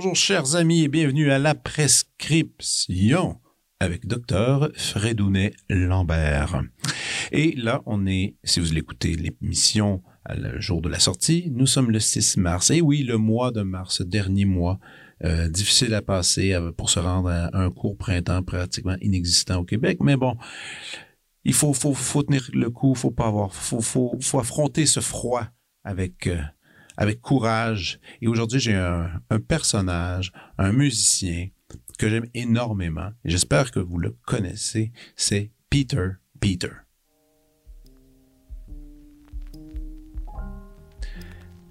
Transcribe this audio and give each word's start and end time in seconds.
bonjour 0.00 0.16
chers 0.16 0.56
amis 0.56 0.84
et 0.84 0.88
bienvenue 0.88 1.30
à 1.30 1.38
la 1.38 1.54
prescription 1.54 3.38
avec 3.80 4.06
docteur 4.06 4.70
Fredounet 4.74 5.52
Lambert. 5.68 6.62
Et 7.32 7.52
là, 7.52 7.82
on 7.86 8.06
est, 8.06 8.36
si 8.44 8.60
vous 8.60 8.72
l'écoutez, 8.72 9.14
l'émission 9.14 10.02
le 10.28 10.60
jour 10.60 10.82
de 10.82 10.88
la 10.88 10.98
sortie, 10.98 11.50
nous 11.50 11.66
sommes 11.66 11.90
le 11.90 12.00
6 12.00 12.36
mars. 12.36 12.70
Et 12.70 12.80
oui, 12.80 13.02
le 13.02 13.16
mois 13.16 13.50
de 13.50 13.62
mars, 13.62 14.02
dernier 14.02 14.44
mois, 14.44 14.78
euh, 15.24 15.48
difficile 15.48 15.94
à 15.94 16.02
passer 16.02 16.56
pour 16.76 16.90
se 16.90 16.98
rendre 16.98 17.28
à 17.30 17.50
un 17.56 17.70
court 17.70 17.96
printemps 17.96 18.42
pratiquement 18.42 18.96
inexistant 19.00 19.60
au 19.60 19.64
Québec. 19.64 19.98
Mais 20.00 20.16
bon, 20.16 20.36
il 21.44 21.54
faut, 21.54 21.72
tenir 22.22 22.48
le 22.52 22.70
coup, 22.70 22.94
faut 22.94 23.10
pas 23.10 23.26
avoir, 23.26 23.54
faut, 23.54 24.38
affronter 24.38 24.86
ce 24.86 25.00
froid 25.00 25.46
euh, 25.86 26.42
avec 26.96 27.20
courage. 27.20 28.00
Et 28.20 28.28
aujourd'hui, 28.28 28.60
j'ai 28.60 28.74
un, 28.74 29.10
personnage, 29.48 30.32
un 30.58 30.72
musicien 30.72 31.48
que 31.98 32.08
j'aime 32.08 32.26
énormément. 32.34 33.10
J'espère 33.24 33.70
que 33.70 33.80
vous 33.80 33.98
le 33.98 34.16
connaissez. 34.26 34.92
C'est 35.16 35.50
Peter 35.70 36.10
Peter. 36.40 36.89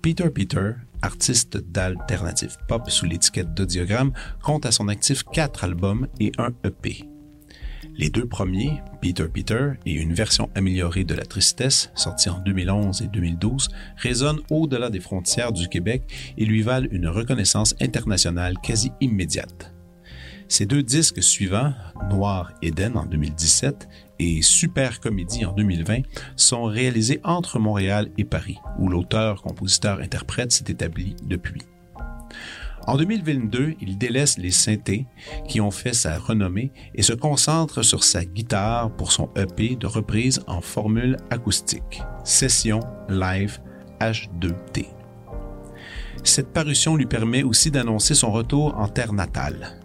Peter 0.01 0.29
Peter, 0.29 0.71
artiste 1.01 1.57
d'alternative 1.57 2.55
pop 2.69 2.89
sous 2.89 3.05
l'étiquette 3.05 3.53
d'Audiogramme, 3.53 4.13
compte 4.41 4.65
à 4.65 4.71
son 4.71 4.87
actif 4.87 5.23
quatre 5.23 5.65
albums 5.65 6.07
et 6.21 6.31
un 6.37 6.53
EP. 6.63 7.03
Les 7.97 8.09
deux 8.09 8.25
premiers, 8.25 8.81
Peter 9.01 9.27
Peter 9.27 9.71
et 9.85 9.91
une 9.91 10.13
version 10.13 10.49
améliorée 10.55 11.03
de 11.03 11.13
La 11.15 11.25
Tristesse, 11.25 11.91
sortie 11.95 12.29
en 12.29 12.39
2011 12.39 13.01
et 13.01 13.07
2012, 13.07 13.67
résonnent 13.97 14.41
au-delà 14.49 14.89
des 14.89 15.01
frontières 15.01 15.51
du 15.51 15.67
Québec 15.67 16.03
et 16.37 16.45
lui 16.45 16.61
valent 16.61 16.87
une 16.91 17.07
reconnaissance 17.07 17.75
internationale 17.81 18.55
quasi 18.63 18.93
immédiate. 19.01 19.73
Ces 20.47 20.65
deux 20.65 20.81
disques 20.81 21.21
suivants, 21.21 21.73
Noir 22.09 22.53
Eden 22.61 22.97
en 22.97 23.05
2017 23.05 23.87
et 24.19 24.41
Super 24.41 24.99
Comédie 24.99 25.45
en 25.45 25.53
2020, 25.53 26.01
sont 26.35 26.63
réalisés 26.63 27.19
entre 27.23 27.59
Montréal 27.59 28.09
et 28.17 28.25
Paris, 28.25 28.57
où 28.77 28.89
l'auteur, 28.89 29.41
compositeur, 29.41 29.99
interprète 29.99 30.51
s'est 30.51 30.65
établi 30.67 31.15
depuis. 31.23 31.61
En 32.87 32.97
2022, 32.97 33.75
il 33.81 33.97
délaisse 33.97 34.37
les 34.37 34.51
synthés 34.51 35.05
qui 35.47 35.61
ont 35.61 35.71
fait 35.71 35.93
sa 35.93 36.17
renommée 36.17 36.71
et 36.95 37.03
se 37.03 37.13
concentre 37.13 37.83
sur 37.83 38.03
sa 38.03 38.25
guitare 38.25 38.89
pour 38.95 39.11
son 39.11 39.29
EP 39.35 39.75
de 39.75 39.85
reprise 39.85 40.41
en 40.47 40.61
formule 40.61 41.17
acoustique, 41.29 42.01
Session 42.23 42.79
Live 43.09 43.59
H2T. 43.99 44.87
Cette 46.23 46.51
parution 46.51 46.95
lui 46.95 47.05
permet 47.05 47.43
aussi 47.43 47.71
d'annoncer 47.71 48.15
son 48.15 48.31
retour 48.31 48.75
en 48.77 48.87
terre 48.87 49.13
natale. 49.13 49.78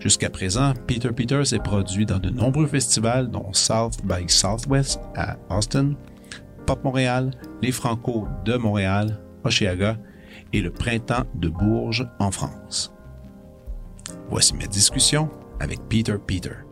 Jusqu'à 0.00 0.30
présent, 0.30 0.74
Peter 0.86 1.10
Peters 1.10 1.48
s'est 1.48 1.58
produit 1.58 2.06
dans 2.06 2.18
de 2.18 2.30
nombreux 2.30 2.66
festivals 2.66 3.30
dont 3.30 3.52
South 3.52 3.98
by 4.04 4.28
Southwest 4.28 5.00
à 5.16 5.36
Austin, 5.50 5.94
Pop 6.66 6.84
Montréal, 6.84 7.32
les 7.62 7.72
Franco 7.72 8.28
de 8.44 8.56
Montréal, 8.56 9.18
Oshéaga 9.44 9.96
et 10.52 10.60
le 10.60 10.70
printemps 10.70 11.24
de 11.34 11.48
Bourges 11.48 12.08
en 12.20 12.30
France. 12.30 12.94
Voici 14.30 14.54
ma 14.54 14.66
discussion 14.66 15.30
avec 15.60 15.80
Peter 15.88 16.16
Peter. 16.24 16.67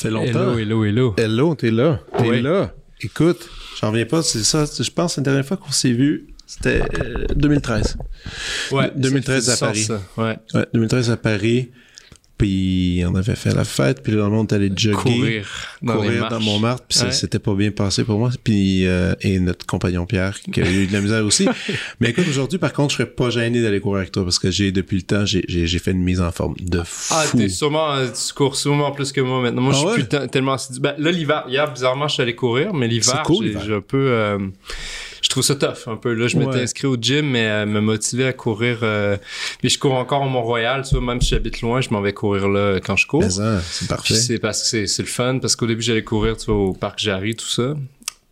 Fait 0.00 0.10
longtemps. 0.10 0.54
Hello, 0.54 0.58
hello, 0.58 0.84
hello. 0.84 1.14
Hello, 1.18 1.54
t'es 1.54 1.70
là. 1.70 2.00
T'es 2.18 2.40
là. 2.40 2.74
Écoute, 3.02 3.48
j'en 3.80 3.90
reviens 3.90 4.06
pas, 4.06 4.22
c'est 4.22 4.42
ça. 4.42 4.64
Je 4.64 4.90
pense 4.90 5.14
que 5.14 5.20
la 5.20 5.24
dernière 5.24 5.46
fois 5.46 5.56
qu'on 5.56 5.72
s'est 5.72 5.92
vu, 5.92 6.28
c'était 6.46 6.82
2013. 7.34 7.96
Euh, 8.72 8.76
ouais. 8.76 8.92
2013 8.96 9.50
à 9.50 9.56
Paris. 9.56 9.88
Ouais. 10.16 10.36
ouais. 10.54 10.66
2013 10.74 11.10
à 11.10 11.16
Paris. 11.16 11.70
Puis 12.40 13.02
on 13.06 13.14
avait 13.16 13.34
fait 13.34 13.54
la 13.54 13.64
fête, 13.64 14.02
puis 14.02 14.12
le 14.12 14.18
lendemain 14.18 14.38
on 14.38 14.46
est 14.46 14.54
allé 14.54 14.72
jogger, 14.74 14.96
courir 14.96 15.46
dans, 15.82 15.96
courir 15.96 16.28
dans 16.30 16.40
Montmartre, 16.40 16.84
puis 16.88 16.98
c'était 17.10 17.38
pas 17.38 17.52
bien 17.52 17.70
passé 17.70 18.02
pour 18.02 18.18
moi. 18.18 18.30
Puis 18.42 18.86
euh, 18.86 19.14
et 19.20 19.38
notre 19.40 19.66
compagnon 19.66 20.06
Pierre 20.06 20.40
qui 20.40 20.62
a 20.62 20.70
eu 20.70 20.86
de 20.86 20.92
la 20.94 21.02
misère 21.02 21.22
aussi. 21.26 21.46
Mais 22.00 22.08
écoute, 22.10 22.24
aujourd'hui 22.30 22.58
par 22.58 22.72
contre, 22.72 22.92
je 22.92 22.96
serais 22.96 23.10
pas 23.10 23.28
gêné 23.28 23.60
d'aller 23.60 23.80
courir 23.80 23.98
avec 23.98 24.12
toi 24.12 24.24
parce 24.24 24.38
que 24.38 24.50
j'ai 24.50 24.72
depuis 24.72 24.96
le 24.96 25.02
temps, 25.02 25.26
j'ai 25.26 25.44
j'ai 25.46 25.78
fait 25.78 25.90
une 25.90 26.02
mise 26.02 26.22
en 26.22 26.32
forme 26.32 26.54
de 26.58 26.80
fou. 26.82 27.12
Ah, 27.14 27.24
t'es 27.30 27.50
sûrement 27.50 27.96
tu 28.06 28.32
cours 28.32 28.56
sûrement 28.56 28.90
plus 28.92 29.12
que 29.12 29.20
moi 29.20 29.42
maintenant. 29.42 29.60
Moi, 29.60 29.74
je 29.74 29.86
ah 29.86 29.92
suis 29.92 30.04
plus 30.04 30.28
tellement 30.30 30.56
ben, 30.80 30.94
là 30.96 31.10
l'hiver, 31.10 31.44
hier 31.46 31.70
bizarrement, 31.70 32.08
je 32.08 32.14
suis 32.14 32.22
allé 32.22 32.34
courir, 32.34 32.72
mais 32.72 32.88
l'hiver, 32.88 33.22
j'ai 33.28 33.74
un 33.74 33.82
peu 33.82 34.08
euh, 34.08 34.38
je 35.22 35.28
trouve 35.28 35.42
ça 35.42 35.54
tough 35.54 35.86
un 35.86 35.96
peu. 35.96 36.14
Là, 36.14 36.28
je 36.28 36.36
m'étais 36.36 36.62
inscrit 36.62 36.86
au 36.86 36.96
gym, 36.96 37.30
mais 37.30 37.46
euh, 37.46 37.66
me 37.66 37.80
motiver 37.80 38.26
à 38.26 38.32
courir. 38.32 38.80
Euh, 38.82 39.16
je 39.62 39.78
cours 39.78 39.94
encore 39.94 40.22
au 40.22 40.28
Mont-Royal, 40.28 40.82
tu 40.84 40.94
vois, 40.96 41.04
même 41.04 41.20
si 41.20 41.30
j'habite 41.30 41.60
loin, 41.60 41.80
je 41.80 41.90
m'en 41.90 42.00
vais 42.00 42.12
courir 42.12 42.48
là 42.48 42.78
quand 42.80 42.96
je 42.96 43.06
cours. 43.06 43.24
C'est 43.62 43.88
parfait. 43.88 44.14
C'est 44.14 44.38
parce 44.38 44.70
que 44.70 44.86
c'est 44.86 45.02
le 45.02 45.08
fun, 45.08 45.38
parce 45.38 45.56
qu'au 45.56 45.66
début, 45.66 45.82
j'allais 45.82 46.04
courir, 46.04 46.36
tu 46.36 46.46
vois, 46.46 46.56
au 46.56 46.72
parc 46.72 46.98
Jarry, 46.98 47.34
tout 47.36 47.48
ça. 47.48 47.74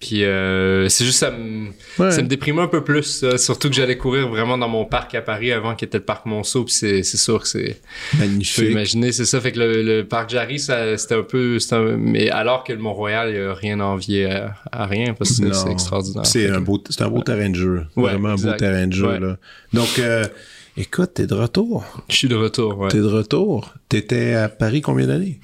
Puis 0.00 0.24
euh, 0.24 0.88
c'est 0.88 1.04
juste 1.04 1.18
ça 1.18 1.32
me 1.32 1.70
ça 1.96 2.22
me 2.22 2.28
déprimait 2.28 2.62
un 2.62 2.68
peu 2.68 2.84
plus, 2.84 3.24
surtout 3.36 3.68
que 3.68 3.74
j'allais 3.74 3.96
courir 3.96 4.28
vraiment 4.28 4.56
dans 4.56 4.68
mon 4.68 4.84
parc 4.84 5.16
à 5.16 5.22
Paris 5.22 5.50
avant 5.50 5.74
qui 5.74 5.84
était 5.84 5.98
le 5.98 6.04
parc 6.04 6.24
Monceau, 6.24 6.64
puis 6.64 6.74
c'est 6.74 7.02
c'est 7.02 7.16
sûr 7.16 7.42
que 7.42 7.48
c'est 7.48 7.80
magnifique. 8.16 8.54
Tu 8.54 8.60
peux 8.62 8.70
imaginer, 8.70 9.10
c'est 9.10 9.24
ça 9.24 9.40
fait 9.40 9.50
que 9.50 9.58
le, 9.58 10.02
parc 10.02 10.30
Jarry 10.30 10.60
ça 10.60 10.96
c'était 10.96 11.16
un 11.16 11.24
peu 11.24 11.58
mais 11.98 12.30
alors 12.30 12.62
que 12.62 12.72
le 12.72 12.78
Mont-Royal, 12.78 13.30
il 13.30 13.36
y 13.36 13.40
a 13.40 13.54
rien 13.54 13.80
à 13.80 13.84
envier 13.84 14.30
à, 14.70 14.86
rien 14.86 15.14
parce 15.14 15.40
que 15.40 15.52
c'est 15.52 15.70
extraordinaire. 15.70 16.26
C'est 16.26 16.48
un 16.48 16.60
beau 16.60 16.80
c'est 16.88 17.02
un 17.02 17.08
beau 17.08 17.22
terrain 17.22 17.50
de 17.50 17.56
jeu, 17.56 17.84
vraiment 17.96 18.28
un 18.28 18.36
beau 18.36 18.52
terrain 18.52 18.86
de 18.86 18.92
jeu 18.92 19.18
là. 19.18 19.36
Donc 19.72 19.98
euh, 19.98 20.24
écoute, 20.76 21.10
t'es 21.14 21.26
de 21.26 21.34
retour. 21.34 21.84
Je 22.08 22.14
suis 22.14 22.28
de 22.28 22.36
retour, 22.36 22.78
ouais. 22.78 22.88
T'es 22.88 22.98
de 22.98 23.06
retour. 23.06 23.74
T'étais 23.88 24.34
à 24.34 24.48
Paris 24.48 24.80
combien 24.80 25.08
d'années? 25.08 25.40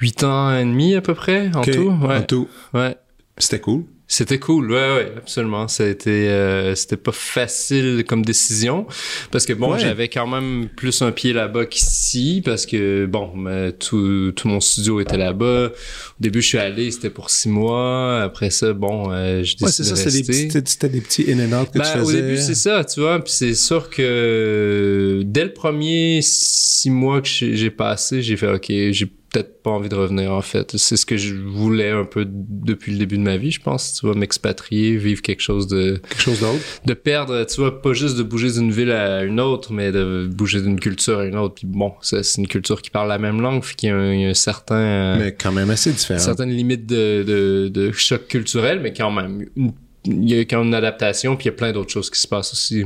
Huit 0.00 0.24
ans 0.24 0.56
et 0.56 0.64
demi 0.64 0.96
à 0.96 1.00
peu 1.00 1.14
près 1.14 1.50
en 1.54 1.62
tout, 1.62 1.96
ouais. 2.02 2.16
En 2.16 2.22
tout. 2.22 2.48
Ouais. 2.74 2.96
C'était 3.42 3.60
cool. 3.60 3.82
C'était 4.06 4.38
cool, 4.38 4.70
ouais, 4.70 4.76
ouais, 4.76 5.12
absolument. 5.16 5.68
Ça 5.68 5.84
a 5.84 5.86
été, 5.86 6.28
euh, 6.28 6.74
c'était 6.74 6.98
pas 6.98 7.12
facile 7.12 8.04
comme 8.06 8.22
décision 8.24 8.86
parce 9.30 9.46
que 9.46 9.54
bon, 9.54 9.78
j'avais 9.78 10.08
quand 10.08 10.26
même 10.26 10.68
plus 10.76 11.00
un 11.00 11.12
pied 11.12 11.32
là-bas 11.32 11.64
qu'ici 11.64 12.42
parce 12.44 12.66
que 12.66 13.06
bon, 13.06 13.46
tout, 13.80 14.32
tout 14.36 14.48
mon 14.48 14.60
studio 14.60 15.00
était 15.00 15.16
là-bas. 15.16 15.68
Au 15.68 16.20
début, 16.20 16.42
je 16.42 16.48
suis 16.48 16.58
allé, 16.58 16.90
c'était 16.90 17.08
pour 17.08 17.30
six 17.30 17.48
mois. 17.48 18.20
Après 18.20 18.50
ça, 18.50 18.74
bon, 18.74 19.10
euh, 19.10 19.42
je 19.44 19.56
décidé 19.56 19.64
ouais, 19.64 19.72
c'est 19.72 19.84
ça, 19.84 19.96
C'était 19.96 20.88
des 20.90 21.00
petits 21.00 21.24
in 21.32 21.40
and 21.40 21.62
out 21.62 21.70
que 21.70 21.78
tu 21.78 21.84
faisais. 21.84 21.94
Ben, 21.94 22.04
au 22.04 22.12
début, 22.12 22.36
c'est 22.36 22.54
ça, 22.54 22.84
tu 22.84 23.00
vois. 23.00 23.18
Puis 23.24 23.32
c'est 23.32 23.54
sûr 23.54 23.88
que 23.88 25.22
dès 25.24 25.44
le 25.44 25.54
premier 25.54 26.20
six 26.22 26.90
mois 26.90 27.22
que 27.22 27.28
j'ai 27.28 27.70
passé, 27.70 28.20
j'ai 28.20 28.36
fait, 28.36 28.52
ok, 28.52 28.66
j'ai 28.68 29.10
peut-être 29.32 29.62
pas 29.62 29.70
envie 29.70 29.88
de 29.88 29.94
revenir 29.94 30.32
en 30.32 30.42
fait. 30.42 30.76
C'est 30.76 30.96
ce 30.96 31.06
que 31.06 31.16
je 31.16 31.34
voulais 31.34 31.90
un 31.90 32.04
peu 32.04 32.26
depuis 32.28 32.92
le 32.92 32.98
début 32.98 33.16
de 33.16 33.22
ma 33.22 33.36
vie, 33.36 33.50
je 33.50 33.60
pense. 33.60 33.94
Tu 33.94 34.06
vois, 34.06 34.14
m'expatrier, 34.14 34.96
vivre 34.96 35.22
quelque 35.22 35.40
chose 35.40 35.66
de 35.66 36.00
quelque 36.08 36.20
chose 36.20 36.40
d'autre, 36.40 36.60
de 36.84 36.94
perdre. 36.94 37.44
Tu 37.44 37.60
vois, 37.60 37.80
pas 37.80 37.92
juste 37.94 38.16
de 38.18 38.22
bouger 38.22 38.52
d'une 38.52 38.70
ville 38.70 38.92
à 38.92 39.24
une 39.24 39.40
autre, 39.40 39.72
mais 39.72 39.90
de 39.90 40.28
bouger 40.30 40.60
d'une 40.60 40.78
culture 40.78 41.20
à 41.20 41.24
une 41.24 41.36
autre. 41.36 41.54
Puis 41.54 41.66
bon, 41.66 41.92
c'est 42.02 42.22
une 42.36 42.46
culture 42.46 42.82
qui 42.82 42.90
parle 42.90 43.08
la 43.08 43.18
même 43.18 43.40
langue, 43.40 43.62
qu'il 43.62 43.88
y, 43.88 43.92
a 43.92 43.96
un, 43.96 44.34
certain 44.34 45.16
mais 45.16 45.32
quand 45.32 45.52
même 45.52 45.70
assez 45.70 45.92
différent. 45.92 46.20
Certaines 46.20 46.50
limites 46.50 46.86
de, 46.86 47.24
de, 47.26 47.68
de 47.68 47.92
choc 47.92 48.26
culturel, 48.28 48.80
mais 48.80 48.92
quand 48.92 49.10
même 49.10 49.46
une 49.56 49.72
il 50.04 50.28
y 50.28 50.36
a 50.36 50.40
quand 50.40 50.58
même 50.58 50.68
une 50.68 50.74
adaptation, 50.74 51.36
puis 51.36 51.44
il 51.44 51.52
y 51.52 51.54
a 51.54 51.56
plein 51.56 51.72
d'autres 51.72 51.92
choses 51.92 52.10
qui 52.10 52.18
se 52.18 52.26
passent 52.26 52.52
aussi. 52.52 52.84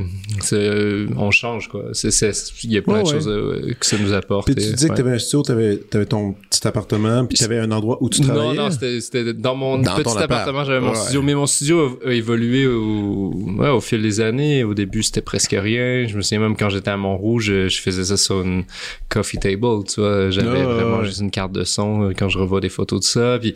Euh, 0.53 1.07
on 1.17 1.31
change, 1.31 1.67
quoi. 1.67 1.85
il 2.03 2.71
y 2.71 2.77
a 2.77 2.81
plein 2.83 3.01
de 3.01 3.07
choses 3.07 3.27
euh, 3.27 3.73
que 3.79 3.85
ça 3.85 3.97
nous 3.97 4.13
apporte. 4.13 4.45
Puis 4.45 4.55
tu 4.55 4.71
disais 4.71 4.89
que 4.89 4.93
tu 4.93 5.01
avais 5.01 5.13
un 5.13 5.17
studio, 5.17 5.41
tu 5.41 5.51
avais, 5.51 6.05
ton 6.05 6.33
petit 6.33 6.67
appartement, 6.67 7.25
puis 7.25 7.37
tu 7.37 7.43
avais 7.43 7.57
un 7.57 7.71
endroit 7.71 7.97
où 8.01 8.09
tu 8.09 8.21
travaillais? 8.21 8.55
Non, 8.55 8.69
non, 8.69 8.71
c'était 8.71 9.33
dans 9.33 9.55
mon 9.55 9.81
petit 9.81 10.17
appartement, 10.17 10.63
j'avais 10.63 10.79
mon 10.79 10.93
studio. 10.93 11.21
Mais 11.23 11.33
mon 11.33 11.47
studio 11.47 11.99
a, 12.05 12.11
évolué 12.11 12.67
au, 12.67 13.33
au 13.59 13.81
fil 13.81 14.01
des 14.01 14.21
années. 14.21 14.63
Au 14.63 14.75
début, 14.75 15.01
c'était 15.01 15.21
presque 15.21 15.55
rien. 15.57 16.05
Je 16.07 16.15
me 16.15 16.21
souviens 16.21 16.39
même 16.39 16.55
quand 16.55 16.69
j'étais 16.69 16.91
à 16.91 16.97
Montrouge, 16.97 17.45
je, 17.45 17.67
je 17.67 17.81
faisais 17.81 18.03
ça 18.03 18.17
sur 18.17 18.41
une 18.41 18.63
coffee 19.09 19.39
table, 19.39 19.83
tu 19.87 20.01
vois. 20.01 20.29
J'avais 20.29 20.61
ah, 20.61 20.65
vraiment 20.65 21.03
juste 21.03 21.21
une 21.21 21.31
carte 21.31 21.51
de 21.51 21.63
son 21.63 22.03
euh, 22.03 22.13
quand 22.15 22.29
je 22.29 22.37
revois 22.37 22.61
des 22.61 22.69
photos 22.69 22.99
de 22.99 23.05
ça. 23.05 23.39
Puis 23.39 23.55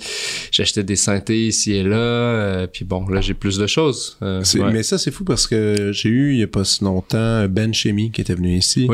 j'achetais 0.52 0.84
des 0.84 0.96
synthés 0.96 1.48
ici 1.48 1.74
et 1.74 1.84
là. 1.84 2.66
puis 2.68 2.86
bon, 2.86 3.08
là, 3.08 3.22
j'ai 3.22 3.36
plus 3.36 3.51
de 3.58 3.68
choses. 3.68 4.18
Euh, 4.22 4.44
mais 4.72 4.84
ça, 4.84 4.98
c'est 4.98 5.12
fou 5.12 5.24
parce 5.24 5.48
que 5.48 5.92
j'ai 5.94 6.10
eu, 6.10 6.32
il 6.34 6.38
n'y 6.38 6.44
a 6.44 6.48
pas 6.48 6.64
si 6.64 6.84
longtemps, 6.84 7.48
Ben 7.48 7.74
Chemi 7.74 8.12
qui 8.12 8.22
était 8.22 8.36
venu 8.36 8.56
ici 8.56 8.88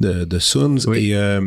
de, 0.00 0.24
de 0.24 0.38
Suns. 0.38 0.78
Et 0.94 1.16
euh, 1.16 1.40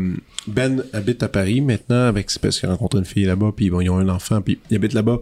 Ben 0.47 0.83
habite 0.93 1.23
à 1.23 1.27
Paris 1.27 1.61
maintenant 1.61 2.07
avec, 2.07 2.29
parce 2.41 2.59
qu'il 2.59 2.69
a 2.69 2.71
rencontré 2.71 2.99
une 2.99 3.05
fille 3.05 3.25
là-bas, 3.25 3.53
puis 3.55 3.69
bon, 3.69 3.81
ils 3.81 3.89
ont 3.89 3.97
un 3.97 4.09
enfant, 4.09 4.41
puis 4.41 4.59
il 4.69 4.75
habite 4.75 4.93
là-bas. 4.93 5.19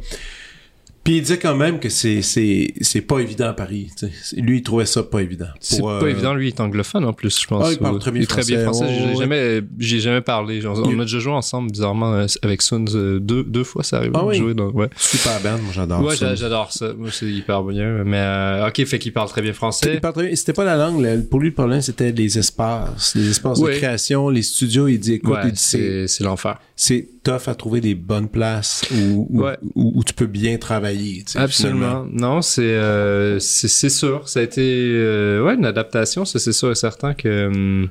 Puis 1.03 1.17
il 1.17 1.21
disait 1.21 1.37
quand 1.37 1.55
même 1.55 1.79
que 1.79 1.89
c'est 1.89 2.21
c'est 2.21 2.73
c'est 2.79 3.01
pas 3.01 3.19
évident 3.19 3.47
à 3.47 3.53
Paris. 3.53 3.89
Lui, 4.37 4.59
il 4.59 4.63
trouvait 4.63 4.85
ça 4.85 5.03
pas 5.03 5.21
évident. 5.21 5.47
C'est 5.59 5.81
pas 5.81 6.01
euh, 6.01 6.07
évident. 6.07 6.33
Lui, 6.33 6.47
il 6.47 6.53
est 6.53 6.61
anglophone 6.61 7.03
en 7.03 7.11
plus, 7.11 7.41
je 7.41 7.45
pense. 7.45 7.65
Ah, 7.67 7.71
il 7.73 7.77
parle 7.77 7.99
très 7.99 8.11
bien 8.11 8.23
français. 8.23 8.41
Très 8.41 8.55
bien 8.55 8.63
français. 8.63 8.87
J'ai 8.89 9.15
jamais 9.17 9.61
j'ai 9.77 9.99
jamais 9.99 10.21
parlé. 10.21 10.65
on 10.65 10.99
a 10.99 11.03
déjà 11.03 11.19
joué 11.19 11.33
ensemble 11.33 11.71
bizarrement 11.71 12.13
euh, 12.13 12.25
avec 12.41 12.61
Suns 12.61 12.85
euh, 12.95 13.19
deux 13.19 13.43
deux 13.43 13.65
fois. 13.65 13.83
Ça 13.83 13.97
arrive. 13.97 14.11
Ah 14.13 14.23
oui. 14.25 14.37
Jouer, 14.37 14.53
ouais. 14.53 14.89
Super 14.95 15.41
band. 15.41 15.57
Moi, 15.61 15.73
j'adore. 15.73 16.01
Ouais, 16.03 16.15
j'adore 16.15 16.71
ça. 16.71 16.93
Moi, 16.93 17.09
c'est 17.11 17.27
hyper 17.27 17.63
bien. 17.63 18.05
Mais 18.05 18.63
ok, 18.65 18.85
fait 18.85 18.99
qu'il 18.99 19.11
parle 19.11 19.27
très 19.27 19.41
bien 19.41 19.53
français. 19.53 19.95
Il 19.95 20.01
parle 20.01 20.13
très 20.13 20.27
bien. 20.27 20.35
C'était 20.35 20.53
pas 20.53 20.63
la 20.63 20.77
langue. 20.77 21.27
Pour 21.29 21.41
lui, 21.41 21.49
le 21.49 21.53
problème, 21.53 21.81
c'était 21.81 22.13
les 22.13 22.37
espaces, 22.37 23.13
les 23.15 23.29
espaces 23.29 23.59
de 23.59 23.71
création, 23.71 24.29
les 24.29 24.41
studios. 24.41 24.87
Il 24.87 24.99
dit, 24.99 25.13
écoute, 25.15 25.37
c'est 25.55 26.07
c'est 26.07 26.23
l'enfer. 26.23 26.59
C'est 26.85 27.07
tough 27.23 27.47
à 27.47 27.55
trouver 27.55 27.79
des 27.79 27.95
bonnes 27.95 28.27
places 28.27 28.83
où, 28.93 29.41
où, 29.73 30.03
tu 30.03 30.13
peux 30.13 30.25
bien 30.25 30.57
travailler. 30.57 31.23
Absolument. 31.35 32.05
Non, 32.11 32.41
c'est 32.41 32.61
euh, 32.61 33.39
c'est 33.39 33.89
sûr. 33.89 34.27
Ça 34.27 34.41
a 34.41 34.43
été 34.43 34.91
euh, 34.91 35.41
ouais, 35.41 35.55
une 35.55 35.65
adaptation, 35.65 36.25
ça 36.25 36.39
c'est 36.39 36.51
sûr 36.51 36.71
et 36.71 36.75
certain 36.75 37.13
que... 37.13 37.47
Hum, 37.47 37.89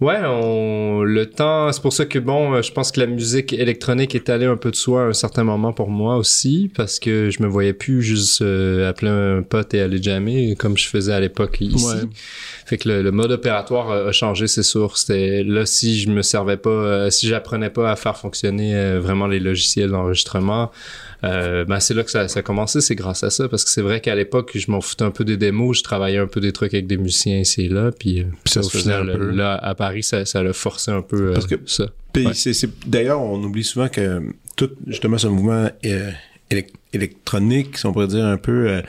Ouais, 0.00 0.16
on, 0.24 1.02
le 1.02 1.26
temps, 1.26 1.70
c'est 1.72 1.82
pour 1.82 1.92
ça 1.92 2.06
que 2.06 2.18
bon, 2.18 2.54
euh, 2.54 2.62
je 2.62 2.72
pense 2.72 2.90
que 2.90 3.00
la 3.00 3.06
musique 3.06 3.52
électronique 3.52 4.14
est 4.14 4.30
allée 4.30 4.46
un 4.46 4.56
peu 4.56 4.70
de 4.70 4.76
soi 4.76 5.02
à 5.02 5.04
un 5.08 5.12
certain 5.12 5.44
moment 5.44 5.74
pour 5.74 5.90
moi 5.90 6.16
aussi, 6.16 6.72
parce 6.74 6.98
que 6.98 7.28
je 7.28 7.42
me 7.42 7.48
voyais 7.48 7.74
plus 7.74 8.02
juste 8.02 8.40
euh, 8.40 8.88
appeler 8.88 9.10
un 9.10 9.42
pote 9.42 9.74
et 9.74 9.82
aller 9.82 10.02
jammer 10.02 10.56
comme 10.56 10.78
je 10.78 10.88
faisais 10.88 11.12
à 11.12 11.20
l'époque 11.20 11.58
ici. 11.60 12.08
Fait 12.64 12.78
que 12.78 12.88
le, 12.88 13.10
mode 13.12 13.30
opératoire 13.30 13.90
a, 13.90 14.12
changé, 14.12 14.46
c'est 14.46 14.62
sûr. 14.62 14.96
C'était 14.96 15.42
là 15.44 15.66
si 15.66 16.00
je 16.00 16.08
me 16.08 16.22
servais 16.22 16.56
pas, 16.56 16.70
euh, 16.70 17.10
si 17.10 17.28
j'apprenais 17.28 17.68
pas 17.68 17.90
à 17.90 17.96
faire 17.96 18.16
fonctionner 18.16 18.96
vraiment 18.98 19.26
les 19.26 19.38
logiciels 19.38 19.90
d'enregistrement, 19.90 20.70
euh, 21.24 21.64
ben 21.64 21.80
c'est 21.80 21.94
là 21.94 22.02
que 22.02 22.10
ça, 22.10 22.28
ça 22.28 22.40
a 22.40 22.42
commencé, 22.42 22.80
c'est 22.80 22.94
grâce 22.94 23.22
à 23.24 23.30
ça, 23.30 23.48
parce 23.48 23.64
que 23.64 23.70
c'est 23.70 23.82
vrai 23.82 24.00
qu'à 24.00 24.14
l'époque, 24.14 24.52
je 24.54 24.70
m'en 24.70 24.80
foutais 24.80 25.04
un 25.04 25.10
peu 25.10 25.24
des 25.24 25.36
démos, 25.36 25.78
je 25.78 25.82
travaillais 25.82 26.18
un 26.18 26.26
peu 26.26 26.40
des 26.40 26.52
trucs 26.52 26.74
avec 26.74 26.86
des 26.86 26.96
musiciens 26.96 27.38
ici 27.38 27.62
et 27.62 27.68
là, 27.68 27.90
puis, 27.92 28.20
euh, 28.20 28.24
ça 28.46 28.62
se 28.62 28.70
faisait 28.70 29.02
là 29.04 29.54
à 29.54 29.74
Paris, 29.74 30.02
ça, 30.02 30.24
ça 30.24 30.42
l'a 30.42 30.52
forcé 30.52 30.90
un 30.90 31.02
peu 31.02 31.30
euh, 31.30 31.32
parce 31.34 31.46
que, 31.46 31.56
ça. 31.66 31.86
Puis 32.12 32.28
c'est, 32.34 32.88
d'ailleurs, 32.88 33.20
on 33.20 33.42
oublie 33.42 33.64
souvent 33.64 33.88
que 33.88 34.22
tout 34.56 34.70
justement 34.86 35.18
ce 35.18 35.28
mouvement 35.28 35.68
électronique, 36.92 37.78
si 37.78 37.86
on 37.86 37.92
pourrait 37.92 38.08
dire 38.08 38.24
un 38.24 38.36
peu 38.36 38.82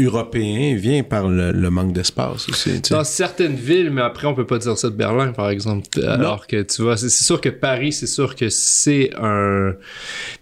européen 0.00 0.76
vient 0.76 1.02
par 1.02 1.28
le, 1.28 1.70
manque 1.70 1.92
d'espace 1.92 2.48
aussi. 2.48 2.80
Dans 2.90 3.02
certaines 3.02 3.56
villes, 3.56 3.90
mais 3.90 4.00
après 4.00 4.28
on 4.28 4.34
peut 4.34 4.46
pas 4.46 4.58
dire 4.58 4.78
ça 4.78 4.90
de 4.90 4.94
Berlin 4.94 5.32
par 5.32 5.50
exemple. 5.50 5.88
Alors 6.06 6.46
que 6.46 6.62
tu 6.62 6.82
vois, 6.82 6.96
c'est 6.96 7.08
sûr 7.08 7.40
que 7.40 7.48
Paris, 7.48 7.92
c'est 7.92 8.06
sûr 8.06 8.36
que 8.36 8.48
c'est 8.48 9.10
un. 9.20 9.74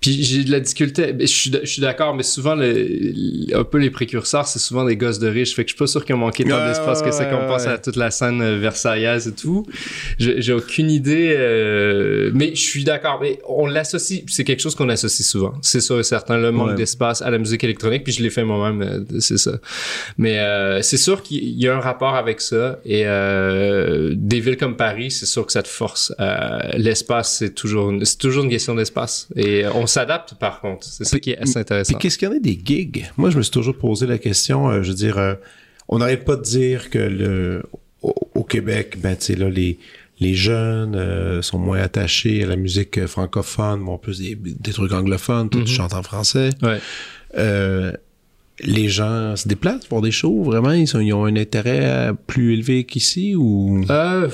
Puis 0.00 0.22
j'ai 0.22 0.44
de 0.44 0.50
la 0.50 0.60
difficulté. 0.60 1.14
Je 1.18 1.26
suis, 1.26 1.50
je 1.50 1.66
suis 1.66 1.80
d'accord, 1.80 2.14
mais 2.14 2.22
souvent 2.22 2.54
le, 2.54 3.54
un 3.54 3.64
peu 3.64 3.78
les 3.78 3.90
précurseurs, 3.90 4.46
c'est 4.46 4.58
souvent 4.58 4.84
des 4.84 4.96
gosses 4.96 5.18
de 5.18 5.28
riches. 5.28 5.54
Fait 5.54 5.64
que 5.64 5.70
je 5.70 5.74
suis 5.74 5.78
pas 5.78 5.86
sûr 5.86 6.04
qu'ils 6.04 6.14
ont 6.14 6.18
manqué 6.18 6.44
tant 6.44 6.66
d'espace 6.66 7.00
que 7.02 7.10
ça 7.10 7.24
qu'on 7.24 7.46
pense 7.46 7.66
à 7.66 7.78
toute 7.78 7.96
la 7.96 8.10
scène 8.10 8.42
euh, 8.42 8.58
versaillaise 8.58 9.26
et 9.26 9.34
tout. 9.34 9.64
J'ai 10.18 10.52
aucune 10.52 10.90
idée, 10.90 11.34
euh... 11.34 12.30
mais 12.34 12.54
je 12.54 12.60
suis 12.60 12.84
d'accord. 12.84 13.20
Mais 13.22 13.40
on 13.48 13.66
l'associe. 13.66 14.22
C'est 14.26 14.44
quelque 14.44 14.60
chose 14.60 14.74
qu'on 14.74 14.90
associe 14.90 15.26
souvent. 15.26 15.54
C'est 15.62 15.80
sûr 15.80 15.98
et 15.98 16.02
certain 16.02 16.36
le 16.36 16.52
manque 16.52 16.74
d'espace 16.74 17.22
à 17.22 17.30
la 17.30 17.38
musique 17.38 17.64
électronique. 17.64 18.04
Puis 18.04 18.12
je 18.12 18.22
l'ai 18.22 18.30
fait 18.30 18.44
moi-même. 18.44 18.82
Euh, 18.82 19.20
mais 20.18 20.38
euh, 20.38 20.82
c'est 20.82 20.96
sûr 20.96 21.22
qu'il 21.22 21.60
y 21.60 21.68
a 21.68 21.76
un 21.76 21.80
rapport 21.80 22.14
avec 22.14 22.40
ça. 22.40 22.78
Et 22.84 23.02
euh, 23.06 24.14
des 24.16 24.40
villes 24.40 24.56
comme 24.56 24.76
Paris, 24.76 25.10
c'est 25.10 25.26
sûr 25.26 25.46
que 25.46 25.52
ça 25.52 25.62
te 25.62 25.68
force. 25.68 26.12
Euh, 26.20 26.58
l'espace, 26.74 27.36
c'est 27.38 27.54
toujours, 27.54 27.92
c'est 28.02 28.18
toujours 28.18 28.44
une 28.44 28.50
question 28.50 28.74
d'espace. 28.74 29.28
Et 29.36 29.64
on 29.66 29.86
s'adapte 29.86 30.34
par 30.34 30.60
contre. 30.60 30.86
C'est 30.86 31.04
ça 31.04 31.18
qui 31.18 31.30
est 31.30 31.38
assez 31.38 31.58
intéressant. 31.58 31.94
Puis 31.94 32.02
qu'est-ce 32.02 32.18
qu'il 32.18 32.28
y 32.28 32.30
en 32.30 32.34
a 32.34 32.38
des 32.38 32.58
gigs? 32.62 33.06
Moi, 33.16 33.30
je 33.30 33.38
me 33.38 33.42
suis 33.42 33.52
toujours 33.52 33.76
posé 33.76 34.06
la 34.06 34.18
question. 34.18 34.82
je 34.82 34.88
veux 34.88 34.96
dire, 34.96 35.36
on 35.88 35.98
n'arrête 35.98 36.24
pas 36.24 36.36
de 36.36 36.42
dire 36.42 36.90
que 36.90 36.98
le 36.98 37.62
au, 38.02 38.44
Québec, 38.44 38.98
ben 39.00 39.16
tu 39.16 39.24
sais 39.24 39.34
là 39.34 39.48
les 39.48 39.78
les 40.18 40.34
jeunes 40.34 41.42
sont 41.42 41.58
moins 41.58 41.80
attachés 41.80 42.44
à 42.44 42.46
la 42.46 42.56
musique 42.56 43.04
francophone, 43.06 43.84
bon, 43.84 43.98
plus 43.98 44.20
des, 44.20 44.34
des 44.34 44.72
trucs 44.72 44.92
anglophones, 44.92 45.50
tout 45.50 45.58
mm 45.58 45.92
en 45.92 46.02
français. 46.02 46.50
Ouais. 46.62 46.78
Euh, 47.38 47.92
les 48.60 48.88
gens 48.88 49.36
se 49.36 49.46
déplacent 49.48 49.86
pour 49.86 50.00
des 50.02 50.10
shows, 50.10 50.42
vraiment? 50.42 50.72
Ils, 50.72 50.88
sont, 50.88 51.00
ils 51.00 51.12
ont 51.12 51.24
un 51.24 51.36
intérêt 51.36 52.10
plus 52.26 52.54
élevé 52.54 52.84
qu'ici 52.84 53.34
ou? 53.34 53.84
Euh, 53.90 54.28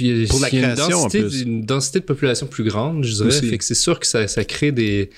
y 0.00 0.24
a, 0.24 0.26
pour 0.28 0.40
la 0.40 0.48
création, 0.48 1.08
une 1.08 1.10
densité, 1.10 1.42
une 1.42 1.62
densité 1.62 2.00
de 2.00 2.04
population 2.04 2.46
plus 2.46 2.64
grande, 2.64 3.04
je 3.04 3.12
dirais. 3.12 3.30
Fait 3.30 3.58
que 3.58 3.64
c'est 3.64 3.74
sûr 3.74 4.00
que 4.00 4.06
ça, 4.06 4.26
ça 4.28 4.44
crée 4.44 4.72
des, 4.72 5.10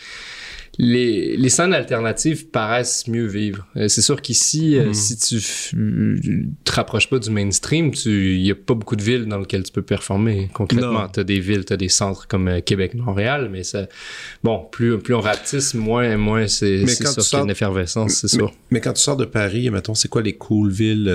les, 0.80 1.36
les 1.36 1.48
scènes 1.48 1.74
alternatives 1.74 2.46
paraissent 2.46 3.08
mieux 3.08 3.26
vivre. 3.26 3.66
Euh, 3.76 3.88
c'est 3.88 4.00
sûr 4.00 4.22
qu'ici, 4.22 4.76
euh, 4.76 4.90
hmm. 4.90 4.94
si 4.94 5.18
tu 5.18 6.48
te 6.62 6.72
rapproches 6.72 7.10
pas 7.10 7.18
du 7.18 7.30
mainstream, 7.30 7.90
il 8.06 8.40
y 8.40 8.50
a 8.52 8.54
pas 8.54 8.74
beaucoup 8.74 8.94
de 8.94 9.02
villes 9.02 9.26
dans 9.26 9.38
lesquelles 9.38 9.64
tu 9.64 9.72
peux 9.72 9.82
performer. 9.82 10.50
Concrètement, 10.54 11.08
tu 11.08 11.18
as 11.18 11.24
des 11.24 11.40
villes, 11.40 11.64
tu 11.64 11.72
as 11.72 11.76
des 11.76 11.88
centres 11.88 12.28
comme 12.28 12.46
euh, 12.46 12.60
Québec, 12.60 12.94
Montréal, 12.94 13.48
mais 13.50 13.64
ça, 13.64 13.88
bon, 14.44 14.68
plus, 14.70 14.98
plus 14.98 15.14
on 15.14 15.20
rapetisse, 15.20 15.74
moins, 15.74 16.16
moins 16.16 16.46
c'est 16.46 16.86
sûr 16.86 17.16
qu'il 17.16 17.38
y 17.38 17.40
a 17.40 17.44
une 17.44 17.50
effervescence, 17.50 18.12
c'est 18.12 18.28
sûr. 18.28 18.52
Mais 18.70 18.80
quand 18.80 18.92
tu 18.92 19.02
sors 19.02 19.16
de 19.16 19.24
Paris, 19.24 19.68
mettons, 19.70 19.96
c'est 19.96 20.08
quoi 20.08 20.22
les 20.22 20.34
cool 20.34 20.70
villes 20.70 21.12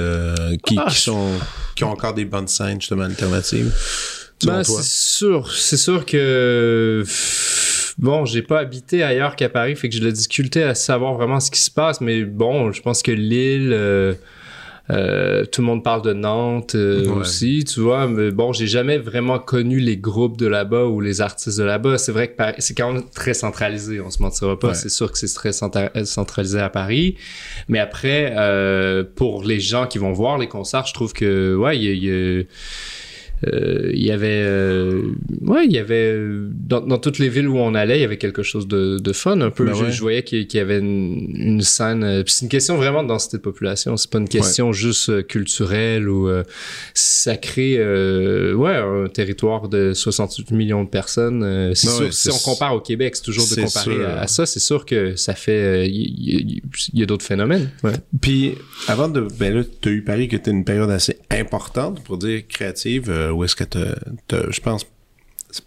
qui, 0.66 0.76
ah, 0.78 0.88
qui, 0.90 1.00
sont, 1.00 1.30
qui 1.76 1.86
ont 1.86 1.92
encore 1.92 2.14
des 2.14 2.26
bonnes 2.26 2.50
scènes, 2.50 2.82
justement, 2.82 3.04
alternatives? 3.04 3.72
Ben, 4.46 4.62
c'est 4.64 4.84
sûr, 4.84 5.50
c'est 5.54 5.78
sûr 5.78 6.06
que 6.06 7.04
bon, 7.98 8.26
j'ai 8.26 8.42
pas 8.42 8.60
habité 8.60 9.04
ailleurs 9.04 9.36
qu'à 9.36 9.50
Paris, 9.50 9.76
fait 9.76 9.90
que 9.90 9.96
j'ai 9.96 10.04
la 10.04 10.12
difficulté 10.12 10.64
à 10.64 10.76
savoir 10.76 11.14
vraiment 11.14 11.40
ce 11.40 11.52
qui 11.52 11.62
se 11.62 11.72
passe, 11.72 12.02
mais 12.02 12.24
bon, 12.24 12.72
je 12.72 12.82
pense 12.82 13.02
que 13.02 13.12
Lille, 13.12 13.72
euh, 13.74 14.14
euh, 14.90 15.46
tout 15.46 15.62
le 15.62 15.68
monde 15.68 15.84
parle 15.84 16.02
de 16.02 16.12
Nantes 16.12 16.76
euh, 16.76 17.08
aussi, 17.12 17.64
tu 17.64 17.80
vois, 17.80 18.08
mais 18.08 18.32
bon, 18.32 18.52
j'ai 18.52 18.68
jamais 18.68 18.98
vraiment 18.98 19.40
connu 19.40 19.80
les 19.80 19.96
groupes 19.96 20.38
de 20.38 20.48
là-bas 20.48 20.86
ou 20.86 21.00
les 21.00 21.22
artistes 21.22 21.58
de 21.58 21.64
là-bas. 21.64 21.98
C'est 21.98 22.12
vrai 22.12 22.30
que 22.30 22.44
c'est 22.58 22.74
quand 22.74 22.92
même 22.92 23.04
très 23.10 23.34
centralisé, 23.34 24.02
on 24.02 24.10
se 24.10 24.22
mentira 24.22 24.60
pas. 24.60 24.74
C'est 24.74 24.90
sûr 24.90 25.12
que 25.12 25.18
c'est 25.18 25.34
très 25.34 25.54
centralisé 25.54 26.60
à 26.60 26.70
Paris, 26.70 27.16
mais 27.70 27.80
après, 27.80 28.34
pour 29.16 29.44
les 29.44 29.60
gens 29.60 29.88
qui 29.88 30.00
vont 30.00 30.12
voir 30.12 30.38
les 30.38 30.48
concerts, 30.48 30.86
je 30.86 30.94
trouve 30.94 31.14
que 31.14 31.56
ouais, 31.56 31.78
il 31.78 32.04
y 32.04 32.10
a 32.10 32.14
euh, 32.14 32.44
il 33.94 34.06
y 34.06 34.12
avait 34.12 34.44
euh, 34.46 35.02
ouais 35.42 35.66
il 35.66 35.72
y 35.72 35.78
avait 35.78 36.16
dans, 36.52 36.82
dans, 36.82 36.98
toutes 36.98 37.20
les 37.20 37.30
villes 37.30 37.48
où 37.48 37.58
on 37.58 37.74
allait 37.76 37.98
il 37.98 38.02
y 38.02 38.06
avait 38.06 38.18
quelque 38.18 38.44
chose 38.44 38.68
de, 38.68 39.00
de 39.00 39.14
fun 39.14 39.42
un 39.42 39.50
peu 39.50 39.66
ben 39.66 39.74
je, 39.74 40.00
voyais 40.00 40.24
qu'il 40.24 40.48
y, 40.54 40.60
avait 40.60 40.80
une, 40.80 41.34
une 41.36 41.62
scène 41.62 42.04
euh, 42.04 42.24
c'est 42.26 42.44
une 42.44 42.50
question 42.50 42.78
vraiment 42.78 43.04
de 43.04 43.08
densité 43.08 43.38
de 43.38 43.42
population 43.42 43.98
c'est 43.98 44.10
pas 44.10 44.20
une 44.20 44.30
question 44.30 44.72
juste 44.72 45.28
culturelle 45.28 46.08
ou 46.08 46.30
ça 46.94 47.38
crée 47.38 47.78
ouais 47.78 48.76
un 48.76 49.08
territoire 49.08 49.68
de 49.68 49.94
68 49.94 50.52
millions 50.52 50.84
de 50.84 50.90
personnes 50.90 51.74
c'est 51.76 51.88
ben 51.88 51.94
sûr 51.94 52.14
si 52.14 52.30
on 52.30 52.38
compare 52.38 52.76
au 52.76 52.82
Québec 52.82 53.16
c'est 53.16 53.24
toujours 53.24 53.48
de 53.48 53.56
comparer 53.56 54.06
à, 54.06 54.28
ça 54.28 54.46
c'est 54.46 54.60
sûr 54.60 54.86
que 54.86 55.16
ça 55.16 55.34
fait 55.34 55.88
il 55.90 56.62
y, 56.94 57.04
a 57.04 57.06
d'autres 57.06 57.26
phénomènes. 57.26 57.70
Ouais. 57.84 57.94
puis 58.22 58.56
avant 58.88 59.08
de 59.08 59.28
ben 59.40 59.54
là 59.54 59.64
tu 59.82 59.90
as 59.90 59.92
eu 59.92 60.04
Paris 60.04 60.28
qui 60.28 60.36
était 60.36 60.52
une 60.52 60.64
période 60.64 60.90
assez 60.90 61.18
importante 61.30 62.04
pour 62.04 62.18
dire 62.18 62.44
créative 62.48 63.12
ou 63.34 63.44
est-ce 63.44 63.56
que 63.56 63.66
je 64.30 64.60
pense, 64.62 64.86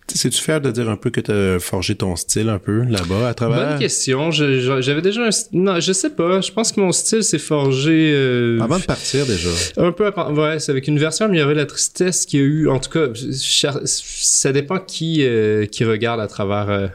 c'est-tu 0.08 0.42
faire 0.42 0.60
de 0.60 0.70
dire 0.72 0.90
un 0.90 0.96
peu 0.96 1.10
que 1.10 1.20
tu 1.20 1.30
as 1.30 1.60
forgé 1.60 1.94
ton 1.94 2.16
style 2.16 2.48
un 2.48 2.58
peu 2.58 2.82
là-bas 2.82 3.28
à 3.28 3.34
travers? 3.34 3.70
Bonne 3.70 3.78
question. 3.78 4.30
J'avais 4.32 5.02
déjà 5.02 5.26
un... 5.26 5.30
Non, 5.52 5.78
je 5.78 5.92
sais 5.92 6.10
pas. 6.10 6.40
Je 6.40 6.50
pense 6.50 6.72
que 6.72 6.80
mon 6.80 6.90
style 6.90 7.22
s'est 7.22 7.38
forgé... 7.38 8.12
Euh, 8.12 8.58
avant 8.60 8.78
de 8.78 8.84
partir 8.84 9.26
déjà. 9.26 9.50
Un 9.76 9.92
peu 9.92 10.06
avant... 10.06 10.34
Ouais, 10.34 10.58
c'est 10.58 10.72
avec 10.72 10.88
une 10.88 10.98
version 10.98 11.26
améliorée 11.26 11.54
de 11.54 11.60
la 11.60 11.66
tristesse 11.66 12.26
qui 12.26 12.38
a 12.38 12.40
eu... 12.40 12.68
En 12.68 12.80
tout 12.80 12.90
cas, 12.90 13.06
ça 13.84 14.52
dépend 14.52 14.78
qui, 14.78 15.24
euh, 15.24 15.66
qui 15.66 15.84
regarde 15.84 16.20
à 16.20 16.26
travers... 16.26 16.68
Euh, 16.68 16.88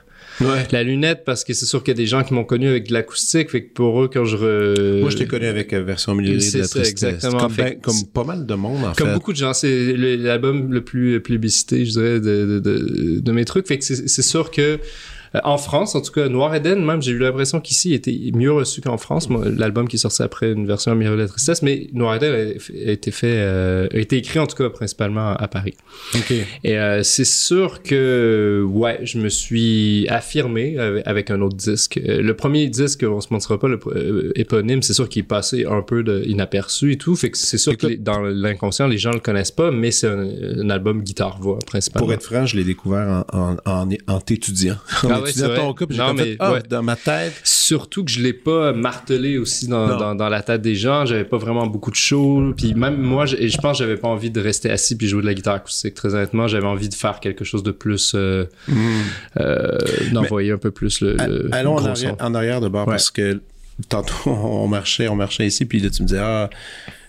La 0.71 0.83
lunette, 0.83 1.23
parce 1.25 1.43
que 1.43 1.53
c'est 1.53 1.65
sûr 1.65 1.83
qu'il 1.83 1.91
y 1.91 1.95
a 1.95 1.97
des 1.97 2.07
gens 2.07 2.23
qui 2.23 2.33
m'ont 2.33 2.43
connu 2.43 2.67
avec 2.67 2.87
de 2.87 2.93
l'acoustique, 2.93 3.49
fait 3.49 3.65
que 3.65 3.73
pour 3.73 4.01
eux, 4.01 4.09
quand 4.11 4.25
je... 4.25 4.99
Moi, 5.01 5.09
je 5.09 5.17
t'ai 5.17 5.27
connu 5.27 5.45
avec 5.45 5.73
euh, 5.73 5.81
version 5.81 6.15
milieu 6.15 6.37
de 6.37 6.43
la 6.43 6.67
tristesse. 6.67 6.89
exactement. 6.89 7.39
Comme, 7.39 7.53
ben, 7.55 7.79
comme, 7.79 8.05
pas 8.13 8.23
mal 8.23 8.45
de 8.45 8.53
monde, 8.55 8.83
en 8.83 8.93
fait. 8.93 9.03
Comme 9.03 9.13
beaucoup 9.13 9.33
de 9.33 9.37
gens, 9.37 9.53
c'est 9.53 9.93
l'album 9.95 10.71
le 10.71 10.81
plus 10.81 11.21
plébiscité, 11.21 11.85
je 11.85 11.91
dirais, 11.91 12.19
de, 12.19 12.45
de, 12.45 12.59
de, 12.59 13.19
de 13.19 13.31
mes 13.31 13.45
trucs. 13.45 13.67
Fait 13.67 13.77
que 13.77 13.85
c'est 13.85 14.21
sûr 14.21 14.51
que 14.51 14.61
euh, 14.61 14.77
en 15.43 15.57
France, 15.57 15.95
en 15.95 16.01
tout 16.01 16.11
cas, 16.11 16.27
Noir 16.27 16.53
Eden, 16.53 16.83
même, 16.83 17.01
j'ai 17.01 17.11
eu 17.11 17.17
l'impression 17.17 17.61
qu'ici, 17.61 17.89
il 17.89 17.93
était 17.93 18.17
mieux 18.33 18.51
reçu 18.51 18.81
qu'en 18.81 18.97
France. 18.97 19.29
L'album 19.29 19.87
qui 19.87 19.95
est 19.95 19.99
sorti 19.99 20.23
après 20.23 20.51
une 20.51 20.67
version 20.67 20.93
Mirror 20.93 21.15
de 21.15 21.21
la 21.21 21.27
tristesse, 21.27 21.61
mais 21.61 21.87
Noir 21.93 22.15
Eden 22.15 22.33
a, 22.33 22.91
été 22.91 23.11
fait, 23.11 23.37
euh, 23.37 23.87
a 23.93 23.97
été 23.97 24.17
écrit 24.17 24.39
en 24.39 24.47
tout 24.47 24.57
cas 24.57 24.69
principalement 24.69 25.33
à 25.33 25.47
Paris. 25.47 25.75
Okay. 26.15 26.45
Et 26.63 26.77
euh, 26.77 27.03
c'est 27.03 27.25
sûr 27.25 27.81
que, 27.81 28.65
ouais, 28.67 28.99
je 29.03 29.19
me 29.19 29.29
suis 29.29 30.05
affirmé 30.09 30.77
avec, 30.77 31.31
un 31.31 31.39
autre 31.41 31.55
disque. 31.55 31.99
Le 32.03 32.33
premier 32.33 32.67
disque, 32.67 33.05
on 33.07 33.21
se 33.21 33.27
mentira 33.31 33.57
pas, 33.57 33.69
le 33.69 33.79
éponyme, 34.37 34.81
c'est 34.81 34.93
sûr 34.93 35.07
qu'il 35.07 35.21
est 35.21 35.27
passé 35.27 35.65
un 35.65 35.81
peu 35.81 36.03
de, 36.03 36.23
inaperçu 36.25 36.91
et 36.91 36.97
tout. 36.97 37.15
Fait 37.15 37.31
que 37.31 37.37
c'est 37.37 37.57
sûr 37.57 37.77
que 37.77 37.95
dans 37.95 38.19
l'inconscient, 38.19 38.87
les 38.87 38.97
gens 38.97 39.11
le 39.11 39.19
connaissent 39.19 39.51
pas, 39.51 39.71
mais 39.71 39.91
c'est 39.91 40.07
un, 40.07 40.69
album 40.69 41.01
guitare-voix 41.01 41.59
principalement. 41.65 42.05
Pour 42.05 42.13
être 42.13 42.23
franc, 42.23 42.45
je 42.45 42.55
l'ai 42.55 42.63
découvert 42.63 43.25
en, 43.31 43.55
en, 43.65 43.89
en, 44.07 44.19
t'étudiant. 44.21 44.77
Ah 45.03 45.20
non, 45.97 46.13
mais 46.13 46.35
ah, 46.39 46.59
dans 46.69 46.83
ma 46.83 46.95
tête. 46.95 47.33
Surtout 47.43 48.03
que 48.03 48.11
je 48.11 48.21
l'ai 48.21 48.33
pas 48.33 48.73
martelé 48.73 49.37
aussi 49.37 49.67
dans, 49.67 50.15
dans, 50.15 50.29
la 50.29 50.41
tête 50.41 50.61
des 50.61 50.75
gens. 50.75 51.05
J'avais 51.05 51.25
pas 51.25 51.37
vraiment 51.37 51.67
beaucoup 51.67 51.91
de 51.91 51.95
show. 51.95 52.53
Puis 52.55 52.73
même 52.73 52.97
moi, 53.01 53.25
je, 53.25 53.35
je 53.35 53.57
pense 53.57 53.77
que 53.77 53.83
j'avais 53.83 53.97
pas 53.97 54.07
envie 54.07 54.31
de 54.31 54.41
rester 54.41 54.69
assis 54.69 54.97
puis 54.97 55.07
jouer 55.07 55.21
de 55.21 55.27
la 55.27 55.33
guitare 55.33 55.55
acoustique. 55.55 55.93
Très 55.93 56.13
honnêtement, 56.13 56.47
j'avais 56.47 56.67
envie 56.67 56.89
de 56.89 56.95
faire 56.95 57.19
quelque 57.19 57.43
chose 57.43 57.63
de 57.63 57.71
plus, 57.71 58.13
euh, 58.15 58.45
hmm. 58.67 59.01
euh, 59.39 59.77
d'envoyer 60.11 60.51
un 60.51 60.57
peu 60.57 60.71
plus 60.71 61.01
le. 61.01 61.17
allons 61.51 61.75
en 61.75 61.85
arrière, 61.85 62.15
en 62.19 62.33
arrière, 62.33 62.61
de 62.61 62.67
bord 62.67 62.85
parce 62.85 63.11
que 63.11 63.41
tantôt 63.89 64.13
on 64.25 64.67
marchait, 64.67 65.07
on 65.07 65.15
marchait 65.15 65.47
ici 65.47 65.65
puis 65.65 65.79
là 65.79 65.89
tu 65.89 66.03
me 66.03 66.07
disais 66.07 66.21
ah 66.21 66.49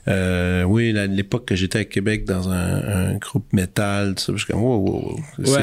euh, 0.09 0.65
oui, 0.65 0.93
l'époque 0.93 1.45
que 1.45 1.55
j'étais 1.55 1.81
à 1.81 1.85
Québec 1.85 2.25
dans 2.25 2.49
un, 2.49 3.15
groupe 3.19 3.53
métal, 3.53 4.15
je 4.19 4.37
suis 4.37 4.47
comme, 4.47 4.63
wow, 4.63 5.17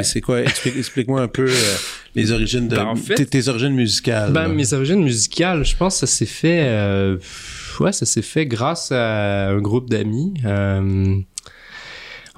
C'est 0.04 0.22
quoi? 0.22 0.42
Explique-moi 0.42 1.22
un 1.22 1.28
peu 1.28 1.46
euh, 1.50 1.76
les 2.16 2.32
origines 2.32 2.68
de 2.68 2.76
ben, 2.76 2.94
tes, 2.96 3.48
origines 3.50 3.74
musicales. 3.74 4.32
Ben, 4.32 4.48
mes 4.48 4.74
origines 4.74 5.04
musicales, 5.04 5.66
je 5.66 5.76
pense 5.76 5.96
que 5.96 6.06
ça 6.06 6.08
s'est 6.08 6.26
fait, 6.26 6.62
euh, 6.64 7.18
ouais, 7.82 7.92
ça 7.92 8.06
s'est 8.06 8.22
fait 8.22 8.46
grâce 8.46 8.92
à 8.92 9.50
un 9.50 9.60
groupe 9.60 9.90
d'amis. 9.90 10.34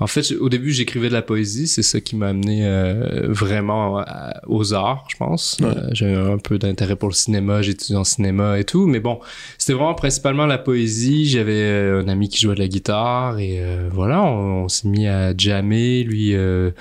Euh, 0.01 0.03
en 0.03 0.07
fait, 0.07 0.31
au 0.39 0.49
début, 0.49 0.71
j'écrivais 0.71 1.09
de 1.09 1.13
la 1.13 1.21
poésie. 1.21 1.67
C'est 1.67 1.83
ça 1.83 2.01
qui 2.01 2.15
m'a 2.15 2.29
amené 2.29 2.65
euh, 2.65 3.27
vraiment 3.29 4.03
aux 4.47 4.73
arts, 4.73 5.05
je 5.09 5.17
pense. 5.17 5.57
Euh, 5.61 5.89
J'avais 5.91 6.15
un 6.15 6.37
peu 6.37 6.57
d'intérêt 6.57 6.95
pour 6.95 7.09
le 7.09 7.13
cinéma. 7.13 7.61
J'étudiais 7.61 7.95
en 7.95 8.03
cinéma 8.03 8.59
et 8.59 8.63
tout. 8.63 8.87
Mais 8.87 8.99
bon, 8.99 9.19
c'était 9.57 9.73
vraiment 9.73 9.93
principalement 9.93 10.45
la 10.45 10.57
poésie. 10.57 11.29
J'avais 11.29 11.61
euh, 11.61 12.03
un 12.03 12.07
ami 12.07 12.29
qui 12.29 12.39
jouait 12.39 12.55
de 12.55 12.59
la 12.59 12.67
guitare 12.67 13.39
et 13.39 13.61
voilà, 13.91 14.23
on, 14.23 14.67
s'est 14.67 14.87
mis 14.87 15.07
à 15.07 15.35
jammer. 15.37 16.03
Lui, 16.03 16.33
ben, 16.33 16.73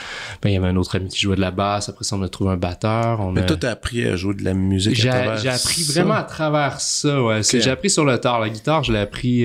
il 0.45 0.53
y 0.53 0.57
avait 0.57 0.69
un 0.69 0.77
autre 0.77 0.97
ami 0.97 1.09
qui 1.09 1.21
jouait 1.21 1.37
de 1.37 1.41
la 1.41 1.51
basse. 1.51 1.89
Après 1.89 2.05
ça, 2.05 2.17
on 2.17 2.23
a 2.23 2.29
trouvé 2.29 2.51
un 2.51 2.57
batteur. 2.57 3.21
On 3.21 3.33
Mais 3.33 3.47
toi, 3.47 3.57
t'as 3.57 3.73
appris 3.73 4.07
à 4.07 4.17
jouer 4.17 4.35
de 4.35 4.45
la 4.45 4.55
musique 4.55 4.95
J'ai 4.95 5.09
appris 5.11 5.83
vraiment 5.83 6.15
à 6.15 6.23
travers 6.23 6.81
ça, 6.81 7.23
ouais. 7.23 7.43
J'ai 7.43 7.71
appris 7.71 7.91
sur 7.91 8.05
le 8.05 8.19
tard. 8.19 8.41
La 8.41 8.49
guitare, 8.49 8.83
je 8.83 8.93
l'ai 8.93 8.99
appris 8.99 9.45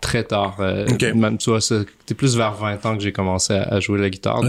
très 0.00 0.24
tard. 0.24 0.56
Même, 1.14 1.38
tu 1.38 1.50
vois, 1.50 1.60
c'était 2.04 2.18
plus 2.18 2.36
vers 2.36 2.52
20 2.52 2.84
ans 2.84 2.96
que 2.98 3.02
j'ai 3.02 3.12
commencé 3.12 3.54
à, 3.54 3.80
jouer 3.80 3.98
la 3.98 4.10
guitare. 4.10 4.42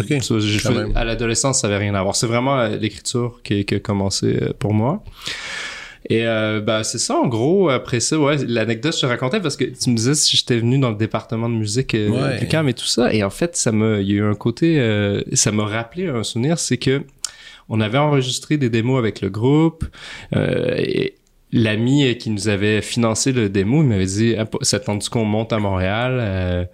à 0.93 1.05
l'adolescence, 1.05 1.61
ça 1.61 1.67
avait 1.67 1.77
rien 1.77 1.95
à 1.95 2.03
voir. 2.03 2.13
C'est 2.13 2.27
vraiment 2.27 2.59
euh, 2.59 2.75
l'écriture 2.75 3.39
qui, 3.43 3.65
a 3.71 3.79
commencé 3.79 4.37
euh, 4.41 4.51
pour 4.59 4.73
moi. 4.73 5.01
Et 6.09 6.27
euh, 6.27 6.59
bah 6.59 6.83
c'est 6.83 6.97
ça 6.99 7.15
en 7.15 7.27
gros. 7.27 7.69
Après 7.69 8.01
ça, 8.01 8.19
ouais, 8.19 8.35
l'anecdote 8.45 8.93
je 8.93 8.99
te 8.99 9.05
racontais 9.05 9.39
parce 9.39 9.55
que 9.55 9.63
tu 9.63 9.89
me 9.89 9.95
disais 9.95 10.15
si 10.15 10.35
j'étais 10.35 10.57
venu 10.57 10.77
dans 10.77 10.89
le 10.89 10.97
département 10.97 11.47
de 11.47 11.55
musique 11.55 11.95
euh, 11.95 12.37
et 12.37 12.73
tout 12.73 12.85
ça. 12.85 13.13
Et 13.13 13.23
en 13.23 13.29
fait, 13.29 13.55
ça 13.55 13.71
me, 13.71 14.01
il 14.01 14.07
y 14.09 14.11
a 14.11 14.15
eu 14.15 14.23
un 14.23 14.35
côté, 14.35 14.77
ça 15.33 15.51
m'a 15.53 15.65
rappelé 15.65 16.07
un 16.07 16.23
souvenir, 16.23 16.59
c'est 16.59 16.77
que 16.77 17.03
on 17.69 17.79
avait 17.79 17.97
enregistré 17.97 18.57
des 18.57 18.69
démos 18.69 18.99
avec 18.99 19.21
le 19.21 19.29
groupe 19.29 19.85
et 20.35 21.15
l'ami 21.51 22.15
qui 22.17 22.29
nous 22.29 22.49
avait 22.49 22.81
financé 22.81 23.31
le 23.31 23.49
démo, 23.49 23.81
il 23.81 23.87
m'avait 23.87 24.05
dit, 24.05 24.35
ah, 24.37 24.45
ça 24.61 24.79
tente 24.79 25.07
qu'on 25.09 25.25
monte 25.25 25.53
à 25.53 25.57
Montréal 25.57 26.67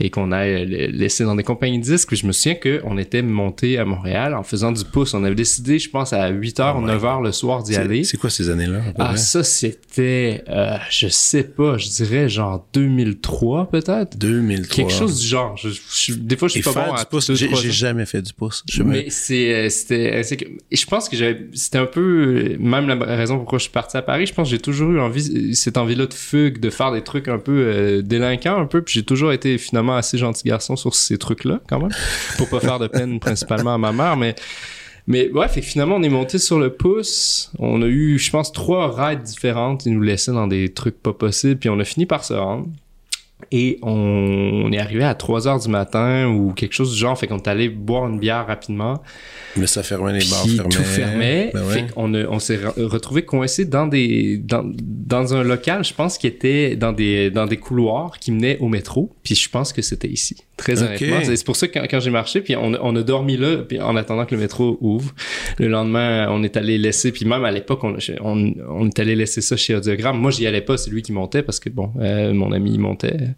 et 0.00 0.10
qu'on 0.10 0.32
a 0.32 0.46
laissé 0.46 1.24
dans 1.24 1.36
des 1.36 1.42
compagnies 1.42 1.78
de 1.78 1.84
disques. 1.84 2.14
je 2.14 2.26
me 2.26 2.32
souviens 2.32 2.54
qu'on 2.56 2.98
était 2.98 3.22
monté 3.22 3.78
à 3.78 3.84
Montréal 3.84 4.34
en 4.34 4.42
faisant 4.42 4.72
du 4.72 4.84
pouce. 4.84 5.14
On 5.14 5.22
avait 5.24 5.34
décidé, 5.34 5.78
je 5.78 5.90
pense, 5.90 6.12
à 6.12 6.30
8h, 6.32 6.78
ou 6.78 6.86
9h 6.86 7.22
le 7.22 7.32
soir 7.32 7.62
d'y 7.62 7.76
aller. 7.76 8.04
C'est 8.04 8.16
quoi 8.16 8.30
ces 8.30 8.48
années-là? 8.50 8.80
Ah, 8.98 9.16
ça, 9.16 9.44
c'était, 9.44 10.42
euh, 10.48 10.76
je 10.90 11.08
sais 11.08 11.44
pas, 11.44 11.76
je 11.76 11.88
dirais 11.88 12.28
genre 12.28 12.66
2003 12.72 13.70
peut-être. 13.70 14.16
2003. 14.18 14.74
Quelque 14.74 14.92
chose 14.92 15.20
du 15.20 15.26
genre. 15.26 15.56
Je, 15.56 16.14
des 16.14 16.36
fois, 16.36 16.48
je 16.48 16.54
suis 16.54 16.62
pas 16.62 16.72
bon 16.72 16.92
à 16.92 17.04
pouce. 17.04 17.32
J'ai 17.34 17.70
jamais 17.70 18.06
fait 18.06 18.22
du 18.22 18.32
pouce. 18.32 18.64
Mais 18.84 19.10
c'est, 19.10 19.54
euh, 19.54 19.68
c'était, 19.68 20.22
je 20.70 20.86
pense 20.86 21.08
que 21.08 21.16
j'avais, 21.16 21.46
c'était 21.52 21.78
un 21.78 21.86
peu, 21.86 22.56
même 22.58 22.88
la 22.88 23.16
raison 23.16 23.38
pourquoi 23.38 23.58
je 23.58 23.64
suis 23.64 23.72
parti 23.72 23.96
à 23.96 24.02
Paris, 24.02 24.26
je 24.26 24.34
pense 24.34 24.48
que 24.48 24.50
j'ai 24.50 24.60
toujours 24.60 24.90
eu 24.90 25.00
envie, 25.00 25.54
cette 25.54 25.76
envie-là 25.76 26.06
de 26.06 26.14
fugue, 26.14 26.58
de 26.58 26.70
faire 26.70 26.92
des 26.92 27.02
trucs 27.02 27.28
un 27.28 27.38
peu 27.38 27.52
euh, 27.52 28.02
délinquants 28.02 28.58
un 28.58 28.66
peu, 28.66 28.82
puis 28.82 28.94
j'ai 28.94 29.02
toujours 29.02 29.32
été 29.32 29.58
finalement 29.58 29.89
assez 29.96 30.18
gentil 30.18 30.48
garçon 30.48 30.76
sur 30.76 30.94
ces 30.94 31.18
trucs-là, 31.18 31.60
quand 31.68 31.80
même, 31.80 31.90
pour 32.36 32.48
pas 32.48 32.60
faire 32.60 32.78
de 32.78 32.86
peine 32.86 33.20
principalement 33.20 33.74
à 33.74 33.78
ma 33.78 33.92
mère, 33.92 34.16
mais 34.16 34.34
mais 35.06 35.28
bref, 35.28 35.56
et 35.56 35.62
finalement, 35.62 35.96
on 35.96 36.02
est 36.02 36.08
monté 36.08 36.38
sur 36.38 36.60
le 36.60 36.72
pouce. 36.72 37.50
On 37.58 37.82
a 37.82 37.86
eu, 37.86 38.18
je 38.18 38.30
pense, 38.30 38.52
trois 38.52 38.94
rides 38.94 39.22
différentes. 39.22 39.84
Ils 39.86 39.94
nous 39.94 40.02
laissaient 40.02 40.30
dans 40.30 40.46
des 40.46 40.72
trucs 40.72 41.02
pas 41.02 41.12
possibles. 41.12 41.58
Puis 41.58 41.68
on 41.68 41.80
a 41.80 41.84
fini 41.84 42.06
par 42.06 42.22
se 42.24 42.34
rendre. 42.34 42.68
Et 43.52 43.78
on, 43.82 44.70
est 44.72 44.78
arrivé 44.78 45.02
à 45.02 45.14
3 45.14 45.48
heures 45.48 45.58
du 45.58 45.68
matin 45.68 46.28
ou 46.28 46.52
quelque 46.52 46.72
chose 46.72 46.92
du 46.92 46.98
genre. 46.98 47.18
Fait 47.18 47.26
qu'on 47.26 47.38
est 47.38 47.48
allé 47.48 47.68
boire 47.68 48.06
une 48.06 48.20
bière 48.20 48.46
rapidement. 48.46 49.02
Mais 49.56 49.66
ça 49.66 49.82
fermait, 49.82 50.12
les 50.12 50.30
bars 50.30 50.46
fermaient. 50.46 50.68
tout 50.68 50.82
fermait. 50.82 51.50
Ben 51.52 51.64
fait 51.64 51.92
qu'on 51.92 52.14
on 52.14 52.38
s'est 52.38 52.60
retrouvé 52.76 53.24
coincé 53.24 53.64
dans 53.64 53.86
des 53.86 54.38
dans, 54.38 54.62
dans 54.64 55.34
un 55.34 55.42
local, 55.42 55.84
je 55.84 55.92
pense, 55.92 56.16
qui 56.16 56.28
était 56.28 56.76
dans 56.76 56.92
des 56.92 57.30
dans 57.30 57.46
des 57.46 57.56
couloirs 57.56 58.18
qui 58.20 58.30
menaient 58.30 58.58
au 58.60 58.68
métro. 58.68 59.10
Puis 59.24 59.34
je 59.34 59.48
pense 59.48 59.72
que 59.72 59.82
c'était 59.82 60.08
ici. 60.08 60.36
Très 60.60 60.82
honnêtement. 60.82 61.20
C'est 61.24 61.44
pour 61.44 61.56
ça 61.56 61.68
que 61.68 61.78
quand, 61.78 62.00
j'ai 62.00 62.10
marché, 62.10 62.42
puis 62.42 62.54
on, 62.54 62.74
on, 62.80 62.94
a 62.94 63.02
dormi 63.02 63.38
là, 63.38 63.58
puis 63.66 63.80
en 63.80 63.96
attendant 63.96 64.26
que 64.26 64.34
le 64.34 64.40
métro 64.42 64.76
ouvre. 64.82 65.14
Le 65.58 65.68
lendemain, 65.68 66.28
on 66.30 66.42
est 66.42 66.56
allé 66.58 66.76
laisser, 66.76 67.12
puis 67.12 67.24
même 67.24 67.44
à 67.44 67.50
l'époque, 67.50 67.82
on, 67.82 67.96
on, 68.20 68.52
on, 68.68 68.86
est 68.86 68.98
allé 68.98 69.16
laisser 69.16 69.40
ça 69.40 69.56
chez 69.56 69.74
Audiogramme. 69.74 70.18
Moi, 70.18 70.30
j'y 70.30 70.46
allais 70.46 70.60
pas, 70.60 70.76
c'est 70.76 70.90
lui 70.90 71.00
qui 71.00 71.12
montait 71.12 71.42
parce 71.42 71.60
que 71.60 71.70
bon, 71.70 71.92
euh, 72.00 72.34
mon 72.34 72.52
ami 72.52 72.72
il 72.74 72.80
montait. 72.80 73.16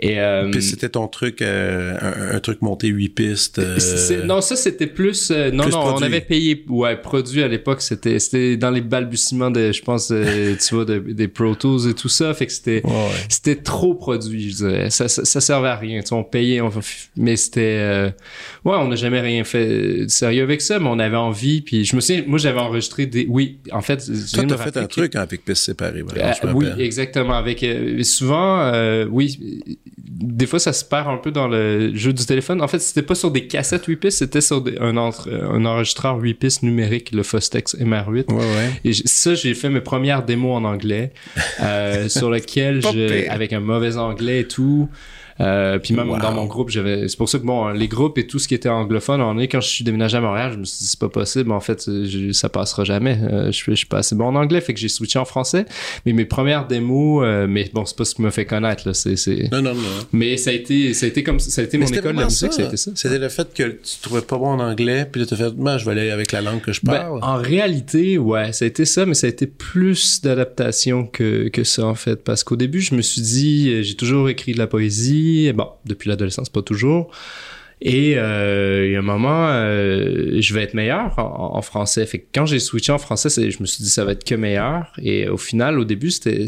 Et 0.00 0.20
euh, 0.20 0.48
Puis 0.50 0.62
c'était 0.62 0.90
ton 0.90 1.08
truc, 1.08 1.42
euh, 1.42 1.96
un, 2.32 2.38
truc 2.38 2.62
monté 2.62 2.86
8 2.86 3.08
pistes. 3.08 3.58
Euh, 3.58 4.24
non, 4.24 4.40
ça 4.40 4.54
c'était 4.54 4.86
plus. 4.86 5.32
non, 5.32 5.68
non, 5.68 5.96
on 5.96 6.02
avait 6.02 6.20
payé. 6.20 6.64
Ouais, 6.68 6.96
produit 6.96 7.42
à 7.42 7.48
l'époque, 7.48 7.82
c'était 7.82 8.20
c'était 8.20 8.56
dans 8.56 8.70
les 8.70 8.80
balbutiements 8.80 9.50
de, 9.50 9.72
je 9.72 9.82
pense, 9.82 10.12
tu 10.68 10.74
vois, 10.74 10.84
des 10.84 11.26
Pro 11.26 11.56
Tools 11.56 11.90
et 11.90 11.94
tout 11.94 12.08
ça. 12.08 12.32
Fait 12.32 12.46
que 12.46 12.52
c'était 12.52 12.82
c'était 13.28 13.56
trop 13.56 13.94
produit, 13.94 14.50
je 14.50 14.56
dirais. 14.56 14.90
Ça, 14.90 15.08
ça, 15.08 15.40
servait 15.40 15.68
à 15.68 15.76
rien. 15.76 16.00
Tu 16.00 16.08
sais, 16.08 16.14
on 16.14 16.22
payait, 16.22 16.60
mais 17.16 17.34
c'était. 17.34 18.12
ouais, 18.64 18.76
on 18.76 18.86
n'a 18.86 18.96
jamais 18.96 19.20
rien 19.20 19.42
fait 19.42 20.04
de 20.04 20.08
sérieux 20.08 20.44
avec 20.44 20.62
ça, 20.62 20.78
mais 20.78 20.88
on 20.88 21.00
avait 21.00 21.16
envie. 21.16 21.60
Puis 21.60 21.84
je 21.84 21.96
me 21.96 22.00
souviens, 22.00 22.22
moi 22.24 22.38
j'avais 22.38 22.60
enregistré 22.60 23.06
des. 23.06 23.26
Oui, 23.28 23.58
en 23.72 23.82
fait. 23.82 24.08
Toi, 24.32 24.44
t'as 24.46 24.58
fait 24.58 24.76
un 24.76 24.86
truc 24.86 25.16
avec 25.16 25.44
pistes 25.44 25.64
séparées. 25.64 26.04
oui, 26.54 26.66
exactement. 26.78 27.34
Avec 27.34 27.66
souvent, 28.04 28.70
oui 29.10 29.38
des 29.96 30.46
fois, 30.46 30.58
ça 30.58 30.72
se 30.72 30.84
perd 30.84 31.08
un 31.08 31.16
peu 31.16 31.30
dans 31.30 31.48
le 31.48 31.94
jeu 31.94 32.12
du 32.12 32.24
téléphone. 32.24 32.60
En 32.60 32.68
fait, 32.68 32.78
c'était 32.80 33.02
pas 33.02 33.14
sur 33.14 33.30
des 33.30 33.46
cassettes 33.46 33.86
8 33.86 33.96
pistes, 33.96 34.18
c'était 34.18 34.40
sur 34.40 34.64
un, 34.80 34.96
un 34.96 35.64
enregistreur 35.64 36.18
8 36.18 36.34
pistes 36.34 36.62
numérique, 36.62 37.12
le 37.12 37.22
Fostex 37.22 37.76
MR8. 37.76 38.32
Ouais, 38.32 38.36
ouais. 38.36 38.70
Et 38.84 38.92
ça, 38.92 39.34
j'ai 39.34 39.54
fait 39.54 39.70
mes 39.70 39.80
premières 39.80 40.24
démos 40.24 40.56
en 40.56 40.64
anglais, 40.64 41.12
euh, 41.60 42.08
sur 42.08 42.30
lequel, 42.30 42.82
je, 42.82 43.28
avec 43.28 43.52
un 43.52 43.60
mauvais 43.60 43.96
anglais 43.96 44.40
et 44.40 44.48
tout, 44.48 44.88
euh, 45.40 45.78
puis 45.78 45.94
même 45.94 46.08
dans 46.18 46.32
mon 46.32 46.46
groupe, 46.46 46.70
j'avais. 46.70 47.08
C'est 47.08 47.16
pour 47.16 47.28
ça 47.28 47.38
que 47.38 47.44
bon, 47.44 47.68
les 47.68 47.88
groupes 47.88 48.18
et 48.18 48.26
tout 48.26 48.38
ce 48.38 48.48
qui 48.48 48.54
était 48.54 48.68
anglophone, 48.68 49.20
on 49.20 49.38
est 49.38 49.48
quand 49.48 49.60
je 49.60 49.68
suis 49.68 49.84
déménagé 49.84 50.16
à 50.16 50.20
Montréal, 50.20 50.52
je 50.52 50.58
me 50.58 50.64
suis 50.64 50.78
dit 50.78 50.86
c'est 50.86 50.98
pas 50.98 51.08
possible. 51.08 51.52
En 51.52 51.60
fait, 51.60 51.88
ça 52.32 52.48
passera 52.48 52.84
jamais. 52.84 53.18
Euh, 53.22 53.46
je, 53.46 53.52
suis, 53.52 53.72
je 53.72 53.76
suis 53.76 53.86
pas 53.86 53.98
assez 53.98 54.16
bon 54.16 54.26
en 54.26 54.34
anglais, 54.34 54.60
fait 54.60 54.74
que 54.74 54.80
j'ai 54.80 54.88
switché 54.88 55.18
en 55.18 55.24
français. 55.24 55.66
Mais 56.06 56.12
mes 56.12 56.24
premières 56.24 56.66
démos, 56.66 57.22
euh, 57.24 57.46
mais 57.48 57.70
bon, 57.72 57.84
c'est 57.84 57.96
pas 57.96 58.04
ce 58.04 58.14
qui 58.14 58.22
me 58.22 58.30
fait 58.30 58.46
connaître 58.46 58.86
là. 58.86 58.94
C'est, 58.94 59.16
c'est... 59.16 59.48
Non, 59.52 59.62
non, 59.62 59.74
non. 59.74 59.82
Mais 60.12 60.36
ça 60.36 60.50
a 60.50 60.52
été, 60.52 60.92
ça 60.94 61.06
a 61.06 61.08
été 61.08 61.22
comme 61.22 61.38
ça 61.38 61.60
a 61.60 61.64
été 61.64 61.78
mon 61.78 61.86
école 61.86 62.16
de 62.16 62.24
musique, 62.24 62.52
ça, 62.52 62.62
a 62.62 62.66
été 62.66 62.76
ça. 62.76 62.90
C'était 62.94 63.18
le 63.18 63.28
fait 63.28 63.52
que 63.54 63.62
tu 63.62 63.98
trouvais 64.02 64.22
pas 64.22 64.38
bon 64.38 64.48
en 64.48 64.60
anglais, 64.60 65.06
puis 65.10 65.20
là 65.20 65.26
t'as 65.26 65.36
fait, 65.36 65.54
moi, 65.56 65.78
je 65.78 65.84
vais 65.84 65.92
aller 65.92 66.10
avec 66.10 66.32
la 66.32 66.40
langue 66.40 66.60
que 66.60 66.72
je 66.72 66.80
ben, 66.82 66.92
parle. 66.94 67.20
en 67.22 67.36
réalité, 67.36 68.18
ouais, 68.18 68.52
ça 68.52 68.64
a 68.64 68.68
été 68.68 68.84
ça, 68.84 69.06
mais 69.06 69.14
ça 69.14 69.26
a 69.26 69.30
été 69.30 69.46
plus 69.46 70.20
d'adaptation 70.22 71.06
que 71.06 71.48
que 71.48 71.64
ça 71.64 71.86
en 71.86 71.94
fait, 71.94 72.24
parce 72.24 72.42
qu'au 72.42 72.56
début, 72.56 72.80
je 72.80 72.94
me 72.94 73.02
suis 73.02 73.22
dit, 73.22 73.84
j'ai 73.84 73.94
toujours 73.94 74.28
écrit 74.28 74.52
de 74.52 74.58
la 74.58 74.66
poésie 74.66 75.27
Bon, 75.54 75.68
depuis 75.84 76.08
l'adolescence, 76.08 76.48
pas 76.48 76.62
toujours. 76.62 77.10
Et 77.80 78.14
euh, 78.16 78.86
il 78.86 78.92
y 78.92 78.96
a 78.96 78.98
un 78.98 79.02
moment, 79.02 79.48
euh, 79.50 80.40
je 80.40 80.54
vais 80.54 80.62
être 80.64 80.74
meilleur 80.74 81.16
en, 81.16 81.62
français. 81.62 82.04
Fait 82.06 82.18
que 82.18 82.26
quand 82.34 82.44
j'ai 82.44 82.58
switché 82.58 82.90
en 82.90 82.98
français, 82.98 83.28
je 83.50 83.56
me 83.60 83.66
suis 83.66 83.84
dit 83.84 83.90
ça 83.90 84.04
va 84.04 84.12
être 84.12 84.24
que 84.24 84.34
meilleur. 84.34 84.92
Et 85.00 85.28
au 85.28 85.36
final, 85.36 85.78
au 85.78 85.84
début, 85.84 86.10
c'était 86.10 86.46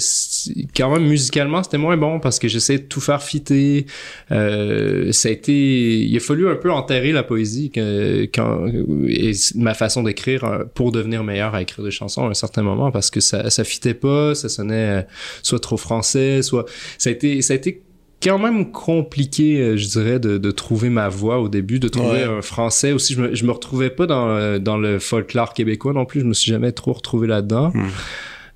quand 0.77 0.91
même 0.91 1.07
musicalement, 1.07 1.63
c'était 1.63 1.79
moins 1.79 1.97
bon 1.97 2.19
parce 2.19 2.41
que 2.41 2.49
j'essayais 2.49 2.81
de 2.81 2.85
tout 2.85 3.01
faire 3.01 3.23
fitter. 3.23 3.87
Euh, 4.33 5.13
ça 5.13 5.29
a 5.29 5.33
été, 5.33 6.01
il 6.01 6.17
a 6.17 6.21
fallu 6.21 6.49
un 6.49 6.57
peu 6.57 6.73
enterrer 6.73 7.13
la 7.13 7.23
poésie 7.23 7.71
et 7.77 9.33
ma 9.55 9.75
façon 9.75 10.03
d'écrire 10.03 10.65
pour 10.75 10.91
devenir 10.91 11.23
meilleur 11.23 11.55
à 11.55 11.63
écrire 11.63 11.85
des 11.85 11.93
chansons 11.93 12.27
à 12.27 12.31
un 12.31 12.35
certain 12.35 12.63
moment 12.63 12.91
parce 12.91 13.11
que 13.11 13.21
ça, 13.21 13.51
ça 13.51 13.63
fitait 13.63 13.95
pas, 13.95 14.35
ça 14.35 14.49
sonnait 14.49 15.07
soit 15.43 15.61
trop 15.61 15.77
français, 15.77 16.43
soit 16.43 16.67
ça 16.99 17.11
a 17.11 17.13
été, 17.13 17.41
ça 17.43 17.53
a 17.53 17.57
été 17.57 17.83
quand 18.23 18.39
même 18.39 18.71
compliqué, 18.71 19.61
euh, 19.61 19.77
je 19.77 19.87
dirais, 19.87 20.21
de, 20.21 20.39
de, 20.39 20.51
trouver 20.51 20.91
ma 20.91 21.09
voix 21.09 21.41
au 21.41 21.49
début, 21.49 21.79
de 21.79 21.89
trouver 21.89 22.23
un 22.23 22.43
français 22.43 22.93
aussi. 22.93 23.15
Je 23.15 23.23
me, 23.23 23.35
je 23.35 23.45
me 23.45 23.53
retrouvais 23.53 23.91
pas 23.91 24.07
dans, 24.07 24.29
euh, 24.29 24.59
dans 24.59 24.77
le 24.77 24.99
folklore 24.99 25.55
québécois 25.55 25.93
non 25.93 26.05
plus. 26.05 26.21
Je 26.21 26.27
me 26.27 26.35
suis 26.35 26.51
jamais 26.51 26.73
trop 26.73 26.93
retrouvé 26.93 27.27
là-dedans. 27.27 27.73
Hmm. 27.75 27.89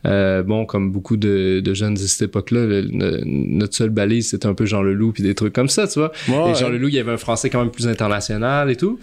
Euh, 0.07 0.43
bon, 0.43 0.67
comme 0.67 0.93
beaucoup 0.93 1.17
de, 1.17 1.61
de, 1.61 1.75
jeunes 1.75 1.95
de 1.95 2.01
cette 2.01 2.23
époque-là, 2.23 2.83
notre 3.25 3.75
seule 3.75 3.91
balise, 3.91 4.29
c'était 4.29 4.47
un 4.47 4.55
peu 4.55 4.67
Jean 4.67 4.83
Leloup 4.83 5.13
puis 5.13 5.23
des 5.23 5.35
trucs 5.35 5.53
comme 5.53 5.69
ça, 5.69 5.89
tu 5.89 5.99
vois. 5.99 6.13
et 6.29 6.55
Jean 6.55 6.69
Leloup, 6.69 6.89
il 6.89 6.95
y 6.95 6.99
avait 6.99 7.13
un 7.13 7.17
français 7.17 7.49
quand 7.49 7.61
même 7.61 7.71
plus 7.71 7.89
international 7.89 8.71
et 8.71 8.77
tout. 8.77 8.99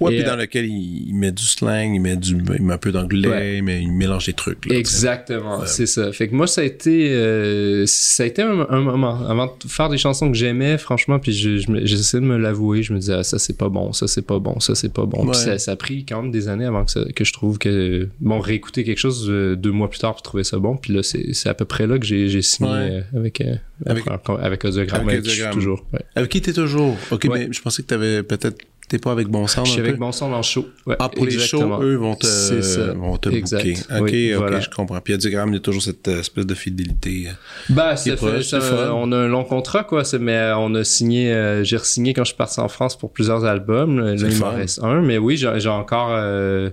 Ouais, 0.00 0.16
puis 0.16 0.24
dans 0.24 0.32
euh, 0.32 0.42
lequel 0.42 0.66
il, 0.66 1.12
met 1.14 1.32
du 1.32 1.42
slang, 1.42 1.94
il 1.94 2.00
met 2.00 2.16
du, 2.16 2.36
il 2.56 2.62
met 2.62 2.74
un 2.74 2.78
peu 2.78 2.92
d'anglais, 2.92 3.62
mais 3.62 3.82
il 3.82 3.92
mélange 3.92 4.26
des 4.26 4.32
trucs. 4.32 4.70
Exactement, 4.70 5.66
c'est 5.66 5.86
ça. 5.86 6.12
Fait 6.12 6.28
que 6.28 6.34
moi, 6.34 6.46
ça 6.46 6.60
a 6.60 6.64
été, 6.64 7.10
euh, 7.12 7.84
ça 7.86 8.22
a 8.22 8.26
été 8.26 8.42
un, 8.42 8.66
un, 8.68 8.80
moment 8.80 9.26
avant 9.26 9.46
de 9.46 9.68
faire 9.68 9.88
des 9.88 9.98
chansons 9.98 10.30
que 10.30 10.36
j'aimais, 10.36 10.78
franchement, 10.78 11.18
puis 11.18 11.32
j'essayais 11.32 12.20
de 12.20 12.26
me 12.26 12.36
l'avouer. 12.36 12.82
Je 12.82 12.92
me 12.92 12.98
disais, 12.98 13.14
ah, 13.14 13.22
ça 13.24 13.38
c'est 13.38 13.56
pas 13.56 13.68
bon, 13.68 13.92
ça 13.92 14.06
c'est 14.06 14.24
pas 14.26 14.38
bon, 14.38 14.60
ça 14.60 14.74
c'est 14.74 14.92
pas 14.92 15.06
bon. 15.06 15.26
Puis 15.26 15.40
ça, 15.40 15.58
ça, 15.58 15.72
a 15.72 15.76
pris 15.76 16.04
quand 16.04 16.22
même 16.22 16.30
des 16.30 16.48
années 16.48 16.66
avant 16.66 16.84
que, 16.84 17.12
que 17.12 17.24
je 17.24 17.32
trouve 17.32 17.58
que, 17.58 18.08
bon, 18.20 18.38
réécouter 18.38 18.84
quelque 18.84 18.98
chose 18.98 19.26
deux 19.28 19.72
mois 19.72 19.90
plus 19.90 19.98
tard 19.98 20.12
pour 20.12 20.22
trouver 20.22 20.43
ça 20.44 20.58
bon. 20.58 20.76
Puis 20.76 20.92
là, 20.92 21.02
c'est 21.02 21.48
à 21.48 21.54
peu 21.54 21.64
près 21.64 21.86
là 21.86 21.98
que 21.98 22.06
j'ai 22.06 22.42
signé 22.42 22.70
euh, 22.70 23.00
avec, 23.16 23.40
euh, 23.40 23.56
avec, 23.86 24.04
avec 24.40 24.64
Audiogramme. 24.64 25.08
Avec, 25.08 25.22
toujours. 25.52 25.84
Avec 26.14 26.30
qui 26.30 26.40
t'es 26.40 26.52
toujours? 26.52 26.96
Ok, 27.10 27.26
mais 27.32 27.48
je 27.50 27.60
pensais 27.60 27.82
que 27.82 27.88
t'avais 27.88 28.22
peut-être 28.22 28.58
T'es 28.86 28.98
pas 28.98 29.12
avec 29.12 29.28
Bon 29.28 29.46
Sang 29.46 29.64
Je 29.64 29.70
suis 29.70 29.80
avec 29.80 29.96
Bon 29.96 30.12
Sang 30.12 30.28
dans 30.28 30.36
le 30.36 30.42
show. 30.42 30.68
ah, 30.98 31.08
pour 31.08 31.24
les 31.24 31.38
shows, 31.38 31.82
eux 31.82 31.94
vont 31.94 32.16
te, 32.16 32.92
vont 32.92 33.16
te 33.16 33.30
booker. 33.30 33.72
Ok, 33.98 34.52
ok, 34.52 34.60
je 34.60 34.70
comprends. 34.70 35.00
Puis 35.00 35.14
Audiogramme, 35.14 35.50
il 35.50 35.54
y 35.54 35.56
a 35.56 35.60
toujours 35.60 35.82
cette 35.82 36.06
euh, 36.08 36.20
espèce 36.20 36.44
de 36.44 36.54
fidélité. 36.54 37.28
Bah, 37.70 37.96
ça 37.96 38.14
fait, 38.14 38.42
ça, 38.42 38.94
on 38.94 39.10
a 39.12 39.16
un 39.16 39.26
long 39.26 39.44
contrat, 39.44 39.84
quoi. 39.84 40.02
Mais 40.20 40.52
on 40.58 40.74
a 40.74 40.84
signé, 40.84 41.62
j'ai 41.62 41.78
re-signé 41.78 42.12
quand 42.12 42.24
je 42.24 42.28
suis 42.28 42.36
parti 42.36 42.60
en 42.60 42.68
France 42.68 42.98
pour 42.98 43.10
plusieurs 43.10 43.46
albums. 43.46 44.00
Là, 44.00 44.14
il 44.14 44.38
m'en 44.38 44.50
reste 44.50 44.82
un. 44.82 45.00
Mais 45.00 45.16
oui, 45.16 45.38
j'ai 45.38 45.68
encore, 45.68 46.10
euh, 46.12 46.68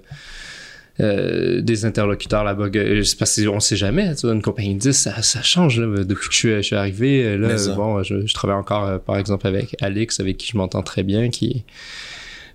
des 1.01 1.86
interlocuteurs 1.86 2.43
là-bas. 2.43 2.70
Parce 3.17 3.41
qu'on 3.41 3.60
sait 3.60 3.75
jamais, 3.75 4.15
tu 4.15 4.25
vois, 4.25 4.36
une 4.36 4.41
compagnie 4.41 4.75
10, 4.75 4.91
ça, 4.91 5.22
ça 5.22 5.41
change 5.41 5.79
là, 5.79 6.03
depuis 6.03 6.29
que 6.29 6.36
je 6.36 6.62
suis, 6.62 6.75
arrivé. 6.75 7.38
Là, 7.38 7.55
bon, 7.75 8.03
je, 8.03 8.34
travaille 8.34 8.58
encore, 8.58 8.86
euh, 8.86 8.98
par 8.98 9.17
exemple, 9.17 9.48
avec 9.48 9.75
Alex, 9.81 10.20
avec 10.20 10.38
qui 10.38 10.48
je 10.51 10.58
m'entends 10.58 10.84
très 10.84 11.03
bien, 11.03 11.29
qui 11.29 11.65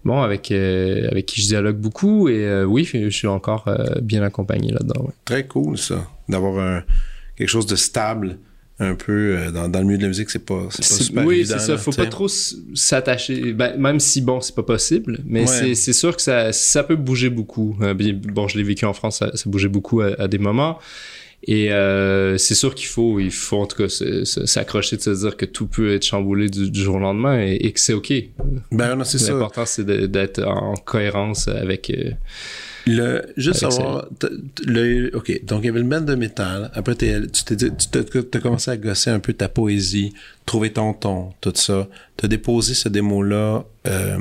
bon, 0.05 0.23
avec, 0.23 0.51
euh, 0.53 1.09
avec 1.11 1.27
qui 1.27 1.41
je 1.41 1.47
dialogue 1.47 1.77
beaucoup. 1.77 2.29
Et 2.29 2.65
oui, 2.65 2.85
je 2.85 3.09
suis 3.09 3.29
encore 3.29 3.69
bien 4.03 4.23
accompagné 4.23 4.73
là-dedans. 4.73 5.11
Très 5.25 5.47
cool, 5.47 5.77
ça, 5.79 6.07
d'avoir 6.29 6.83
quelque 7.37 7.49
chose 7.49 7.67
de 7.67 7.77
stable 7.77 8.39
un 8.79 8.95
peu 8.95 9.37
euh, 9.37 9.51
dans, 9.51 9.69
dans, 9.69 9.79
le 9.79 9.87
milieu 9.87 9.97
de 9.99 10.03
la 10.03 10.09
musique, 10.09 10.29
c'est 10.29 10.45
pas, 10.45 10.69
c'est 10.71 10.87
pas 10.87 11.05
super 11.05 11.25
Oui, 11.25 11.47
c'est 11.47 11.59
ça. 11.59 11.79
Faut 11.79 11.93
pas 11.93 12.07
trop 12.07 12.29
s'attacher. 12.29 13.53
Ben, 13.55 13.77
même 13.79 14.01
si, 14.01 14.21
bon, 14.21 14.41
c'est 14.41 14.55
pas 14.55 14.63
possible, 14.63 15.21
mais 15.25 15.47
c'est 15.47 15.93
sûr 15.93 16.15
que 16.15 16.23
ça, 16.23 16.53
ça 16.53 16.85
peut 16.85 16.97
bouger 16.97 17.31
beaucoup. 17.31 17.77
Euh, 17.81 17.95
bon, 17.95 18.49
je 18.49 18.59
l'ai 18.59 18.65
vécu 18.65 18.85
en 18.85 18.93
France, 18.93 19.19
ça, 19.19 19.31
ça 19.35 19.49
bougeait 19.49 19.69
beaucoup 19.69 20.01
à, 20.03 20.29
des 20.29 20.39
moments. 20.39 20.79
Et 21.49 21.71
euh, 21.71 22.39
c'est 22.39 22.55
sûr 22.55 22.75
qu'il 22.75 22.89
faut, 22.89 23.21
il 23.21 23.31
faut 23.31 23.59
en 23.59 23.67
tout 23.67 23.77
cas 23.77 23.89
s'accrocher 23.89 24.97
de 24.97 25.03
se 25.03 25.11
dire 25.11 25.37
que 25.37 25.45
tout 25.45 25.67
peut 25.67 25.95
être 25.95 26.05
chamboulé 26.05 26.49
du, 26.49 26.83
jour 26.83 26.97
au 26.97 26.99
lendemain 26.99 27.41
et, 27.41 27.73
que 27.73 27.81
c'est 27.81 27.93
OK. 27.93 28.13
Ben 28.73 28.97
non, 28.97 29.05
c'est 29.05 29.19
ça. 29.19 29.33
L'important, 29.33 29.65
c'est 29.65 29.87
d'être 29.87 30.43
en 30.43 30.75
cohérence 30.75 31.49
avec... 31.49 31.93
Le, 32.87 33.23
juste 33.37 33.61
savoir, 33.61 34.07
le, 34.65 35.11
ok, 35.17 35.45
donc 35.45 35.63
il 35.63 35.67
y 35.67 35.69
avait 35.69 35.81
le 35.81 35.87
band 35.87 36.03
de 36.03 36.15
métal. 36.15 36.71
Après, 36.75 36.95
tu 36.95 37.07
t'es 37.45 37.57
dit, 37.57 37.71
tu 37.91 38.39
as 38.39 38.41
commencé 38.41 38.71
à 38.71 38.77
gosser 38.77 39.11
un 39.11 39.19
peu 39.19 39.33
ta 39.33 39.49
poésie, 39.49 40.13
trouver 40.45 40.73
ton 40.73 40.93
ton, 40.93 41.33
tout 41.41 41.53
ça. 41.55 41.89
Tu 42.17 42.27
as 42.27 42.29
déposé 42.29 42.75
ce 42.75 42.89
démo-là 42.89 43.65
euh, 43.89 44.19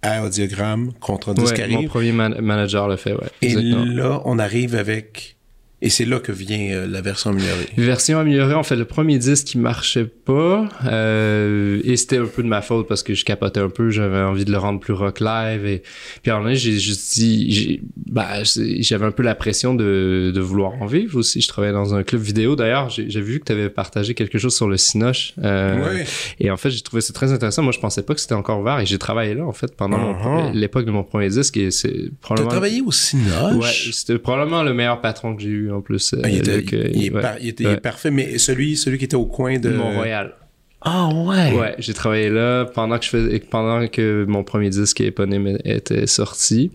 à 0.00 0.24
Audiogramme 0.24 0.92
contre 1.00 1.34
ouais, 1.34 1.68
Mon 1.68 1.84
premier 1.84 2.12
manager 2.12 2.88
l'a 2.88 2.96
fait, 2.96 3.12
ouais. 3.12 3.28
Et 3.42 3.54
là, 3.54 4.22
on 4.24 4.38
arrive 4.38 4.74
avec 4.74 5.36
et 5.82 5.88
c'est 5.88 6.04
là 6.04 6.18
que 6.18 6.32
vient 6.32 6.70
euh, 6.70 6.86
la 6.86 7.00
version 7.00 7.30
améliorée. 7.30 7.68
Version 7.76 8.18
améliorée, 8.18 8.54
en 8.54 8.62
fait, 8.62 8.76
le 8.76 8.84
premier 8.84 9.18
disque 9.18 9.46
qui 9.46 9.58
marchait 9.58 10.04
pas, 10.04 10.68
euh, 10.86 11.80
et 11.84 11.96
c'était 11.96 12.18
un 12.18 12.26
peu 12.26 12.42
de 12.42 12.48
ma 12.48 12.62
faute 12.62 12.86
parce 12.86 13.02
que 13.02 13.14
je 13.14 13.24
capotais 13.24 13.60
un 13.60 13.70
peu, 13.70 13.90
j'avais 13.90 14.20
envie 14.20 14.44
de 14.44 14.52
le 14.52 14.58
rendre 14.58 14.80
plus 14.80 14.92
rock 14.92 15.20
live, 15.20 15.66
et 15.66 15.82
puis 16.22 16.32
en 16.32 16.40
j'ai 16.54 16.78
juste 16.78 17.14
dit, 17.14 17.80
bah, 18.06 18.42
j'avais 18.44 19.06
un 19.06 19.10
peu 19.10 19.22
la 19.22 19.34
pression 19.34 19.74
de, 19.74 20.32
de 20.34 20.40
vouloir 20.40 20.72
en 20.82 20.86
vivre 20.86 21.18
aussi. 21.18 21.40
Je 21.40 21.48
travaillais 21.48 21.72
dans 21.72 21.94
un 21.94 22.02
club 22.02 22.22
vidéo, 22.22 22.56
d'ailleurs, 22.56 22.90
j'ai 22.90 23.20
vu 23.20 23.40
que 23.40 23.44
tu 23.44 23.52
avais 23.52 23.70
partagé 23.70 24.14
quelque 24.14 24.38
chose 24.38 24.54
sur 24.56 24.68
le 24.68 24.76
Cinoche, 24.76 25.34
euh, 25.42 26.02
et 26.38 26.50
en 26.50 26.56
fait, 26.56 26.70
j'ai 26.70 26.80
trouvé 26.82 27.00
ça 27.02 27.12
très 27.12 27.32
intéressant. 27.32 27.62
Moi, 27.62 27.72
je 27.72 27.78
pensais 27.78 28.02
pas 28.02 28.14
que 28.14 28.20
c'était 28.20 28.34
encore 28.34 28.60
ouvert, 28.60 28.80
et 28.80 28.86
j'ai 28.86 28.98
travaillé 28.98 29.34
là, 29.34 29.44
en 29.44 29.52
fait, 29.52 29.76
pendant 29.76 29.98
uh-huh. 29.98 30.52
l'époque 30.52 30.86
de 30.86 30.90
mon 30.90 31.04
premier 31.04 31.28
disque, 31.28 31.56
et 31.56 31.70
c'est 31.70 32.10
probablement... 32.20 32.50
T'as 32.50 32.54
travaillé 32.56 32.80
au 32.80 32.92
Cinoche? 32.92 33.54
Ouais, 33.54 33.92
c'était 33.92 34.18
probablement 34.18 34.62
le 34.62 34.74
meilleur 34.74 35.00
patron 35.00 35.36
que 35.36 35.42
j'ai 35.42 35.48
eu 35.48 35.69
en 35.70 35.80
plus. 35.80 36.14
Ah, 36.22 36.28
il, 36.28 37.48
était, 37.48 37.76
parfait, 37.76 38.10
mais 38.10 38.38
celui, 38.38 38.76
celui 38.76 38.98
qui 38.98 39.04
était 39.04 39.16
au 39.16 39.26
coin 39.26 39.58
de 39.58 39.70
Montréal. 39.70 40.34
Ah 40.82 41.08
ouais? 41.12 41.52
Ouais, 41.52 41.74
j'ai 41.78 41.92
travaillé 41.92 42.30
là 42.30 42.64
pendant 42.64 42.98
que 42.98 43.04
je 43.04 43.10
faisais, 43.10 43.38
pendant 43.38 43.86
que 43.86 44.24
mon 44.26 44.44
premier 44.44 44.70
disque 44.70 45.00
éponyme 45.00 45.58
était 45.64 46.06
sorti. 46.06 46.70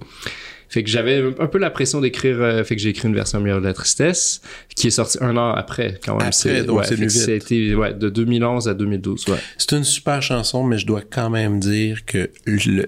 Fait 0.70 0.84
que 0.84 0.90
j'avais 0.90 1.24
un 1.40 1.48
peu 1.48 1.58
la 1.58 1.70
pression 1.70 2.02
d'écrire, 2.02 2.42
euh, 2.42 2.64
fait 2.64 2.76
que 2.76 2.82
j'ai 2.82 2.90
écrit 2.90 3.08
une 3.08 3.16
version 3.16 3.40
meilleure 3.40 3.62
de 3.62 3.66
la 3.66 3.74
tristesse, 3.74 4.42
qui 4.76 4.88
est 4.88 4.92
sortie 4.92 5.18
un 5.22 5.38
an 5.38 5.52
après, 5.52 6.00
quand 6.04 6.18
même. 6.18 6.28
Après, 6.28 6.64
donc 6.64 6.86
c'est 6.86 7.10
C'était, 7.10 7.76
ouais, 7.76 7.94
de 7.94 8.10
2011 8.10 8.68
à 8.68 8.74
2012, 8.74 9.28
ouais. 9.30 9.38
C'est 9.58 9.72
une 9.72 9.84
super 9.84 10.22
chanson, 10.22 10.64
mais 10.64 10.78
je 10.78 10.86
dois 10.86 11.02
quand 11.02 11.30
même 11.30 11.60
dire 11.60 12.06
que 12.06 12.30
le, 12.46 12.88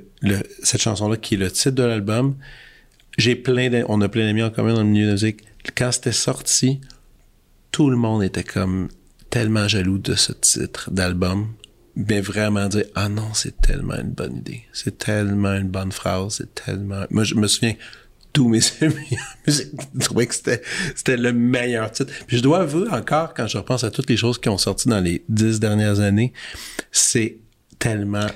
cette 0.63 0.81
chanson-là, 0.81 1.17
qui 1.17 1.35
est 1.35 1.37
le 1.37 1.49
titre 1.49 1.75
de 1.75 1.83
l'album, 1.83 2.35
j'ai 3.17 3.35
plein 3.35 3.69
on 3.87 4.01
a 4.01 4.09
plein 4.09 4.25
d'amis 4.25 4.43
en 4.43 4.49
commun 4.49 4.73
dans 4.73 4.83
le 4.83 4.87
milieu 4.87 5.05
de 5.05 5.09
la 5.09 5.13
musique 5.13 5.43
quand 5.75 5.91
c'était 5.91 6.11
sorti, 6.11 6.81
tout 7.71 7.89
le 7.89 7.97
monde 7.97 8.23
était 8.23 8.43
comme 8.43 8.89
tellement 9.29 9.67
jaloux 9.67 9.97
de 9.97 10.15
ce 10.15 10.31
titre 10.33 10.91
d'album. 10.91 11.53
Mais 11.95 12.21
vraiment 12.21 12.67
dire, 12.67 12.85
ah 12.93 13.09
non, 13.09 13.33
c'est 13.33 13.59
tellement 13.59 13.95
une 13.95 14.11
bonne 14.11 14.37
idée. 14.37 14.63
C'est 14.71 14.99
tellement 14.99 15.55
une 15.55 15.69
bonne 15.69 15.91
phrase. 15.91 16.35
C'est 16.37 16.53
tellement. 16.53 17.05
Moi, 17.09 17.23
je 17.23 17.33
me 17.33 17.47
souviens, 17.47 17.73
tous 18.33 18.47
mes 18.47 18.59
amis 18.81 19.17
trouvaient 19.99 20.27
que 20.27 20.35
c'était, 20.35 21.17
le 21.17 21.33
meilleur 21.33 21.91
titre. 21.91 22.13
Puis 22.27 22.37
je 22.37 22.43
dois 22.43 22.59
avouer 22.59 22.87
encore, 22.89 23.33
quand 23.33 23.47
je 23.47 23.57
repense 23.57 23.83
à 23.83 23.89
toutes 23.89 24.09
les 24.09 24.17
choses 24.17 24.37
qui 24.37 24.47
ont 24.49 24.59
sorti 24.59 24.89
dans 24.89 24.99
les 24.99 25.23
dix 25.27 25.59
dernières 25.59 25.99
années, 25.99 26.33
c'est 26.91 27.37
tellement 27.79 28.27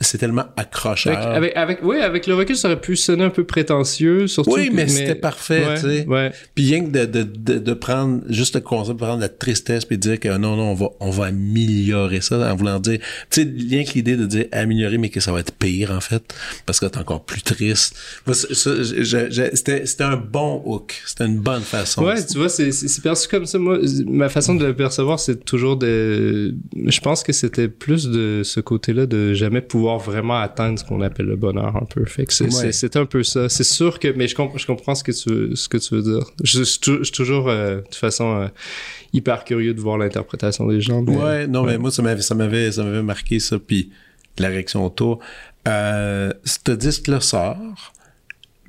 c'est 0.00 0.18
tellement 0.18 0.44
accrocheur. 0.56 1.16
Avec, 1.16 1.56
avec, 1.56 1.78
oui, 1.82 1.98
avec 1.98 2.26
le 2.26 2.34
recul, 2.34 2.56
ça 2.56 2.68
aurait 2.68 2.80
pu 2.80 2.96
sonner 2.96 3.24
un 3.24 3.30
peu 3.30 3.44
prétentieux, 3.44 4.26
surtout. 4.26 4.54
Oui, 4.54 4.70
mais, 4.72 4.88
c'était 4.88 5.14
parfait, 5.14 5.64
tu 5.76 5.80
sais. 5.82 6.06
Ouais. 6.06 6.32
Puis 6.54 6.66
rien 6.66 6.84
que 6.84 6.90
de, 6.90 7.04
de, 7.04 7.22
de, 7.22 7.58
de, 7.58 7.74
prendre 7.74 8.22
juste 8.28 8.54
le 8.54 8.60
concept, 8.60 8.98
de 8.98 9.04
prendre 9.04 9.20
la 9.20 9.28
tristesse, 9.28 9.84
puis 9.84 9.96
de 9.96 10.02
dire 10.02 10.20
que 10.20 10.28
non, 10.36 10.56
non, 10.56 10.70
on 10.70 10.74
va, 10.74 10.88
on 11.00 11.10
va 11.10 11.26
améliorer 11.26 12.20
ça, 12.20 12.52
en 12.52 12.56
voulant 12.56 12.80
dire, 12.80 12.98
tu 13.30 13.42
sais, 13.42 13.54
rien 13.68 13.84
que 13.84 13.92
l'idée 13.92 14.16
de 14.16 14.26
dire 14.26 14.46
améliorer, 14.52 14.98
mais 14.98 15.08
que 15.08 15.20
ça 15.20 15.32
va 15.32 15.40
être 15.40 15.52
pire, 15.52 15.90
en 15.90 16.00
fait, 16.00 16.22
parce 16.66 16.80
que 16.80 16.86
t'es 16.86 16.98
encore 16.98 17.24
plus 17.24 17.42
triste. 17.42 17.96
C'était, 18.32 19.86
c'était 19.86 20.04
un 20.04 20.16
bon 20.16 20.62
hook. 20.64 20.94
C'était 21.06 21.26
une 21.26 21.40
bonne 21.40 21.62
façon. 21.62 22.04
Ouais, 22.04 22.24
tu 22.24 22.38
vois, 22.38 22.48
c'est, 22.48 22.72
c'est 22.72 23.02
perçu 23.02 23.28
comme 23.28 23.46
ça. 23.46 23.58
Moi, 23.58 23.78
ma 24.06 24.28
façon 24.28 24.54
de 24.54 24.64
le 24.64 24.74
percevoir, 24.74 25.18
c'est 25.18 25.44
toujours 25.44 25.76
de, 25.76 26.54
je 26.86 27.00
pense 27.00 27.22
que 27.22 27.32
c'était 27.32 27.68
plus 27.68 28.08
de 28.08 28.42
ce 28.44 28.60
côté-là 28.60 29.06
de 29.06 29.34
jamais 29.44 29.60
pouvoir 29.60 29.98
vraiment 29.98 30.38
atteindre 30.38 30.78
ce 30.78 30.84
qu'on 30.84 31.02
appelle 31.02 31.26
le 31.26 31.36
bonheur 31.36 31.76
un 31.76 31.84
peu. 31.84 32.04
Fait 32.06 32.24
que 32.24 32.32
c'est 32.32 32.96
un 32.96 33.04
peu 33.04 33.22
ça. 33.22 33.48
C'est 33.48 33.64
sûr 33.64 33.98
que, 33.98 34.08
mais 34.08 34.26
je, 34.26 34.34
je 34.56 34.66
comprends 34.66 34.94
ce 34.94 35.04
que 35.04 35.12
tu 35.12 35.28
veux, 35.28 35.54
ce 35.54 35.68
que 35.68 35.76
tu 35.76 35.94
veux 35.94 36.02
dire. 36.02 36.24
Je, 36.42 36.62
suis 36.62 36.80
toujours, 37.12 37.48
euh, 37.48 37.76
de 37.76 37.80
toute 37.82 37.94
façon, 37.94 38.36
euh, 38.36 38.48
hyper 39.12 39.44
curieux 39.44 39.74
de 39.74 39.80
voir 39.80 39.98
l'interprétation 39.98 40.66
des 40.66 40.80
gens. 40.80 41.02
ouais, 41.02 41.46
non, 41.46 41.64
mais 41.64 41.76
moi, 41.76 41.90
ça 41.90 42.02
m'avait, 42.02 42.22
ça 42.22 42.34
m'avait, 42.34 42.72
ça 42.72 42.82
m'avait 42.84 43.02
marqué 43.02 43.38
ça, 43.38 43.58
puis 43.58 43.90
la 44.38 44.48
réaction 44.48 44.84
autour. 44.84 45.20
Euh, 45.68 46.32
ce 46.44 46.72
disque-là 46.72 47.20
sort, 47.20 47.92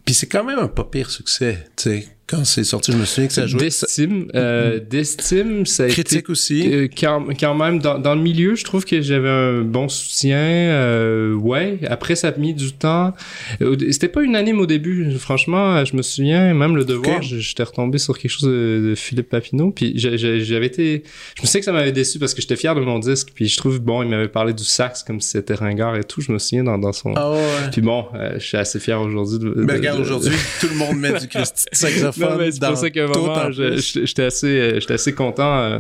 puis 0.04 0.14
c'est 0.14 0.28
quand 0.28 0.44
même 0.44 0.60
un 0.60 0.68
pas 0.68 0.84
pire 0.84 1.10
succès, 1.10 1.68
tu 1.76 1.84
sais. 1.84 2.15
Quand 2.28 2.44
c'est 2.44 2.64
sorti, 2.64 2.92
je 2.92 2.98
me 2.98 3.06
souviens 3.06 3.28
que 3.28 3.34
ça 3.34 3.46
jouait. 3.46 3.60
D'estime, 3.62 4.28
euh, 4.34 4.80
d'estime, 4.80 5.66
ça 5.66 5.84
a 5.84 5.88
Critique 5.88 6.30
aussi. 6.30 6.72
euh, 6.74 6.88
quand, 6.98 7.24
quand 7.40 7.54
même 7.54 7.80
dans, 7.80 8.00
dans 8.00 8.16
le 8.16 8.22
milieu, 8.22 8.56
je 8.56 8.64
trouve 8.64 8.84
que 8.84 9.02
j'avais 9.02 9.30
un 9.30 9.62
bon 9.62 9.88
soutien. 9.90 10.38
Euh, 10.38 11.34
ouais, 11.36 11.80
après 11.88 12.16
ça 12.16 12.30
a 12.30 12.38
mis 12.38 12.54
du 12.54 12.72
temps. 12.74 13.14
Euh, 13.62 13.76
C'était 13.92 14.08
pas 14.08 14.22
unanime 14.24 14.60
au 14.60 14.66
début, 14.66 15.12
franchement. 15.20 15.86
Je 15.86 15.96
me 15.96 16.02
souviens, 16.02 16.54
même 16.54 16.76
le 16.76 16.84
devoir, 16.86 17.22
j'étais 17.22 17.64
retombé 17.64 17.98
sur 18.00 18.18
quelque 18.18 18.32
chose 18.32 18.50
de, 18.50 18.90
de 18.90 18.96
Philippe 18.96 19.30
Papineau, 19.30 19.72
puis 19.72 19.94
j'avais 19.96 20.66
été. 20.66 21.04
Je 21.36 21.42
me 21.42 21.46
souviens 21.46 21.60
que 21.62 21.66
ça 21.66 21.72
m'avait 21.74 21.92
déçu 21.92 22.18
parce 22.18 22.34
que 22.34 22.42
j'étais 22.42 22.56
fier 22.56 22.74
de 22.76 22.82
mon 22.82 23.00
disque, 23.00 23.30
puis 23.36 23.48
je 23.48 23.58
trouve 23.58 23.80
bon, 23.80 24.02
il 24.02 24.10
m'avait 24.10 24.28
parlé 24.30 24.54
du 24.54 24.64
sax 24.64 25.04
comme 25.04 25.22
si 25.22 25.30
c'était 25.30 25.54
ringard 25.54 25.96
et 25.96 26.04
tout. 26.04 26.22
Je 26.22 26.32
me 26.32 26.40
souviens 26.40 26.64
dans, 26.64 26.78
dans 26.80 26.92
son. 26.94 27.14
Ah 27.16 27.32
ouais. 27.34 27.38
Puis 27.72 27.82
bon, 27.82 28.06
euh, 28.16 28.34
je 28.40 28.44
suis 28.46 28.58
assez 28.58 28.80
fier 28.80 29.00
aujourd'hui 29.00 29.38
de. 29.40 29.54
Mais 29.58 29.74
de- 29.74 29.78
regarde, 29.78 29.98
de- 30.00 30.04
aujourd'hui, 30.04 30.32
tout 30.60 30.68
le 30.70 30.76
monde 30.76 30.98
met 30.98 31.20
du 31.20 31.28
Christy 31.28 31.66
mais 32.18 32.52
c'est 32.52 32.66
pour 32.66 32.78
ça 32.78 32.90
qu'à 32.90 33.04
un 33.04 33.08
moment, 33.08 33.52
j'étais 33.52 34.24
assez, 34.24 34.48
euh, 34.48 34.80
j'étais 34.80 34.94
assez 34.94 35.14
content 35.14 35.58
euh, 35.58 35.80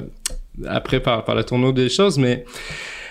après 0.68 1.00
par, 1.00 1.24
par 1.26 1.36
le 1.36 1.44
tournoi 1.44 1.72
des 1.72 1.90
choses, 1.90 2.18
mais 2.18 2.46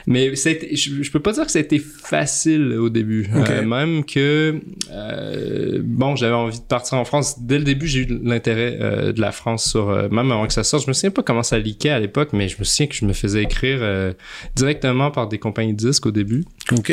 mais 0.06 0.34
je, 0.34 1.02
je 1.02 1.10
peux 1.10 1.20
pas 1.20 1.32
dire 1.32 1.46
que 1.46 1.52
ça 1.52 1.58
a 1.58 1.62
été 1.62 1.78
facile 1.78 2.72
au 2.78 2.88
début. 2.88 3.28
Euh, 3.34 3.62
même 3.62 4.04
que 4.04 4.60
euh, 4.90 5.80
bon, 5.82 6.16
j'avais 6.16 6.34
envie 6.34 6.58
de 6.58 6.64
partir 6.64 6.98
en 6.98 7.04
France. 7.04 7.40
Dès 7.40 7.58
le 7.58 7.64
début, 7.64 7.86
j'ai 7.86 8.00
eu 8.00 8.20
l'intérêt 8.22 8.78
euh, 8.80 9.12
de 9.12 9.20
la 9.20 9.32
France 9.32 9.70
sur 9.70 9.86
même 10.10 10.30
avant 10.30 10.46
que 10.46 10.52
ça 10.52 10.64
sorte. 10.64 10.84
Je 10.84 10.88
me 10.88 10.92
souviens 10.92 11.10
pas 11.10 11.22
comment 11.22 11.42
ça 11.42 11.58
leakait 11.58 11.90
à 11.90 12.00
l'époque, 12.00 12.30
mais 12.32 12.48
je 12.48 12.56
me 12.58 12.64
souviens 12.64 12.86
que 12.86 12.94
je 12.94 13.04
me 13.04 13.12
faisais 13.12 13.42
écrire 13.42 13.80
directement 14.54 15.10
par 15.10 15.28
des 15.28 15.38
compagnies 15.38 15.74
de 15.74 15.78
disques 15.78 16.06
au 16.06 16.10
début. 16.10 16.44
OK. 16.72 16.92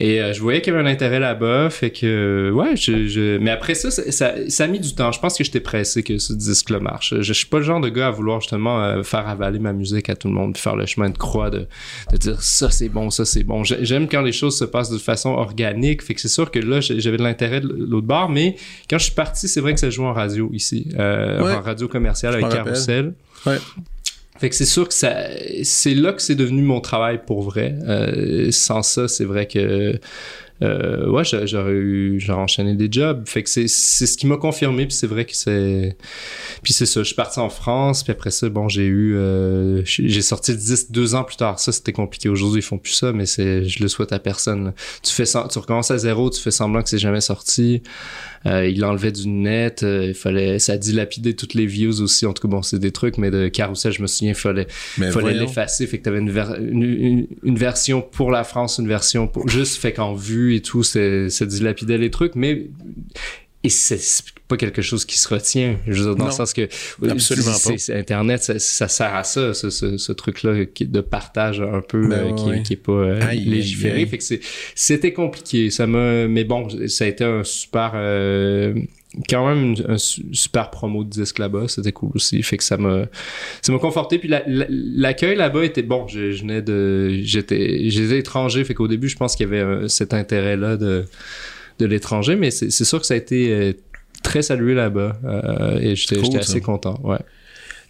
Et 0.00 0.20
je 0.32 0.40
voyais 0.40 0.60
qu'il 0.60 0.72
y 0.72 0.76
avait 0.76 0.86
un 0.86 0.90
intérêt 0.90 1.20
là-bas, 1.20 1.70
fait 1.70 1.90
que 1.90 2.50
ouais, 2.52 2.76
je, 2.76 3.06
je... 3.06 3.38
mais 3.38 3.50
après 3.50 3.74
ça, 3.74 3.90
ça, 3.90 4.10
ça, 4.10 4.34
ça 4.48 4.64
a 4.64 4.66
mis 4.66 4.80
du 4.80 4.94
temps. 4.94 5.12
Je 5.12 5.20
pense 5.20 5.38
que 5.38 5.44
j'étais 5.44 5.60
pressé 5.60 6.02
que 6.02 6.18
ce 6.18 6.32
disque-là 6.32 6.80
marche. 6.80 7.14
Je, 7.16 7.22
je 7.22 7.32
suis 7.32 7.46
pas 7.46 7.58
le 7.58 7.64
genre 7.64 7.80
de 7.80 7.88
gars 7.88 8.08
à 8.08 8.10
vouloir 8.10 8.40
justement 8.40 9.02
faire 9.02 9.28
avaler 9.28 9.58
ma 9.58 9.72
musique 9.72 10.08
à 10.10 10.16
tout 10.16 10.28
le 10.28 10.34
monde, 10.34 10.54
puis 10.54 10.62
faire 10.62 10.76
le 10.76 10.86
chemin 10.86 11.10
de 11.10 11.18
croix 11.18 11.50
de, 11.50 11.66
de 12.10 12.16
dire 12.16 12.33
ça 12.40 12.70
c'est 12.70 12.88
bon, 12.88 13.10
ça 13.10 13.24
c'est 13.24 13.42
bon. 13.44 13.64
J'ai- 13.64 13.84
J'aime 13.84 14.08
quand 14.08 14.22
les 14.22 14.32
choses 14.32 14.58
se 14.58 14.64
passent 14.64 14.90
de 14.90 14.98
façon 14.98 15.30
organique, 15.30 16.02
fait 16.02 16.14
que 16.14 16.20
c'est 16.20 16.28
sûr 16.28 16.50
que 16.50 16.58
là 16.58 16.80
j'avais 16.80 17.16
de 17.16 17.22
l'intérêt 17.22 17.60
de 17.60 17.68
l'autre 17.68 18.06
bord, 18.06 18.28
mais 18.28 18.56
quand 18.88 18.98
je 18.98 19.04
suis 19.04 19.14
parti, 19.14 19.48
c'est 19.48 19.60
vrai 19.60 19.74
que 19.74 19.80
ça 19.80 19.90
joue 19.90 20.04
en 20.04 20.12
radio 20.12 20.50
ici, 20.52 20.88
euh, 20.98 21.42
Ouais. 21.42 21.52
en 21.54 21.60
radio 21.62 21.88
commerciale 21.88 22.34
avec. 22.34 22.48
Carousel. 22.50 23.14
Ouais. 23.46 23.58
Fait 24.38 24.48
que 24.50 24.56
c'est 24.56 24.64
sûr 24.66 24.88
que 24.88 24.94
ça, 24.94 25.14
c'est 25.62 25.94
là 25.94 26.12
que 26.12 26.20
c'est 26.20 26.34
devenu 26.34 26.62
mon 26.62 26.80
travail 26.80 27.20
pour 27.24 27.42
vrai. 27.42 27.76
Euh, 27.86 28.50
sans 28.50 28.82
ça, 28.82 29.06
c'est 29.06 29.24
vrai 29.24 29.46
que 29.46 29.98
euh, 30.64 31.08
ouais, 31.10 31.24
j'a- 31.24 31.46
j'aurais 31.46 31.72
eu, 31.72 32.18
j'aurais 32.20 32.40
enchaîné 32.42 32.74
des 32.74 32.88
jobs. 32.90 33.26
Fait 33.28 33.42
que 33.42 33.50
c'est, 33.50 33.68
c'est 33.68 34.06
ce 34.06 34.16
qui 34.16 34.26
m'a 34.26 34.36
confirmé. 34.36 34.86
Puis 34.86 34.96
c'est 34.96 35.06
vrai 35.06 35.24
que 35.24 35.36
c'est, 35.36 35.96
puis 36.62 36.72
c'est 36.72 36.86
ça. 36.86 37.00
Je 37.00 37.06
suis 37.06 37.14
parti 37.14 37.38
en 37.40 37.48
France. 37.50 38.02
Puis 38.02 38.12
après 38.12 38.30
ça, 38.30 38.48
bon, 38.48 38.68
j'ai 38.68 38.86
eu, 38.86 39.14
euh, 39.16 39.82
j'ai 39.84 40.22
sorti 40.22 40.52
le 40.52 40.58
disque 40.58 40.90
deux 40.90 41.14
ans 41.14 41.24
plus 41.24 41.36
tard. 41.36 41.58
Ça, 41.60 41.72
c'était 41.72 41.92
compliqué. 41.92 42.28
Aujourd'hui, 42.28 42.60
ils 42.60 42.64
font 42.64 42.78
plus 42.78 42.92
ça, 42.92 43.12
mais 43.12 43.26
c'est, 43.26 43.64
je 43.64 43.82
le 43.82 43.88
souhaite 43.88 44.12
à 44.12 44.18
personne. 44.18 44.72
Tu 45.02 45.12
fais, 45.12 45.24
tu 45.24 45.58
recommences 45.58 45.90
à 45.90 45.98
zéro. 45.98 46.30
Tu 46.30 46.40
fais 46.40 46.50
semblant 46.50 46.82
que 46.82 46.88
c'est 46.88 46.98
jamais 46.98 47.20
sorti. 47.20 47.82
Euh, 48.46 48.68
il 48.68 48.80
l'enlevait 48.80 49.12
du 49.12 49.26
net. 49.28 49.82
euh, 49.82 50.06
il 50.08 50.14
fallait, 50.14 50.58
ça 50.58 50.76
dilapidait 50.76 51.32
toutes 51.32 51.54
les 51.54 51.66
views 51.66 52.00
aussi. 52.02 52.26
En 52.26 52.32
tout 52.32 52.42
cas, 52.46 52.48
bon, 52.48 52.62
c'est 52.62 52.78
des 52.78 52.92
trucs, 52.92 53.16
mais 53.18 53.30
de 53.30 53.48
Carousel, 53.48 53.92
je 53.92 54.02
me 54.02 54.06
souviens, 54.06 54.32
il 54.32 54.34
fallait 54.34 54.66
Mais 54.98 55.10
fallait 55.10 55.32
l'effacer 55.40 55.86
fait 55.86 55.98
que 55.98 56.02
t'avais 56.04 56.18
une, 56.18 56.30
ver- 56.30 56.56
une, 56.60 56.82
une, 56.82 57.26
une 57.42 57.56
version 57.56 58.02
pour 58.02 58.30
la 58.30 58.44
France 58.44 58.78
une 58.78 58.88
version 58.88 59.26
pour 59.28 59.48
juste 59.48 59.76
fait 59.76 59.92
qu'en 59.92 60.14
vue 60.14 60.54
et 60.56 60.60
tout 60.60 60.82
c'est 60.82 61.30
ça 61.30 61.46
dilapidait 61.46 61.98
les 61.98 62.10
trucs 62.10 62.34
mais 62.34 62.66
et 63.64 63.68
c'est 63.70 63.98
pas 64.46 64.56
quelque 64.58 64.82
chose 64.82 65.04
qui 65.06 65.18
se 65.18 65.26
retient 65.26 65.76
je 65.86 65.92
veux 65.94 66.02
dire 66.04 66.16
dans 66.16 66.24
Non. 66.24 66.30
le 66.30 66.36
sens 66.36 66.52
que 66.52 66.68
Absolument 67.08 67.56
pas. 67.64 67.94
internet 67.94 68.42
ça, 68.42 68.58
ça 68.58 68.88
sert 68.88 69.14
à 69.14 69.24
ça 69.24 69.54
ce, 69.54 69.70
ce, 69.70 69.96
ce 69.96 70.12
truc 70.12 70.42
là 70.42 70.52
de 70.54 71.00
partage 71.00 71.60
un 71.62 71.80
peu 71.80 72.06
Ben 72.06 72.12
euh, 72.12 72.32
qui, 72.34 72.44
ouais. 72.44 72.62
qui 72.62 72.72
est 72.74 72.76
pas 72.76 72.92
euh, 72.92 73.20
Aïe, 73.26 73.44
légiféré 73.46 74.00
aïe. 74.02 74.06
fait 74.06 74.18
que 74.18 74.24
c'était 74.74 75.12
compliqué 75.14 75.70
ça 75.70 75.86
m'a 75.86 76.28
mais 76.28 76.44
bon 76.44 76.68
ça 76.88 77.04
a 77.04 77.08
été 77.08 77.24
un 77.24 77.42
super 77.42 77.92
euh, 77.94 78.74
quand 79.30 79.48
même 79.48 79.74
un 79.88 79.96
su- 79.96 80.24
super 80.32 80.70
promo 80.70 81.04
de 81.04 81.08
disque 81.08 81.38
là-bas 81.38 81.66
c'était 81.68 81.92
cool 81.92 82.10
aussi 82.14 82.42
fait 82.42 82.58
que 82.58 82.64
ça 82.64 82.76
m'a 82.76 83.06
ça 83.62 83.72
m'a 83.72 83.78
conforté 83.78 84.18
puis 84.18 84.28
la- 84.28 84.42
la- 84.46 84.66
l'accueil 84.68 85.36
là-bas 85.36 85.64
était 85.64 85.82
bon 85.82 86.06
je, 86.06 86.32
je 86.32 86.42
venais 86.42 86.60
de 86.60 87.20
j'étais 87.22 87.88
j'étais 87.88 88.18
étranger 88.18 88.62
fait 88.64 88.74
qu'au 88.74 88.88
début 88.88 89.08
je 89.08 89.16
pense 89.16 89.36
qu'il 89.36 89.48
y 89.48 89.54
avait 89.54 89.88
cet 89.88 90.12
intérêt 90.12 90.56
là 90.58 90.76
de 90.76 91.04
de 91.78 91.86
l'étranger 91.86 92.36
mais 92.36 92.50
c'est 92.50 92.70
sûr 92.84 93.00
que 93.00 93.06
ça 93.06 93.14
a 93.14 93.16
été 93.16 93.50
euh, 93.52 93.72
très 94.22 94.42
salué 94.42 94.74
là-bas 94.74 95.18
euh, 95.24 95.78
et 95.80 95.96
j'étais 95.96 96.16
Cool, 96.16 96.38
assez 96.38 96.60
content 96.60 96.98
ouais 97.02 97.18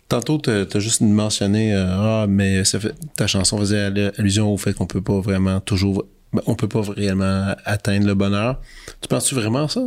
Tantôt, 0.08 0.36
t'as 0.38 0.64
as 0.72 0.78
juste 0.80 1.00
mentionné 1.00 1.74
euh, 1.74 1.86
ah 1.88 2.26
mais 2.28 2.64
ça 2.64 2.78
fait, 2.78 2.94
ta 3.16 3.26
chanson 3.26 3.56
faisait 3.58 3.78
allu- 3.90 4.10
allusion 4.18 4.52
au 4.52 4.58
fait 4.58 4.74
qu'on 4.74 4.86
peut 4.86 5.00
pas 5.00 5.18
vraiment 5.20 5.60
toujours 5.60 6.04
ben, 6.34 6.42
on 6.46 6.54
peut 6.54 6.68
pas 6.68 6.82
réellement 6.82 7.54
atteindre 7.64 8.06
le 8.06 8.14
bonheur. 8.14 8.60
Tu 9.00 9.08
penses-tu 9.08 9.34
vraiment 9.36 9.66
ça? 9.68 9.80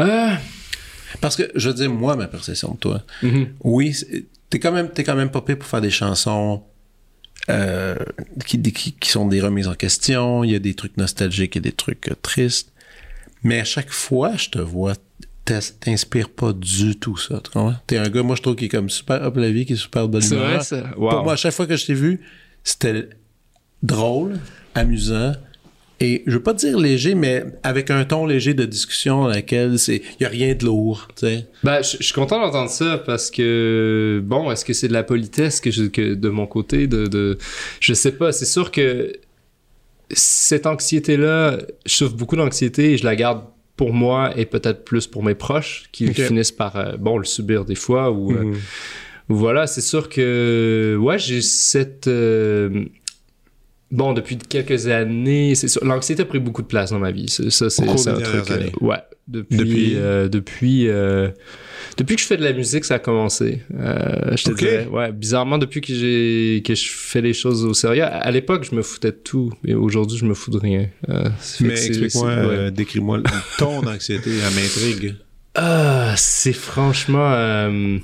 Euh, 0.00 0.30
Parce 1.20 1.36
que 1.36 1.44
je 1.54 1.68
veux 1.68 1.74
dire 1.74 1.90
moi 1.90 2.16
ma 2.16 2.26
perception 2.26 2.72
de 2.74 2.78
toi. 2.78 3.02
mhm. 3.22 3.48
Oui, 3.62 3.96
t'es 4.50 4.58
quand 4.58 4.72
même 4.72 4.90
t'es 4.90 5.02
quand 5.04 5.14
même 5.16 5.30
pire 5.30 5.58
pour 5.58 5.66
faire 5.68 5.80
des 5.80 5.90
chansons 5.90 6.62
euh, 7.48 7.94
qui, 8.44 8.60
qui, 8.60 8.92
qui 8.92 9.10
sont 9.10 9.26
des 9.28 9.40
remises 9.40 9.68
en 9.68 9.74
question, 9.74 10.42
il 10.44 10.50
y 10.50 10.54
a 10.54 10.58
des 10.58 10.74
trucs 10.74 10.96
nostalgiques 10.96 11.56
et 11.56 11.60
des 11.60 11.72
trucs 11.72 12.10
tristes. 12.22 12.72
Mais 13.42 13.60
à 13.60 13.64
chaque 13.64 13.90
fois, 13.90 14.36
je 14.36 14.50
te 14.50 14.58
vois, 14.58 14.94
t'inspires 15.44 16.30
pas 16.30 16.52
du 16.52 16.96
tout 16.96 17.16
ça. 17.16 17.40
Tu 17.44 17.50
comprends? 17.50 17.74
T'es 17.86 17.98
un 17.98 18.08
gars, 18.08 18.22
moi, 18.22 18.36
je 18.36 18.42
trouve, 18.42 18.56
qui 18.56 18.66
est 18.66 18.68
comme 18.68 18.90
super 18.90 19.22
up 19.22 19.36
la 19.36 19.50
vie, 19.50 19.66
qui 19.66 19.74
est 19.74 19.76
super 19.76 20.08
bonne 20.08 20.22
c'est 20.22 20.36
vrai 20.36 20.60
ça 20.60 20.90
wow. 20.96 21.10
Pour 21.10 21.24
moi, 21.24 21.32
à 21.34 21.36
chaque 21.36 21.52
fois 21.52 21.66
que 21.66 21.76
je 21.76 21.86
t'ai 21.86 21.94
vu, 21.94 22.20
c'était 22.64 23.08
drôle, 23.82 24.38
amusant, 24.74 25.32
et 25.98 26.22
je 26.26 26.32
veux 26.32 26.42
pas 26.42 26.52
dire 26.52 26.78
léger, 26.78 27.14
mais 27.14 27.44
avec 27.62 27.90
un 27.90 28.04
ton 28.04 28.26
léger 28.26 28.52
de 28.52 28.66
discussion 28.66 29.22
dans 29.22 29.28
laquelle 29.28 29.78
c'est, 29.78 30.02
y 30.20 30.26
a 30.26 30.28
rien 30.28 30.54
de 30.54 30.66
lourd, 30.66 31.08
tu 31.16 31.26
sais. 31.26 31.46
Ben, 31.64 31.82
je, 31.82 31.96
je 31.98 32.02
suis 32.02 32.12
content 32.12 32.38
d'entendre 32.38 32.68
ça 32.68 32.98
parce 32.98 33.30
que 33.30 34.20
bon, 34.22 34.50
est-ce 34.50 34.64
que 34.64 34.74
c'est 34.74 34.88
de 34.88 34.92
la 34.92 35.04
politesse 35.04 35.58
que, 35.60 35.70
je, 35.70 35.84
que 35.84 36.12
de 36.12 36.28
mon 36.28 36.46
côté, 36.46 36.86
de, 36.86 37.06
de, 37.06 37.38
je 37.80 37.94
sais 37.94 38.12
pas. 38.12 38.32
C'est 38.32 38.44
sûr 38.44 38.70
que 38.70 39.10
cette 40.10 40.66
anxiété-là, 40.66 41.58
je 41.84 41.92
souffre 41.92 42.14
beaucoup 42.16 42.36
d'anxiété 42.36 42.92
et 42.92 42.96
je 42.96 43.04
la 43.04 43.16
garde 43.16 43.42
pour 43.76 43.92
moi 43.92 44.32
et 44.38 44.46
peut-être 44.46 44.84
plus 44.84 45.06
pour 45.06 45.22
mes 45.22 45.34
proches 45.34 45.84
qui 45.92 46.06
finissent 46.26 46.52
par 46.52 46.76
euh, 46.76 46.96
bon 46.96 47.18
le 47.18 47.24
subir 47.24 47.64
des 47.64 47.74
fois 47.74 48.10
ou 48.10 48.32
euh, 48.32 48.42
Mhm. 48.44 48.56
voilà. 49.28 49.66
C'est 49.66 49.80
sûr 49.82 50.08
que 50.08 50.96
ouais, 51.00 51.18
j'ai 51.18 51.42
cette 51.42 52.06
euh, 52.08 52.84
Bon, 53.92 54.12
depuis 54.14 54.36
quelques 54.36 54.88
années, 54.88 55.54
c'est 55.54 55.68
sûr, 55.68 55.84
l'anxiété 55.84 56.22
a 56.22 56.24
pris 56.24 56.40
beaucoup 56.40 56.62
de 56.62 56.66
place 56.66 56.90
dans 56.90 56.98
ma 56.98 57.12
vie. 57.12 57.28
Ça, 57.28 57.70
c'est 57.70 57.88
un 57.88 57.94
truc. 57.94 58.50
euh, 58.50 58.70
ouais, 58.80 58.96
depuis, 59.28 59.56
Depuis- 59.56 59.92
euh, 59.96 60.28
depuis, 60.28 60.88
euh, 60.88 61.28
depuis 61.96 62.16
que 62.16 62.22
je 62.22 62.26
fais 62.26 62.36
de 62.36 62.42
la 62.44 62.52
musique, 62.52 62.84
ça 62.84 62.94
a 62.94 62.98
commencé. 62.98 63.62
Euh, 63.78 64.36
je 64.36 64.44
te 64.44 64.50
Ok. 64.50 64.58
dirais, 64.58 64.86
ouais, 64.86 65.12
bizarrement, 65.12 65.58
depuis 65.58 65.80
que 65.80 65.92
j'ai 65.94 66.62
que 66.64 66.74
je 66.74 66.88
fais 66.88 67.20
les 67.20 67.32
choses 67.32 67.64
au 67.64 67.74
sérieux. 67.74 68.04
À, 68.04 68.30
l'époque, 68.30 68.66
je 68.70 68.74
me 68.74 68.82
foutais 68.82 69.12
de 69.12 69.16
tout, 69.22 69.52
mais 69.62 69.74
aujourd'hui, 69.74 70.18
je 70.18 70.24
me 70.24 70.34
fous 70.34 70.50
de 70.50 70.58
rien. 70.58 70.88
Euh, 71.08 71.28
Mais 71.60 71.72
explique-moi, 71.86 72.28
euh, 72.28 72.70
décris-moi 72.70 73.20
ton 73.58 73.86
anxiété, 73.86 74.30
elle 74.30 74.54
m'intrigue. 74.54 75.14
Ah, 75.54 76.14
c'est 76.16 76.52
franchement. 76.52 77.32
euh, 77.32 77.98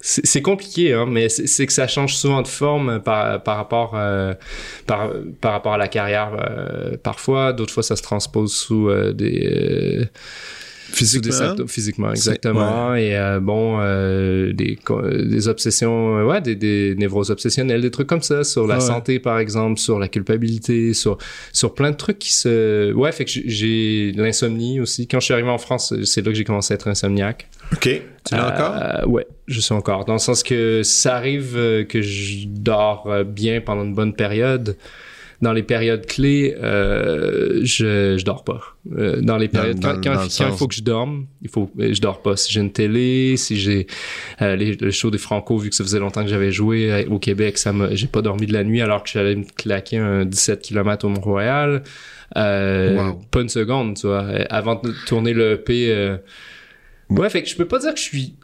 c'est 0.00 0.42
compliqué, 0.42 0.92
hein, 0.94 1.06
mais 1.08 1.28
c'est 1.28 1.48
c'est 1.48 1.66
que 1.66 1.72
ça 1.72 1.88
change 1.88 2.14
souvent 2.14 2.40
de 2.40 2.46
forme 2.46 3.00
par, 3.02 3.42
par, 3.42 3.56
rapport, 3.56 3.92
euh, 3.96 4.32
par, 4.86 5.10
par 5.40 5.52
rapport 5.52 5.72
à 5.72 5.76
la 5.78 5.88
carrière. 5.88 6.30
euh, 6.38 6.96
parfois, 7.02 7.52
d'autres 7.52 7.74
fois, 7.74 7.82
ça 7.82 7.96
se 7.96 8.02
transpose 8.02 8.54
sous 8.54 8.88
euh, 8.88 9.12
des. 9.12 10.06
Des 11.20 11.30
symptômes 11.32 11.68
physiquement, 11.68 12.10
exactement. 12.10 12.94
Et 12.94 13.16
euh, 13.16 13.40
bon, 13.40 13.78
euh, 13.80 14.52
des, 14.52 14.78
des 15.24 15.48
obsessions, 15.48 16.18
euh, 16.18 16.24
ouais, 16.24 16.40
des, 16.40 16.54
des 16.56 16.94
névroses 16.96 17.30
obsessionnelles, 17.30 17.80
des 17.82 17.90
trucs 17.90 18.06
comme 18.06 18.22
ça, 18.22 18.44
sur 18.44 18.66
la 18.66 18.76
Ouais. 18.76 18.80
santé, 18.80 19.18
par 19.18 19.38
exemple, 19.38 19.78
sur 19.78 19.98
la 19.98 20.08
culpabilité, 20.08 20.94
sur, 20.94 21.18
sur 21.52 21.74
plein 21.74 21.90
de 21.90 21.96
trucs 21.96 22.18
qui 22.18 22.32
se. 22.32 22.92
Ouais, 22.92 23.12
fait 23.12 23.24
que 23.24 23.30
j'ai- 23.32 24.12
l'insomnie 24.16 24.80
aussi. 24.80 25.06
Quand 25.08 25.20
je 25.20 25.26
suis 25.26 25.34
arrivé 25.34 25.48
en 25.50 25.58
France, 25.58 25.94
c'est 26.04 26.24
là 26.24 26.32
que 26.32 26.36
j'ai 26.38 26.44
commencé 26.44 26.72
à 26.72 26.76
être 26.76 26.88
insomniaque. 26.88 27.48
OK. 27.72 27.82
Tu 28.26 28.34
l'as 28.34 28.52
encore? 28.54 28.74
Euh, 28.76 29.06
ouais, 29.06 29.26
je 29.46 29.60
suis 29.60 29.74
encore. 29.74 30.04
Dans 30.04 30.12
le 30.14 30.18
sens 30.18 30.42
que 30.42 30.82
ça 30.82 31.16
arrive 31.16 31.54
euh, 31.56 31.84
que 31.84 32.00
je 32.02 32.46
dors 32.46 33.08
bien 33.26 33.60
pendant 33.60 33.84
une 33.84 33.94
bonne 33.94 34.14
période. 34.14 34.76
Dans 35.40 35.52
les 35.52 35.62
périodes 35.62 36.04
clés, 36.04 36.56
euh, 36.60 37.60
je, 37.62 38.16
je 38.18 38.24
dors 38.24 38.42
pas. 38.42 38.60
Euh, 38.96 39.20
dans 39.20 39.36
les 39.36 39.46
périodes, 39.46 39.78
dans- 39.78 39.94
quand, 39.94 40.00
quand- 40.02 40.26
quand 40.36 40.48
il 40.48 40.56
faut 40.56 40.66
que 40.66 40.74
je 40.74 40.82
dorme, 40.82 41.26
il 41.42 41.48
faut, 41.48 41.70
euh, 41.78 41.92
je 41.94 42.00
dors 42.00 42.22
pas. 42.22 42.36
Si 42.36 42.52
j'ai 42.52 42.60
une 42.60 42.72
télé, 42.72 43.36
si 43.36 43.56
j'ai 43.56 43.86
euh, 44.42 44.56
les- 44.56 44.74
le 44.74 44.90
show 44.90 45.10
des 45.12 45.18
Franco, 45.18 45.56
vu 45.58 45.70
que 45.70 45.76
ça 45.76 45.84
faisait 45.84 46.00
longtemps 46.00 46.24
que 46.24 46.28
j'avais 46.30 46.50
joué 46.50 46.90
euh, 46.90 47.04
au 47.08 47.20
Québec, 47.20 47.56
ça 47.56 47.72
m'a, 47.72 47.94
j'ai 47.94 48.08
pas 48.08 48.20
dormi 48.20 48.46
de 48.46 48.52
la 48.52 48.64
nuit 48.64 48.80
alors 48.80 49.04
que 49.04 49.10
j'allais 49.10 49.36
me 49.36 49.44
claquer 49.44 49.98
un 49.98 50.24
17 50.24 50.60
km 50.60 51.04
au 51.06 51.08
Mont-Royal. 51.10 51.84
Euh, 52.36 52.96
Wow. 52.96 53.20
Pas 53.30 53.40
une 53.42 53.48
seconde, 53.48 53.96
tu 53.96 54.06
vois. 54.08 54.26
Avant 54.50 54.74
de 54.74 54.92
tourner 55.06 55.32
le 55.34 55.52
EP, 55.52 55.90
euh, 55.92 56.16
Ouais, 57.10 57.30
fait 57.30 57.42
que 57.42 57.48
je 57.48 57.56
peux 57.56 57.64
pas 57.64 57.78
dire 57.78 57.94
que 57.94 57.98
je 58.00 58.04
suis 58.04 58.34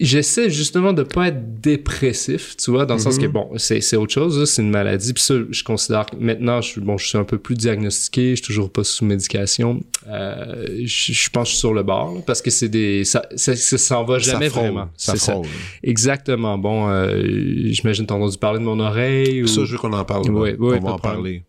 j'essaie 0.00 0.50
justement 0.50 0.92
de 0.92 1.02
pas 1.02 1.28
être 1.28 1.60
dépressif, 1.60 2.56
tu 2.56 2.70
vois, 2.70 2.86
dans 2.86 2.94
le 2.94 3.00
sens 3.00 3.18
que 3.18 3.26
Mhm. 3.26 3.32
bon, 3.32 3.48
c'est 3.56 3.80
c'est 3.80 3.96
autre 3.96 4.12
chose, 4.12 4.44
c'est 4.50 4.62
une 4.62 4.70
maladie. 4.70 5.12
Puis 5.12 5.22
ça, 5.22 5.34
je 5.50 5.64
considère 5.64 6.06
que 6.06 6.16
maintenant, 6.16 6.60
je 6.60 6.68
suis 6.68 6.80
bon, 6.80 6.96
je 6.98 7.06
suis 7.06 7.18
un 7.18 7.24
peu 7.24 7.38
plus 7.38 7.54
diagnostiqué, 7.54 8.30
je 8.30 8.34
suis 8.36 8.44
toujours 8.46 8.70
pas 8.70 8.84
sous 8.84 9.04
médication. 9.04 9.80
Euh, 10.08 10.66
je, 10.84 11.12
je 11.12 11.30
pense 11.30 11.44
que 11.44 11.48
je 11.48 11.50
suis 11.52 11.58
sur 11.58 11.74
le 11.74 11.82
bord 11.82 12.14
là, 12.14 12.20
parce 12.26 12.42
que 12.42 12.50
c'est 12.50 12.68
des 12.68 13.04
ça 13.04 13.22
ça, 13.36 13.54
ça 13.56 13.78
s'en 13.78 14.04
va 14.04 14.18
jamais 14.18 14.48
frôle, 14.48 14.62
vraiment. 14.64 14.88
Ça 14.96 15.12
C'est 15.12 15.18
ça. 15.18 15.32
frôle. 15.32 15.46
Exactement. 15.82 16.58
Bon, 16.58 16.88
euh, 16.88 17.22
j'imagine 17.70 18.06
t'as 18.06 18.14
entendu 18.14 18.38
parler 18.38 18.58
de 18.60 18.64
mon 18.64 18.78
oreille. 18.80 19.42
Ou... 19.42 19.46
Ça, 19.46 19.64
je 19.64 19.72
veux 19.72 19.78
qu'on 19.78 19.92
en 19.92 20.04
parle. 20.04 20.30
Ouais, 20.30 20.52
là. 20.52 20.58
ouais, 20.58 20.78
on 20.80 20.84
va 20.86 20.92
en 20.92 20.98
parler. 20.98 21.42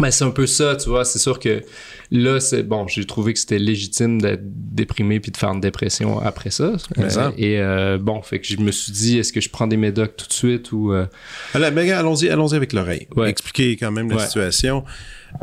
Ben, 0.00 0.10
c'est 0.10 0.24
un 0.24 0.30
peu 0.30 0.46
ça, 0.46 0.74
tu 0.76 0.88
vois. 0.88 1.04
C'est 1.04 1.20
sûr 1.20 1.38
que 1.38 1.62
là, 2.10 2.40
c'est 2.40 2.64
bon, 2.64 2.88
j'ai 2.88 3.04
trouvé 3.04 3.32
que 3.32 3.38
c'était 3.38 3.58
légitime 3.60 4.20
d'être 4.20 4.42
déprimé 4.44 5.20
puis 5.20 5.30
de 5.30 5.36
faire 5.36 5.50
une 5.50 5.60
dépression 5.60 6.18
après 6.20 6.50
ça. 6.50 6.72
Ça. 7.08 7.32
et 7.38 7.60
euh, 7.60 7.96
bon, 7.98 8.20
fait 8.22 8.40
que 8.40 8.46
je 8.46 8.56
me 8.56 8.72
suis 8.72 8.90
dit, 8.92 9.18
est-ce 9.18 9.32
que 9.32 9.40
je 9.40 9.48
prends 9.48 9.66
des 9.68 9.76
médocs 9.76 10.16
tout 10.16 10.26
de 10.26 10.32
suite 10.32 10.72
ou. 10.72 10.92
euh, 10.92 11.06
gars, 11.54 11.98
allons-y, 12.00 12.28
allons-y 12.28 12.56
avec 12.56 12.72
l'oreille. 12.72 13.06
Ouais. 13.14 13.30
Expliquez 13.30 13.76
quand 13.76 13.92
même 13.92 14.10
la 14.10 14.16
Ouais. 14.16 14.24
situation. 14.24 14.84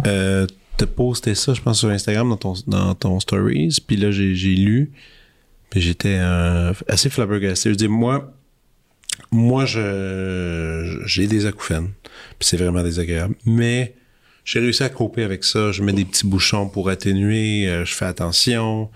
Euh, 0.06 0.46
t'as 0.78 0.86
posté 0.86 1.34
ça, 1.36 1.54
je 1.54 1.62
pense, 1.62 1.80
sur 1.80 1.90
Instagram 1.90 2.28
dans 2.30 2.38
ton, 2.38 2.54
dans 2.68 2.94
ton 2.96 3.20
stories. 3.22 3.78
Puis 3.88 3.96
là, 3.96 4.12
j'ai, 4.12 4.36
j'ai 4.36 4.56
lu. 4.56 4.92
Puis 5.70 5.80
j'étais 5.80 6.18
euh, 6.20 6.74
assez 6.90 7.10
flabbergasté. 7.10 7.70
Je 7.70 7.76
dis, 7.76 7.88
moi, 7.88 8.34
moi, 9.32 9.66
je, 9.66 11.02
j'ai 11.06 11.28
des 11.28 11.46
acouphènes. 11.46 11.92
Puis 12.38 12.50
c'est 12.50 12.58
vraiment 12.58 12.84
désagréable. 12.84 13.36
Mais 13.46 13.96
j'ai 14.45 14.60
réussi 14.60 14.84
à 14.84 14.89
couper 14.89 15.23
avec 15.23 15.43
ça. 15.43 15.71
Je 15.71 15.84
mets 15.84 15.93
des 15.93 16.06
petits 16.06 16.25
bouchons 16.27 16.67
pour 16.69 16.89
atténuer. 16.89 17.67
euh, 17.67 17.86
je 17.86 17.93
fais 17.93 18.06
attention. 18.06 18.89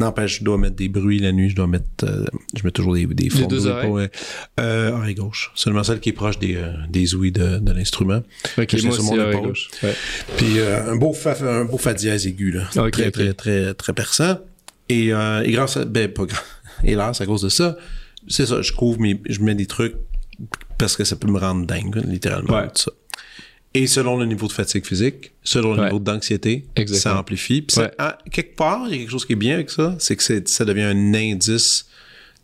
N'empêche, 0.00 0.40
je 0.40 0.44
dois 0.44 0.58
mettre 0.58 0.74
des 0.74 0.88
bruits 0.88 1.20
la 1.20 1.30
nuit. 1.30 1.50
Je 1.50 1.54
dois 1.54 1.68
mettre... 1.68 1.84
euh, 2.02 2.24
je 2.56 2.62
mets 2.64 2.72
toujours 2.72 2.94
des, 2.94 3.06
des 3.06 3.30
fonds 3.30 3.42
de 3.42 3.46
deux 3.46 3.66
oreilles? 3.68 3.88
ouais. 3.90 4.10
Euh, 4.58 4.90
oreille 4.90 5.14
gauche. 5.14 5.52
Seulement 5.54 5.84
celle 5.84 6.00
qui 6.00 6.08
est 6.08 6.12
proche 6.14 6.38
des, 6.40 6.56
euh, 6.56 6.72
des 6.88 7.14
ouïes 7.14 7.30
de, 7.30 7.58
de 7.58 7.72
l'instrument. 7.72 8.22
Ok, 8.58 8.66
Que 8.66 8.82
moi 8.84 8.94
sur 8.94 9.04
mon 9.04 9.14
épaule. 9.30 9.46
gauche. 9.48 9.68
Ouais. 9.84 9.94
Puis 10.36 10.58
euh, 10.58 10.90
un 10.90 10.96
beau 10.96 11.12
fa, 11.12 11.36
un 11.40 11.64
beau 11.64 11.78
fa 11.78 11.94
dièse 11.94 12.26
aigu 12.26 12.50
là, 12.50 12.68
Ok, 12.76 12.90
très, 12.90 13.06
ok. 13.06 13.12
très 13.12 13.34
très 13.34 13.74
très 13.74 13.92
perçant. 13.92 14.38
Et, 14.88 15.14
euh, 15.14 15.42
et 15.44 15.52
grâce 15.52 15.76
à 15.76 15.84
ben 15.84 16.08
pas 16.12 16.24
hélas 16.84 17.20
à 17.20 17.26
cause 17.26 17.42
de 17.42 17.48
ça, 17.48 17.76
c'est 18.26 18.46
ça, 18.46 18.62
je 18.62 18.72
couvre 18.72 19.00
mes 19.00 19.20
je 19.28 19.40
mets 19.42 19.54
des 19.54 19.66
trucs 19.66 19.94
parce 20.76 20.96
que 20.96 21.04
ça 21.04 21.14
peut 21.14 21.28
me 21.28 21.38
rendre 21.38 21.66
dingue 21.66 22.02
littéralement 22.04 22.52
Ouais. 22.54 22.66
tout 22.66 22.82
ça. 22.82 22.90
Et 23.76 23.86
selon 23.88 24.16
le 24.16 24.24
niveau 24.26 24.46
de 24.46 24.52
fatigue 24.52 24.86
physique, 24.86 25.32
selon 25.42 25.74
le 25.74 25.80
Ouais. 25.80 25.84
niveau 25.86 25.98
d'anxiété, 25.98 26.64
ça 26.86 27.18
amplifie. 27.18 27.62
Puis 27.62 27.74
ça- 27.74 27.90
ah, 27.98 28.18
quelque 28.30 28.54
part, 28.54 28.84
il 28.86 28.92
y 28.92 28.94
a 28.94 28.98
quelque 28.98 29.10
chose 29.10 29.26
qui 29.26 29.32
est 29.32 29.36
bien 29.36 29.54
avec 29.54 29.70
ça, 29.70 29.96
c'est 29.98 30.14
que 30.16 30.22
ça 30.48 30.64
devient 30.64 30.82
un 30.82 31.12
indice 31.14 31.86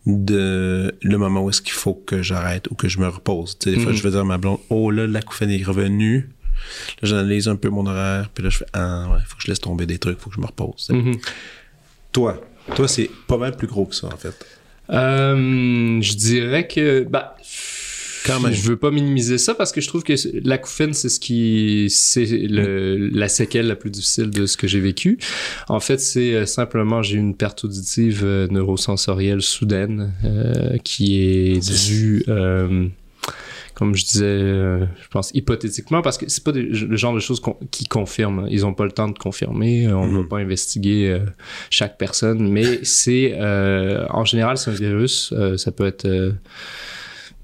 de 0.07 0.93
le 1.03 1.19
moment 1.19 1.43
où 1.45 1.51
est-ce 1.51 1.61
qu'il 1.63 1.73
faut 1.75 1.95
que 1.95 2.23
j'arrête 2.23 2.69
ou 2.71 2.75
que 2.75 2.89
je 2.89 2.99
me 2.99 3.07
repose. 3.07 3.57
Tu 3.59 3.71
sais, 3.71 3.77
des 3.77 3.83
fois, 3.83 3.93
Mhm. 3.93 3.99
je 3.99 4.03
vais 4.03 4.11
dire 4.11 4.21
à 4.21 4.25
ma 4.25 4.39
blonde, 4.39 4.59
oh 4.71 4.91
là, 4.91 5.07
l'acouphène 5.07 5.51
est 5.51 5.63
revenu. 5.63 6.31
Là, 7.01 7.09
j'analyse 7.09 7.49
un 7.49 7.57
peu 7.57 7.69
mon 7.69 7.87
horaire, 7.87 8.29
puis 8.35 8.43
là, 8.43 8.51
je 8.51 8.59
fais, 8.59 8.67
ah 8.73 9.09
ouais, 9.13 9.19
faut 9.27 9.37
que 9.37 9.43
je 9.43 9.49
laisse 9.49 9.61
tomber 9.61 9.87
des 9.87 9.99
trucs, 9.99 10.19
faut 10.19 10.31
que 10.31 10.37
je 10.37 10.41
me 10.41 10.47
repose. 10.47 10.89
Mhm. 10.91 11.17
Toi, 12.13 12.41
toi, 12.75 12.89
c'est 12.89 13.09
pas 13.29 13.37
mal 13.37 13.57
plus 13.57 13.67
gros 13.69 13.87
que 13.87 13.95
ça, 13.95 14.09
en 14.09 14.17
fait. 14.17 14.35
Euh, 14.91 16.01
je 16.03 16.15
dirais 16.15 16.67
que 16.67 17.05
bah 17.05 17.37
Quand 18.27 18.41
même. 18.41 18.53
je 18.53 18.63
veux 18.69 18.77
pas 18.77 18.91
minimiser 18.91 19.39
ça 19.39 19.55
parce 19.55 19.73
que 19.73 19.81
je 19.81 19.89
trouve 19.89 20.03
que 20.03 20.13
l'acouphène 20.47 20.93
c'est 20.95 21.09
ce 21.09 21.19
qui 21.21 21.87
c'est 21.91 22.25
le 22.27 23.09
la 23.13 23.29
séquelle 23.29 23.67
la 23.67 23.77
plus 23.77 23.91
difficile 23.91 24.31
de 24.31 24.47
ce 24.47 24.57
que 24.57 24.67
j'ai 24.69 24.81
vécu. 24.81 25.19
En 25.69 25.81
fait, 25.81 26.01
c'est 26.01 26.35
euh, 26.35 26.47
simplement 26.47 27.03
j'ai 27.03 27.17
eu 27.17 27.21
une 27.21 27.35
perte 27.37 27.65
auditive 27.65 28.23
euh, 28.25 28.47
neurosensorielle 28.49 29.43
soudaine 29.43 30.13
euh, 30.25 30.77
qui 30.85 31.21
est 31.23 31.87
due 31.87 32.25
euh, 32.29 32.87
comme 33.75 33.95
je 33.97 34.05
disais, 34.05 34.25
euh, 34.27 34.85
je 35.03 35.09
pense 35.09 35.31
hypothétiquement, 35.33 36.03
parce 36.03 36.19
que 36.19 36.29
c'est 36.29 36.45
pas 36.45 36.53
des- 36.53 36.61
le 36.65 36.97
genre 36.97 37.15
de 37.15 37.21
choses 37.21 37.41
qu'on- 37.41 37.57
qui 37.71 37.87
confirment. 37.87 38.47
Ils 38.51 38.67
ont 38.67 38.75
pas 38.75 38.85
le 38.85 38.93
temps 38.93 39.09
de 39.09 39.17
confirmer. 39.19 39.89
On 39.91 40.07
ne 40.07 40.13
Mhm. 40.13 40.23
va 40.23 40.29
pas 40.29 40.37
investiguer 40.39 41.09
euh, 41.09 41.21
chaque 41.71 41.97
personne, 41.97 42.47
mais 42.51 42.81
c'est 42.83 43.37
euh, 43.39 44.05
en 44.11 44.27
général 44.27 44.59
c'est 44.59 44.71
un 44.71 44.75
virus. 44.75 45.33
euh, 45.33 45.57
ça 45.57 45.73
peut 45.73 45.87
être 45.87 46.05
euh, 46.05 46.33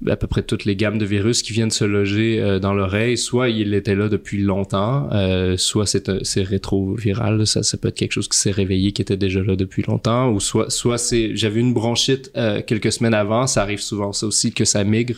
à 0.05 0.15
peu 0.15 0.27
près 0.27 0.43
toutes 0.43 0.65
les 0.65 0.75
gammes 0.75 0.97
de 0.97 1.05
virus 1.05 1.41
qui 1.41 1.53
viennent 1.53 1.71
se 1.71 1.83
loger 1.83 2.39
euh, 2.39 2.59
dans 2.59 2.73
l'oreille. 2.73 3.17
Soit 3.17 3.49
il 3.49 3.73
était 3.73 3.95
là 3.95 4.09
depuis 4.09 4.41
longtemps, 4.41 5.09
euh, 5.11 5.57
soit 5.57 5.85
c'est 5.87 6.43
rétroviral. 6.43 7.47
Ça, 7.47 7.63
ça 7.63 7.77
peut 7.77 7.87
être 7.87 7.95
quelque 7.95 8.11
chose 8.11 8.27
qui 8.27 8.37
s'est 8.37 8.51
réveillé, 8.51 8.91
qui 8.91 9.01
était 9.01 9.17
déjà 9.17 9.41
là 9.41 9.55
depuis 9.55 9.83
longtemps, 9.87 10.29
ou 10.29 10.39
soit 10.39 10.69
soit 10.69 10.97
c'est 10.97 11.35
j'avais 11.35 11.59
une 11.59 11.73
bronchite 11.73 12.31
euh, 12.37 12.61
quelques 12.65 12.91
semaines 12.91 13.15
avant. 13.15 13.47
Ça 13.47 13.61
arrive 13.61 13.81
souvent 13.81 14.13
ça 14.13 14.27
aussi 14.27 14.51
que 14.51 14.65
ça 14.65 14.83
migre. 14.83 15.17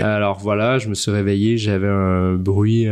Alors 0.00 0.38
voilà, 0.38 0.78
je 0.78 0.88
me 0.88 0.94
suis 0.94 1.10
réveillé, 1.10 1.58
j'avais 1.58 1.88
un 1.88 2.34
bruit, 2.34 2.86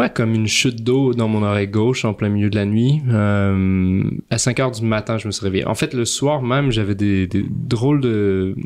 ouais, 0.00 0.10
comme 0.10 0.34
une 0.34 0.48
chute 0.48 0.82
d'eau 0.82 1.12
dans 1.12 1.28
mon 1.28 1.42
oreille 1.42 1.68
gauche 1.68 2.04
en 2.04 2.14
plein 2.14 2.30
milieu 2.30 2.48
de 2.48 2.56
la 2.56 2.64
nuit. 2.64 3.02
Euh, 3.08 4.02
à 4.30 4.38
5 4.38 4.58
heures 4.60 4.70
du 4.70 4.82
matin, 4.82 5.18
je 5.18 5.26
me 5.26 5.32
suis 5.32 5.44
réveillé. 5.44 5.66
En 5.66 5.74
fait, 5.74 5.92
le 5.92 6.04
soir 6.04 6.42
même, 6.42 6.70
j'avais 6.72 6.94
des, 6.94 7.28
drôles 7.48 8.00
de 8.00 8.56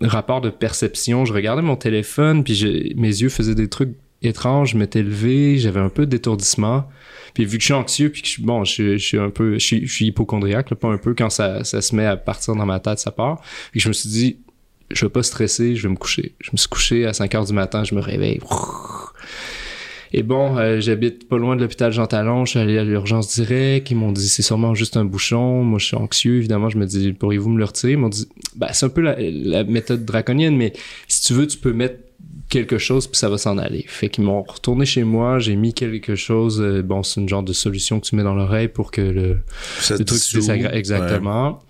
rapports 0.00 0.40
de 0.40 0.50
perception. 0.50 1.24
Je 1.24 1.32
regardais 1.32 1.62
mon 1.62 1.76
téléphone, 1.76 2.44
puis 2.44 2.94
mes 2.96 3.08
yeux 3.08 3.28
faisaient 3.28 3.54
des 3.54 3.68
trucs 3.68 3.94
étranges. 4.22 4.70
Je 4.70 4.78
m'étais 4.78 5.02
levé, 5.02 5.58
j'avais 5.58 5.80
un 5.80 5.90
peu 5.90 6.06
d'étourdissement. 6.06 6.88
Puis 7.34 7.44
vu 7.44 7.58
que 7.58 7.62
je 7.62 7.66
suis 7.66 7.74
anxieux, 7.74 8.08
puis 8.08 8.22
que 8.22 8.26
je, 8.26 8.32
suis- 8.32 8.42
bon, 8.42 8.64
je, 8.64 8.96
suis 8.96 9.18
un 9.18 9.30
peu, 9.30 9.58
je 9.58 9.86
suis, 9.86 10.12
pas 10.12 10.88
un 10.88 10.96
peu, 10.96 11.14
quand 11.14 11.30
ça, 11.30 11.62
se 11.62 11.94
met 11.94 12.06
à 12.06 12.16
partir 12.16 12.56
dans 12.56 12.66
ma 12.66 12.80
tête, 12.80 12.98
ça 12.98 13.10
part. 13.10 13.42
Puis 13.70 13.80
je 13.80 13.88
me 13.88 13.92
suis 13.92 14.08
dit, 14.08 14.38
je 14.90 15.04
vais 15.04 15.10
pas 15.10 15.22
stresser, 15.22 15.76
je 15.76 15.82
vais 15.82 15.90
me 15.90 15.98
coucher. 15.98 16.34
Je 16.40 16.50
me 16.52 16.56
suis 16.56 16.68
couché 16.68 17.06
à 17.06 17.12
5 17.12 17.34
heures 17.34 17.44
du 17.44 17.52
matin, 17.52 17.84
je 17.84 17.94
me 17.94 18.00
réveille. 18.00 18.40
Et 20.12 20.22
bon, 20.22 20.56
euh, 20.56 20.80
j'habite 20.80 21.28
pas 21.28 21.38
loin 21.38 21.54
de 21.54 21.60
l'hôpital 21.60 21.92
Jean 21.92 22.06
Talon, 22.06 22.44
je 22.44 22.50
suis 22.50 22.58
allé 22.58 22.78
à 22.78 22.84
l'urgence 22.84 23.32
directe, 23.34 23.90
ils 23.90 23.96
m'ont 23.96 24.12
dit 24.12 24.28
c'est 24.28 24.42
sûrement 24.42 24.74
juste 24.74 24.96
un 24.96 25.04
bouchon. 25.04 25.62
Moi 25.62 25.78
je 25.78 25.86
suis 25.86 25.96
anxieux, 25.96 26.38
évidemment, 26.38 26.68
je 26.68 26.78
me 26.78 26.86
dis 26.86 27.12
pourriez-vous 27.12 27.50
me 27.50 27.58
le 27.58 27.64
retirer? 27.64 27.92
Ils 27.92 27.98
m'ont 27.98 28.08
dit 28.08 28.26
bah 28.56 28.72
c'est 28.72 28.86
un 28.86 28.88
peu 28.88 29.02
la, 29.02 29.16
la 29.18 29.62
méthode 29.64 30.04
draconienne, 30.04 30.56
mais 30.56 30.72
si 31.06 31.22
tu 31.22 31.32
veux, 31.32 31.46
tu 31.46 31.58
peux 31.58 31.72
mettre 31.72 31.96
quelque 32.48 32.78
chose 32.78 33.06
puis 33.06 33.16
ça 33.16 33.28
va 33.28 33.38
s'en 33.38 33.56
aller. 33.56 33.84
Fait 33.86 34.08
qu'ils 34.08 34.24
m'ont 34.24 34.42
retourné 34.42 34.84
chez 34.84 35.04
moi, 35.04 35.38
j'ai 35.38 35.54
mis 35.54 35.72
quelque 35.74 36.16
chose, 36.16 36.60
euh, 36.60 36.82
bon 36.82 37.04
c'est 37.04 37.20
une 37.20 37.28
genre 37.28 37.44
de 37.44 37.52
solution 37.52 38.00
que 38.00 38.06
tu 38.06 38.16
mets 38.16 38.24
dans 38.24 38.34
l'oreille 38.34 38.68
pour 38.68 38.90
que 38.90 39.00
le, 39.00 39.38
Ça 39.78 39.96
le 39.96 40.04
truc 40.04 40.18
se 40.18 40.36
désagrège. 40.36 40.76
Exactement. 40.76 41.60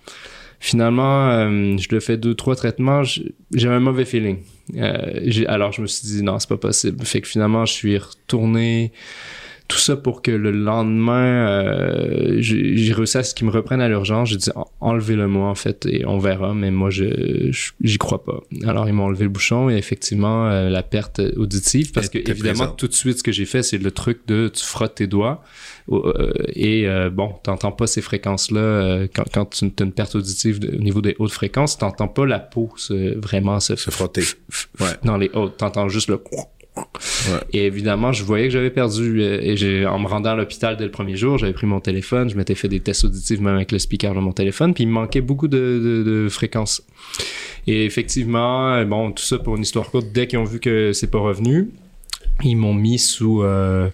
Finalement, 0.59 1.29
euh, 1.29 1.75
je 1.77 1.87
le 1.89 1.99
fais 1.99 2.17
deux, 2.17 2.35
trois 2.35 2.55
traitements. 2.55 3.01
J'ai 3.03 3.67
un 3.67 3.79
mauvais 3.79 4.05
feeling. 4.05 4.37
Euh, 4.75 5.45
alors, 5.47 5.71
je 5.71 5.81
me 5.81 5.87
suis 5.87 6.07
dit, 6.07 6.23
non, 6.23 6.39
c'est 6.39 6.49
pas 6.49 6.57
possible. 6.57 7.03
Fait 7.05 7.21
que 7.21 7.27
finalement, 7.27 7.65
je 7.65 7.73
suis 7.73 7.97
retourné. 7.97 8.91
Tout 9.71 9.77
ça 9.77 9.95
pour 9.95 10.21
que 10.21 10.31
le 10.31 10.51
lendemain, 10.51 11.47
euh, 11.47 12.35
j'ai 12.39 12.91
réussi 12.93 13.17
à 13.17 13.23
ce 13.23 13.33
qu'ils 13.33 13.47
me 13.47 13.51
reprennent 13.51 13.79
à 13.81 13.87
l'urgence. 13.87 14.29
J'ai 14.29 14.35
dit, 14.37 14.49
En- 14.55 14.67
enlevez-le-moi, 14.81 15.47
en 15.47 15.55
fait, 15.55 15.85
et 15.85 16.05
on 16.05 16.17
verra. 16.19 16.53
Mais 16.53 16.71
moi, 16.71 16.89
je 16.89 17.49
j'y 17.81 17.97
crois 17.97 18.23
pas. 18.23 18.41
Alors, 18.67 18.87
ils 18.89 18.93
m'ont 18.93 19.05
enlevé 19.05 19.23
le 19.23 19.29
bouchon 19.29 19.69
et 19.69 19.75
effectivement, 19.77 20.47
euh, 20.49 20.69
la 20.69 20.83
perte 20.83 21.21
auditive. 21.37 21.91
Parce 21.93 22.09
que, 22.09 22.17
évidemment, 22.19 22.67
tout 22.67 22.87
de 22.87 22.93
suite, 22.93 23.19
ce 23.19 23.23
que 23.23 23.31
j'ai 23.31 23.45
fait, 23.45 23.63
c'est 23.63 23.77
le 23.77 23.91
truc 23.91 24.19
de 24.27 24.49
tu 24.49 24.63
frottes 24.65 24.95
tes 24.95 25.07
doigts. 25.07 25.41
Euh, 25.91 26.31
et 26.49 26.87
euh, 26.87 27.09
bon, 27.09 27.33
t'entends 27.43 27.71
pas 27.71 27.87
ces 27.87 28.01
fréquences-là 28.01 28.59
euh, 28.59 29.07
quand, 29.13 29.23
quand 29.33 29.45
tu 29.45 29.65
as 29.65 29.83
une 29.83 29.91
perte 29.93 30.15
auditive 30.15 30.59
de- 30.59 30.75
au 30.77 30.81
niveau 30.81 31.01
des 31.01 31.15
hautes 31.19 31.31
fréquences, 31.31 31.77
t'entends 31.77 32.07
pas 32.07 32.25
la 32.25 32.39
peau 32.39 32.69
se, 32.77 33.17
vraiment 33.17 33.59
se, 33.59 33.75
Se 33.75 33.89
frotter. 33.89 34.23
Ouais. 34.79 34.87
dans 35.03 35.17
les 35.17 35.29
hautes, 35.33 35.57
t'entends 35.57 35.87
juste 35.89 36.09
le 36.09 36.17
Et 37.53 37.65
évidemment, 37.65 38.11
je 38.13 38.23
voyais 38.23 38.45
que 38.45 38.53
j'avais 38.53 38.69
perdu. 38.69 39.21
euh, 39.21 39.39
Et 39.41 39.85
en 39.85 39.99
me 39.99 40.07
rendant 40.07 40.31
à 40.31 40.35
l'hôpital 40.35 40.77
dès 40.77 40.85
le 40.85 40.91
premier 40.91 41.15
jour, 41.15 41.37
j'avais 41.37 41.53
pris 41.53 41.67
mon 41.67 41.79
téléphone, 41.79 42.29
je 42.29 42.35
m'étais 42.35 42.55
fait 42.55 42.67
des 42.67 42.79
tests 42.79 43.03
auditifs 43.03 43.39
même 43.39 43.55
avec 43.55 43.71
le 43.71 43.79
speaker 43.79 44.13
de 44.13 44.19
mon 44.19 44.31
téléphone, 44.31 44.73
puis 44.73 44.83
il 44.83 44.87
me 44.87 44.93
manquait 44.93 45.21
beaucoup 45.21 45.47
de, 45.47 46.27
fréquences. 46.29 46.83
Et 47.67 47.85
effectivement, 47.85 48.73
euh, 48.73 48.85
bon, 48.85 49.11
tout 49.11 49.23
ça 49.23 49.37
pour 49.37 49.55
une 49.55 49.61
histoire 49.61 49.89
courte, 49.89 50.07
dès 50.13 50.27
qu'ils 50.27 50.39
ont 50.39 50.45
vu 50.45 50.59
que 50.59 50.93
c'est 50.93 51.11
pas 51.11 51.19
revenu, 51.19 51.69
ils 52.43 52.55
m'ont 52.55 52.73
mis 52.73 52.99
sous 52.99 53.43
euh, 53.43 53.89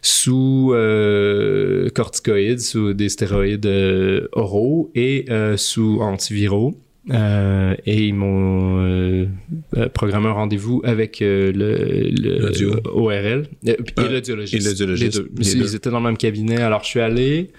sous 0.00 0.72
euh, 0.72 1.88
corticoïdes, 1.90 2.60
sous 2.60 2.94
des 2.94 3.08
stéroïdes 3.08 3.66
euh, 3.66 4.28
oraux 4.32 4.90
et 4.94 5.26
sous 5.56 6.00
antiviraux. 6.00 6.74
Euh, 7.10 7.74
et 7.86 8.06
ils 8.06 8.12
m'ont 8.14 8.80
euh, 8.84 9.26
euh, 9.78 9.88
programmé 9.88 10.26
un 10.28 10.32
rendez-vous 10.32 10.82
avec 10.84 11.22
euh, 11.22 11.50
le, 11.52 12.10
le. 12.10 12.80
ORL 12.90 13.14
euh, 13.16 13.42
et 13.66 13.76
Euh, 13.98 14.08
l'audiologiste. 14.12 14.62
et 14.66 14.68
l'audiologiste. 14.68 15.16
Les 15.16 15.54
deux. 15.54 15.66
Ils 15.66 15.74
étaient 15.74 15.90
dans 15.90 16.00
le 16.00 16.04
même 16.04 16.18
cabinet. 16.18 16.58
Alors, 16.60 16.82
je 16.84 16.88
suis 16.88 17.00
allé. 17.00 17.50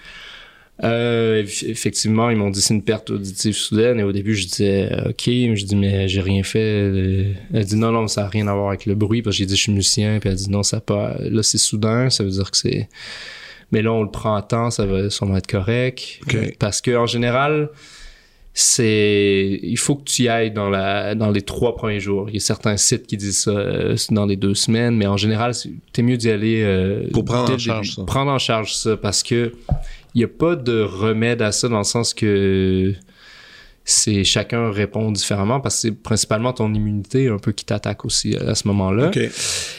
Euh, 0.82 1.42
eff- 1.42 1.68
effectivement, 1.68 2.30
ils 2.30 2.36
m'ont 2.38 2.48
dit 2.50 2.62
c'est 2.62 2.72
une 2.74 2.82
perte 2.84 3.10
auditive 3.10 3.54
soudaine. 3.54 3.98
Et 4.00 4.02
au 4.02 4.12
début, 4.12 4.34
je 4.34 4.46
disais 4.46 4.88
OK. 5.06 5.24
Je 5.26 5.64
dis 5.64 5.76
mais 5.76 6.08
j'ai 6.08 6.20
rien 6.20 6.42
fait. 6.42 7.34
Elle 7.52 7.64
dit 7.64 7.76
non, 7.76 7.90
non, 7.92 8.06
ça 8.08 8.22
n'a 8.22 8.28
rien 8.28 8.46
à 8.46 8.54
voir 8.54 8.68
avec 8.68 8.86
le 8.86 8.94
bruit. 8.94 9.20
Parce 9.20 9.36
que 9.36 9.38
j'ai 9.40 9.46
dit 9.46 9.56
je 9.56 9.62
suis 9.62 9.72
musicien. 9.72 10.18
Puis 10.20 10.30
elle 10.30 10.36
dit 10.36 10.48
non, 10.50 10.62
ça 10.62 10.80
pas. 10.80 11.16
Là, 11.20 11.42
c'est 11.42 11.58
soudain. 11.58 12.08
Ça 12.08 12.24
veut 12.24 12.30
dire 12.30 12.50
que 12.50 12.56
c'est. 12.56 12.88
Mais 13.72 13.82
là, 13.82 13.92
on 13.92 14.02
le 14.02 14.10
prend 14.10 14.34
à 14.34 14.42
temps, 14.42 14.70
ça 14.70 14.86
va 14.86 15.10
sûrement 15.10 15.36
être 15.36 15.46
correct. 15.46 16.20
Parce 16.58 16.80
que 16.80 16.96
en 16.96 17.06
général, 17.06 17.68
c'est 18.60 19.58
il 19.62 19.78
faut 19.78 19.96
que 19.96 20.04
tu 20.04 20.24
y 20.24 20.28
ailles 20.28 20.50
dans 20.50 20.68
la 20.68 21.14
dans 21.14 21.30
les 21.30 21.40
trois 21.40 21.74
premiers 21.74 21.98
jours. 21.98 22.28
Il 22.28 22.34
y 22.34 22.36
a 22.36 22.40
certains 22.40 22.76
sites 22.76 23.06
qui 23.06 23.16
disent 23.16 23.44
ça 23.44 23.52
euh, 23.52 23.96
dans 24.10 24.26
les 24.26 24.36
deux 24.36 24.54
semaines, 24.54 24.96
mais 24.96 25.06
en 25.06 25.16
général, 25.16 25.54
t'es 25.92 26.02
mieux 26.02 26.18
d'y 26.18 26.30
aller 26.30 26.62
euh, 26.62 27.08
pour 27.10 27.24
prendre 27.24 27.54
en 27.54 27.58
charge 27.58 27.94
ça. 27.94 28.04
Prendre 28.04 28.30
en 28.30 28.38
charge 28.38 28.74
ça 28.74 28.98
parce 28.98 29.22
que 29.22 29.54
il 30.14 30.18
n'y 30.18 30.24
a 30.24 30.28
pas 30.28 30.56
de 30.56 30.82
remède 30.82 31.40
à 31.40 31.52
ça 31.52 31.68
dans 31.68 31.78
le 31.78 31.84
sens 31.84 32.12
que 32.12 32.92
c'est 33.84 34.24
chacun 34.24 34.70
répond 34.70 35.10
différemment 35.10 35.60
parce 35.60 35.76
que 35.76 35.80
c'est 35.80 35.92
principalement 35.92 36.52
ton 36.52 36.74
immunité 36.74 37.28
un 37.28 37.38
peu 37.38 37.52
qui 37.52 37.64
t'attaque 37.64 38.04
aussi 38.04 38.36
à 38.36 38.54
ce 38.54 38.68
moment-là. 38.68 39.10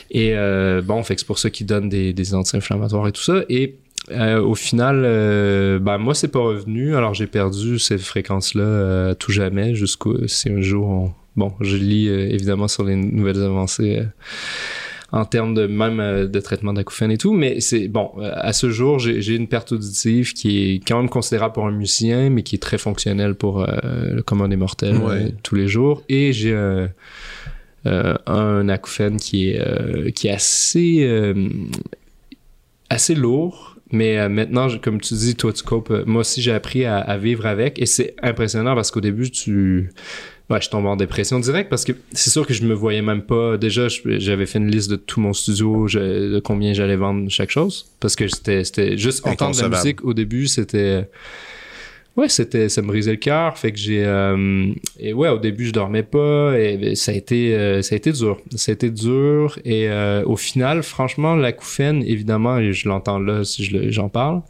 Et 0.09 0.33
euh, 0.33 0.81
bon, 0.81 1.03
fait 1.03 1.15
que 1.15 1.21
c'est 1.21 1.27
pour 1.27 1.39
ça 1.39 1.51
qu'ils 1.51 1.67
donnent 1.67 1.89
des, 1.89 2.13
des 2.13 2.33
anti-inflammatoires 2.33 3.07
et 3.07 3.11
tout 3.11 3.21
ça. 3.21 3.43
Et 3.47 3.77
euh, 4.12 4.41
au 4.41 4.56
final, 4.56 5.04
euh, 5.06 5.80
ben 5.80 5.97
moi 5.97 6.13
c'est 6.13 6.28
pas 6.28 6.39
revenu, 6.39 6.95
alors 6.95 7.13
j'ai 7.13 7.28
perdu 7.28 7.80
cette 7.80 8.02
fréquence-là 8.02 8.63
euh, 8.63 9.13
tout 9.13 9.32
jamais 9.32 9.76
jusqu'au 9.76 10.28
si 10.28 10.50
un 10.50 10.62
jour 10.62 11.13
bon, 11.36 11.54
je 11.62 11.78
lis 11.78 12.08
évidemment 12.08 12.67
sur 12.67 12.84
les 12.84 12.95
nouvelles 12.95 13.41
avancées 13.41 14.04
en 15.13 15.26
termes 15.26 15.54
de 15.54 15.67
même 15.67 16.28
de 16.28 16.39
traitement 16.39 16.74
d'acouphènes 16.74 17.12
et 17.12 17.17
tout, 17.17 17.34
mais 17.34 17.60
c'est 17.60 17.88
bon 17.88 18.12
à 18.21 18.54
ce 18.54 18.69
jour 18.69 19.00
j'ai 19.00 19.36
une 19.36 19.47
perte 19.47 19.71
auditive 19.71 20.34
qui 20.34 20.76
est 20.76 20.76
quand 20.88 20.97
même 20.97 21.10
considérable 21.10 21.54
pour 21.54 21.65
un 21.65 21.71
musicien, 21.71 22.30
mais 22.30 22.43
qui 22.43 22.56
est 22.56 22.60
très 22.60 22.78
fonctionnelle 22.78 23.36
pour 23.36 23.65
le 23.65 24.21
commun 24.21 24.47
des 24.47 24.58
mortels 24.58 25.00
tous 25.43 25.56
les 25.56 25.67
jours, 25.67 26.04
et 26.10 26.34
j'ai 26.34 26.56
un 27.86 28.69
acouphène 28.69 29.17
qui 29.17 29.50
est 29.50 30.12
qui 30.13 30.28
est 30.28 30.32
assez 30.32 31.34
assez 32.89 33.15
lourd 33.15 33.70
mais 33.91 34.17
euh, 34.17 34.30
maintenant, 34.30 34.67
comme 34.82 35.01
tu 35.01 35.13
dis, 35.13 35.36
toi, 35.36 35.51
tu 35.51 35.63
copes. 35.63 35.91
Euh, 35.91 36.04
moi 36.06 36.21
aussi, 36.21 36.41
j'ai 36.41 36.54
appris 36.54 36.86
à, 36.86 37.17
vivre 37.17 37.45
avec. 37.45 37.80
Et 37.80 37.86
c'est 37.86 38.15
impressionnant 38.21 38.75
parce 38.75 38.91
qu'au 38.91 39.01
début, 39.01 39.30
tu. 39.30 39.89
Ouais, 40.49 40.60
je 40.60 40.69
tombe 40.69 40.86
en 40.86 40.97
dépression 40.97 41.39
direct 41.39 41.69
parce 41.69 41.86
que 41.86 41.93
c'est 42.12 42.30
sûr 42.30 42.45
que 42.45 42.54
je 42.54 42.63
me 42.65 42.73
voyais 42.73 43.01
même 43.01 43.21
pas. 43.21 43.58
Déjà, 43.58 43.88
j'avais 43.88 44.45
fait 44.45 44.60
une 44.60 44.69
liste 44.69 44.89
de 44.89 44.97
tout 44.97 45.21
mon 45.21 45.32
studio, 45.32 45.88
de 45.88 46.41
combien 46.43 46.73
j'allais 46.73 46.97
vendre 46.97 47.30
chaque 47.30 47.51
chose. 47.51 47.86
Parce 48.01 48.17
que 48.17 48.27
c'était 48.27 48.97
juste 48.97 49.25
entendre 49.25 49.62
la 49.62 49.69
musique 49.69 50.04
au 50.04 50.13
début, 50.13 50.47
c'était 50.47 51.08
ouais, 52.17 52.30
c'était, 52.30 52.69
ça 52.69 52.82
me 52.82 52.88
brisait 52.88 53.12
le 53.12 53.17
cœur. 53.17 53.58
Fait 53.58 53.71
que 53.71 53.78
j'ai, 53.78 54.04
euh, 54.06 54.71
et 55.00 55.13
ouais, 55.13 55.30
au 55.30 55.39
début, 55.39 55.65
je 55.65 55.74
dormais 55.74 56.04
pas 56.04 56.58
et 56.58 56.95
ça 56.95 57.12
a 57.12 57.15
été, 57.15 57.56
euh, 57.56 57.82
ça 57.82 57.95
a 57.95 57.97
été 57.97 58.12
dur. 58.12 58.39
Ça 58.56 58.71
a 58.71 58.74
été 58.74 58.89
dur 58.89 59.60
et 59.65 59.89
euh, 59.89 60.24
au 60.26 60.36
final, 60.36 60.84
franchement, 60.84 61.36
l'acouphène, 61.36 62.04
évidemment, 62.04 62.62
je 62.71 62.88
l'entends 62.88 63.19
là 63.19 63.43
si 63.43 63.63
j'en 63.91 64.10
parle, 64.10 64.41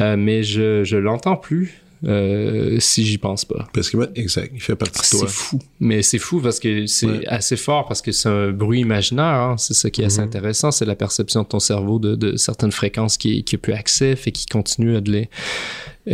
mais 0.00 0.42
je, 0.42 0.84
je 0.84 0.96
l'entends 0.96 1.36
plus. 1.36 1.80
Si 2.02 3.04
j'y 3.04 3.18
pense 3.18 3.44
pas. 3.44 3.68
Parce 3.72 3.90
que, 3.90 4.10
exact, 4.14 4.52
il 4.54 4.60
fait 4.60 4.76
partie 4.76 5.00
de 5.00 5.18
toi. 5.18 5.28
C'est 5.28 5.34
fou. 5.34 5.58
Mais 5.80 6.02
c'est 6.02 6.18
fou 6.18 6.40
parce 6.40 6.60
que 6.60 6.86
c'est 6.86 7.26
assez 7.26 7.56
fort 7.56 7.86
parce 7.86 8.02
que 8.02 8.12
c'est 8.12 8.28
un 8.28 8.50
bruit 8.50 8.80
imaginaire. 8.80 9.24
Hein. 9.24 9.56
C'est 9.58 9.74
ça 9.74 9.90
qui 9.90 10.02
est 10.02 10.06
assez 10.06 10.20
mm-hmm. 10.20 10.24
intéressant. 10.24 10.70
C'est 10.70 10.84
la 10.84 10.96
perception 10.96 11.42
de 11.42 11.48
ton 11.48 11.60
cerveau 11.60 11.98
de, 11.98 12.14
de 12.14 12.36
certaines 12.36 12.72
fréquences 12.72 13.16
qui, 13.16 13.44
qui 13.44 13.56
a 13.56 13.58
plus 13.58 13.72
accès 13.72 14.14
et 14.26 14.32
qui 14.32 14.46
continue 14.46 14.96
à 14.96 15.00
de 15.00 15.10
les, 15.10 15.28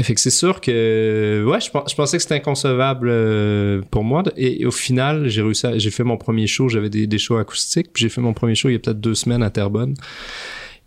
fait 0.02 0.14
que 0.14 0.20
c'est 0.20 0.30
sûr 0.30 0.60
que 0.60 1.44
ouais, 1.46 1.60
je, 1.60 1.66
je 1.66 1.94
pensais 1.94 2.16
que 2.16 2.22
c'était 2.22 2.34
inconcevable 2.34 3.08
euh, 3.10 3.82
pour 3.90 4.02
moi. 4.02 4.22
Et, 4.36 4.66
au 4.66 4.70
final, 4.70 5.28
j'ai 5.28 5.42
réussi, 5.42 5.66
j'ai 5.76 5.90
fait 5.90 6.04
mon 6.04 6.16
premier 6.16 6.46
show. 6.46 6.68
J'avais 6.68 6.90
des, 6.90 7.06
des 7.06 7.18
shows 7.18 7.36
acoustiques. 7.36 7.92
Puis 7.92 8.02
j'ai 8.02 8.08
fait 8.08 8.20
mon 8.20 8.32
premier 8.32 8.54
show 8.54 8.68
il 8.68 8.72
y 8.72 8.76
a 8.76 8.78
peut-être 8.78 9.00
deux 9.00 9.14
semaines 9.14 9.42
à 9.42 9.50
Terrebonne. 9.50 9.94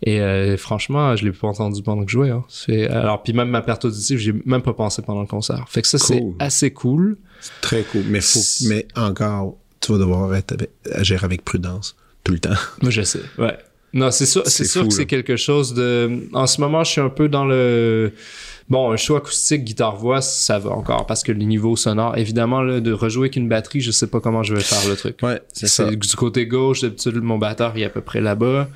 Et 0.02 0.20
euh, 0.20 0.56
franchement, 0.56 1.16
je 1.16 1.24
l'ai 1.24 1.32
pas 1.32 1.48
entendu 1.48 1.82
pendant 1.82 2.04
que 2.04 2.10
je 2.10 2.12
jouais. 2.12 2.30
Hein. 2.30 2.44
alors 2.90 3.22
puis 3.22 3.32
même 3.32 3.48
ma 3.48 3.62
perte 3.62 3.84
auditive, 3.84 4.18
j'ai 4.18 4.34
même 4.44 4.62
pas 4.62 4.72
pensé 4.72 5.02
pendant 5.02 5.22
le 5.22 5.26
concert. 5.26 5.64
Fait 5.68 5.82
que 5.82 5.88
ça 5.88 5.98
c'est 5.98 6.22
assez 6.38 6.70
cool. 6.70 7.16
Très 7.60 7.82
cool. 7.82 8.04
Mais 8.08 8.20
faut, 8.20 8.40
mais 8.68 8.86
encore, 8.96 9.56
tu 9.80 9.92
vas 9.92 9.98
devoir 9.98 10.34
être 10.34 10.56
agir 10.92 11.24
avec 11.24 11.44
prudence 11.44 11.96
tout 12.22 12.32
le 12.32 12.38
temps. 12.38 12.50
Moi 12.82 12.90
je 12.90 13.02
sais. 13.02 13.22
Ouais. 13.38 13.56
Non, 13.94 14.10
c'est 14.10 14.26
sûr, 14.26 14.42
c'est 14.46 14.66
sûr 14.66 14.86
que 14.86 14.92
c'est 14.92 15.06
quelque 15.06 15.36
chose 15.36 15.72
de. 15.72 16.28
En 16.34 16.46
ce 16.46 16.60
moment, 16.60 16.84
je 16.84 16.92
suis 16.92 17.00
un 17.00 17.08
peu 17.08 17.28
dans 17.28 17.46
le 17.46 18.12
Bon, 18.68 18.92
un 18.92 18.96
show 18.96 19.16
acoustique, 19.16 19.64
guitare-voix, 19.64 20.20
ça 20.20 20.58
va 20.58 20.70
encore 20.70 21.06
parce 21.06 21.22
que 21.22 21.32
le 21.32 21.42
niveau 21.42 21.74
sonore, 21.74 22.18
évidemment, 22.18 22.60
là, 22.60 22.80
de 22.80 22.92
rejouer 22.92 23.24
avec 23.24 23.36
une 23.36 23.48
batterie, 23.48 23.80
je 23.80 23.90
sais 23.90 24.08
pas 24.08 24.20
comment 24.20 24.42
je 24.42 24.54
vais 24.54 24.60
faire 24.60 24.86
le 24.86 24.94
truc. 24.94 25.16
Ouais, 25.22 25.40
c'est 25.54 25.68
ça. 25.68 25.90
Du 25.90 26.16
côté 26.16 26.46
gauche, 26.46 26.82
d'habitude, 26.82 27.14
mon 27.16 27.38
batteur 27.38 27.72
il 27.76 27.82
est 27.82 27.86
à 27.86 27.90
peu 27.90 28.02
près 28.02 28.20
là-bas. 28.20 28.68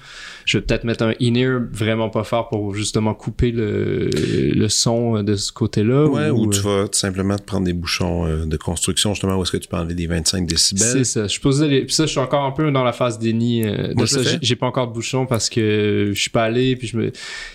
Je 0.45 0.59
vais 0.59 0.63
peut-être 0.63 0.85
mettre 0.85 1.05
un 1.05 1.15
in-ear 1.21 1.61
vraiment 1.71 2.11
pas 2.11 2.25
fort 2.25 2.49
pour 2.49 2.75
justement 2.75 3.15
couper 3.15 3.51
le, 3.51 4.11
le 4.11 4.69
son 4.69 5.23
de 5.23 5.37
ce 5.37 5.53
côté-là. 5.53 6.07
Ouais, 6.07 6.31
ou, 6.31 6.51
tu 6.51 6.61
euh, 6.61 6.85
vas 6.85 6.89
simplement 6.93 7.37
te 7.37 7.45
prendre 7.45 7.65
des 7.65 7.73
bouchons 7.73 8.27
euh, 8.27 8.47
de 8.47 8.57
construction, 8.57 9.15
justement, 9.15 9.37
où 9.37 9.43
est-ce 9.43 9.53
que 9.53 9.57
tu 9.57 9.69
peux 9.69 9.77
enlever 9.77 9.95
des 9.95 10.07
25 10.07 10.47
décibels. 10.47 10.87
C'est 10.87 11.05
ça. 11.05 11.27
Je 11.27 11.65
les... 11.65 11.85
Puis 11.85 11.95
ça, 11.95 12.07
je 12.07 12.11
suis 12.11 12.21
encore 12.21 12.45
un 12.45 12.53
peu 12.53 12.71
dans 12.71 12.85
la 12.85 12.93
phase 12.93 13.19
déni 13.19 13.65
euh, 13.65 13.95
de 13.95 14.07
ça. 14.07 14.21
J'ai 14.41 14.57
pas 14.57 14.67
encore 14.67 14.89
de 14.89 14.93
bouchons 14.93 15.27
parce 15.27 15.49
que 15.49 16.13
je 16.15 16.21
suis 16.21 16.31
pas 16.31 16.45
allé, 16.45 16.77
puis 16.77 16.89
je 16.89 16.97
me... 16.97 17.13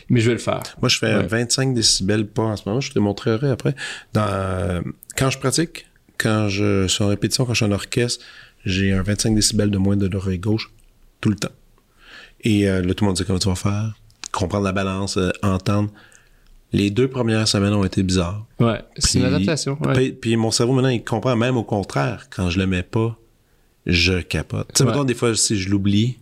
mais 0.09 0.19
je 0.19 0.27
vais 0.27 0.33
le 0.33 0.41
faire. 0.41 0.63
Moi, 0.81 0.89
je 0.89 0.97
fais 0.97 1.23
25 1.23 1.73
décibels 1.73 2.27
pas 2.27 2.43
en 2.43 2.55
ce 2.55 2.63
moment. 2.65 2.81
Je 2.81 2.91
te 2.91 2.99
montrerai 2.99 3.49
après. 3.49 3.75
Dans, 4.13 4.83
quand 5.15 5.29
je 5.29 5.39
pratique, 5.39 5.85
quand 6.17 6.49
je 6.49 6.87
suis 6.87 7.03
en 7.03 7.07
répétition, 7.07 7.45
quand 7.45 7.53
je 7.53 7.63
suis 7.63 7.71
en 7.71 7.71
orchestre, 7.71 8.23
j'ai 8.65 8.91
un 8.91 9.01
25 9.01 9.35
décibels 9.35 9.71
de 9.71 9.77
moins 9.77 9.95
de 9.95 10.07
l'oreille 10.07 10.39
gauche 10.39 10.71
tout 11.21 11.29
le 11.29 11.35
temps. 11.35 11.51
Et 12.41 12.69
euh, 12.69 12.81
là, 12.81 12.93
tout 12.93 13.03
le 13.03 13.07
monde 13.07 13.17
dit 13.17 13.25
comment 13.25 13.39
tu 13.39 13.49
vas 13.49 13.55
faire? 13.55 13.93
Comprendre 14.31 14.65
la 14.65 14.71
balance, 14.71 15.17
euh, 15.17 15.31
entendre. 15.43 15.89
Les 16.73 16.89
deux 16.89 17.07
premières 17.07 17.47
semaines 17.47 17.73
ont 17.73 17.85
été 17.85 18.03
bizarres. 18.03 18.45
Ouais, 18.59 18.81
c'est 18.97 19.19
une 19.19 19.25
adaptation. 19.25 19.77
Puis, 20.21 20.35
mon 20.35 20.51
cerveau, 20.51 20.73
maintenant, 20.73 20.89
il 20.89 21.03
comprend 21.03 21.35
même 21.35 21.55
au 21.55 21.63
contraire. 21.63 22.27
Quand 22.29 22.49
je 22.49 22.59
le 22.59 22.67
mets 22.67 22.83
pas, 22.83 23.17
je 23.85 24.19
capote. 24.19 24.67
Tu 24.73 24.83
sais, 24.83 25.05
des 25.05 25.13
fois, 25.13 25.33
si 25.35 25.57
je 25.57 25.69
l'oublie, 25.69 26.17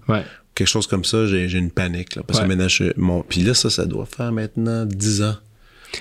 quelque 0.54 0.68
chose 0.68 0.86
comme 0.86 1.04
ça, 1.04 1.26
j'ai 1.26 1.52
une 1.52 1.72
panique. 1.72 2.16
Là, 2.16 2.24
parce 2.24 2.40
que 2.40 2.46
maintenant, 2.46 2.68
je, 2.68 2.94
mon... 2.96 3.24
Puis 3.24 3.42
là, 3.42 3.56
ça, 3.56 3.70
ça 3.72 3.86
doit 3.86 4.06
faire 4.06 4.32
maintenant 4.32 4.86
10 4.86 5.24
ans 5.24 5.36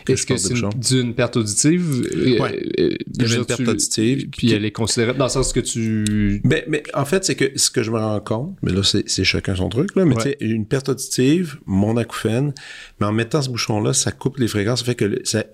est-ce 0.09 0.27
que 0.27 0.37
c'est 0.37 0.55
d'une 0.77 1.15
perte 1.15 1.37
auditive? 1.37 2.07
Oui. 2.15 2.39
Euh, 2.79 2.97
il 3.19 3.31
y 3.31 3.35
une 3.35 3.45
perte 3.45 3.61
auditive. 3.61 4.29
Puis 4.31 4.53
elle 4.53 4.65
est 4.65 4.73
considérée 4.73 5.15
dans 5.15 5.25
le 5.25 5.31
sens 5.31 5.53
que 5.53 5.61
tu... 5.61 6.41
Ben, 6.45 6.63
mais 6.69 6.83
en 6.95 7.05
fait, 7.05 7.25
c'est 7.25 7.35
que 7.35 7.51
ce 7.57 7.71
que 7.71 7.83
je 7.83 7.91
me 7.91 7.99
rends 7.99 8.21
compte, 8.21 8.57
mais 8.63 8.73
là, 8.73 8.83
c'est 8.83 9.25
chacun 9.25 9.55
son 9.55 9.69
truc, 9.69 9.95
là, 9.97 10.05
mais 10.05 10.15
tu 10.17 10.23
sais, 10.23 10.37
une 10.41 10.67
perte 10.67 10.89
auditive, 10.89 11.59
mon 11.67 11.97
acouphène, 11.97 12.53
mais 13.01 13.07
en 13.07 13.13
mettant 13.13 13.43
ce 13.43 13.51
bouchon-là, 13.51 13.93
ça 13.93 14.13
coupe 14.13 14.39
les 14.39 14.49
fréquences, 14.49 14.81
ça 14.81 14.85
fait 14.87 14.95
que 14.95 15.21
ça, 15.25 15.45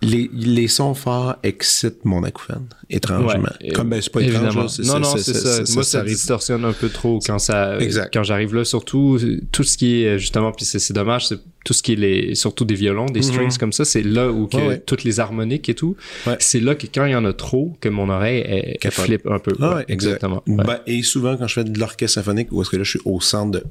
les, 0.00 0.30
les 0.32 0.68
sons 0.68 0.94
forts 0.94 1.36
excitent 1.42 2.04
mon 2.04 2.22
acouphène, 2.22 2.68
étrangement. 2.88 3.48
Comme 3.74 3.90
ben, 3.90 4.00
c'est 4.00 4.12
pas 4.12 4.22
étrange. 4.22 4.78
non, 4.80 5.00
non, 5.00 5.16
c'est 5.16 5.34
ça. 5.34 5.62
Moi, 5.74 5.82
ça, 5.82 6.02
distorsionne 6.02 6.64
un 6.64 6.72
peu 6.72 6.88
trop 6.88 7.18
quand 7.24 7.38
ça, 7.38 7.78
quand 8.12 8.22
j'arrive 8.22 8.54
là, 8.54 8.64
surtout 8.64 9.18
tout 9.50 9.64
ce 9.64 9.76
qui 9.76 10.04
est 10.04 10.18
justement, 10.18 10.52
puis 10.52 10.64
c'est 10.64 10.92
dommage, 10.92 11.26
c'est 11.26 11.40
tout 11.64 11.72
ce 11.72 11.82
qui 11.82 11.94
est 11.94 11.96
les, 11.96 12.34
surtout 12.36 12.64
des 12.64 12.76
violons, 12.76 13.06
des 13.06 13.20
mhm. 13.20 13.26
strings 13.26 13.58
comme 13.58 13.72
ça, 13.72 13.84
c'est 13.84 14.02
là 14.02 14.30
où 14.30 14.46
que 14.46 14.76
toutes 14.76 15.02
les 15.02 15.18
harmoniques 15.18 15.68
et 15.68 15.74
tout, 15.74 15.96
c'est 16.38 16.60
là 16.60 16.76
que 16.76 16.86
quand 16.86 17.04
il 17.04 17.12
y 17.12 17.16
en 17.16 17.24
a 17.24 17.32
trop, 17.32 17.76
que 17.80 17.88
mon 17.88 18.08
oreille 18.08 18.78
elle, 18.80 18.90
flippe 18.92 19.26
un 19.26 19.38
peu. 19.38 19.52
Ah 19.60 19.82
exactement. 19.88 20.42
Ben, 20.46 20.78
et 20.86 21.02
souvent 21.02 21.36
quand 21.36 21.48
je 21.48 21.54
fais 21.54 21.64
de 21.64 21.78
l'orchestre 21.78 22.14
symphonique, 22.14 22.48
où 22.52 22.62
est-ce 22.62 22.70
que 22.70 22.76
là 22.76 22.84
je 22.84 22.90
suis 22.90 23.00
au 23.04 23.20
centre 23.20 23.50
de 23.50 23.64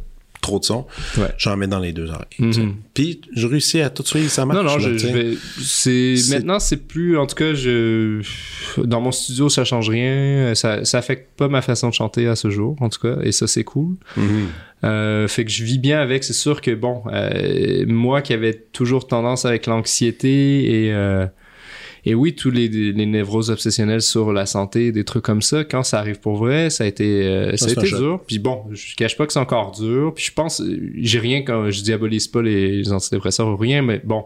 trop 0.47 0.59
de 0.59 0.65
son, 0.65 0.85
j'en 1.37 1.57
mets 1.57 1.67
dans 1.67 1.79
les 1.79 1.93
deux 1.93 2.09
oreilles. 2.09 2.25
Mhm. 2.39 2.75
Puis 2.93 3.21
je 3.35 3.47
réussis 3.47 3.81
à 3.81 3.89
tout 3.89 4.05
suivre, 4.05 4.29
ça 4.29 4.45
marche. 4.45 4.57
Non, 4.57 4.63
non, 4.63 4.79
je, 4.79 5.07
vais. 5.07 5.37
C'est 5.59 6.15
maintenant 6.29 6.59
c'est 6.59 6.87
plus. 6.87 7.17
En 7.17 7.27
tout 7.27 7.35
cas, 7.35 7.53
je 7.53 8.21
dans 8.77 9.01
mon 9.01 9.11
studio 9.11 9.49
ça 9.49 9.63
change 9.65 9.89
rien, 9.89 10.55
ça 10.55 10.85
ça 10.85 10.97
affecte 10.97 11.37
pas 11.37 11.47
ma 11.47 11.61
façon 11.61 11.89
de 11.89 11.93
chanter 11.93 12.27
à 12.27 12.35
ce 12.35 12.49
jour, 12.49 12.75
en 12.79 12.89
tout 12.89 12.99
cas, 12.99 13.17
et 13.23 13.31
ça 13.31 13.47
c'est 13.47 13.63
cool. 13.63 13.95
Euh, 14.83 15.27
fait 15.27 15.43
que 15.43 15.51
je 15.51 15.63
vis 15.63 15.79
bien 15.79 15.99
avec. 15.99 16.23
C'est 16.23 16.33
sûr 16.33 16.61
que 16.61 16.71
bon, 16.71 17.03
euh, 17.11 17.85
moi 17.87 18.21
qui 18.21 18.33
avais 18.33 18.53
toujours 18.53 19.07
tendance 19.07 19.45
avec 19.45 19.65
l'anxiété 19.65 20.85
et 20.85 20.93
euh, 20.93 21.25
et 22.07 22.15
oui, 22.15 22.35
tous 22.35 22.51
les, 22.51 22.69
les 22.69 23.05
névroses 23.05 23.49
obsessionnelles 23.49 24.01
sur 24.01 24.31
la 24.31 24.45
santé, 24.45 24.93
des 24.93 25.03
trucs 25.03 25.25
comme 25.25 25.41
ça, 25.41 25.65
quand 25.65 25.83
ça 25.83 25.99
arrive 25.99 26.21
pour 26.21 26.37
vrai, 26.37 26.69
ça 26.69 26.85
a 26.85 26.87
été, 26.87 27.27
euh, 27.27 27.57
ça, 27.57 27.65
a 27.65 27.71
été 27.71 27.81
dur. 27.81 28.21
Puis 28.25 28.39
bon, 28.39 28.63
je 28.71 28.95
cache 28.95 29.17
pas 29.17 29.27
que 29.27 29.33
c'est 29.33 29.39
encore 29.39 29.73
dur. 29.73 30.13
Puis 30.15 30.23
je 30.23 30.33
pense, 30.33 30.63
j'ai 30.95 31.19
rien 31.19 31.41
quand 31.41 31.69
je 31.69 31.81
diabolise 31.81 32.29
pas 32.29 32.41
les, 32.41 32.89
antidépresseurs 32.93 33.49
ou 33.49 33.57
rien, 33.57 33.81
mais 33.81 33.99
bon, 34.01 34.23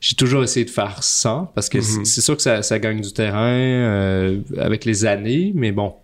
j'ai 0.00 0.14
toujours 0.14 0.44
essayé 0.44 0.64
de 0.64 0.70
faire 0.70 1.02
ça 1.02 1.50
parce 1.56 1.68
que 1.68 1.80
c'est 1.80 2.02
mm-hmm. 2.02 2.20
sûr 2.20 2.36
que 2.36 2.42
ça, 2.42 2.62
ça, 2.62 2.78
gagne 2.78 3.00
du 3.00 3.12
terrain 3.12 3.56
euh, 3.56 4.38
avec 4.56 4.84
les 4.84 5.04
années, 5.04 5.50
mais 5.56 5.72
bon, 5.72 5.94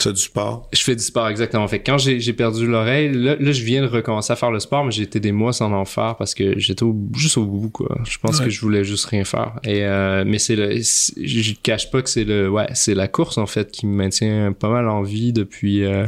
tu 0.00 0.08
fais 0.08 0.12
du 0.14 0.20
sport? 0.20 0.68
Je 0.72 0.82
fais 0.82 0.96
du 0.96 1.02
sport, 1.02 1.28
exactement. 1.28 1.66
Fait 1.68 1.80
quand 1.80 1.98
j'ai 1.98 2.32
perdu 2.32 2.66
l'oreille, 2.66 3.12
là, 3.12 3.36
je 3.38 3.62
viens 3.62 3.82
de 3.82 3.86
recommencer 3.86 4.32
à 4.32 4.36
faire 4.36 4.50
le 4.50 4.60
sport, 4.60 4.84
mais 4.84 4.90
j'ai 4.90 5.02
été 5.02 5.20
des 5.20 5.32
mois 5.32 5.52
sans 5.52 5.72
en 5.72 5.84
faire 5.84 6.16
parce 6.16 6.34
que 6.34 6.58
j'étais 6.58 6.84
juste 7.14 7.36
au 7.38 7.44
bout, 7.44 7.70
quoi. 7.70 7.98
Je 8.04 8.18
pense 8.18 8.40
que 8.40 8.50
je 8.50 8.60
voulais 8.60 8.84
juste 8.84 9.06
rien 9.06 9.24
faire. 9.24 9.60
Et, 9.64 9.84
euh, 9.84 10.24
mais 10.26 10.38
c'est 10.38 10.56
le, 10.56 10.76
je 10.80 11.52
cache 11.62 11.90
pas 11.90 12.02
que 12.02 12.10
c'est 12.10 12.24
le, 12.24 12.48
ouais, 12.48 12.66
c'est 12.74 12.94
la 12.94 13.08
course, 13.08 13.38
en 13.38 13.46
fait, 13.46 13.70
qui 13.70 13.86
me 13.86 13.94
maintient 13.94 14.52
pas 14.52 14.68
mal 14.68 14.88
en 14.88 15.02
vie 15.02 15.32
depuis, 15.32 15.84
euh, 15.84 16.06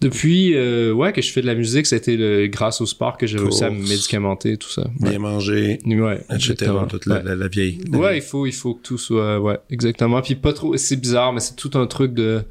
Depuis, 0.00 0.54
euh, 0.54 0.92
ouais, 0.92 1.12
que 1.12 1.20
je 1.20 1.30
fais 1.30 1.42
de 1.42 1.46
la 1.46 1.54
musique, 1.54 1.86
c'était 1.86 2.16
le, 2.16 2.46
grâce 2.46 2.80
au 2.80 2.86
sport 2.86 3.18
que 3.18 3.26
j'ai 3.26 3.36
réussi 3.38 3.64
à 3.64 3.70
me 3.70 3.80
médicamenter, 3.80 4.56
tout 4.56 4.70
ça. 4.70 4.86
Bien 4.98 5.18
manger, 5.18 5.78
ouais, 5.84 6.24
etc. 6.30 6.72
Toute 6.88 7.04
la, 7.04 7.22
la, 7.22 7.48
vieille. 7.48 7.80
ouais, 7.92 8.16
il 8.16 8.22
faut, 8.22 8.46
il 8.46 8.54
faut 8.54 8.74
que 8.74 8.82
tout 8.82 8.96
soit, 8.96 9.38
ouais, 9.38 9.58
exactement. 9.68 10.22
Puis 10.22 10.36
pas 10.36 10.54
trop, 10.54 10.74
c'est 10.78 10.96
bizarre, 10.96 11.34
mais 11.34 11.40
c'est 11.40 11.54
tout 11.54 11.72
un 11.74 11.86
truc 11.86 12.14
de 12.14 12.42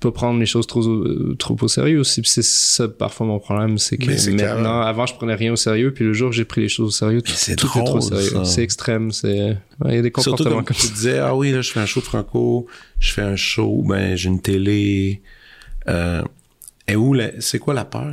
pas 0.00 0.10
prendre 0.10 0.40
les 0.40 0.46
choses 0.46 0.66
trop 0.66 0.82
trop 1.38 1.56
au 1.60 1.68
sérieux 1.68 2.00
aussi. 2.00 2.22
C'est 2.24 2.42
ça 2.42 2.88
parfois 2.88 3.26
mon 3.26 3.38
problème 3.38 3.78
c'est 3.78 3.98
que 3.98 4.30
maintenant 4.30 4.80
avant 4.80 5.06
je 5.06 5.14
prenais 5.14 5.34
rien 5.34 5.52
au 5.52 5.56
sérieux 5.56 5.92
puis 5.92 6.04
le 6.04 6.12
jour 6.12 6.30
où 6.30 6.32
j'ai 6.32 6.44
pris 6.44 6.62
les 6.62 6.68
choses 6.68 6.88
au 6.88 6.90
sérieux. 6.90 7.22
Tout, 7.22 7.32
est 7.50 7.56
trop 7.56 8.00
sérieux. 8.00 8.44
c'est 8.44 8.62
extrême 8.62 9.12
c'est 9.12 9.56
il 9.84 9.94
y 9.94 9.98
a 9.98 10.02
des 10.02 10.10
comportements 10.10 10.62
comme, 10.62 10.76
tu 10.76 10.88
disais 10.88 11.18
ah 11.18 11.34
oui 11.34 11.52
là 11.52 11.60
je 11.60 11.70
fais 11.70 11.80
un 11.80 11.86
show 11.86 12.00
franco 12.00 12.66
je 12.98 13.12
fais 13.12 13.22
un 13.22 13.36
show 13.36 13.84
ben 13.86 14.16
j'ai 14.16 14.28
une 14.28 14.40
télé 14.40 15.22
euh, 15.88 16.22
et 16.90 16.96
où 16.96 17.16
c'est 17.38 17.58
quoi 17.58 17.74
la 17.74 17.84
peur 17.84 18.12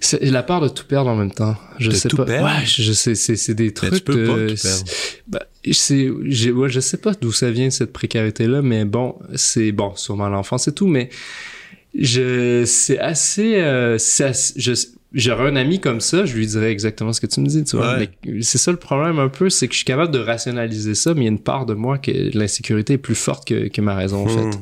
C'est 0.00 0.22
la 0.24 0.42
peur 0.42 0.60
de 0.60 0.68
tout 0.68 0.84
perdre 0.86 1.10
en 1.10 1.16
même 1.16 1.30
temps. 1.32 1.56
Je 1.78 1.90
de 1.90 1.94
sais 1.94 2.08
tout 2.08 2.16
pas. 2.16 2.24
Perdre? 2.24 2.46
Ouais, 2.46 2.64
je 2.64 2.92
sais, 2.92 3.14
c'est 3.14 3.54
des 3.54 3.72
trucs. 3.72 3.92
Mais 3.92 3.98
tu 3.98 4.04
peux 4.04 4.24
pas 4.24 4.54
tout 4.54 4.62
perdre. 4.62 4.84
Bah, 5.28 5.42
c'est, 5.72 6.08
ouais, 6.10 6.68
je 6.68 6.80
sais 6.80 6.96
pas 6.98 7.12
d'où 7.20 7.32
ça 7.32 7.50
vient 7.50 7.70
cette 7.70 7.92
précarité 7.92 8.46
là, 8.46 8.62
mais 8.62 8.84
bon, 8.84 9.16
c'est 9.34 9.72
bon, 9.72 9.94
sûrement 9.96 10.28
l'enfance 10.28 10.68
et 10.68 10.72
tout, 10.72 10.86
mais 10.86 11.08
je, 11.98 12.64
c'est 12.66 12.98
assez, 12.98 13.56
euh, 13.56 13.96
assez 13.96 14.52
je, 14.56 14.72
j'aurais 15.12 15.48
un 15.50 15.56
ami 15.56 15.80
comme 15.80 16.00
ça, 16.00 16.24
je 16.26 16.36
lui 16.36 16.46
dirais 16.46 16.70
exactement 16.70 17.12
ce 17.12 17.20
que 17.20 17.26
tu 17.26 17.40
me 17.40 17.46
dis, 17.46 17.64
tu 17.64 17.76
vois. 17.76 17.96
Ouais. 17.96 18.10
Mais 18.26 18.42
c'est 18.42 18.58
ça 18.58 18.70
le 18.70 18.76
problème 18.76 19.18
un 19.18 19.28
peu, 19.28 19.48
c'est 19.50 19.66
que 19.66 19.72
je 19.72 19.78
suis 19.78 19.84
capable 19.86 20.12
de 20.12 20.18
rationaliser 20.18 20.94
ça, 20.94 21.14
mais 21.14 21.22
il 21.22 21.24
y 21.24 21.28
a 21.28 21.30
une 21.30 21.38
part 21.38 21.64
de 21.66 21.74
moi 21.74 21.98
que 21.98 22.10
l'insécurité 22.36 22.94
est 22.94 22.98
plus 22.98 23.14
forte 23.14 23.48
que, 23.48 23.68
que 23.68 23.80
ma 23.80 23.94
raison, 23.94 24.26
en 24.26 24.26
Hmm. 24.26 24.52
fait. 24.52 24.58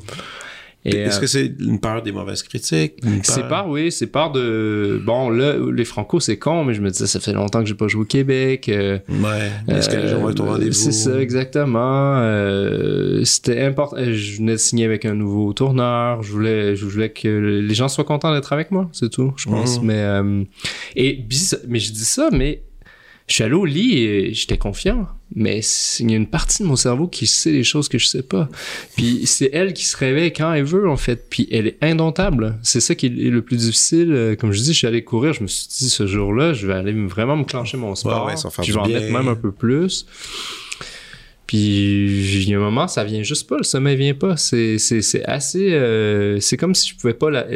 Est-ce 0.85 1.17
euh, 1.17 1.21
que 1.21 1.27
c'est 1.27 1.53
une 1.61 1.81
peur 1.81 2.03
des 2.03 2.13
mauvaises 2.13 2.43
critiques 2.43 2.95
c'est 3.23 3.41
peur- 3.41 3.49
part, 3.49 3.69
oui, 3.71 3.91
c'est 3.91 4.07
part 4.07 4.33
de. 4.33 5.01
Bon, 5.05 5.31
là, 5.31 5.55
les 5.75 5.85
Franco, 5.87 6.21
c'est 6.21 6.37
con, 6.37 6.65
mais 6.65 6.75
je 6.75 6.83
me 6.83 6.91
disais, 6.91 7.07
ça 7.07 7.21
fait 7.21 7.33
longtemps 7.33 7.61
que 7.61 7.67
j'ai 7.67 7.75
pas 7.75 7.89
joué 7.89 8.03
au 8.03 8.07
Québec. 8.07 8.69
euh, 8.69 8.99
Ouais. 9.09 9.51
Est-ce 9.75 9.89
que 9.89 9.97
les 9.97 10.09
gens 10.09 10.19
vont 10.21 10.29
être 10.31 10.41
au 10.41 10.45
euh, 10.47 10.51
rendez-vous? 10.53 10.73
C'est 10.73 10.93
ça, 10.93 11.19
exactement. 11.21 12.17
Euh, 12.19 13.25
C'était 13.25 13.63
important. 13.63 13.97
Je 13.99 14.37
venais 14.37 14.53
de 14.53 14.57
signer 14.59 14.85
avec 14.85 15.05
un 15.05 15.15
nouveau 15.15 15.53
tourneur. 15.53 16.23
Je 16.23 16.31
voulais, 16.33 16.77
je 16.77 16.85
voulais 16.85 17.11
que 17.11 17.29
les 17.67 17.75
gens 17.75 17.89
soient 17.89 18.05
contents 18.05 18.35
d'être 18.35 18.53
avec 18.53 18.71
moi, 18.71 18.89
c'est 18.93 19.11
tout, 19.11 19.33
je 19.37 19.47
pense. 19.49 19.81
Mhm. 19.81 19.87
Mais 19.87 19.99
euh, 19.99 20.45
et 20.97 21.25
mais 21.69 21.79
je 21.79 21.93
dis 21.93 22.05
ça, 22.05 22.29
mais 22.33 22.63
je 23.27 23.35
suis 23.35 23.45
allé 23.45 23.55
au 23.55 23.65
lit 23.65 23.99
et 23.99 24.35
j'étais 24.35 24.59
confiant. 24.59 25.09
Mais 25.35 25.61
il 25.99 26.11
y 26.11 26.15
a 26.15 26.17
une 26.17 26.29
partie 26.29 26.63
de 26.63 26.69
mon 26.69 26.77
cerveau 26.77 27.09
qui 27.09 27.27
sait 27.27 27.51
les 27.51 27.65
choses 27.65 27.89
que 27.89 27.99
je 27.99 28.07
sais 28.07 28.23
pas. 28.23 28.49
Puis 28.97 29.23
c'est 29.27 29.51
elle 29.53 29.73
qui 29.73 29.85
se 29.85 29.97
réveille 29.97 30.33
quand 30.33 30.53
elle 30.53 30.65
veut, 30.65 30.89
en 30.89 30.97
fait. 30.97 31.29
Puis 31.29 31.49
elle 31.51 31.67
est 31.67 31.79
indomptable. 31.83 32.59
C'est 32.63 32.81
ça 32.81 32.95
qui 32.95 33.07
est 33.07 33.09
le 33.09 33.43
plus 33.43 33.57
difficile. 33.57 34.13
Euh, 34.13 34.37
Comme 34.37 34.53
je 34.53 34.61
dis, 34.61 34.73
je 34.73 34.79
suis 34.79 34.87
allé 34.87 35.03
courir. 35.03 35.33
Je 35.33 35.43
me 35.43 35.49
suis 35.49 35.67
dit, 35.69 35.89
ce 35.89 36.07
jour-là, 36.07 36.53
je 36.53 36.67
vais 36.67 36.75
aller 36.75 36.93
vraiment 36.93 37.37
me 37.37 37.45
clencher 37.45 37.79
mon 37.79 37.95
sport. 37.95 38.27
ouais, 38.27 38.37
ça 38.37 38.49
va 38.49 38.51
faire 38.51 38.63
Puis 38.63 38.73
je 38.73 38.79
vais 38.79 38.85
en 38.85 38.89
mettre 38.89 39.13
même 39.13 39.29
un 39.29 39.35
peu 39.35 39.51
plus. 39.51 40.07
Puis 41.47 41.59
il 42.43 42.49
y 42.49 42.55
a 42.55 42.57
un 42.57 42.61
moment, 42.61 42.89
ça 42.89 43.05
vient 43.05 43.23
juste 43.23 43.49
pas, 43.49 43.57
le 43.59 43.65
sommeil 43.65 43.97
vient 43.97 44.15
pas. 44.15 44.37
C'est 44.37 44.79
c'est 44.79 45.03
c'est 45.03 45.25
assez, 45.25 45.73
euh, 45.75 46.41
c'est 46.41 46.57
comme 46.57 46.75
si 46.75 46.89
je 46.89 46.97
pouvais 46.97 47.13
pas 47.15 47.31
la, 47.31 47.47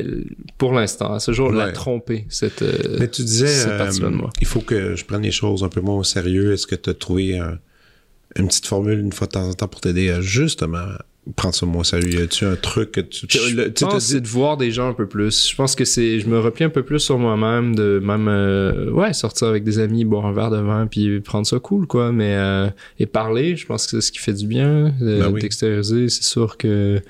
pour 0.58 0.72
l'instant, 0.72 1.14
à 1.14 1.20
ce 1.20 1.32
jour, 1.32 1.50
la 1.50 1.66
tromper 1.72 2.26
cette. 2.28 2.60
euh, 2.62 2.96
Mais 3.00 3.08
tu 3.08 3.22
disais, 3.22 3.46
euh, 3.70 3.78
il 4.40 4.46
faut 4.46 4.60
que 4.60 4.94
je 4.94 5.04
prenne 5.04 5.22
les 5.22 5.30
choses 5.30 5.62
un 5.64 5.68
peu 5.68 5.80
moins 5.80 5.96
au 5.96 6.04
sérieux. 6.04 6.52
Est-ce 6.52 6.66
que 6.66 6.74
tu 6.74 6.90
as 6.90 6.94
trouvé 6.94 7.38
un- 7.38 7.58
une 8.36 8.48
petite 8.48 8.66
formule 8.66 8.98
une 9.00 9.12
fois 9.12 9.26
de 9.26 9.32
temps 9.32 9.48
en 9.48 9.54
temps 9.54 9.68
pour 9.68 9.80
t'aider 9.80 10.10
à 10.10 10.20
justement 10.20 10.84
prendre 11.36 11.54
ça 11.54 11.66
moins 11.66 11.84
sérieux? 11.84 12.20
Y 12.20 12.22
a-tu 12.22 12.44
un 12.44 12.56
truc 12.56 12.92
que 12.92 13.00
tu... 13.00 13.26
Je 13.30 13.84
pense 13.84 14.04
c'est 14.04 14.20
de 14.20 14.26
voir 14.28 14.56
des 14.56 14.70
gens 14.70 14.88
un 14.88 14.92
peu 14.92 15.06
plus. 15.06 15.48
Je 15.48 15.54
pense 15.54 15.74
que 15.74 15.84
c'est, 15.84 16.20
je 16.20 16.26
me 16.28 16.38
replie 16.38 16.64
un 16.64 16.70
peu 16.70 16.82
plus 16.82 17.00
sur 17.00 17.18
moi-même, 17.18 17.74
de 17.74 18.00
même, 18.02 18.28
euh, 18.28 18.90
ouais, 18.90 19.12
sortir 19.12 19.48
avec 19.48 19.64
des 19.64 19.78
amis, 19.78 20.04
boire 20.04 20.26
un 20.26 20.32
verre 20.32 20.50
de 20.50 20.58
vin, 20.60 20.86
puis 20.86 21.20
prendre 21.20 21.46
ça 21.46 21.58
cool, 21.58 21.86
quoi. 21.86 22.12
Mais 22.12 22.34
euh, 22.36 22.68
et 22.98 23.06
parler, 23.06 23.56
je 23.56 23.66
pense 23.66 23.86
que 23.86 23.90
c'est 24.00 24.06
ce 24.06 24.12
qui 24.12 24.18
fait 24.18 24.32
du 24.32 24.46
bien, 24.46 24.92
Ben 25.00 25.28
oui. 25.32 25.40
d'extérioriser. 25.40 26.08
C'est 26.08 26.24
sûr 26.24 26.56
que 26.56 27.00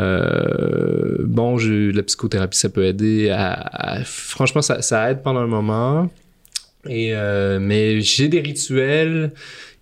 euh, 0.00 1.16
bon, 1.20 1.56
la 1.58 2.02
psychothérapie, 2.02 2.58
ça 2.58 2.68
peut 2.68 2.84
aider. 2.84 3.30
À, 3.30 3.52
à- 3.52 4.04
franchement, 4.04 4.62
ça, 4.62 4.82
ça 4.82 5.10
aide 5.10 5.22
pendant 5.22 5.40
un 5.40 5.46
moment. 5.46 6.10
Et 6.88 7.10
euh, 7.14 7.58
mais 7.60 8.00
j'ai 8.00 8.28
des 8.28 8.40
rituels 8.40 9.30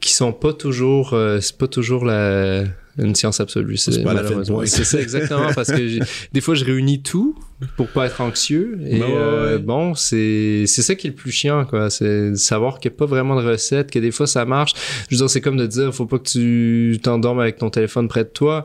qui 0.00 0.12
sont 0.12 0.32
pas 0.32 0.52
toujours, 0.52 1.14
euh, 1.14 1.40
c'est 1.40 1.56
pas 1.56 1.66
toujours 1.68 2.04
la 2.04 2.64
une 3.00 3.14
science 3.14 3.40
absolue. 3.40 3.76
C'est 3.76 4.02
pas 4.02 4.14
la. 4.14 4.22
C'est 4.66 4.84
ça 4.84 5.00
exactement 5.00 5.52
parce 5.54 5.70
que 5.72 5.98
des 6.32 6.40
fois 6.40 6.54
je 6.54 6.64
réunis 6.64 7.02
tout 7.02 7.34
pour 7.76 7.88
pas 7.88 8.06
être 8.06 8.20
anxieux 8.20 8.78
et 8.86 9.00
ouais, 9.00 9.06
euh, 9.06 9.58
bon 9.58 9.94
c'est 9.94 10.64
c'est 10.66 10.82
ça 10.82 10.94
qui 10.94 11.06
est 11.08 11.10
le 11.10 11.16
plus 11.16 11.30
chiant 11.32 11.64
quoi. 11.64 11.90
C'est 11.90 12.30
de 12.30 12.34
savoir 12.36 12.78
qu'il 12.80 12.90
n'y 12.90 12.96
a 12.96 12.98
pas 12.98 13.06
vraiment 13.06 13.40
de 13.40 13.46
recette, 13.46 13.90
que 13.90 13.98
des 13.98 14.10
fois 14.10 14.26
ça 14.26 14.44
marche. 14.44 14.72
Je 15.08 15.14
veux 15.14 15.18
dire 15.18 15.28
c'est 15.30 15.40
comme 15.40 15.56
de 15.56 15.66
dire 15.66 15.94
faut 15.94 16.06
pas 16.06 16.18
que 16.18 16.28
tu 16.30 16.98
t'endormes 17.02 17.40
avec 17.40 17.56
ton 17.58 17.70
téléphone 17.70 18.08
près 18.08 18.24
de 18.24 18.30
toi. 18.30 18.64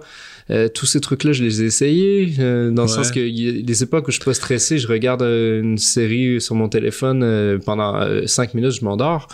Euh, 0.52 0.68
tous 0.68 0.86
ces 0.86 1.02
trucs-là, 1.02 1.34
je 1.34 1.44
les 1.44 1.64
ai 1.64 1.66
essayés, 1.66 2.32
euh, 2.38 2.70
dans 2.70 2.84
le 2.84 2.88
Ouais. 2.88 2.94
sens 2.96 3.12
que 3.12 3.20
y 3.20 3.50
a 3.50 3.64
des 3.64 3.82
époques 3.82 4.08
où 4.08 4.12
je 4.12 4.18
suis 4.18 4.24
pas 4.26 4.36
stressé, 4.36 4.78
je 4.78 4.88
regarde 4.88 5.24
euh, 5.24 5.60
une 5.60 5.80
série 5.80 6.40
sur 6.40 6.54
mon 6.54 6.70
téléphone 6.70 7.24
euh, 7.24 7.58
pendant 7.58 7.96
euh, 8.00 8.28
cinq 8.28 8.54
minutes, 8.54 8.74
je 8.80 8.86
m'endors, 8.86 9.28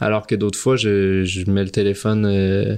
alors 0.00 0.26
que 0.26 0.34
d'autres 0.34 0.58
fois, 0.58 0.76
je, 0.76 1.22
je 1.24 1.50
mets 1.50 1.64
le 1.64 1.68
téléphone 1.70 2.24
euh, 2.24 2.76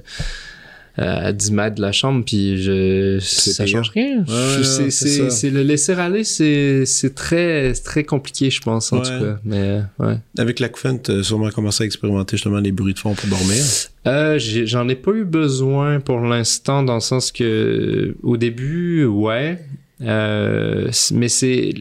à 0.99 1.33
10 1.33 1.53
mètres 1.53 1.75
de 1.77 1.83
la 1.83 1.93
chambre, 1.93 2.25
puis 2.25 2.61
je, 2.63 3.19
ça 3.21 3.65
payant. 3.65 3.79
change 3.83 3.91
rien. 3.91 4.19
Ouais, 4.27 4.91
c'est, 4.91 5.51
le 5.51 5.63
laisser 5.63 5.93
aller, 5.93 6.25
c'est, 6.25 6.87
c'est 6.87 7.15
très, 7.15 7.73
très 7.75 8.05
compliqué, 8.05 8.51
je 8.51 8.61
pense, 8.61 8.93
en 8.93 8.99
Ouais. 8.99 9.03
tout 9.03 9.25
cas. 9.25 9.39
Mais, 9.45 9.81
ouais. 9.99 10.17
Avec 10.39 10.59
l'acouphène, 10.61 11.01
tu 11.03 11.11
as 11.13 11.23
sûrement 11.23 11.51
commencé 11.51 11.83
à 11.85 11.87
expérimenter 11.87 12.37
justement 12.37 12.61
les 12.61 12.73
bruits 12.73 12.95
de 12.95 12.99
fond 12.99 13.15
pour 13.15 13.29
dormir. 13.29 13.63
Euh, 14.07 14.39
j'en 14.39 14.89
ai 14.89 14.95
pas 14.97 15.11
eu 15.13 15.25
besoin 15.25 16.01
pour 16.01 16.21
l'instant, 16.21 16.83
dans 16.83 16.95
le 16.95 17.01
sens 17.01 17.31
que 17.33 18.17
au 18.23 18.37
début, 18.37 19.05
ouais. 19.05 19.59
Euh, 20.03 20.91
mais 21.13 21.29
c'est. 21.29 21.75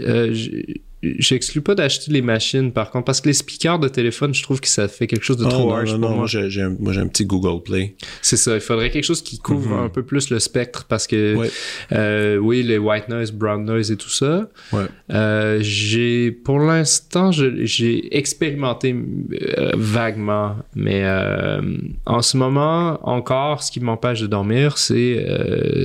euh, 0.00 0.34
J'exclus 1.18 1.60
pas 1.60 1.74
d'acheter 1.74 2.10
les 2.12 2.22
machines, 2.22 2.72
par 2.72 2.90
contre, 2.90 3.04
parce 3.06 3.20
que 3.20 3.28
les 3.28 3.34
speakers 3.34 3.78
de 3.78 3.88
téléphone, 3.88 4.34
je 4.34 4.42
trouve 4.42 4.60
que 4.60 4.68
ça 4.68 4.88
fait 4.88 5.06
quelque 5.06 5.24
chose 5.24 5.36
de 5.36 5.44
trop 5.44 5.68
non, 5.70 5.74
harsh 5.74 5.92
non, 5.92 6.00
pour 6.00 6.10
non, 6.10 6.16
moi. 6.16 6.26
j'ai 6.26 6.62
un, 6.62 6.74
moi, 6.78 6.92
j'ai 6.92 7.00
un 7.00 7.06
petit 7.08 7.24
Google 7.24 7.62
Play. 7.62 7.94
C'est 8.22 8.36
ça, 8.36 8.54
il 8.54 8.60
faudrait 8.60 8.90
quelque 8.90 9.04
chose 9.04 9.22
qui 9.22 9.38
couvre 9.38 9.70
Mhm. 9.76 9.84
un 9.84 9.88
peu 9.88 10.02
plus 10.02 10.30
le 10.30 10.38
spectre, 10.38 10.84
parce 10.88 11.06
que, 11.06 11.34
Ouais. 11.36 11.50
euh, 11.92 12.36
oui, 12.38 12.62
les 12.62 12.78
white 12.78 13.08
noise, 13.08 13.32
brown 13.32 13.64
noise 13.64 13.90
et 13.90 13.96
tout 13.96 14.10
ça. 14.10 14.48
Ouais. 14.72 14.84
Euh, 15.12 15.58
j'ai, 15.60 16.30
pour 16.30 16.58
l'instant, 16.58 17.30
j'ai 17.32 18.16
expérimenté 18.16 18.94
euh, 19.58 19.70
vaguement, 19.74 20.56
mais 20.74 21.04
en 22.06 22.22
ce 22.22 22.36
moment, 22.36 22.98
encore, 23.08 23.62
ce 23.62 23.70
qui 23.70 23.80
m'empêche 23.80 24.20
de 24.20 24.26
dormir, 24.26 24.78
c'est 24.78 25.24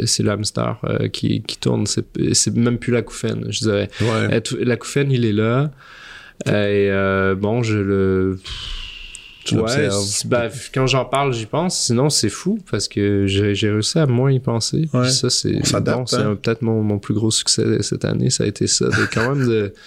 c'est 0.05 0.24
le 0.24 0.32
hamster 0.32 0.78
euh, 0.84 1.07
qui, 1.07 1.41
qui 1.43 1.57
tourne. 1.57 1.86
C'est 1.86 2.55
même 2.55 2.78
plus 2.78 2.91
l'acouphène, 2.93 3.45
je 3.49 3.59
dirais. 3.59 3.89
Ouais. 4.01 4.41
Tout- 4.41 4.57
L'acouphène, 4.61 5.11
il 5.12 5.26
est 5.26 5.34
là. 5.34 5.72
Et 6.47 6.51
euh, 6.89 7.36
bon, 7.36 7.62
je 7.64 7.78
le. 7.78 8.39
Tu 9.43 9.55
c'est- 9.68 10.28
ben, 10.28 10.49
quand 10.74 10.86
j'en 10.86 11.03
parle, 11.05 11.34
j'y 11.34 11.47
pense. 11.47 11.80
Sinon, 11.80 12.09
c'est 12.09 12.30
fou 12.30 12.59
parce 12.70 12.88
que 12.88 13.26
j'ai 13.26 13.70
réussi 13.72 13.97
à 13.97 14.05
moins 14.05 14.32
y 14.32 14.39
penser. 14.39 14.88
Puis 14.91 14.99
Ouais. 14.99 15.09
ça, 15.09 15.30
c'est 15.32 15.53
bon, 15.82 16.05
c'est 16.05 16.18
hein. 16.18 16.38
peut-être 16.41 16.62
mon, 16.62 16.84
mon 16.84 16.99
plus 16.99 17.16
gros 17.16 17.32
succès 17.32 17.82
cette 17.82 18.05
année. 18.05 18.30
Ça 18.30 18.43
a 18.43 18.47
été 18.47 18.68
ça, 18.68 18.86
de 18.86 19.07
quand 19.12 19.34
même 19.36 19.47
de. 19.47 19.74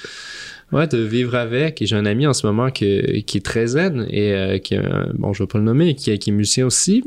Ouais, 0.73 0.89
de 0.89 0.99
vivre 0.99 1.37
avec. 1.37 1.83
Et 1.83 1.87
j'ai 1.87 1.95
un 1.95 2.07
ami 2.07 2.27
en 2.27 2.33
ce 2.33 2.45
moment 2.47 2.71
qui, 2.71 3.23
qui 3.25 3.37
est 3.39 3.45
très 3.45 3.67
zen 3.69 4.09
et 4.11 4.33
euh, 4.33 4.59
qui, 4.59 4.77
bon, 5.13 5.33
je 5.33 5.43
vais 5.43 5.47
pas 5.47 5.59
le 5.59 5.65
nommer, 5.65 5.95
qui, 5.95 6.19
qui 6.19 6.31
est 6.31 6.33
musicien 6.33 6.67
aussi. 6.67 7.05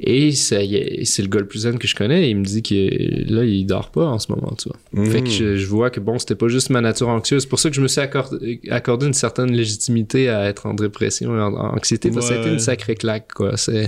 Et 0.00 0.32
c'est 0.32 0.58
le 0.62 1.28
gars 1.28 1.38
le 1.40 1.46
plus 1.46 1.60
zen 1.60 1.78
que 1.78 1.86
je 1.86 1.94
connais. 1.94 2.26
Et 2.26 2.30
il 2.30 2.36
me 2.36 2.44
dit 2.44 2.62
que 2.62 3.32
là, 3.32 3.44
il 3.44 3.64
dort 3.64 3.90
pas 3.90 4.06
en 4.06 4.18
ce 4.18 4.30
moment, 4.32 4.54
tu 4.58 4.68
vois. 4.68 5.04
Fait 5.06 5.22
que 5.22 5.30
je, 5.30 5.56
je 5.56 5.66
vois 5.66 5.90
que 5.90 6.00
bon, 6.00 6.18
c'était 6.18 6.34
pas 6.34 6.48
juste 6.48 6.70
ma 6.70 6.80
nature 6.80 7.08
anxieuse. 7.08 7.42
C'est 7.42 7.48
pour 7.48 7.60
ça 7.60 7.70
que 7.70 7.76
je 7.76 7.80
me 7.80 7.86
suis 7.88 8.00
accordé, 8.00 8.60
accordé 8.70 9.06
une 9.06 9.14
certaine 9.14 9.52
légitimité 9.52 10.28
à 10.28 10.46
être 10.48 10.66
en 10.66 10.74
dépression 10.74 11.36
et 11.36 11.40
en, 11.40 11.54
en 11.54 11.74
anxiété. 11.76 12.10
que 12.10 12.20
ça 12.20 12.34
a 12.34 12.38
été 12.38 12.46
Ouais. 12.46 12.52
une 12.54 12.58
sacrée 12.58 12.96
claque, 12.96 13.32
quoi. 13.34 13.54
Ouais. 13.68 13.86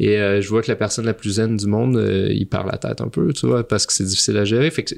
et 0.00 0.18
euh, 0.18 0.40
je 0.40 0.48
vois 0.48 0.62
que 0.62 0.68
la 0.70 0.76
personne 0.76 1.06
la 1.06 1.14
plus 1.14 1.34
zen 1.34 1.56
du 1.56 1.66
monde, 1.66 1.96
euh, 1.96 2.28
il 2.32 2.46
perd 2.46 2.66
la 2.66 2.76
tête 2.78 3.00
un 3.00 3.08
peu, 3.08 3.32
tu 3.32 3.46
vois, 3.46 3.66
parce 3.66 3.86
que 3.86 3.92
c'est 3.92 4.04
difficile 4.04 4.36
à 4.36 4.44
gérer. 4.44 4.70
Fait 4.70 4.82
que, 4.82 4.94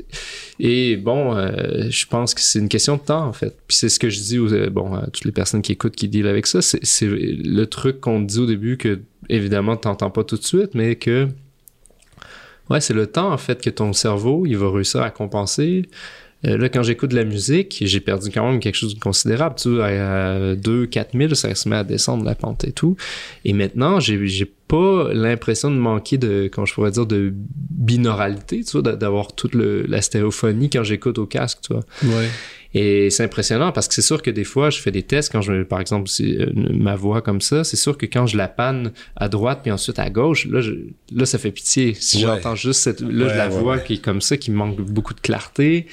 et 0.58 0.96
bon, 0.96 1.36
euh, 1.36 1.88
je 1.90 2.06
pense 2.06 2.34
que 2.34 2.40
c'est 2.40 2.58
une 2.58 2.68
question 2.68 2.96
de 2.96 3.02
temps, 3.02 3.26
en 3.26 3.32
fait. 3.32 3.54
Puis 3.68 3.76
c'est 3.76 3.88
ce 3.88 3.98
que 3.98 4.08
je 4.10 4.18
dis 4.20 4.38
aux, 4.38 4.48
bon, 4.70 4.94
à 4.94 5.06
toutes 5.08 5.24
les 5.26 5.32
personnes 5.32 5.62
qui 5.62 5.72
écoutent, 5.72 5.94
qui 5.96 6.08
deal 6.08 6.26
avec 6.26 6.46
ça. 6.46 6.62
C'est, 6.62 6.80
c'est 6.84 7.06
le 7.08 7.64
truc 7.66 8.00
qu'on 8.00 8.20
dit 8.20 8.38
au 8.38 8.46
début 8.46 8.76
que, 8.78 9.00
évidemment, 9.28 9.76
t'entends 9.76 10.10
pas 10.10 10.24
tout 10.24 10.36
de 10.36 10.44
suite, 10.44 10.74
mais 10.74 10.96
que, 10.96 11.28
ouais, 12.70 12.80
c'est 12.80 12.94
le 12.94 13.06
temps, 13.06 13.32
en 13.32 13.38
fait, 13.38 13.62
que 13.62 13.70
ton 13.70 13.92
cerveau, 13.92 14.46
il 14.46 14.56
va 14.56 14.70
réussir 14.70 15.02
à 15.02 15.10
compenser. 15.10 15.88
Euh, 16.44 16.58
là, 16.58 16.68
quand 16.68 16.82
j'écoute 16.82 17.10
de 17.10 17.16
la 17.16 17.24
musique, 17.24 17.82
j'ai 17.86 18.00
perdu 18.00 18.30
quand 18.30 18.48
même 18.50 18.58
quelque 18.58 18.74
chose 18.74 18.94
de 18.94 19.00
considérable. 19.00 19.54
Tu 19.56 19.76
sais, 19.76 19.82
à 19.82 20.56
2 20.56 20.86
4 20.86 21.16
000, 21.16 21.34
ça 21.34 21.54
se 21.54 21.68
met 21.68 21.76
à 21.76 21.84
descendre 21.84 22.24
la 22.24 22.34
pente 22.34 22.64
et 22.64 22.72
tout. 22.72 22.96
Et 23.44 23.52
maintenant, 23.52 24.00
j'ai, 24.00 24.26
j'ai 24.26 24.50
pas 24.66 25.12
l'impression 25.12 25.70
de 25.70 25.76
manquer 25.76 26.18
de, 26.18 26.50
comment 26.52 26.64
je 26.64 26.74
pourrais 26.74 26.90
dire, 26.90 27.06
de 27.06 27.32
binauralité, 27.34 28.64
tu 28.64 28.80
vois, 28.80 28.96
d'avoir 28.96 29.34
toute 29.34 29.54
la 29.54 30.02
stéréophonie 30.02 30.68
quand 30.68 30.82
j'écoute 30.82 31.18
au 31.18 31.26
casque, 31.26 31.58
tu 31.62 31.74
vois. 31.74 31.84
Et 32.74 33.10
c'est 33.10 33.24
impressionnant 33.24 33.70
parce 33.70 33.86
que 33.86 33.94
c'est 33.94 34.02
sûr 34.02 34.22
que 34.22 34.30
des 34.30 34.44
fois, 34.44 34.70
je 34.70 34.78
fais 34.78 34.90
des 34.90 35.02
tests 35.02 35.30
quand 35.30 35.42
je, 35.42 35.62
par 35.62 35.80
exemple, 35.80 36.10
euh, 36.20 36.46
ma 36.54 36.96
voix 36.96 37.20
comme 37.20 37.40
ça, 37.40 37.64
c'est 37.64 37.76
sûr 37.76 37.98
que 37.98 38.06
quand 38.06 38.26
je 38.26 38.36
la 38.36 38.48
panne 38.48 38.92
à 39.16 39.28
droite 39.28 39.60
puis 39.62 39.70
ensuite 39.70 39.98
à 39.98 40.08
gauche, 40.08 40.46
là, 40.46 40.60
je, 40.60 40.72
là 41.14 41.26
ça 41.26 41.38
fait 41.38 41.50
pitié. 41.50 41.94
Si 41.94 42.20
j'entends 42.20 42.54
juste 42.54 42.80
cette, 42.80 43.00
là, 43.00 43.34
la 43.34 43.48
voix 43.48 43.78
qui 43.78 43.94
est 43.94 44.02
comme 44.02 44.20
ça, 44.20 44.36
qui 44.36 44.50
manque 44.50 44.80
beaucoup 44.80 45.14
de 45.14 45.20
clarté, 45.20 45.86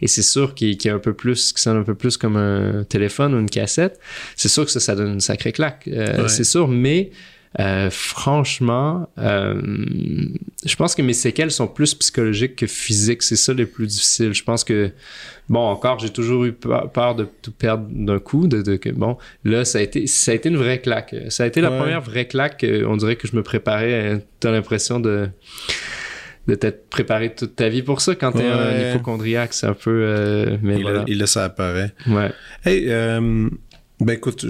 et 0.00 0.06
c'est 0.06 0.22
sûr 0.22 0.54
qu'il 0.54 0.70
est 0.70 0.88
un 0.88 0.98
peu 0.98 1.14
plus, 1.14 1.52
qui 1.52 1.62
sonne 1.62 1.78
un 1.78 1.84
peu 1.84 1.94
plus 1.94 2.16
comme 2.16 2.36
un 2.36 2.84
téléphone 2.84 3.34
ou 3.34 3.38
une 3.38 3.50
cassette, 3.50 3.98
c'est 4.36 4.48
sûr 4.48 4.64
que 4.64 4.70
ça, 4.70 4.80
ça 4.80 4.94
donne 4.94 5.14
une 5.14 5.20
sacrée 5.20 5.52
claque. 5.52 5.88
Euh, 5.88 6.28
c'est 6.28 6.44
sûr, 6.44 6.68
mais 6.68 7.10
euh, 7.58 7.88
franchement, 7.90 9.08
euh, 9.18 9.60
je 10.64 10.76
pense 10.76 10.94
que 10.94 11.02
mes 11.02 11.14
séquelles 11.14 11.50
sont 11.50 11.66
plus 11.66 11.94
psychologiques 11.94 12.56
que 12.56 12.66
physiques. 12.66 13.22
C'est 13.22 13.36
ça 13.36 13.54
le 13.54 13.66
plus 13.66 13.86
difficile. 13.86 14.34
Je 14.34 14.44
pense 14.44 14.62
que, 14.62 14.90
bon, 15.48 15.60
encore, 15.60 15.98
j'ai 15.98 16.10
toujours 16.10 16.44
eu 16.44 16.52
peur, 16.52 17.14
de 17.14 17.26
tout 17.42 17.52
perdre 17.52 17.86
d'un 17.90 18.18
coup. 18.18 18.46
De, 18.46 18.60
de, 18.60 18.78
bon, 18.92 19.16
là, 19.44 19.64
ça 19.64 19.78
a, 19.78 19.82
été, 19.82 20.06
ça 20.06 20.32
a 20.32 20.34
été 20.34 20.48
une 20.48 20.56
vraie 20.56 20.80
claque. 20.80 21.14
Ça 21.28 21.44
a 21.44 21.46
été 21.46 21.60
la 21.60 21.70
première 21.70 22.02
vraie 22.02 22.26
claque. 22.26 22.64
On 22.86 22.96
dirait 22.96 23.16
que 23.16 23.26
je 23.26 23.34
me 23.34 23.42
préparais. 23.42 24.22
T'as 24.40 24.50
l'impression 24.50 25.00
de 25.00 25.30
de 26.46 26.54
t'être 26.54 26.88
préparé 26.88 27.34
toute 27.34 27.56
ta 27.56 27.68
vie 27.68 27.82
pour 27.82 28.00
ça 28.00 28.14
quand 28.14 28.32
t'es 28.32 28.46
un 28.46 28.90
hypochondriaque 28.90 29.52
c'est 29.52 29.66
un 29.66 29.74
peu 29.74 30.02
euh, 30.04 30.56
mais 30.62 30.76
il, 30.76 30.82
voilà. 30.82 31.04
il 31.06 31.26
ça 31.26 31.44
apparaît 31.44 31.92
ouais 32.08 32.30
hey 32.64 32.86
euh, 32.88 33.48
ben 34.00 34.12
écoute, 34.12 34.44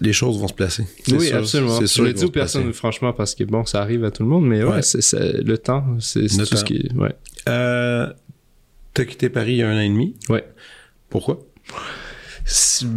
les 0.00 0.12
choses 0.12 0.38
vont 0.38 0.48
se 0.48 0.54
placer. 0.54 0.84
Oui, 1.08 1.30
absolument. 1.30 1.80
Je 1.84 2.02
le 2.02 2.12
dis 2.12 2.24
aux 2.24 2.30
personnes, 2.30 2.72
franchement, 2.72 3.12
parce 3.12 3.34
que 3.34 3.44
bon, 3.44 3.64
ça 3.66 3.82
arrive 3.82 4.04
à 4.04 4.10
tout 4.10 4.22
le 4.22 4.28
monde, 4.28 4.46
mais 4.46 4.62
ouais, 4.64 4.80
le 4.82 5.56
temps, 5.56 5.84
c'est 6.00 6.26
tout 6.26 6.56
ce 6.56 6.64
qui. 6.64 6.88
Ouais. 6.94 7.14
Euh, 7.48 8.12
T'as 8.96 9.04
quitté 9.04 9.28
Paris 9.28 9.52
il 9.52 9.56
y 9.58 9.62
a 9.62 9.68
un 9.68 9.76
an 9.76 9.80
et 9.80 9.88
demi. 9.90 10.16
Ouais. 10.30 10.42
Pourquoi? 11.10 11.38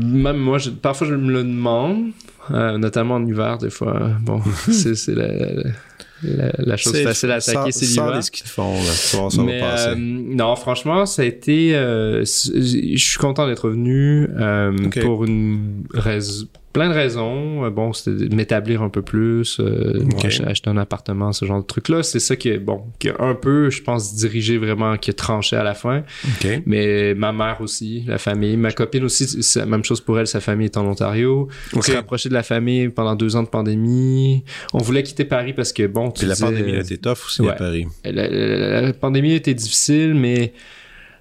Même 0.02 0.38
moi, 0.38 0.58
je, 0.58 0.70
parfois 0.70 1.06
je 1.08 1.16
me 1.16 1.30
le 1.30 1.44
demande, 1.44 2.12
euh, 2.52 2.78
notamment 2.78 3.16
en 3.16 3.26
hiver, 3.26 3.58
des 3.58 3.70
fois. 3.70 4.12
Bon, 4.22 4.42
c'est 4.72 5.08
la, 5.10 5.28
la, 5.28 5.72
chose 6.78 7.04
facile 7.04 7.32
à 7.32 7.36
attaquer, 7.36 7.72
c'est 7.72 7.86
les 7.86 8.22
skis 8.22 8.44
de 8.44 8.48
fond, 8.48 8.74
là. 8.74 8.92
Ça, 8.92 9.42
Mais, 9.42 9.62
euh, 9.64 9.96
non, 9.98 10.56
franchement, 10.56 11.06
ça 11.06 11.22
a 11.22 11.26
été... 11.26 11.76
Euh, 11.76 12.22
je 12.22 12.96
suis 12.98 13.18
content 13.18 13.48
d'être 13.48 13.66
revenu 13.66 14.28
euh, 14.40 14.90
pour 15.02 15.26
une 15.26 15.84
raison 15.94 16.48
plein 16.80 16.88
de 16.88 16.94
raisons. 16.94 17.66
Euh, 17.66 17.70
bon, 17.70 17.92
c'était 17.92 18.30
de 18.30 18.34
m'établir 18.34 18.82
un 18.82 18.88
peu 18.88 19.02
plus, 19.02 19.60
euh, 19.60 20.02
acheter 20.46 20.70
un 20.70 20.78
appartement, 20.78 21.34
ce 21.34 21.44
genre 21.44 21.60
de 21.60 21.66
truc-là. 21.66 22.04
C'est 22.04 22.22
ça 22.22 22.38
qui 22.38 22.48
est, 22.48 22.58
bon, 22.58 22.84
qui 23.00 23.10
a 23.10 23.16
un 23.20 23.36
peu, 23.36 23.70
je 23.70 23.84
pense, 23.84 24.16
dirigé 24.16 24.58
vraiment, 24.58 24.96
qui 24.96 25.10
a 25.10 25.14
tranché 25.14 25.58
à 25.58 25.64
la 25.64 25.74
fin. 25.74 26.04
Mais 26.66 27.14
ma 27.16 27.34
mère 27.34 27.58
aussi, 27.60 28.06
la 28.08 28.18
famille. 28.18 28.56
Ma 28.56 28.72
copine 28.72 29.04
aussi, 29.04 29.28
c'est 29.28 29.60
la 29.60 29.66
même 29.66 29.84
chose 29.84 30.00
pour 30.00 30.20
elle, 30.20 30.28
sa 30.28 30.40
famille 30.40 30.66
est 30.68 30.78
en 30.78 30.86
Ontario. 30.86 31.50
On 31.74 31.82
s'est 31.82 31.96
rapproché 31.96 32.30
de 32.30 32.34
la 32.34 32.44
famille 32.44 32.88
pendant 32.88 33.16
deux 33.16 33.36
ans 33.36 33.44
de 33.44 33.50
pandémie. 33.50 34.46
On 34.74 34.78
voulait 34.78 35.04
quitter 35.04 35.26
Paris 35.26 35.52
parce 35.52 35.74
que, 35.74 35.86
bon, 35.86 36.12
tu 36.12 36.20
Puis 36.20 36.28
la 36.30 36.38
pandémie 36.38 36.76
a 36.76 36.80
été 36.80 36.98
tough 36.98 37.26
aussi 37.26 37.46
à 37.46 37.54
Paris. 37.54 37.88
la 38.06 38.94
pandémie 38.94 39.34
a 39.34 39.36
été 39.36 39.54
difficile, 39.54 40.14
mais 40.14 40.54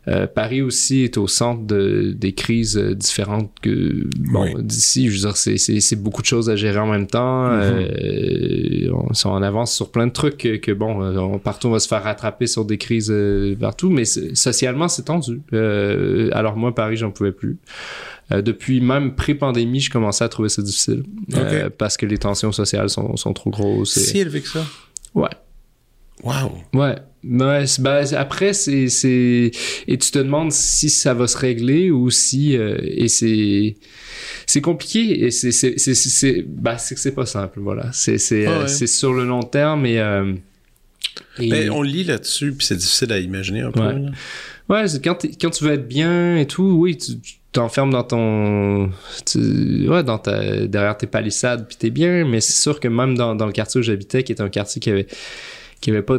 euh, 0.08 0.26
Paris 0.26 0.62
aussi 0.62 1.02
est 1.02 1.18
au 1.18 1.26
centre 1.26 1.62
de, 1.64 2.14
des 2.16 2.32
crises 2.32 2.78
euh, 2.78 2.94
différentes 2.94 3.50
que 3.60 4.08
bon 4.18 4.58
d'ici. 4.58 5.10
Je 5.10 5.14
veux 5.14 5.32
dire, 5.32 5.36
c'est 5.36 5.96
beaucoup 5.96 6.22
de 6.22 6.26
choses 6.26 6.48
à 6.48 6.56
gérer 6.56 6.78
en 6.78 6.86
même 6.86 7.06
temps. 7.06 7.48
Mm-hmm. 7.50 8.88
euh, 8.88 8.92
on, 8.92 9.28
en 9.28 9.42
avance 9.42 9.74
sur 9.74 9.90
plein 9.90 10.06
de 10.06 10.12
trucs 10.12 10.38
que, 10.38 10.72
bon, 10.72 11.02
euh, 11.02 11.18
on, 11.18 11.38
partout 11.38 11.68
on 11.68 11.72
va 11.72 11.80
se 11.80 11.88
faire 11.88 12.02
rattraper 12.02 12.46
sur 12.46 12.64
des 12.64 12.78
crises 12.78 13.14
partout, 13.60 13.90
mais 13.90 14.04
socialement 14.04 14.88
c'est 14.88 15.04
tendu. 15.04 15.42
alors 16.32 16.56
moi 16.56 16.74
Paris 16.74 16.96
j'en 16.96 17.10
pouvais 17.10 17.32
plus. 17.32 17.58
depuis 18.30 18.80
même 18.80 19.14
pré-pandémie, 19.14 19.80
je 19.80 19.90
commençais 19.90 20.24
à 20.24 20.28
trouver 20.28 20.48
ça 20.48 20.62
difficile 20.62 21.02
parce 21.76 21.96
que 21.96 22.06
les 22.06 22.18
tensions 22.18 22.52
sociales 22.52 22.88
sont, 22.88 23.16
sont 23.16 23.32
trop 23.34 23.50
grosses. 23.50 23.98
Si 23.98 24.18
élevé 24.18 24.40
que 24.40 24.48
ça. 24.48 24.64
Ouais. 25.14 25.28
Wow. 26.22 26.52
Ouais. 26.74 26.96
Ben, 27.24 27.64
après, 28.16 28.52
c'est, 28.52 28.86
Et 29.88 29.98
tu 29.98 30.10
te 30.10 30.18
demandes 30.18 30.52
si 30.52 30.88
ça 30.88 31.14
va 31.14 31.26
se 31.26 31.36
régler 31.36 31.90
ou 31.90 32.10
si. 32.10 32.56
Euh, 32.56 32.78
et 32.82 33.08
c'est. 33.08 33.76
C'est 34.46 34.60
compliqué 34.60 35.24
et 35.24 35.30
c'est. 35.30 35.50
C'est, 35.50 35.78
c'est, 35.78 35.94
c'est, 35.94 36.44
ben, 36.46 36.76
que 36.76 36.98
c'est 36.98 37.14
pas 37.14 37.26
simple, 37.26 37.60
voilà. 37.60 37.90
C'est, 37.92 38.18
c'est, 38.18 38.46
ah 38.46 38.60
euh, 38.60 38.66
c'est 38.66 38.86
sur 38.86 39.12
le 39.12 39.24
long 39.24 39.42
terme 39.42 39.84
et. 39.86 39.98
Euh, 39.98 40.32
ben, 41.38 41.70
on 41.70 41.82
lit 41.82 42.04
là-dessus, 42.04 42.52
puis 42.52 42.66
c'est 42.66 42.76
difficile 42.76 43.12
à 43.12 43.18
imaginer 43.18 43.60
un 43.60 43.72
peu. 43.72 43.80
Ouais, 44.68 44.84
quand, 45.02 45.26
quand 45.40 45.50
tu 45.50 45.64
veux 45.64 45.72
être 45.72 45.88
bien 45.88 46.36
et 46.36 46.46
tout, 46.46 46.76
oui, 46.78 46.96
tu 46.96 47.12
t'enfermes 47.52 47.90
dans 47.90 48.04
ton 48.04 48.90
ouais 49.34 50.02
dans 50.04 50.18
ta 50.18 50.66
derrière 50.66 50.96
tes 50.98 51.06
palissades 51.06 51.66
puis 51.66 51.78
t'es 51.78 51.88
bien 51.88 52.26
mais 52.26 52.42
c'est 52.42 52.60
sûr 52.60 52.78
que 52.78 52.88
même 52.88 53.16
dans, 53.16 53.34
dans 53.34 53.46
le 53.46 53.52
quartier 53.52 53.80
où 53.80 53.82
j'habitais 53.82 54.22
qui 54.22 54.32
est 54.32 54.42
un 54.42 54.50
quartier 54.50 54.80
qui 54.80 54.90
avait 54.90 55.06
qui 55.80 55.90
avait 55.90 56.02
pas 56.02 56.18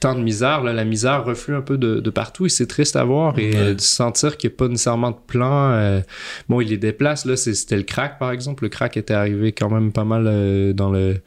tant 0.00 0.14
de 0.14 0.22
misère. 0.22 0.62
Là, 0.62 0.72
la 0.72 0.84
misère 0.84 1.24
reflue 1.24 1.54
un 1.54 1.60
peu 1.60 1.78
de, 1.78 2.00
de 2.00 2.10
partout 2.10 2.46
et 2.46 2.48
c'est 2.48 2.66
triste 2.66 2.96
à 2.96 3.04
voir 3.04 3.38
et 3.38 3.74
de 3.74 3.80
sentir 3.80 4.36
qu'il 4.38 4.48
n'y 4.48 4.54
a 4.54 4.56
pas 4.56 4.68
nécessairement 4.68 5.10
de 5.10 5.18
plan. 5.26 5.70
Euh, 5.70 6.00
bon, 6.48 6.60
il 6.60 6.68
les 6.68 6.78
déplace. 6.78 7.26
Là, 7.26 7.36
c'était 7.36 7.76
le 7.76 7.82
crack, 7.82 8.18
par 8.18 8.32
exemple. 8.32 8.64
Le 8.64 8.70
crack 8.70 8.96
était 8.96 9.14
arrivé 9.14 9.52
quand 9.52 9.70
même 9.70 9.92
pas 9.92 10.04
mal 10.04 10.24
euh, 10.26 10.72
dans 10.72 10.90
le 10.90 11.18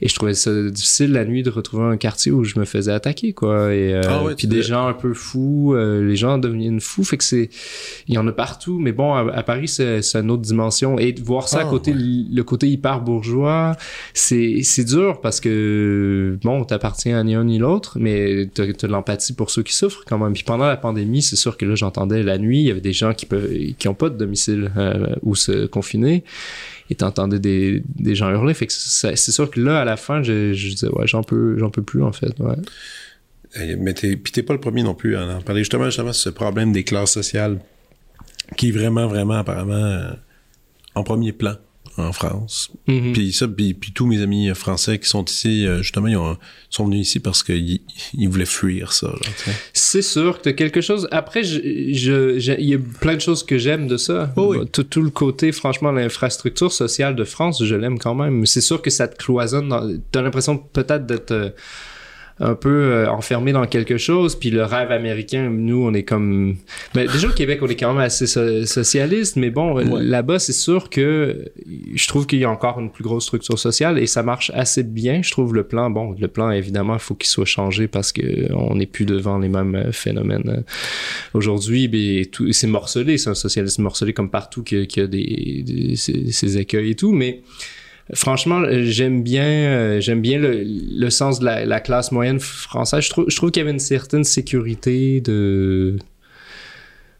et 0.00 0.08
je 0.08 0.14
trouvais 0.14 0.34
ça 0.34 0.52
difficile 0.70 1.12
la 1.12 1.24
nuit 1.24 1.42
de 1.42 1.50
retrouver 1.50 1.84
un 1.84 1.96
quartier 1.96 2.30
où 2.30 2.44
je 2.44 2.58
me 2.58 2.64
faisais 2.64 2.92
attaquer 2.92 3.32
quoi. 3.32 3.74
Et 3.74 3.94
euh, 3.94 4.02
ah 4.06 4.22
puis 4.36 4.46
des 4.46 4.62
gens 4.62 4.86
un 4.86 4.92
peu 4.92 5.12
fous 5.12 5.74
euh, 5.74 6.06
les 6.06 6.14
gens 6.14 6.38
deviennent 6.38 6.80
fous 6.80 7.02
fait 7.02 7.16
que 7.16 7.24
c'est 7.24 7.50
il 8.06 8.14
y 8.14 8.18
en 8.18 8.26
a 8.28 8.32
partout. 8.32 8.78
Mais 8.78 8.92
bon 8.92 9.12
à, 9.14 9.42
Paris 9.42 9.68
c'est 9.68 10.14
une 10.14 10.30
autre 10.30 10.42
dimension. 10.42 10.98
Et 10.98 11.12
de 11.12 11.22
voir 11.22 11.48
ça 11.48 11.58
à 11.58 11.62
ah, 11.62 11.70
côté 11.70 11.92
le 11.94 12.42
côté 12.42 12.68
hyper 12.68 13.00
bourgeois 13.00 13.76
c'est 14.14 14.60
c'est 14.62 14.84
dur 14.84 15.20
parce 15.20 15.40
que 15.40 16.38
bon 16.42 16.64
t'appartiens 16.64 17.18
à 17.18 17.24
ni 17.24 17.34
un 17.34 17.44
ni 17.44 17.58
l'autre 17.58 17.98
mais 17.98 18.48
t'as 18.54 18.64
as 18.64 18.66
de 18.66 18.86
l'empathie 18.86 19.32
pour 19.32 19.50
ceux 19.50 19.64
qui 19.64 19.74
souffrent 19.74 20.04
quand 20.06 20.18
même. 20.18 20.32
Puis 20.32 20.44
pendant 20.44 20.66
la 20.66 20.76
pandémie 20.76 21.22
c'est 21.22 21.36
sûr 21.36 21.56
que 21.56 21.64
là 21.64 21.74
j'entendais 21.74 22.22
la 22.22 22.38
nuit 22.38 22.60
il 22.60 22.66
y 22.66 22.70
avait 22.70 22.80
des 22.80 22.92
gens 22.92 23.14
qui 23.14 23.26
peuvent 23.26 23.50
qui 23.76 23.88
ont 23.88 23.94
pas 23.94 24.10
de 24.10 24.16
domicile 24.16 24.70
euh, 24.76 25.16
où 25.22 25.34
se 25.34 25.66
confiner 25.66 26.22
et 26.90 26.94
t'entendais 26.94 27.38
des, 27.38 27.82
des 27.96 28.14
gens 28.14 28.30
hurler. 28.30 28.54
C'est 28.54 29.16
sûr 29.16 29.50
que 29.50 29.60
là, 29.60 29.80
à 29.80 29.84
la 29.84 29.96
fin, 29.96 30.22
je, 30.22 30.52
disais, 30.52 30.88
ouais, 30.88 31.06
j'en 31.06 31.22
peux, 31.22 31.58
j'en 31.58 31.70
peux 31.70 31.82
plus, 31.82 32.02
en 32.02 32.12
fait, 32.12 32.34
ouais. 32.38 32.56
Mais 33.78 33.94
t'es, 33.94 34.16
puis 34.16 34.32
t'es 34.32 34.42
pas 34.42 34.52
le 34.52 34.60
premier 34.60 34.82
non 34.82 34.94
plus 34.94 35.16
à 35.16 35.36
en 35.36 35.40
parler. 35.40 35.62
Justement, 35.62 35.86
justement, 35.86 36.12
ce 36.12 36.28
problème 36.28 36.72
des 36.72 36.84
classes 36.84 37.12
sociales 37.12 37.58
qui 38.56 38.68
est 38.68 38.72
vraiment, 38.72 39.06
vraiment, 39.06 39.34
apparemment, 39.34 39.74
euh, 39.74 40.10
en 40.94 41.02
premier 41.02 41.32
plan 41.32 41.54
en 41.98 42.12
France. 42.12 42.70
Mm-hmm. 42.88 43.12
Puis 43.12 43.32
ça, 43.32 43.48
puis, 43.48 43.74
tous 43.94 44.06
mes 44.06 44.22
amis 44.22 44.48
français 44.54 44.98
qui 44.98 45.08
sont 45.08 45.24
ici, 45.24 45.66
euh, 45.66 45.82
justement, 45.82 46.08
ils 46.08 46.36
sont 46.70 46.86
venus 46.86 47.08
ici 47.08 47.20
parce 47.20 47.42
qu'ils 47.42 47.80
ils 48.14 48.28
voulaient 48.28 48.46
fuir 48.46 48.92
ça. 48.92 49.12
C'est 49.72 50.02
sûr 50.02 50.38
que 50.38 50.44
t'as 50.44 50.52
quelque 50.52 50.80
chose. 50.80 51.08
Après, 51.10 51.42
il 51.42 51.96
je, 51.96 52.38
je, 52.38 52.52
y 52.52 52.74
a 52.74 52.78
plein 53.00 53.14
de 53.14 53.20
choses 53.20 53.44
que 53.44 53.58
j'aime 53.58 53.86
de 53.88 53.96
ça. 53.96 54.32
Oh 54.36 54.54
oui. 54.54 54.66
tout, 54.72 54.84
tout, 54.84 55.02
le 55.02 55.10
côté, 55.10 55.52
franchement, 55.52 55.92
l'infrastructure 55.92 56.72
sociale 56.72 57.16
de 57.16 57.24
France, 57.24 57.64
je 57.64 57.74
l'aime 57.74 57.98
quand 57.98 58.14
même. 58.14 58.46
C'est 58.46 58.60
sûr 58.60 58.82
que 58.82 58.90
ça 58.90 59.08
te 59.08 59.16
cloisonne. 59.16 60.02
T'as 60.12 60.22
l'impression 60.22 60.58
peut-être 60.58 61.06
d'être 61.06 61.32
euh, 61.32 61.50
un 62.40 62.54
peu 62.54 62.68
euh, 62.68 63.10
enfermé 63.10 63.52
dans 63.52 63.66
quelque 63.66 63.98
chose. 63.98 64.36
Puis 64.38 64.50
le 64.50 64.64
rêve 64.64 64.92
américain, 64.92 65.50
nous, 65.50 65.84
on 65.84 65.92
est 65.94 66.02
comme... 66.02 66.56
Ben, 66.94 67.08
déjà 67.10 67.28
au 67.28 67.32
Québec, 67.32 67.60
on 67.62 67.66
est 67.66 67.76
quand 67.76 67.92
même 67.92 68.02
assez 68.02 68.26
socialiste, 68.66 69.36
mais 69.36 69.50
bon, 69.50 69.76
là-bas, 69.76 70.38
c'est 70.38 70.52
sûr 70.52 70.90
que 70.90 71.50
je 71.94 72.08
trouve 72.08 72.26
qu'il 72.26 72.38
y 72.38 72.44
a 72.44 72.50
encore 72.50 72.78
une 72.80 72.90
plus 72.90 73.04
grosse 73.04 73.24
structure 73.24 73.58
sociale 73.58 73.98
et 73.98 74.06
ça 74.06 74.22
marche 74.22 74.50
assez 74.54 74.82
bien. 74.82 75.22
Je 75.22 75.30
trouve 75.30 75.54
le 75.54 75.64
plan, 75.64 75.90
bon, 75.90 76.14
le 76.18 76.28
plan, 76.28 76.50
évidemment, 76.50 76.94
il 76.94 77.00
faut 77.00 77.14
qu'il 77.14 77.28
soit 77.28 77.44
changé 77.44 77.88
parce 77.88 78.12
que 78.12 78.52
on 78.52 78.76
n'est 78.76 78.86
plus 78.86 79.04
devant 79.04 79.38
les 79.38 79.48
mêmes 79.48 79.74
euh, 79.74 79.92
phénomènes. 79.92 80.48
Euh, 80.48 80.60
aujourd'hui, 81.34 81.88
ben, 81.88 82.24
c'est 82.52 82.66
morcelé, 82.66 83.18
c'est 83.18 83.30
un 83.30 83.34
socialisme 83.34 83.82
morcelé 83.82 84.12
comme 84.12 84.30
partout 84.30 84.62
qui 84.62 84.76
a, 84.76 85.02
a 85.02 85.06
des, 85.06 85.62
des 85.66 85.96
ses 85.96 86.58
écueils 86.58 86.90
et 86.90 86.94
tout, 86.94 87.12
mais 87.12 87.42
franchement, 88.14 88.62
j'aime 88.70 89.22
bien, 89.22 89.44
euh, 89.44 90.00
j'aime 90.00 90.20
bien 90.20 90.38
le, 90.38 91.10
sens 91.10 91.40
de 91.40 91.44
la, 91.44 91.80
classe 91.80 92.12
moyenne 92.12 92.40
française. 92.40 93.04
Je 93.04 93.10
trouve, 93.10 93.26
je 93.28 93.36
trouve 93.36 93.50
qu'il 93.50 93.60
y 93.60 93.64
avait 93.64 93.72
une 93.72 93.78
certaine 93.78 94.24
sécurité 94.24 95.20
de 95.20 95.96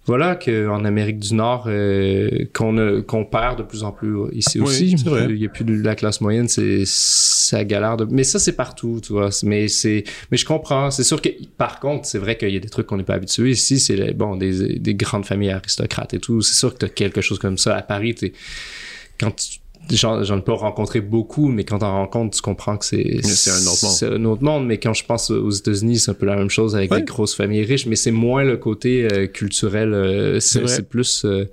voilà 0.07 0.37
qu'en 0.37 0.87
Amérique 0.87 1.19
du 1.19 1.35
Nord 1.35 1.65
euh, 1.67 2.47
qu'on 2.55 3.25
perd 3.31 3.59
de 3.59 3.63
plus 3.63 3.85
en 3.85 3.93
plus 3.93 4.17
ici 4.33 4.59
aussi. 4.59 4.93
il 4.93 5.37
y 5.37 5.45
a 5.45 5.51
plus 5.51 5.65
de 5.65 5.83
la 5.83 5.95
classe 5.95 6.23
moyenne 6.23 6.49
c'est 6.49 6.85
ça 6.87 7.63
galère 7.63 7.99
de 7.99 8.07
mais 8.11 8.25
ça 8.25 8.39
c'est 8.39 8.57
partout 8.57 9.03
tu 9.05 9.13
vois. 9.13 9.29
Mais 9.43 9.69
c'est 9.69 10.05
mais 10.31 10.39
je 10.39 10.47
comprends. 10.47 10.91
C'est 10.91 11.05
sûr 11.05 11.21
que 11.21 11.29
par 11.59 11.79
contre 11.79 12.07
c'est 12.07 12.17
vrai 12.17 12.39
qu'il 12.39 12.49
y 12.49 12.57
a 12.57 12.61
des 12.61 12.71
trucs 12.71 12.87
qu'on 12.87 12.97
n'est 12.97 13.03
pas 13.03 13.17
habitué. 13.17 13.51
Ici 13.51 13.79
c'est 13.79 14.15
bon 14.15 14.37
des, 14.37 14.79
des 14.79 14.95
grandes 14.95 15.27
familles 15.27 15.51
aristocrates 15.51 16.15
et 16.15 16.19
tout. 16.21 16.41
C'est 16.41 16.55
sûr 16.55 16.73
que 16.73 16.79
tu 16.79 16.87
as 16.87 16.89
quelque 16.89 17.21
chose 17.21 17.39
comme 17.39 17.59
ça 17.59 17.77
à 17.77 17.83
Paris 17.83 18.15
t'es 18.15 18.33
quand 19.21 19.33
tu 19.33 19.59
j'en 19.97 20.39
ai 20.39 20.43
pas 20.43 20.55
rencontré 20.55 21.01
beaucoup, 21.01 21.49
mais 21.49 21.65
quand 21.65 21.83
on 21.83 21.91
rencontre, 21.91 22.37
tu 22.37 22.43
comprends 22.43 22.77
que 22.77 22.85
c'est 22.85 23.21
c'est 23.23 23.51
un 23.51 23.67
autre 23.67 23.85
monde. 23.85 23.95
C'est 23.95 24.07
un 24.07 24.25
autre 24.25 24.43
monde. 24.43 24.67
Mais 24.67 24.79
quand 24.79 24.95
je 24.95 25.05
pense 25.05 25.31
aux 25.31 25.51
États-Unis, 25.51 26.01
c'est 26.01 26.11
un 26.11 26.15
peu 26.15 26.27
la 26.27 26.37
même 26.37 26.51
chose 26.51 26.77
avec 26.77 26.93
des 26.93 27.03
grosses 27.03 27.35
familles 27.35 27.65
riches, 27.65 27.87
mais 27.87 27.97
c'est 27.97 28.11
moins 28.11 28.45
le 28.45 28.57
côté 28.57 29.09
euh, 29.11 29.27
culturel. 29.27 29.93
Euh, 29.95 30.41
c'est 30.41 30.89
plus. 30.89 31.25
Euh, 31.25 31.49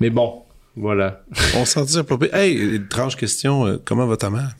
mais 0.00 0.10
bon, 0.10 0.42
voilà. 0.76 1.22
On 1.56 1.64
s'en 1.64 1.84
dit 1.84 2.02
pas 2.02 2.16
Hey, 2.32 2.76
étrange 2.76 3.16
question. 3.16 3.80
comment 3.84 4.06
va 4.06 4.16
ta 4.16 4.30
mère? 4.30 4.54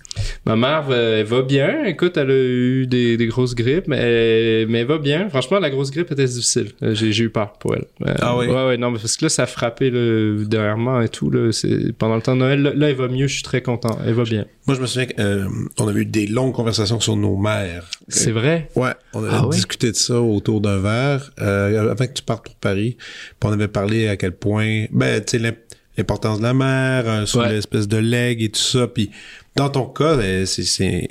Ma 0.45 0.57
mère, 0.57 0.91
elle 0.91 1.25
va 1.25 1.43
bien. 1.43 1.85
Écoute, 1.85 2.17
elle 2.17 2.31
a 2.31 2.35
eu 2.35 2.87
des, 2.87 3.17
des 3.17 3.27
grosses 3.27 3.55
grippes, 3.55 3.89
mais, 3.89 4.67
mais 4.67 4.81
elle 4.81 4.87
va 4.87 4.99
bien. 4.99 5.29
Franchement, 5.29 5.59
la 5.59 5.71
grosse 5.71 5.91
grippe 5.91 6.11
était 6.11 6.25
difficile. 6.25 6.73
Euh, 6.83 6.95
j'ai, 6.95 7.23
eu 7.23 7.31
peur 7.31 7.53
pour 7.55 7.75
elle. 7.75 7.87
Euh, 8.07 8.15
ah 8.21 8.37
oui? 8.37 8.47
Ouais, 8.47 8.67
ouais, 8.67 8.77
non, 8.77 8.93
parce 8.93 9.17
que 9.17 9.25
là, 9.25 9.29
ça 9.29 9.45
a 9.45 9.47
frappé 9.47 9.91
là, 9.91 10.45
dernièrement 10.45 11.01
et 11.01 11.09
tout. 11.09 11.31
Là, 11.31 11.51
pendant 11.99 12.17
le 12.17 12.23
temps 12.23 12.35
de 12.35 12.41
Noël, 12.41 12.63
là, 12.63 12.91
elle 12.91 12.97
va 12.97 13.09
mieux. 13.09 13.27
Je 13.27 13.35
suis 13.35 13.43
très 13.43 13.63
content. 13.63 13.99
Elle 14.05 14.15
va 14.15 14.25
bien. 14.25 14.47
Moi, 14.67 14.77
je 14.77 14.81
me 14.81 14.87
souviens 14.87 15.07
qu'on 15.07 15.23
euh, 15.23 15.89
avait 15.89 16.01
eu 16.01 16.07
des 16.07 16.27
longues 16.27 16.55
conversations 16.55 17.01
sur 17.01 17.17
nos 17.17 17.37
mères. 17.37 17.89
C'est 18.09 18.33
vrai? 18.33 18.69
Ouais, 18.77 18.93
on 19.15 19.25
avait 19.25 19.33
ah 19.33 19.49
discuté 19.51 19.91
de 19.91 19.97
ça 19.97 20.21
autour 20.21 20.61
d'un 20.61 20.79
verre 20.79 21.31
avant 21.39 22.07
que 22.07 22.13
tu 22.13 22.23
partes 22.23 22.45
pour 22.45 22.55
Paris. 22.57 22.97
Puis 22.99 23.51
on 23.51 23.53
avait 23.53 23.69
parlé 23.69 24.09
à 24.09 24.17
quel 24.17 24.33
point, 24.33 24.87
ben, 24.91 25.23
tu 25.25 25.39
sais, 25.39 25.57
l'importance 25.97 26.39
de 26.39 26.43
la 26.43 26.55
mère, 26.55 27.29
sur 27.29 27.43
l'espèce 27.43 27.89
de 27.89 27.99
leg 27.99 28.43
et 28.43 28.49
tout 28.51 28.61
ça. 28.61 28.87
Puis 28.87 29.11
dans 29.57 29.69
ton 29.69 29.87
cas, 29.87 30.17
ben, 30.17 30.47
c'est, 30.47 31.09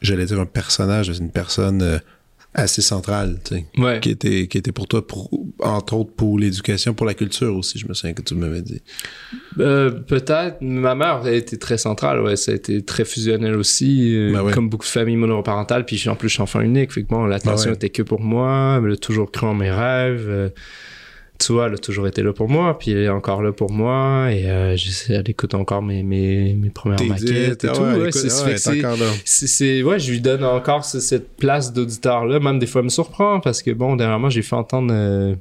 j'allais 0.00 0.26
dire 0.26 0.40
un 0.40 0.46
personnage, 0.46 1.12
c'est 1.12 1.18
une 1.18 1.30
personne 1.30 1.82
euh, 1.82 1.98
assez 2.54 2.82
centrale, 2.82 3.38
tu 3.44 3.56
sais, 3.56 4.00
qui 4.00 4.10
était 4.10 4.48
qui 4.48 4.58
était 4.58 4.72
pour 4.72 4.88
toi, 4.88 5.06
pour, 5.06 5.30
entre 5.60 5.94
autres 5.94 6.12
pour 6.12 6.38
l'éducation, 6.38 6.94
pour 6.94 7.06
la 7.06 7.14
culture 7.14 7.54
aussi. 7.56 7.78
Je 7.78 7.86
me 7.86 7.94
souviens 7.94 8.14
que 8.14 8.22
tu 8.22 8.34
m'avais 8.34 8.62
dit. 8.62 8.82
Euh, 9.58 9.90
peut-être. 9.90 10.60
Ma 10.60 10.94
mère 10.94 11.22
a 11.22 11.30
été 11.30 11.58
très 11.58 11.78
centrale, 11.78 12.20
ouais, 12.20 12.36
ça 12.36 12.52
a 12.52 12.54
été 12.54 12.82
très 12.82 13.04
fusionnel 13.04 13.54
aussi, 13.54 14.16
euh, 14.16 14.32
ben 14.32 14.50
comme 14.52 14.68
beaucoup 14.68 14.84
de 14.84 14.90
familles 14.90 15.16
monoparentales. 15.16 15.84
Puis 15.84 16.08
en 16.08 16.16
plus, 16.16 16.28
je 16.28 16.34
suis 16.34 16.42
enfant 16.42 16.60
unique, 16.60 16.92
fait 16.92 17.02
que 17.02 17.08
bon, 17.08 17.26
l'attention 17.26 17.70
ben 17.70 17.76
était 17.76 17.90
que 17.90 18.02
pour 18.02 18.20
moi. 18.20 18.80
Elle 18.84 18.92
a 18.92 18.96
toujours 18.96 19.30
cru 19.30 19.46
en 19.46 19.54
mes 19.54 19.70
rêves 19.70 20.52
vois, 21.48 21.66
elle 21.66 21.74
a 21.74 21.78
toujours 21.78 22.06
été 22.06 22.22
là 22.22 22.32
pour 22.32 22.48
moi, 22.48 22.78
puis 22.78 22.92
elle 22.92 23.04
est 23.04 23.08
encore 23.08 23.42
là 23.42 23.52
pour 23.52 23.70
moi, 23.70 24.32
et 24.32 24.48
euh, 24.50 24.76
elle 25.08 25.28
écoute 25.28 25.54
encore 25.54 25.82
mes, 25.82 26.02
mes, 26.02 26.54
mes 26.54 26.70
premières 26.70 27.02
maquettes 27.04 27.64
et 27.64 27.68
ah 27.68 27.72
tout. 27.72 27.82
Ouais, 27.82 28.10
c'est, 29.24 29.82
ouais, 29.82 29.98
je 29.98 30.10
lui 30.10 30.20
donne 30.20 30.44
encore 30.44 30.84
cette 30.84 31.36
place 31.36 31.72
d'auditeur-là. 31.72 32.40
Même 32.40 32.58
des 32.58 32.66
fois, 32.66 32.80
elle 32.80 32.86
me 32.86 32.90
surprend, 32.90 33.40
parce 33.40 33.62
que 33.62 33.70
bon, 33.70 33.96
dernièrement, 33.96 34.30
j'ai 34.30 34.42
fait 34.42 34.56
entendre... 34.56 34.92
Euh, 34.92 35.34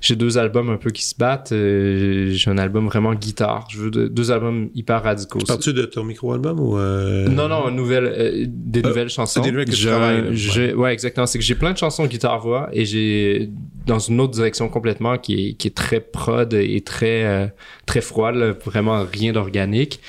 j'ai 0.00 0.16
deux 0.16 0.38
albums 0.38 0.70
un 0.70 0.76
peu 0.76 0.90
qui 0.90 1.04
se 1.04 1.14
battent. 1.16 1.52
Euh, 1.52 2.30
j'ai 2.30 2.50
un 2.50 2.58
album 2.58 2.86
vraiment 2.86 3.14
guitare. 3.14 3.66
Je 3.70 3.78
veux 3.78 3.90
deux, 3.90 4.30
albums 4.30 4.68
hyper 4.74 5.02
radicaux. 5.02 5.40
Parles-tu 5.46 5.72
de 5.72 5.82
ton 5.82 6.04
micro-album 6.04 6.60
ou 6.60 6.78
euh... 6.78 7.28
Non, 7.28 7.48
non, 7.48 7.70
nouvelle, 7.70 8.06
euh, 8.06 8.44
des 8.46 8.82
nouvelles 8.82 9.08
chansons. 9.08 9.40
Des 9.40 9.50
nouvelles 9.50 9.68
que 9.68 9.76
je, 9.76 9.88
travailles. 9.88 10.22
ouais. 10.56 10.74
ouais. 10.74 10.92
exactement. 10.92 11.26
C'est 11.26 11.38
que 11.38 11.44
j'ai 11.44 11.54
plein 11.54 11.72
de 11.72 11.78
chansons 11.78 12.06
guitare-voix 12.06 12.68
et 12.72 12.84
j'ai 12.84 13.50
dans 13.88 13.98
une 13.98 14.20
autre 14.20 14.32
direction 14.32 14.68
complètement 14.68 15.18
qui 15.18 15.48
est, 15.48 15.52
qui 15.54 15.66
est 15.68 15.74
très 15.74 16.00
prod 16.00 16.54
et 16.54 16.80
très 16.82 17.52
très 17.86 18.00
froide, 18.00 18.36
vraiment 18.64 19.04
rien 19.04 19.32
d'organique. 19.32 20.00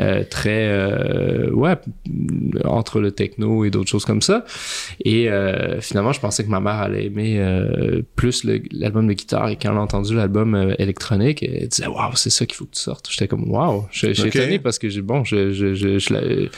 Euh, 0.00 0.24
très 0.28 0.66
euh, 0.66 1.52
ouais 1.52 1.76
entre 2.64 2.98
le 2.98 3.12
techno 3.12 3.64
et 3.64 3.70
d'autres 3.70 3.88
choses 3.88 4.04
comme 4.04 4.22
ça 4.22 4.44
et 5.04 5.30
euh, 5.30 5.80
finalement 5.80 6.12
je 6.12 6.18
pensais 6.18 6.42
que 6.42 6.48
ma 6.48 6.58
mère 6.58 6.80
allait 6.80 7.04
aimer 7.04 7.40
plus 8.16 8.44
l'album 8.72 9.06
de 9.06 9.12
guitare 9.12 9.50
et 9.50 9.56
quand 9.56 9.70
elle 9.70 9.78
a 9.78 9.80
entendu 9.80 10.16
l'album 10.16 10.74
électronique 10.80 11.44
elle 11.44 11.68
disait 11.68 11.86
waouh 11.86 12.16
c'est 12.16 12.30
ça 12.30 12.44
qu'il 12.44 12.56
faut 12.56 12.64
que 12.64 12.74
tu 12.74 12.80
sortes 12.80 13.08
j'étais 13.08 13.28
comme 13.28 13.48
waouh 13.48 13.84
j'ai 13.92 14.10
okay. 14.10 14.26
étonné 14.26 14.58
parce 14.58 14.80
que 14.80 14.88
j'ai 14.88 15.00
bon 15.00 15.22
je, 15.22 15.52
je, 15.52 15.74
je, 15.74 16.00
je 16.00 16.48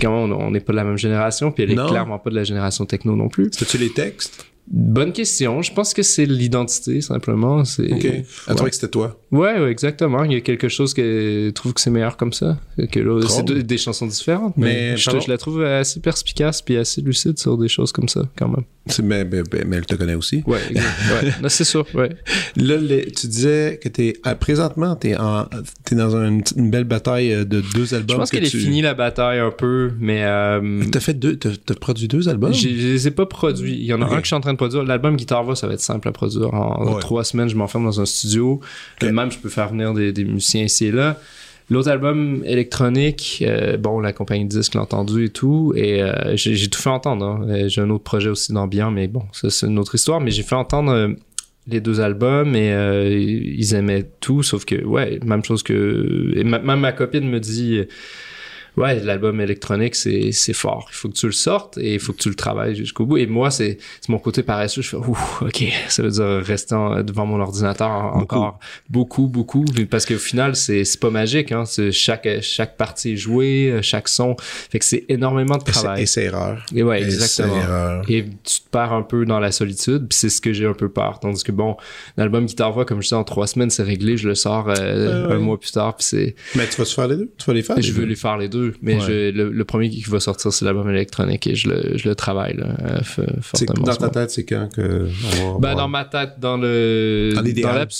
quand 0.00 0.10
on 0.10 0.50
n'est 0.50 0.58
pas 0.58 0.72
de 0.72 0.76
la 0.78 0.82
même 0.82 0.98
génération, 0.98 1.52
puis 1.52 1.62
elle 1.62 1.70
est 1.70 1.88
clairement 1.88 2.18
pas 2.18 2.30
de 2.30 2.34
la 2.34 2.42
génération 2.42 2.84
techno 2.86 3.14
non 3.14 3.28
plus. 3.28 3.50
C'est-tu 3.52 3.78
les 3.78 3.90
textes? 3.90 4.44
Bonne 4.68 5.12
question. 5.12 5.62
Je 5.62 5.72
pense 5.72 5.94
que 5.94 6.02
c'est 6.02 6.26
l'identité, 6.26 7.00
simplement. 7.00 7.64
C'est... 7.64 7.92
OK. 7.92 8.04
Elle 8.04 8.54
trouvait 8.54 8.70
que 8.70 8.76
c'était 8.76 8.90
toi. 8.90 9.20
Ouais, 9.30 9.60
ouais, 9.60 9.70
exactement. 9.70 10.24
Il 10.24 10.32
y 10.32 10.36
a 10.36 10.40
quelque 10.40 10.68
chose 10.68 10.92
que 10.92 11.50
trouve 11.50 11.72
que 11.74 11.80
c'est 11.80 11.90
meilleur 11.90 12.16
comme 12.16 12.32
ça. 12.32 12.58
Que 12.90 13.20
c'est 13.28 13.44
des 13.44 13.78
chansons 13.78 14.06
différentes. 14.06 14.56
Mais, 14.56 14.96
je, 14.96 15.10
je, 15.10 15.30
la 15.30 15.38
trouve 15.38 15.62
assez 15.62 16.00
perspicace 16.00 16.62
puis 16.62 16.76
assez 16.76 17.00
lucide 17.00 17.38
sur 17.38 17.56
des 17.56 17.68
choses 17.68 17.92
comme 17.92 18.08
ça, 18.08 18.22
quand 18.36 18.48
même. 18.48 18.64
Mais, 19.02 19.24
mais, 19.24 19.42
mais, 19.66 19.76
elle 19.76 19.86
te 19.86 19.94
connaît 19.96 20.14
aussi. 20.14 20.42
Ouais, 20.46 20.58
ouais. 20.70 21.30
c'est 21.48 21.64
sûr, 21.64 21.84
ouais. 21.94 22.10
Là, 22.56 22.76
tu 23.14 23.26
disais 23.26 23.80
que 23.82 23.88
t'es, 23.88 24.14
à, 24.22 24.36
présentement, 24.36 24.94
t'es, 24.94 25.16
en, 25.16 25.46
t'es 25.84 25.96
dans 25.96 26.16
une, 26.16 26.42
belle 26.56 26.84
bataille 26.84 27.32
euh, 27.32 27.44
de 27.44 27.62
deux 27.74 27.94
albums. 27.94 28.14
Je 28.14 28.20
pense 28.20 28.30
qu'elle 28.30 28.44
est 28.44 28.56
finie, 28.56 28.82
la 28.82 28.94
bataille, 28.94 29.40
un 29.40 29.50
peu, 29.50 29.92
mais... 29.98 30.22
Euh, 30.22 30.82
t'as 30.92 31.00
fait 31.00 31.14
deux, 31.14 31.36
t'as, 31.36 31.74
produit 31.74 32.06
deux 32.06 32.28
albums? 32.28 32.54
Je 32.54 32.68
les 32.68 33.08
ai 33.08 33.10
pas 33.10 33.26
produits. 33.26 33.74
Il 33.74 33.86
y 33.86 33.92
en 33.92 34.02
a 34.02 34.06
un 34.06 34.16
que 34.18 34.22
je 34.22 34.26
suis 34.26 34.36
en 34.36 34.40
train 34.40 34.52
de 34.52 34.55
produire. 34.56 34.82
L'album 34.82 35.16
Guitar 35.16 35.44
Voix, 35.44 35.56
ça 35.56 35.66
va 35.66 35.74
être 35.74 35.80
simple 35.80 36.08
à 36.08 36.12
produire. 36.12 36.52
En 36.54 36.98
trois 36.98 37.24
semaines, 37.24 37.48
je 37.48 37.56
m'enferme 37.56 37.84
dans 37.84 38.00
un 38.00 38.06
studio. 38.06 38.60
Même, 39.02 39.30
je 39.30 39.38
peux 39.38 39.48
faire 39.48 39.68
venir 39.68 39.94
des, 39.94 40.12
des 40.12 40.24
musiciens 40.24 40.64
ici 40.64 40.86
et 40.86 40.92
là. 40.92 41.18
L'autre 41.68 41.90
album 41.90 42.44
électronique, 42.44 43.42
euh, 43.44 43.76
bon, 43.76 43.98
la 43.98 44.12
compagnie 44.12 44.44
de 44.44 44.50
disques 44.50 44.74
l'a 44.74 44.82
entendu 44.82 45.24
et 45.24 45.30
tout, 45.30 45.72
et 45.74 46.00
euh, 46.00 46.36
j'ai 46.36 46.68
tout 46.68 46.80
fait 46.80 46.90
entendre. 46.90 47.26
Hein. 47.26 47.46
Euh, 47.48 47.68
j'ai 47.68 47.80
un 47.80 47.90
autre 47.90 48.04
projet 48.04 48.28
aussi 48.28 48.52
d'ambiance, 48.52 48.92
mais 48.94 49.08
bon, 49.08 49.24
ça 49.32 49.50
c'est 49.50 49.66
une 49.66 49.78
autre 49.80 49.96
histoire. 49.96 50.20
Mais 50.20 50.30
j'ai 50.30 50.44
fait 50.44 50.54
entendre 50.54 51.16
les 51.66 51.80
deux 51.80 52.00
albums 52.00 52.54
et 52.54 52.70
ils 53.18 53.74
aimaient 53.74 54.08
tout, 54.20 54.44
sauf 54.44 54.64
que, 54.64 54.84
ouais, 54.84 55.18
même 55.24 55.42
chose 55.42 55.64
que... 55.64 56.40
même 56.44 56.80
ma 56.80 56.92
copine 56.92 57.28
me 57.28 57.40
dit 57.40 57.80
ouais, 58.76 59.00
l'album 59.00 59.40
électronique, 59.40 59.94
c'est, 59.94 60.32
c'est 60.32 60.52
fort. 60.52 60.86
Il 60.90 60.94
faut 60.94 61.08
que 61.08 61.14
tu 61.14 61.26
le 61.26 61.32
sortes 61.32 61.78
et 61.78 61.94
il 61.94 62.00
faut 62.00 62.12
que 62.12 62.18
tu 62.18 62.28
le 62.28 62.34
travailles 62.34 62.74
jusqu'au 62.74 63.06
bout. 63.06 63.16
Et 63.16 63.26
moi, 63.26 63.50
c'est, 63.50 63.78
c'est 64.00 64.08
mon 64.10 64.18
côté 64.18 64.42
paresseux. 64.42 64.82
Je 64.82 64.88
fais, 64.88 64.96
ouf, 64.96 65.42
OK, 65.42 65.64
ça 65.88 66.02
veut 66.02 66.10
dire 66.10 66.42
rester 66.44 66.76
devant 67.04 67.26
mon 67.26 67.40
ordinateur 67.40 67.90
encore 67.90 68.58
beaucoup, 68.88 69.26
beaucoup. 69.26 69.64
Parce 69.90 70.04
qu'au 70.04 70.18
final, 70.18 70.56
c'est, 70.56 70.84
c'est 70.84 71.00
pas 71.00 71.10
magique. 71.10 71.52
Hein? 71.52 71.64
C'est 71.64 71.92
chaque, 71.92 72.28
chaque 72.42 72.76
partie 72.76 73.12
est 73.12 73.16
jouée, 73.16 73.78
chaque 73.82 74.08
son. 74.08 74.36
Fait 74.38 74.78
que 74.78 74.84
c'est 74.84 75.04
énormément 75.08 75.56
de 75.56 75.64
travail. 75.64 76.02
Et 76.02 76.06
c'est 76.06 76.24
erreur. 76.24 76.64
Et 76.74 76.82
ouais, 76.82 77.02
exactement. 77.02 78.02
Et 78.08 78.24
tu 78.24 78.60
te 78.60 78.68
perds 78.70 78.92
un 78.92 79.02
peu 79.02 79.24
dans 79.24 79.40
la 79.40 79.52
solitude. 79.52 80.08
Puis 80.08 80.18
c'est 80.18 80.28
ce 80.28 80.40
que 80.40 80.52
j'ai 80.52 80.66
un 80.66 80.74
peu 80.74 80.88
peur. 80.88 81.18
Tandis 81.20 81.42
que 81.42 81.52
bon, 81.52 81.76
l'album 82.16 82.46
Guitar 82.46 82.72
Voix, 82.72 82.84
comme 82.84 83.02
je 83.02 83.08
dis, 83.08 83.14
en 83.14 83.24
trois 83.24 83.46
semaines, 83.46 83.70
c'est 83.70 83.82
réglé. 83.82 84.16
Je 84.16 84.28
le 84.28 84.34
sors 84.34 84.68
euh, 84.68 85.30
un 85.30 85.38
mois 85.38 85.58
plus 85.58 85.72
tard. 85.72 85.96
Puis 85.96 86.06
c'est... 86.06 86.34
Mais 86.54 86.66
tu 86.68 86.76
vas 86.76 86.84
se 86.84 86.94
faire 86.94 87.08
les 87.08 87.16
deux? 87.16 87.30
Tu 87.38 87.46
vas 87.46 87.54
les 87.54 87.62
faire? 87.62 87.80
Je 87.80 87.92
veux 87.92 88.04
les 88.04 88.16
faire 88.16 88.36
les 88.36 88.48
deux 88.48 88.65
mais 88.82 88.98
le, 89.32 89.64
premier 89.64 89.90
qui 89.90 90.02
va 90.02 90.20
sortir, 90.20 90.52
c'est 90.52 90.64
l'album 90.64 90.88
électronique 90.88 91.46
et 91.46 91.54
je 91.54 91.68
le, 91.68 91.96
je 91.96 92.08
le 92.08 92.14
travaille 92.14 92.56
là, 92.56 92.66
euh, 92.84 93.26
fortement. 93.40 93.84
Dans 93.84 93.96
ta 93.96 94.08
tête, 94.08 94.30
c'est 94.30 94.44
quand 94.44 94.68
que. 94.72 95.08
ben, 95.60 95.74
dans 95.74 95.88
ma 95.88 96.04
tête, 96.04 96.34
dans 96.38 96.56
le. 96.56 97.32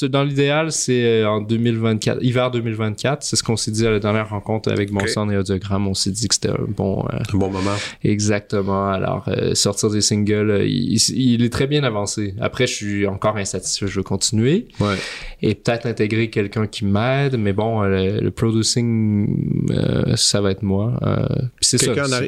Dans 0.09 0.23
l'idéal, 0.25 0.73
c'est 0.73 1.23
euh, 1.23 1.29
en 1.29 1.41
2024, 1.41 2.23
hiver 2.23 2.51
2024. 2.51 3.23
C'est 3.23 3.37
ce 3.37 3.43
qu'on 3.43 3.57
s'est 3.57 3.71
dit 3.71 3.87
à 3.87 3.91
la 3.91 3.99
dernière 3.99 4.29
rencontre 4.29 4.71
avec 4.71 4.91
mon 4.91 5.07
son 5.07 5.31
et 5.31 5.37
Audiogramme. 5.37 5.87
On 5.89 5.95
s'est 5.95 6.11
dit 6.11 6.29
que 6.29 6.35
c'était 6.35 6.51
un 6.51 6.67
bon. 6.69 7.05
Euh, 7.13 7.19
un 7.33 7.39
bon 7.39 7.51
moment. 7.51 7.77
Exactement. 8.03 8.89
Alors, 8.89 9.29
sortir 9.55 9.91
des 9.91 10.01
singles, 10.01 10.65
il, 10.67 11.45
est 11.45 11.53
très 11.53 11.67
bien 11.67 11.85
avancé. 11.85 12.35
Après, 12.41 12.67
je 12.67 12.75
suis 12.75 13.07
encore 13.07 13.37
insatisfait. 13.37 13.87
Je 13.87 13.97
veux 13.97 14.03
continuer. 14.03 14.69
Ouais. 14.81 14.97
Et 15.43 15.55
peut-être 15.55 15.87
intégrer 15.87 16.31
quelqu'un 16.31 16.67
qui 16.67 16.85
m'aide. 16.85 17.37
Mais 17.39 17.53
bon, 17.53 17.83
le, 17.83 18.31
producing, 18.31 19.67
ça 20.17 20.41
va 20.41 20.51
être 20.51 20.56
moi. 20.63 20.99
Euh, 21.03 21.27
c'est 21.61 21.79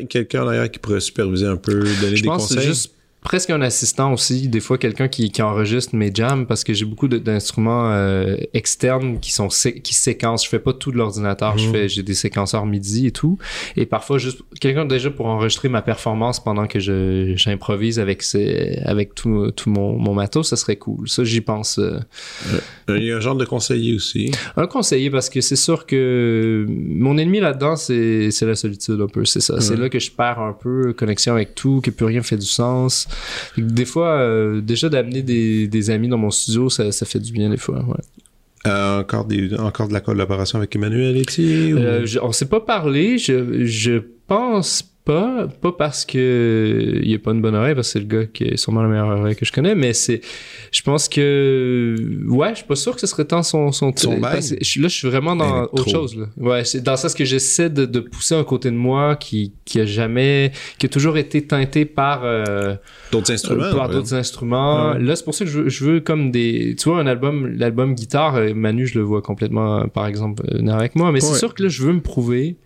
quelqu'un 0.08 0.44
en 0.44 0.48
arrière 0.48 0.70
qui 0.70 0.78
pourrait 0.78 1.00
superviser 1.00 1.46
un 1.46 1.56
peu, 1.56 1.84
donner 2.00 2.20
des 2.20 2.22
conseils? 2.22 2.66
Juste 2.66 2.94
presque 3.20 3.50
un 3.50 3.60
assistant 3.62 4.12
aussi, 4.12 4.48
des 4.48 4.60
fois 4.60 4.78
quelqu'un 4.78 5.08
qui, 5.08 5.30
qui 5.30 5.42
enregistre 5.42 5.94
mes 5.96 6.10
jams 6.14 6.46
parce 6.46 6.62
que 6.62 6.72
j'ai 6.72 6.84
beaucoup 6.84 7.08
d'instruments 7.08 7.90
euh, 7.90 8.36
externes 8.54 9.18
qui 9.18 9.32
sont 9.32 9.48
qui 9.48 9.94
séquencent. 9.94 10.44
Je 10.44 10.48
fais 10.48 10.58
pas 10.58 10.72
tout 10.72 10.92
de 10.92 10.96
l'ordinateur, 10.96 11.58
je 11.58 11.66
mhm. 11.66 11.72
fais 11.72 11.88
j'ai 11.88 12.02
des 12.02 12.14
séquenceurs 12.14 12.64
MIDI 12.64 13.08
et 13.08 13.10
tout. 13.10 13.38
Et 13.76 13.86
parfois 13.86 14.18
juste 14.18 14.42
quelqu'un 14.60 14.84
déjà 14.84 15.10
pour 15.10 15.26
enregistrer 15.26 15.68
ma 15.68 15.82
performance 15.82 16.42
pendant 16.42 16.66
que 16.66 16.78
je 16.78 17.32
j'improvise 17.36 17.98
avec 17.98 18.22
avec 18.84 19.14
tout, 19.14 19.50
tout 19.50 19.70
mon, 19.70 19.98
mon 19.98 20.14
matos, 20.14 20.48
ça 20.48 20.56
serait 20.56 20.76
cool. 20.76 21.08
Ça 21.08 21.24
j'y 21.24 21.40
pense. 21.40 21.78
Euh. 21.78 21.98
Il 22.88 23.04
y 23.04 23.12
a 23.12 23.16
un 23.16 23.20
genre 23.20 23.36
de 23.36 23.44
conseiller 23.44 23.94
aussi. 23.94 24.30
Un 24.56 24.66
conseiller 24.66 25.10
parce 25.10 25.28
que 25.28 25.40
c'est 25.40 25.56
sûr 25.56 25.86
que 25.86 26.66
mon 26.68 27.18
ennemi 27.18 27.40
là-dedans 27.40 27.76
c'est 27.76 28.30
la 28.42 28.54
solitude 28.54 29.00
un 29.00 29.08
peu, 29.08 29.24
c'est 29.24 29.40
ça. 29.40 29.60
C'est 29.60 29.76
là 29.76 29.88
que 29.88 29.98
je 29.98 30.10
perds 30.12 30.38
un 30.38 30.52
peu 30.52 30.92
connexion 30.92 31.34
avec 31.34 31.54
tout, 31.54 31.80
que 31.82 31.90
plus 31.90 32.06
rien 32.06 32.22
fait 32.22 32.36
du 32.36 32.46
sens 32.46 33.07
Des 33.56 33.84
fois, 33.84 34.18
euh, 34.18 34.60
déjà 34.60 34.88
d'amener 34.88 35.22
des, 35.22 35.68
des, 35.68 35.90
amis 35.90 36.08
dans 36.08 36.18
mon 36.18 36.30
studio, 36.30 36.68
ça, 36.68 36.92
ça 36.92 37.06
fait 37.06 37.20
du 37.20 37.32
bien 37.32 37.50
des 37.50 37.56
fois. 37.56 37.84
Ouais. 37.84 37.96
Euh, 38.66 39.00
encore, 39.00 39.24
des, 39.24 39.54
encore 39.54 39.88
de 39.88 39.92
la 39.92 40.00
collaboration 40.00 40.58
avec 40.58 40.74
Emmanuel 40.74 41.16
Etier? 41.16 41.74
Ou... 41.74 41.78
Euh, 41.78 42.06
je, 42.06 42.18
on 42.20 42.32
s'est 42.32 42.48
pas 42.48 42.60
parlé. 42.60 43.18
Je, 43.18 43.64
je 43.64 44.02
pense 44.26 44.82
pas, 45.08 45.48
pas 45.62 45.72
parce 45.72 46.04
que 46.04 47.00
il 47.02 47.14
a 47.14 47.18
pas 47.18 47.30
une 47.30 47.40
bonne 47.40 47.54
oreille, 47.54 47.74
parce 47.74 47.88
que 47.88 47.92
c'est 47.94 47.98
le 48.00 48.04
gars 48.04 48.26
qui 48.26 48.44
est 48.44 48.58
sûrement 48.58 48.82
la 48.82 48.88
meilleure 48.88 49.08
oreille 49.08 49.36
que 49.36 49.46
je 49.46 49.52
connais, 49.52 49.74
mais 49.74 49.94
c'est, 49.94 50.20
je 50.70 50.82
pense 50.82 51.08
que, 51.08 51.96
ouais, 52.26 52.50
je 52.50 52.56
suis 52.56 52.66
pas 52.66 52.76
sûr 52.76 52.94
que 52.94 53.00
ce 53.00 53.06
serait 53.06 53.24
tant 53.24 53.42
son, 53.42 53.72
son, 53.72 53.90
son 53.96 54.20
parce 54.20 54.52
je, 54.60 54.82
là, 54.82 54.88
je 54.88 54.94
suis 54.94 55.08
vraiment 55.08 55.34
dans 55.34 55.62
autre 55.62 55.88
chose, 55.88 56.14
là. 56.14 56.26
Ouais, 56.36 56.62
c'est 56.66 56.82
dans 56.82 56.98
ça 56.98 57.08
ce 57.08 57.16
que 57.16 57.24
j'essaie 57.24 57.70
de, 57.70 57.86
de 57.86 58.00
pousser 58.00 58.34
un 58.34 58.44
côté 58.44 58.70
de 58.70 58.76
moi 58.76 59.16
qui, 59.16 59.54
qui 59.64 59.80
a 59.80 59.86
jamais, 59.86 60.52
qui 60.78 60.84
a 60.84 60.88
toujours 60.90 61.16
été 61.16 61.40
teinté 61.46 61.86
par, 61.86 62.20
euh, 62.24 62.76
D'autres 63.10 63.32
instruments? 63.32 63.74
par 63.74 63.88
ouais. 63.88 63.94
d'autres 63.94 64.12
instruments. 64.12 64.90
Ouais. 64.90 64.98
Là, 64.98 65.16
c'est 65.16 65.24
pour 65.24 65.34
ça 65.34 65.46
que 65.46 65.50
je 65.50 65.60
veux, 65.60 65.68
je 65.70 65.84
veux 65.86 66.00
comme 66.00 66.30
des, 66.30 66.76
tu 66.78 66.90
vois, 66.90 67.00
un 67.00 67.06
album, 67.06 67.46
l'album 67.56 67.94
guitare, 67.94 68.36
euh, 68.36 68.52
Manu, 68.52 68.86
je 68.86 68.98
le 68.98 69.04
vois 69.04 69.22
complètement, 69.22 69.88
par 69.88 70.06
exemple, 70.06 70.42
euh, 70.52 70.68
avec 70.68 70.96
moi, 70.96 71.12
mais 71.12 71.20
c'est 71.20 71.38
sûr 71.38 71.54
que 71.54 71.62
là, 71.62 71.70
je 71.70 71.82
veux 71.82 71.94
me 71.94 72.02
prouver. 72.02 72.58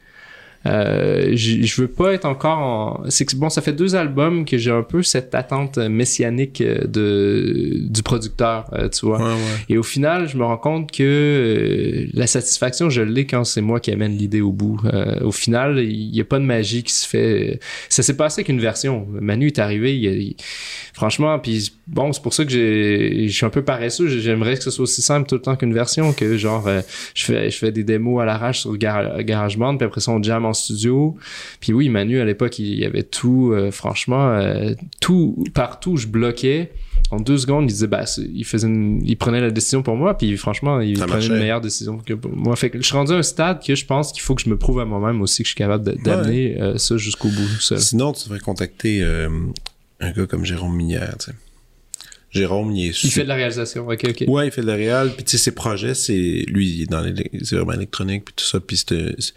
Euh, 0.67 1.31
je 1.35 1.81
veux 1.81 1.89
pas 1.89 2.13
être 2.13 2.25
encore 2.25 2.59
en... 2.59 3.03
C'est 3.11 3.25
que 3.25 3.35
bon, 3.35 3.49
ça 3.51 3.63
fait 3.63 3.73
deux 3.73 3.97
albums 3.97 4.45
que 4.45 4.59
j'ai 4.59 4.71
un 4.71 4.83
peu 4.85 5.03
cette 5.03 5.35
attente 5.35 5.79
messianique 5.79 6.61
euh, 6.61 6.87
de 6.87 7.79
du 7.89 8.03
producteur, 8.03 8.71
euh, 8.73 8.89
tu 8.89 9.07
vois. 9.07 9.19
Ouais, 9.19 9.25
ouais. 9.25 9.35
Et 9.69 9.79
au 9.79 9.83
final, 9.83 10.29
je 10.29 10.37
me 10.37 10.45
rends 10.45 10.57
compte 10.57 10.93
que 10.93 11.03
euh, 11.03 12.07
la 12.15 12.27
satisfaction, 12.29 12.91
je 12.91 13.03
l'ai 13.03 13.27
quand 13.27 13.43
c'est 13.45 13.61
moi 13.61 13.81
qui 13.81 13.91
amène 13.91 14.17
l'idée 14.17 14.41
au 14.41 14.53
bout. 14.53 14.81
Euh, 14.85 15.19
au 15.23 15.33
final, 15.33 15.81
il 15.81 16.15
y 16.15 16.21
a 16.21 16.25
pas 16.25 16.39
de 16.39 16.45
magie 16.45 16.85
qui 16.85 16.93
se 16.93 17.09
fait. 17.09 17.59
Ça 17.89 18.03
s'est 18.05 18.17
passé 18.17 18.41
avec 18.41 18.49
une 18.49 18.61
version. 18.61 19.07
Manu 19.21 19.49
est 19.49 19.59
arrivé, 19.59 19.97
il, 19.99 20.05
il- 20.05 20.37
franchement, 20.95 21.39
puis 21.41 21.73
bon, 21.89 22.13
c'est 22.13 22.23
pour 22.23 22.35
ça 22.35 22.45
que 22.45 22.51
j'ai, 22.53 23.27
je 23.29 23.35
suis 23.35 23.47
un 23.47 23.51
peu 23.51 23.63
paresseux. 23.63 24.07
J'aimerais 24.07 24.57
que 24.57 24.63
ce 24.63 24.71
soit 24.71 24.85
aussi 24.85 25.03
simple 25.03 25.29
tout 25.29 25.35
le 25.35 25.41
temps 25.43 25.57
qu'une 25.57 25.75
version, 25.75 26.13
que 26.13 26.37
genre, 26.37 26.69
je 27.15 27.25
fais, 27.25 27.51
je 27.51 27.59
fais 27.59 27.73
des 27.73 27.83
démos 27.83 28.23
à 28.23 28.25
l'arrache 28.25 28.61
sur 28.61 28.77
Gar- 28.77 29.23
GarageBand, 29.25 29.77
puis 29.77 29.87
après 29.87 30.01
ça, 30.01 30.13
on 30.13 30.23
jam 30.23 30.45
en 30.53 30.55
studio. 30.55 31.17
Puis 31.61 31.73
oui, 31.73 31.89
Manu, 31.89 32.21
à 32.21 32.25
l'époque, 32.25 32.59
il 32.59 32.79
y 32.79 32.85
avait 32.85 33.03
tout, 33.03 33.53
euh, 33.53 33.71
franchement, 33.71 34.31
euh, 34.31 34.75
tout, 35.01 35.45
partout, 35.55 35.97
je 35.97 36.07
bloquais. 36.07 36.71
En 37.11 37.19
deux 37.21 37.37
secondes, 37.37 37.65
il 37.65 37.73
disait, 37.75 37.89
bah, 37.89 38.05
il 38.35 38.45
faisait 38.47 38.67
une- 38.69 39.03
il 39.05 39.17
prenait 39.19 39.41
la 39.41 39.51
décision 39.51 39.83
pour 39.83 39.97
moi, 39.97 40.17
puis 40.17 40.35
franchement, 40.39 40.81
il 40.81 40.97
Ça 40.97 41.05
prenait 41.05 41.19
marchait. 41.19 41.35
une 41.35 41.39
meilleure 41.41 41.61
décision 41.61 41.99
que 41.99 42.15
pour 42.15 42.35
moi. 42.35 42.57
Fait 42.57 42.71
que 42.71 42.79
je 42.79 42.85
suis 42.85 42.95
rendu 42.97 43.13
à 43.13 43.17
un 43.17 43.23
stade 43.23 43.63
que 43.63 43.75
je 43.75 43.85
pense 43.85 44.13
qu'il 44.13 44.23
faut 44.23 44.35
que 44.35 44.41
je 44.43 44.49
me 44.49 44.57
prouve 44.57 44.81
à 44.81 44.87
moi-même 44.87 45.21
aussi 45.21 45.43
que 45.43 45.47
je 45.49 45.51
suis 45.53 45.59
capable 45.59 45.85
d'amener 46.03 46.59
euh, 46.61 46.79
ça 46.79 46.97
jusqu'au 46.97 47.29
bout 47.29 47.47
seul. 47.61 47.81
Sinon, 47.81 48.13
tu 48.13 48.25
devrais 48.25 48.41
contacter 48.41 49.03
euh, 49.03 49.29
un 50.01 50.11
gars 50.13 50.27
comme 50.27 50.45
Jérôme 50.47 50.75
Minière, 50.75 51.17
tu 51.19 51.27
sais. 51.27 51.33
Jérôme, 52.31 52.71
il 52.73 52.85
est 52.87 52.89
Il 52.89 52.95
super- 52.95 53.13
fait 53.13 53.23
de 53.25 53.29
la 53.29 53.35
réalisation, 53.35 53.87
ok, 53.87 54.05
ok. 54.09 54.25
Ouais, 54.29 54.47
il 54.47 54.51
fait 54.51 54.63
de 54.63 54.67
la 54.67 54.75
réal, 54.75 55.13
puis 55.15 55.23
tu 55.23 55.33
sais, 55.33 55.37
ses 55.39 55.51
projets, 55.55 55.93
c'est... 55.95 56.45
Lui, 56.49 56.67
il 56.67 56.83
est 56.85 56.87
dans 56.91 57.03
l'élec- 57.03 57.31
c'est 57.43 57.57
vraiment 57.57 57.75
électronique, 57.75 58.25
puis 58.25 58.35
tout 58.35 58.45
ça, 58.47 58.59
puis 58.59 58.79
c'est- 58.79 59.35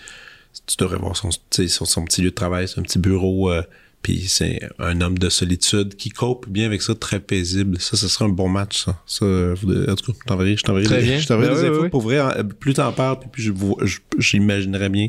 tu 0.65 0.75
devrais 0.77 0.97
voir 0.97 1.15
son, 1.15 1.29
son, 1.31 1.85
son 1.85 2.05
petit 2.05 2.21
lieu 2.21 2.29
de 2.29 2.35
travail, 2.35 2.67
un 2.77 2.81
petit 2.81 2.99
bureau, 2.99 3.51
euh, 3.51 3.61
puis 4.01 4.27
c'est 4.27 4.59
un 4.79 5.01
homme 5.01 5.17
de 5.17 5.29
solitude 5.29 5.95
qui 5.95 6.09
cope 6.09 6.47
bien 6.47 6.65
avec 6.65 6.81
ça, 6.81 6.93
très 6.93 7.19
paisible. 7.19 7.79
Ça, 7.81 7.97
ce 7.97 8.07
serait 8.07 8.25
un 8.25 8.29
bon 8.29 8.47
match, 8.49 8.83
ça. 8.85 9.01
ça 9.07 9.25
vous 9.25 9.65
devez- 9.73 9.91
en 9.91 9.95
tout 9.95 10.11
cas, 10.11 10.17
je 10.21 10.27
t'enverrai, 10.27 10.57
je 10.57 10.63
t'enverrai 10.63 10.97
des, 11.01 11.03
bien. 11.07 11.19
je 11.19 11.27
t'enverrai 11.27 11.55
Ben 11.55 11.61
des 11.61 11.67
infos. 11.79 11.89
Pour 11.89 12.01
vrai, 12.01 12.43
plus 12.59 12.73
t'en 12.75 12.91
parles, 12.91 13.19
puis 13.19 13.29
plus 13.51 14.01
j'imaginerais 14.19 14.89
bien 14.89 15.07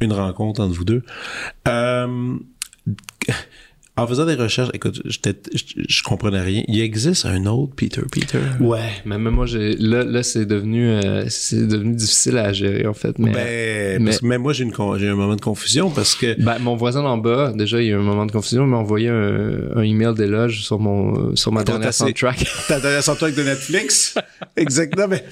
une 0.00 0.12
rencontre 0.12 0.60
entre 0.60 0.74
vous 0.74 0.84
deux. 0.84 1.02
Euh, 1.68 2.36
en 3.96 4.06
faisant 4.06 4.26
des 4.26 4.34
recherches, 4.34 4.68
écoute, 4.74 5.00
j'étais- 5.06 5.34
je, 5.54 5.62
je 5.88 6.02
comprenais 6.02 6.40
rien. 6.42 6.62
Il 6.68 6.80
existe 6.80 7.24
un 7.24 7.46
autre 7.46 7.72
Peter 7.74 8.02
Peter. 8.12 8.38
Ouais, 8.60 8.90
mais 9.06 9.16
même 9.18 9.32
moi, 9.34 9.46
j'ai, 9.46 9.74
là, 9.76 10.04
là, 10.04 10.22
c'est 10.22 10.44
devenu, 10.44 10.88
euh, 10.90 11.24
c'est 11.28 11.66
devenu 11.66 11.94
difficile 11.94 12.36
à 12.38 12.52
gérer, 12.52 12.86
en 12.86 12.92
fait. 12.94 13.18
Mais, 13.18 13.32
ben, 13.32 14.02
mais- 14.02 14.04
parce 14.04 14.18
que 14.20 14.26
même 14.26 14.42
moi, 14.42 14.52
j'ai, 14.52 14.64
une 14.64 14.72
con- 14.72 14.98
j'ai 14.98 15.08
un 15.08 15.14
moment 15.14 15.34
de 15.36 15.40
confusion 15.40 15.90
parce 15.90 16.14
que. 16.14 16.40
Ben, 16.42 16.58
mon 16.58 16.76
voisin 16.76 17.02
d'en 17.02 17.16
bas, 17.16 17.52
déjà, 17.54 17.80
il 17.80 17.86
y 17.86 17.88
a 17.88 17.92
eu 17.92 17.98
un 17.98 18.02
moment 18.02 18.26
de 18.26 18.32
confusion, 18.32 18.64
il 18.64 18.68
m'a 18.70 18.76
envoyé 18.76 19.08
un, 19.08 19.76
un 19.76 19.82
email 19.82 20.14
d'éloge 20.14 20.62
sur 20.62 20.78
mon, 20.78 21.34
sur 21.34 21.52
ma 21.52 21.60
Attends, 21.62 21.72
dernière 21.72 21.88
t'as- 21.88 21.92
soundtrack. 21.92 22.46
Intéressant 22.68 23.14
toi 23.16 23.28
avec 23.28 23.38
de 23.38 23.44
Netflix? 23.44 24.14
Exactement. 24.56 25.06
Mais, 25.08 25.24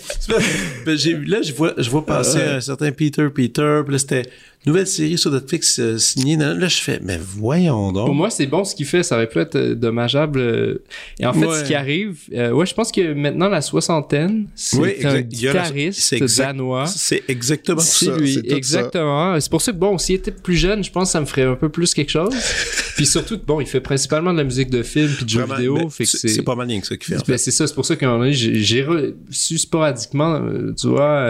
ben, 0.87 0.97
j'ai, 0.97 1.15
là, 1.19 1.43
je 1.43 1.53
vois, 1.53 1.75
je 1.77 1.91
vois 1.91 2.05
passer 2.07 2.41
un 2.41 2.61
certain 2.61 2.93
Peter 2.93 3.29
Peter. 3.35 3.81
Puis 3.85 3.93
là, 3.93 3.99
c'était 3.99 4.23
nouvelle 4.67 4.87
série 4.87 5.19
sur 5.19 5.31
Netflix 5.31 5.79
euh, 5.79 5.99
signée. 5.99 6.37
Là, 6.37 6.69
je 6.69 6.81
fais, 6.81 7.01
mais 7.03 7.19
voyons 7.21 7.93
donc. 7.93 8.07
Pour 8.07 8.15
moi, 8.15 8.31
c'est 8.31 8.47
bon 8.47 8.65
ce 8.65 8.75
qu'il 8.75 8.87
fait. 8.87 9.03
Ça 9.03 9.17
aurait 9.17 9.29
pu 9.29 9.39
être 9.39 9.57
euh, 9.57 9.75
dommageable. 9.75 10.39
euh. 10.41 10.83
Et 11.21 11.27
en 11.27 11.33
fait, 11.33 11.45
Ouais. 11.47 11.59
ce 11.59 11.65
qui 11.65 11.75
arrive, 11.75 12.19
euh, 12.35 12.51
ouais, 12.53 12.65
je 12.67 12.75
pense 12.75 12.91
que 12.91 13.12
maintenant 13.15 13.49
la 13.49 13.61
soixantaine, 13.61 14.47
c'est 14.55 14.79
Oui, 14.79 14.95
un 15.05 15.21
guitariste 15.21 16.01
c'est 16.01 16.17
exact- 16.17 16.47
danois. 16.47 16.87
C'est 16.87 17.23
exactement 17.29 17.81
ça. 17.81 18.17
lui, 18.17 18.39
exactement. 18.49 19.39
C'est 19.41 19.51
pour 19.51 19.61
ça 19.62 19.73
que 19.73 19.77
bon, 19.77 19.99
s'il 19.99 20.17
était 20.17 20.31
plus 20.31 20.57
jeune, 20.57 20.83
je 20.83 20.91
pense 20.91 21.09
que 21.09 21.12
ça 21.12 21.21
me 21.21 21.27
ferait 21.27 21.43
un 21.43 21.57
peu 21.57 21.69
plus 21.69 21.93
quelque 21.95 22.11
chose. 22.11 22.33
puis 22.97 23.07
surtout 23.07 23.39
bon, 23.47 23.61
il 23.61 23.67
fait 23.67 23.81
principalement 23.81 24.33
de 24.33 24.39
la 24.39 24.45
musique 24.45 24.71
de 24.71 24.83
film 24.83 25.11
puis 25.17 25.25
de 25.25 25.31
jeux 25.31 25.41
Vraiment, 25.43 25.79
vidéo, 25.87 25.89
c'est, 26.05 26.43
pas 26.43 26.55
mal 26.55 26.69
rien 26.69 26.81
que 26.81 26.87
ça 26.87 26.97
qu'il 26.97 27.07
fait. 27.07 27.17
En 27.17 27.19
Ben, 27.19 27.25
fait. 27.25 27.39
c'est 27.39 27.51
ça, 27.51 27.67
c'est 27.67 27.75
pour 27.75 27.85
ça 27.85 27.97
qu'à 27.97 28.07
un 28.07 28.11
moment 28.12 28.25
donné, 28.25 28.33
j'ai 28.35 28.83
reçu 28.83 29.59
sporadiquement, 29.59 30.41
tu 30.81 30.89
vois, 30.89 31.29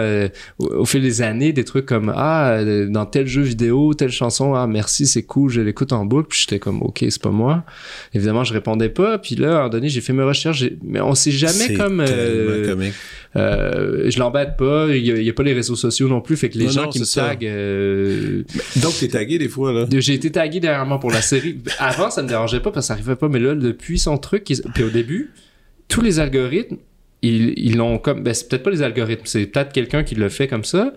au, 0.59 0.65
au 0.81 0.85
fil 0.85 1.01
des 1.01 1.21
années, 1.21 1.51
des 1.53 1.63
trucs 1.65 1.85
comme 1.85 2.13
Ah, 2.15 2.59
dans 2.89 3.05
tel 3.05 3.24
jeu 3.25 3.41
vidéo, 3.41 3.93
telle 3.93 4.11
chanson, 4.11 4.53
ah 4.55 4.67
merci, 4.67 5.07
c'est 5.07 5.23
cool, 5.23 5.49
je 5.49 5.61
l'écoute 5.61 5.91
en 5.93 6.05
boucle, 6.05 6.27
puis 6.29 6.39
j'étais 6.41 6.59
comme 6.59 6.81
OK, 6.81 6.99
c'est 7.09 7.21
pas 7.21 7.31
moi. 7.31 7.63
Évidemment, 8.13 8.43
je 8.43 8.53
répondais 8.53 8.89
pas, 8.89 9.17
puis 9.17 9.35
là, 9.35 9.47
à 9.47 9.51
un 9.51 9.55
moment 9.57 9.69
donné, 9.69 9.89
j'ai 9.89 10.01
fait 10.01 10.13
mes 10.13 10.23
recherches, 10.23 10.63
mais 10.83 11.01
on 11.01 11.15
sait 11.15 11.31
jamais 11.31 11.73
comme 11.75 11.99
euh, 12.01 12.75
euh, 13.35 14.09
je 14.09 14.19
l'embête 14.19 14.55
pas, 14.57 14.87
il 14.89 15.05
y, 15.05 15.11
a- 15.11 15.17
il 15.17 15.23
y 15.25 15.29
a 15.29 15.33
pas 15.33 15.43
les 15.43 15.53
réseaux 15.53 15.75
sociaux 15.75 16.07
non 16.07 16.21
plus, 16.21 16.37
fait 16.37 16.49
que 16.49 16.57
les 16.57 16.65
Non, 16.65 16.71
gens 16.71 16.83
non, 16.83 16.89
qui 16.89 16.99
me 16.99 17.05
ça. 17.05 17.27
taguent 17.29 17.45
euh, 17.45 18.43
Donc, 18.81 18.93
t'es 18.99 19.07
tagué 19.09 19.37
des 19.37 19.49
fois, 19.49 19.71
là. 19.73 19.85
j'ai 19.91 20.13
été 20.13 20.31
tagué 20.31 20.59
dernièrement 20.59 20.99
pour 20.99 21.11
la 21.11 21.21
série. 21.21 21.57
Avant, 21.79 22.09
ça 22.09 22.21
me 22.23 22.27
dérangeait 22.27 22.59
pas 22.61 22.71
parce 22.71 22.85
que 22.85 22.87
ça 22.87 22.93
arrivait 22.93 23.15
pas, 23.15 23.27
mais 23.29 23.39
là, 23.39 23.55
depuis 23.55 23.99
son 23.99 24.17
truc, 24.17 24.49
ils- 24.49 24.61
puis 24.73 24.83
au 24.83 24.89
début, 24.89 25.31
tous 25.87 26.01
les 26.01 26.19
algorithmes, 26.19 26.77
ils 27.21 27.53
ils 27.57 27.75
l'ont 27.77 27.97
comme, 27.97 28.23
ben 28.23 28.33
c'est 28.33 28.47
peut-être 28.47 28.63
pas 28.63 28.69
les 28.71 28.81
algorithmes, 28.83 29.23
c'est 29.25 29.45
peut-être 29.47 29.71
quelqu'un 29.73 30.03
qui 30.03 30.15
le 30.15 30.29
fait 30.29 30.47
comme 30.47 30.63
ça, 30.63 30.93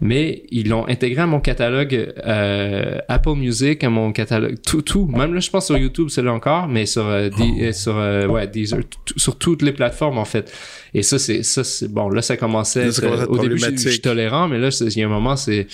mais 0.00 0.44
ils 0.50 0.68
l'ont 0.68 0.86
intégré 0.88 1.22
à 1.22 1.26
mon 1.26 1.40
catalogue 1.40 2.12
euh, 2.26 2.98
Apple 3.08 3.34
Music, 3.36 3.84
à 3.84 3.90
mon 3.90 4.12
catalogue, 4.12 4.56
tout, 4.66 4.82
tout. 4.82 5.06
Même 5.06 5.34
là, 5.34 5.40
je 5.40 5.50
pense 5.50 5.66
sur 5.66 5.76
YouTube, 5.76 6.08
c'est 6.10 6.22
là 6.22 6.32
encore, 6.32 6.68
mais 6.68 6.86
sur, 6.86 7.06
euh, 7.06 7.28
Di- 7.28 7.62
euh, 7.64 7.72
sur, 7.72 7.96
euh, 7.98 8.26
ouais, 8.26 8.46
Deezer, 8.46 8.80
sur 9.16 9.36
toutes 9.36 9.62
les 9.62 9.72
plateformes 9.72 10.18
en 10.18 10.24
fait. 10.24 10.52
Et 10.94 11.02
ça, 11.02 11.18
c'est, 11.18 11.42
ça, 11.42 11.64
c'est 11.64 11.88
bon. 11.92 12.08
Là, 12.08 12.22
ça 12.22 12.36
commençait. 12.36 12.86
Là, 12.86 12.92
ça 12.92 13.28
au 13.28 13.38
début, 13.38 13.58
je 13.58 13.76
suis 13.90 14.00
tolérant, 14.00 14.48
mais 14.48 14.58
là, 14.58 14.68
il 14.80 14.98
y 14.98 15.02
a 15.02 15.06
un 15.06 15.10
moment, 15.10 15.36
c'est 15.36 15.66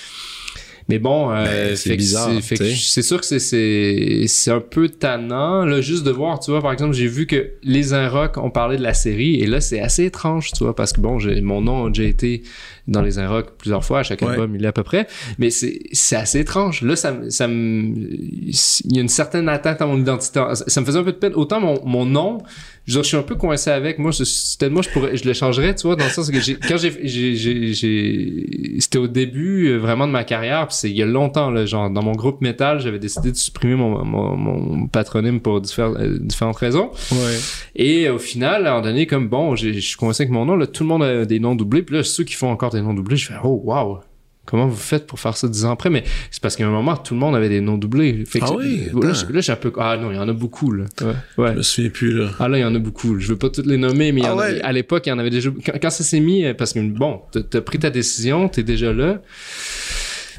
mais 0.88 1.00
bon, 1.00 1.32
euh, 1.32 1.44
Ben, 1.44 1.76
c'est 1.76 1.96
bizarre, 1.96 2.30
c'est- 2.40 3.02
sûr 3.02 3.20
que 3.20 3.26
c'est 3.26 4.50
un 4.52 4.60
peu 4.60 4.88
tannant 4.88 5.64
là 5.64 5.80
juste 5.80 6.04
de 6.04 6.12
voir, 6.12 6.38
tu 6.38 6.52
vois 6.52 6.62
par 6.62 6.72
exemple, 6.72 6.94
j'ai 6.94 7.08
vu 7.08 7.26
que 7.26 7.54
les 7.64 7.92
Inrocks 7.92 8.36
ont 8.36 8.50
parlé 8.50 8.76
de 8.76 8.84
la 8.84 8.94
série 8.94 9.40
et 9.40 9.46
là 9.48 9.60
c'est 9.60 9.80
assez 9.80 10.04
étrange, 10.04 10.52
tu 10.52 10.62
vois 10.62 10.76
parce 10.76 10.92
que 10.92 11.00
bon, 11.00 11.18
j'ai 11.18 11.40
mon 11.40 11.60
nom 11.60 11.86
a 11.86 11.88
déjà 11.88 12.04
été 12.08 12.42
dans 12.88 13.02
les 13.02 13.18
Inrocks 13.18 13.50
plusieurs 13.58 13.84
fois 13.84 14.00
à 14.00 14.02
chaque 14.02 14.22
Ouais. 14.22 14.30
album, 14.30 14.54
il 14.56 14.64
est 14.64 14.68
à 14.68 14.72
peu 14.72 14.82
près, 14.82 15.06
mais 15.38 15.50
c'est 15.50 15.80
c'est 15.92 16.16
assez 16.16 16.40
étrange. 16.40 16.82
Là 16.82 16.96
ça 16.96 17.14
ça 17.28 17.48
me 17.48 17.94
il 17.96 18.96
y 18.96 18.98
a 18.98 19.02
une 19.02 19.08
certaine 19.08 19.48
atteinte 19.48 19.80
à 19.82 19.86
mon 19.86 19.98
identité. 19.98 20.40
Ça 20.66 20.80
me 20.80 20.86
faisait 20.86 20.98
un 20.98 21.04
peu 21.04 21.12
de 21.12 21.18
peine 21.18 21.34
autant 21.34 21.60
mon 21.60 21.84
mon 21.84 22.06
nom 22.06 22.38
je, 22.86 23.00
suis 23.02 23.16
un 23.16 23.22
peu 23.22 23.34
coincé 23.34 23.70
avec 23.70 23.98
moi. 23.98 24.12
C'était 24.12 24.70
moi, 24.70 24.82
je 24.82 24.90
pourrais, 24.90 25.16
je 25.16 25.24
le 25.26 25.32
changerais, 25.34 25.74
tu 25.74 25.86
vois, 25.88 25.96
dans 25.96 26.04
le 26.04 26.10
sens 26.10 26.30
que 26.30 26.68
quand 26.68 26.76
j'ai, 26.76 26.92
j'ai, 27.02 27.34
j'ai, 27.34 27.72
j'ai- 27.72 28.76
c'était 28.78 28.98
au 28.98 29.08
début 29.08 29.66
euh, 29.66 29.76
vraiment 29.78 30.06
de 30.06 30.12
ma 30.12 30.24
carrière, 30.24 30.68
puis 30.68 30.76
c'est 30.78 30.90
il 30.90 30.96
y 30.96 31.02
a 31.02 31.06
longtemps, 31.06 31.50
là, 31.50 31.66
genre 31.66 31.90
dans 31.90 32.02
mon 32.02 32.12
groupe 32.12 32.40
métal, 32.40 32.78
j'avais 32.80 32.98
décidé 33.00 33.32
de 33.32 33.36
supprimer 33.36 33.74
mon, 33.74 34.04
mon, 34.04 34.36
mon 34.36 34.86
patronyme 34.86 35.40
pour 35.40 35.60
différentes, 35.60 35.96
euh, 35.96 36.18
différentes 36.20 36.58
raisons. 36.58 36.90
Ouais. 37.10 37.38
Et 37.74 38.08
au 38.08 38.18
final, 38.18 38.66
à 38.66 38.70
un 38.70 38.74
moment 38.74 38.86
donné, 38.86 39.06
comme 39.06 39.28
bon, 39.28 39.56
je 39.56 39.70
suis 39.80 39.96
coincé 39.96 40.22
avec 40.22 40.32
mon 40.32 40.44
nom, 40.44 40.56
là, 40.56 40.66
tout 40.68 40.84
le 40.84 40.88
monde 40.88 41.02
a 41.02 41.24
des 41.24 41.40
noms 41.40 41.56
doublés, 41.56 41.82
puis 41.82 41.96
là, 41.96 42.04
ceux 42.04 42.22
qui 42.24 42.34
font 42.34 42.50
encore 42.50 42.70
des 42.76 42.82
noms 42.82 42.94
doublés, 42.94 43.16
je 43.16 43.28
fais 43.28 43.34
oh 43.42 43.60
wow. 43.64 44.00
Comment 44.46 44.68
vous 44.68 44.76
faites 44.76 45.08
pour 45.08 45.18
faire 45.18 45.36
ça 45.36 45.48
dix 45.48 45.64
ans 45.64 45.72
après? 45.72 45.90
Mais 45.90 46.04
c'est 46.30 46.40
parce 46.40 46.54
qu'à 46.54 46.64
un 46.64 46.70
moment, 46.70 46.96
tout 46.96 47.14
le 47.14 47.20
monde 47.20 47.34
avait 47.34 47.48
des 47.48 47.60
noms 47.60 47.76
doublés. 47.76 48.24
Fait 48.26 48.38
que 48.38 48.44
Ah 48.44 48.52
oui? 48.56 48.88
Là, 48.94 49.12
là, 49.28 49.40
j'ai 49.40 49.52
un 49.52 49.56
peu... 49.56 49.72
Ah 49.76 49.96
non, 49.96 50.12
il 50.12 50.16
y 50.16 50.18
en 50.20 50.28
a 50.28 50.32
beaucoup, 50.32 50.70
là. 50.70 50.84
Ouais. 51.00 51.08
ouais. 51.36 51.52
Je 51.52 51.56
me 51.56 51.62
souviens 51.62 51.90
plus, 51.90 52.12
là. 52.12 52.30
Ah 52.38 52.48
là, 52.48 52.58
il 52.58 52.60
y 52.60 52.64
en 52.64 52.74
a 52.74 52.78
beaucoup. 52.78 53.18
Je 53.18 53.26
veux 53.26 53.36
pas 53.36 53.50
toutes 53.50 53.66
les 53.66 53.76
nommer, 53.76 54.12
mais 54.12 54.20
il 54.20 54.24
y 54.24 54.28
Ah 54.28 54.36
en 54.36 54.38
à 54.38 54.72
l'époque, 54.72 55.06
il 55.06 55.10
y 55.10 55.12
en 55.12 55.18
avait 55.18 55.30
déjà. 55.30 55.50
Quand, 55.64 55.72
quand 55.82 55.90
ça 55.90 56.04
s'est 56.04 56.20
mis, 56.20 56.44
euh, 56.44 56.54
parce 56.54 56.72
que 56.72 56.78
bon, 56.78 57.22
t'as 57.50 57.60
pris 57.60 57.80
ta 57.80 57.90
décision, 57.90 58.48
t'es 58.48 58.62
déjà 58.62 58.92
là. 58.92 59.20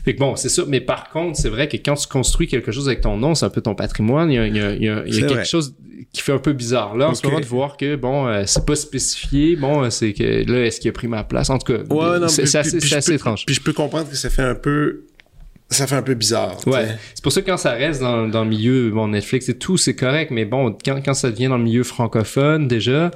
Fait 0.08 0.14
que 0.16 0.20
bon, 0.20 0.38
c'est 0.38 0.48
ça. 0.48 0.64
Mais 0.66 0.80
par 0.80 1.10
contre, 1.10 1.38
c'est 1.38 1.50
vrai 1.50 1.68
que 1.68 1.76
quand 1.76 1.96
tu 1.96 2.08
construis 2.08 2.48
quelque 2.48 2.72
chose 2.72 2.88
avec 2.88 3.02
ton 3.02 3.18
nom, 3.18 3.36
c'est 3.36 3.46
un 3.46 3.50
peu 3.50 3.60
ton 3.60 3.76
patrimoine. 3.76 4.32
Il 4.32 4.36
y 4.36 4.38
a, 4.40 4.48
il 4.48 4.56
y 4.56 4.60
a- 4.62 4.72
il 4.74 4.82
y 4.84 4.88
a- 4.90 5.04
il 5.06 5.14
y 5.14 5.18
a 5.18 5.22
quelque 5.28 5.34
vrai. 5.34 5.44
chose 5.46 5.76
qui 6.14 6.22
fait 6.22 6.32
un 6.32 6.38
peu 6.38 6.54
bizarre. 6.54 6.96
Là, 6.96 7.10
en 7.10 7.14
ce 7.14 7.20
Ok. 7.20 7.26
moment, 7.26 7.40
de 7.42 7.46
voir 7.46 7.76
que 7.76 7.98
bon, 7.98 8.26
euh, 8.26 8.44
c'est 8.46 8.66
pas 8.66 8.78
spécifié. 8.78 9.58
Bon, 9.58 9.84
euh, 9.84 9.90
c'est 9.90 10.14
que 10.14 10.24
là, 10.50 10.66
est-ce 10.66 10.80
qu'il 10.80 10.88
a 10.88 10.94
pris 10.94 11.10
ma 11.10 11.26
place? 11.26 11.50
En 11.50 11.58
tout 11.58 11.74
cas, 11.74 11.80
Ouais, 11.94 12.20
non, 12.20 12.30
c'est 12.30 12.44
assez, 12.56 12.78
puis- 12.78 12.94
assez 12.96 13.12
peux- 13.12 13.16
étrange. 13.16 13.46
Puis 13.46 13.56
je 13.56 13.62
peux 13.62 13.74
comprendre 13.74 14.10
que 14.10 14.16
ça 14.16 14.30
fait 14.30 14.44
un 14.44 14.56
peu 14.56 15.04
ça 15.70 15.86
fait 15.88 15.96
un 15.96 16.02
peu 16.02 16.14
bizarre. 16.14 16.58
Ouais. 16.66 16.88
C'est 17.14 17.22
pour 17.22 17.34
ça 17.34 17.42
que 17.42 17.48
quand 17.48 17.58
ça 17.58 17.72
reste 17.72 18.00
dans, 18.00 18.30
dans 18.30 18.46
le 18.46 18.50
milieu, 18.50 18.90
bon, 18.92 19.10
Netflix 19.10 19.50
et 19.50 19.58
tout, 19.58 19.76
c'est 19.76 19.96
correct, 19.98 20.32
mais 20.32 20.46
bon, 20.46 20.74
quand, 20.86 21.02
quand 21.04 21.14
ça 21.14 21.30
devient 21.30 21.48
dans 21.48 21.58
le 21.58 21.66
milieu 21.66 21.84
francophone, 21.84 22.70
déjà, 22.70 23.12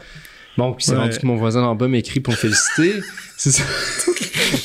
bon, 0.57 0.73
puis 0.73 0.83
c'est 0.83 0.95
rendu 0.97 1.17
que 1.17 1.25
mon 1.25 1.37
voisin 1.37 1.63
en 1.63 1.75
bas 1.75 1.87
m'écrit 1.87 2.19
pour 2.19 2.33
me 2.33 2.37
féliciter. 2.37 2.95
c'est 3.41 3.49
ça. 3.49 3.63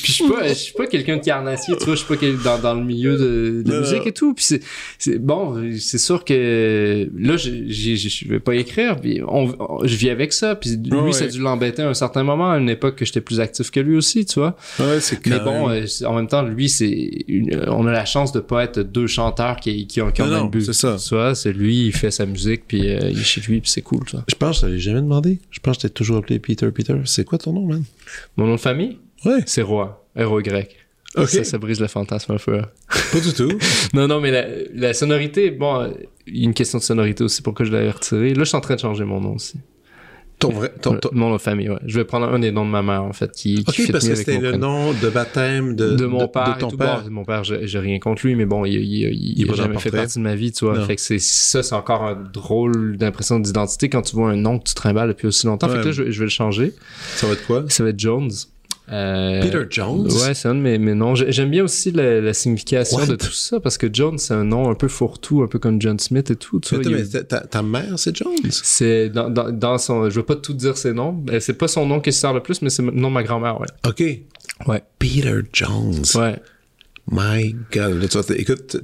puis 0.02 0.12
je 0.12 0.12
suis 0.12 0.28
pas, 0.28 0.48
je 0.48 0.52
suis 0.52 0.72
pas 0.74 0.86
quelqu'un 0.86 1.16
de 1.16 1.22
carnassier, 1.22 1.74
tu 1.78 1.86
vois, 1.86 1.94
je 1.94 2.04
suis 2.04 2.14
pas 2.14 2.26
dans, 2.44 2.58
dans 2.60 2.74
le 2.74 2.84
milieu 2.84 3.16
de, 3.16 3.62
de 3.64 3.72
la 3.72 3.80
musique 3.80 4.06
et 4.06 4.12
tout. 4.12 4.34
Puis 4.34 4.44
c'est, 4.44 4.60
c'est 4.98 5.18
bon, 5.18 5.72
c'est 5.78 5.96
sûr 5.96 6.24
que 6.26 7.08
là, 7.16 7.38
je, 7.38 7.50
je 7.70 8.28
vais 8.28 8.38
pas 8.38 8.54
écrire, 8.54 9.00
puis 9.00 9.22
on, 9.26 9.48
je 9.82 9.96
vis 9.96 10.10
avec 10.10 10.34
ça. 10.34 10.56
Puis 10.56 10.76
lui, 10.76 11.14
ça 11.14 11.24
a 11.24 11.28
dû 11.28 11.40
l'embêter 11.40 11.80
à 11.80 11.88
un 11.88 11.94
certain 11.94 12.22
moment, 12.22 12.50
à 12.50 12.58
une 12.58 12.68
époque 12.68 12.96
que 12.96 13.06
j'étais 13.06 13.22
plus 13.22 13.40
actif 13.40 13.70
que 13.70 13.80
lui 13.80 13.96
aussi, 13.96 14.26
tu 14.26 14.40
vois. 14.40 14.58
Ouais, 14.78 15.00
c'est 15.00 15.24
Mais 15.26 15.40
bon, 15.40 15.70
euh, 15.70 15.86
en 16.04 16.12
même 16.12 16.28
temps, 16.28 16.42
lui, 16.42 16.68
c'est, 16.68 17.24
on 17.68 17.86
a 17.86 17.92
la 17.92 18.04
chance 18.04 18.30
de 18.32 18.40
pas 18.40 18.64
être 18.64 18.80
deux 18.80 19.06
chanteurs 19.06 19.56
qui, 19.56 19.86
qui 19.86 20.02
ont, 20.02 20.10
qui 20.10 20.20
ont 20.20 20.26
même 20.26 20.50
but. 20.50 20.66
C'est 20.66 20.74
ça. 20.74 20.96
Tu 21.02 21.14
vois, 21.14 21.34
c'est 21.34 21.54
lui, 21.54 21.86
il 21.86 21.92
fait 21.92 22.10
sa 22.10 22.26
musique, 22.26 22.64
puis 22.68 22.90
euh, 22.90 23.08
il 23.10 23.18
est 23.18 23.24
chez 23.24 23.40
lui, 23.40 23.62
puis 23.62 23.70
c'est 23.70 23.80
cool, 23.80 24.04
tu 24.04 24.16
vois. 24.16 24.24
Je 24.28 24.34
pense, 24.34 24.56
je 24.56 24.60
t'avais 24.60 24.78
jamais 24.78 25.00
demandé. 25.00 25.38
Je 25.50 25.60
pense 25.60 25.78
que 25.78 25.82
t'es 25.82 25.88
toujours 25.88 26.18
appelé 26.18 26.38
Peter 26.38 26.70
Peter. 26.70 26.94
C'est 27.06 27.24
quoi 27.24 27.38
ton 27.38 27.54
nom, 27.54 27.64
man? 27.64 27.82
Mon 28.36 28.46
nom 28.46 28.54
de 28.54 28.60
famille? 28.60 28.98
Ouais. 29.24 29.40
C'est 29.46 29.62
Roi. 29.62 30.06
R-O-Y. 30.16 30.68
Ça, 31.26 31.44
ça 31.44 31.58
brise 31.58 31.80
le 31.80 31.86
fantasme 31.86 32.32
un 32.32 32.36
peu. 32.36 32.60
Pas 33.12 33.20
du 33.20 33.32
tout. 33.32 33.50
non, 33.94 34.06
non, 34.06 34.20
mais 34.20 34.30
la, 34.30 34.44
la 34.74 34.92
sonorité, 34.92 35.50
bon, 35.50 35.90
il 36.26 36.38
y 36.38 36.40
a 36.42 36.44
une 36.44 36.54
question 36.54 36.78
de 36.78 36.82
sonorité 36.82 37.24
aussi, 37.24 37.40
pourquoi 37.40 37.64
je 37.64 37.72
l'avais 37.72 37.90
retiré. 37.90 38.34
Là, 38.34 38.40
je 38.40 38.48
suis 38.48 38.56
en 38.56 38.60
train 38.60 38.74
de 38.74 38.80
changer 38.80 39.04
mon 39.04 39.20
nom 39.20 39.34
aussi. 39.34 39.58
Ton 40.38 40.50
vrai, 40.50 40.70
ton, 40.82 40.98
ton... 40.98 41.08
Mon 41.12 41.28
nom 41.30 41.36
de 41.36 41.40
famille, 41.40 41.70
ouais. 41.70 41.78
Je 41.86 41.98
vais 41.98 42.04
prendre 42.04 42.26
un 42.26 42.38
des 42.38 42.52
noms 42.52 42.66
de 42.66 42.70
ma 42.70 42.82
mère, 42.82 43.02
en 43.02 43.14
fait, 43.14 43.32
qui, 43.32 43.64
qui 43.64 43.84
Ok, 43.84 43.92
parce 43.92 44.06
que 44.06 44.14
c'était 44.14 44.38
le 44.38 44.56
nom 44.56 44.92
de 44.92 45.08
baptême 45.08 45.74
de, 45.74 45.92
de 45.96 46.04
mon 46.04 46.18
de, 46.18 46.26
père. 46.26 46.56
de 46.56 46.60
ton 46.60 46.68
tout. 46.68 46.76
père. 46.76 47.02
Bon, 47.04 47.10
mon 47.10 47.24
père, 47.24 47.42
j'ai 47.44 47.78
rien 47.78 47.98
contre 47.98 48.26
lui, 48.26 48.34
mais 48.34 48.44
bon, 48.44 48.66
il, 48.66 48.74
il, 48.74 49.14
il, 49.14 49.40
il 49.40 49.50
a 49.50 49.54
jamais 49.54 49.78
fait 49.78 49.90
partie 49.90 50.18
de 50.18 50.22
ma 50.24 50.34
vie, 50.34 50.52
tu 50.52 50.66
vois. 50.66 50.76
Non. 50.78 50.84
Fait 50.84 50.96
que 50.96 51.00
c'est, 51.00 51.18
ça, 51.18 51.62
c'est 51.62 51.74
encore 51.74 52.02
un 52.02 52.14
drôle 52.32 52.98
d'impression 52.98 53.38
d'identité 53.38 53.88
quand 53.88 54.02
tu 54.02 54.14
vois 54.14 54.30
un 54.30 54.36
nom 54.36 54.58
que 54.58 54.64
tu 54.64 54.74
trimbales 54.74 55.08
depuis 55.08 55.26
aussi 55.26 55.46
longtemps. 55.46 55.68
Ouais. 55.68 55.76
Fait 55.76 55.80
que 55.80 55.86
là, 55.86 55.92
je, 55.92 56.10
je 56.10 56.18
vais 56.18 56.26
le 56.26 56.30
changer. 56.30 56.74
Ça 57.14 57.26
va 57.26 57.32
être 57.32 57.46
quoi? 57.46 57.64
Ça 57.68 57.82
va 57.82 57.90
être 57.90 57.98
Jones. 57.98 58.30
Euh, 58.92 59.42
Peter 59.42 59.64
Jones? 59.68 60.06
Ouais, 60.12 60.34
c'est 60.34 60.46
un 60.48 60.54
de 60.54 60.60
mes, 60.60 60.78
mes 60.78 60.94
noms. 60.94 61.14
J'ai- 61.14 61.32
J'aime 61.32 61.50
bien 61.50 61.64
aussi 61.64 61.90
la, 61.90 62.20
la 62.20 62.32
signification 62.32 62.98
What? 62.98 63.06
de 63.06 63.16
tout 63.16 63.32
ça 63.32 63.58
parce 63.58 63.78
que 63.78 63.88
Jones, 63.92 64.18
c'est 64.18 64.34
un 64.34 64.44
nom 64.44 64.70
un 64.70 64.74
peu 64.74 64.86
fourre-tout, 64.88 65.42
un 65.42 65.48
peu 65.48 65.58
comme 65.58 65.80
John 65.82 65.98
Smith 65.98 66.30
et 66.30 66.36
tout. 66.36 66.60
Tu 66.60 66.76
vois, 66.76 66.84
il 66.84 67.08
ta, 67.50 67.62
mère, 67.62 67.98
c'est 67.98 68.14
Jones? 68.16 68.34
c'est 68.50 69.08
dans, 69.08 69.28
dans, 69.28 69.50
dans 69.50 69.78
son. 69.78 70.08
Je 70.08 70.14
veux 70.16 70.24
pas 70.24 70.36
tout 70.36 70.54
dire 70.54 70.76
ses 70.76 70.92
noms. 70.92 71.24
Euh, 71.30 71.40
C'est 71.40 71.54
pas 71.54 71.68
son 71.68 71.84
nom 71.86 72.00
qui 72.00 72.12
se 72.12 72.20
sert 72.20 72.32
le 72.32 72.40
plus, 72.42 72.62
mais 72.62 72.70
c'est 72.70 72.82
le 72.82 72.92
nom 72.92 73.08
de 73.08 73.14
ma 73.14 73.22
grand-mère, 73.24 73.60
ouais. 73.60 73.66
OK. 73.86 74.02
Ouais. 74.68 74.82
Peter 74.98 75.34
Jones. 75.52 76.02
Ouais. 76.14 76.40
My 77.10 77.54
God. 77.72 78.08
Écoute, 78.36 78.76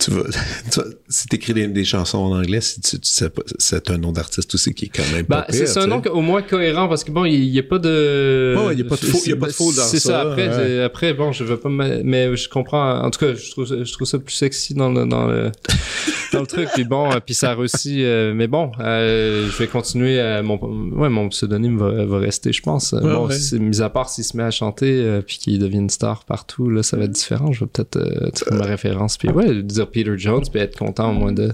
tu 0.00 0.10
vas, 0.10 0.22
tu 0.72 0.80
vas- 0.80 0.86
si 1.08 1.26
t'écris 1.28 1.54
des, 1.54 1.66
des 1.68 1.84
chansons 1.84 2.18
en 2.18 2.32
anglais, 2.38 2.60
si 2.60 2.80
tu, 2.80 2.98
tu 2.98 3.08
sais 3.08 3.30
c'est 3.58 3.90
un 3.90 3.98
nom 3.98 4.12
d'artiste 4.12 4.54
aussi 4.54 4.74
qui 4.74 4.86
est 4.86 4.88
quand 4.88 5.02
même 5.12 5.24
Bah, 5.28 5.42
pas 5.46 5.52
pire, 5.52 5.68
c'est 5.68 5.78
un 5.78 5.84
tu 5.84 5.88
nom 5.88 6.02
au 6.12 6.20
moins 6.20 6.42
cohérent 6.42 6.88
parce 6.88 7.04
que 7.04 7.10
bon, 7.10 7.24
il 7.24 7.50
n'y 7.50 7.58
a 7.58 7.62
pas 7.62 7.78
de. 7.78 8.54
Ouais, 8.56 8.66
ouais, 8.66 8.72
il 8.74 8.78
y 8.80 8.82
a 8.82 8.84
pas 8.88 8.96
de 8.96 9.00
faux- 9.06 9.20
il 9.24 9.30
y 9.30 9.32
a 9.32 9.36
pas 9.36 9.46
de 9.46 9.52
faux 9.52 9.72
dans 9.72 9.82
C'est 9.82 9.98
ça. 10.00 10.08
ça, 10.10 10.20
Après, 10.22 10.48
ouais. 10.48 10.82
après, 10.82 11.14
bon, 11.14 11.32
je 11.32 11.44
veux 11.44 11.56
pas, 11.58 11.68
mais 11.68 12.36
je 12.36 12.48
comprends. 12.48 13.00
En 13.02 13.10
tout 13.10 13.20
cas, 13.20 13.34
je 13.34 13.50
trouve, 13.50 13.66
ça- 13.66 13.82
je 13.84 13.92
trouve 13.92 14.06
ça 14.06 14.18
plus 14.18 14.34
sexy 14.34 14.74
dans 14.74 14.90
le, 14.90 15.06
dans 15.06 15.26
le, 15.26 15.50
dans 16.32 16.40
le 16.40 16.46
truc. 16.46 16.68
Puis 16.74 16.84
bon, 16.84 17.10
euh, 17.12 17.20
puis 17.24 17.34
ça 17.34 17.50
a 17.52 17.54
réussi. 17.54 18.02
euh, 18.04 18.32
mais 18.34 18.46
bon, 18.48 18.72
euh, 18.80 19.48
je 19.50 19.56
vais 19.58 19.66
continuer. 19.68 20.18
euh, 20.20 20.42
mon, 20.42 20.58
ouais, 20.96 21.08
mon 21.08 21.28
pseudonyme 21.28 21.78
va, 21.78 22.04
va 22.04 22.18
rester, 22.18 22.52
je 22.52 22.62
pense. 22.62 22.92
Ouais, 22.92 23.00
bon, 23.00 23.28
mis 23.60 23.80
à 23.80 23.90
part 23.90 24.08
s'il 24.08 24.24
se 24.24 24.36
met 24.36 24.42
à 24.42 24.50
chanter 24.50 24.86
euh, 24.90 25.20
puis 25.24 25.38
qu'il 25.38 25.58
devient 25.58 25.78
une 25.78 25.90
star 25.90 26.24
partout, 26.24 26.68
là, 26.70 26.82
ça 26.82 26.96
va 26.96 27.04
être 27.04 27.12
différent. 27.12 27.52
Je 27.52 27.60
vais 27.60 27.66
peut-être 27.72 27.98
tirer 28.32 28.56
ma 28.56 28.64
référence. 28.64 29.16
Puis 29.16 29.28
ouais, 29.30 29.62
dire 29.62 29.88
Peter 29.94 30.14
Jones, 30.16 30.42
puis 30.50 30.60
être 30.60 30.76
content 30.76 31.10
au 31.10 31.14
moins 31.14 31.32
de 31.32 31.52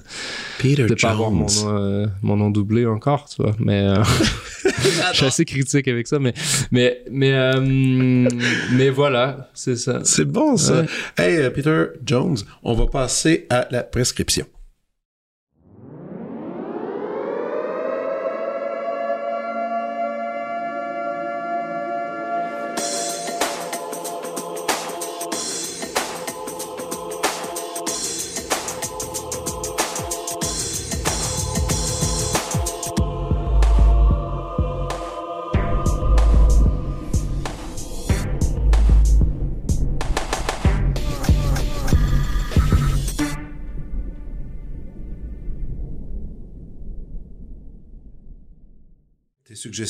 Peter 0.59 0.87
de 0.87 0.95
pas 0.95 1.11
avoir 1.11 1.31
mon 1.31 1.47
nom, 1.47 1.69
euh, 1.69 2.07
mon 2.23 2.37
nom 2.37 2.51
doublé 2.51 2.87
encore, 2.87 3.29
tu 3.29 3.43
vois. 3.43 3.55
Mais 3.59 3.83
euh, 3.83 4.03
je 5.13 5.17
suis 5.17 5.27
assez 5.27 5.45
critique 5.45 5.87
avec 5.87 6.07
ça, 6.07 6.19
mais 6.19 6.33
mais 6.71 7.03
mais 7.11 7.33
euh, 7.33 7.61
mais 8.73 8.89
voilà, 8.89 9.51
c'est 9.53 9.77
ça. 9.77 10.01
C'est 10.05 10.25
bon, 10.25 10.57
ça. 10.57 10.81
Ouais. 10.81 10.87
Hey, 11.19 11.51
Peter 11.51 11.85
Jones, 12.05 12.39
on 12.63 12.73
va 12.73 12.87
passer 12.87 13.47
à 13.51 13.69
la 13.71 13.83
prescription. 13.83 14.47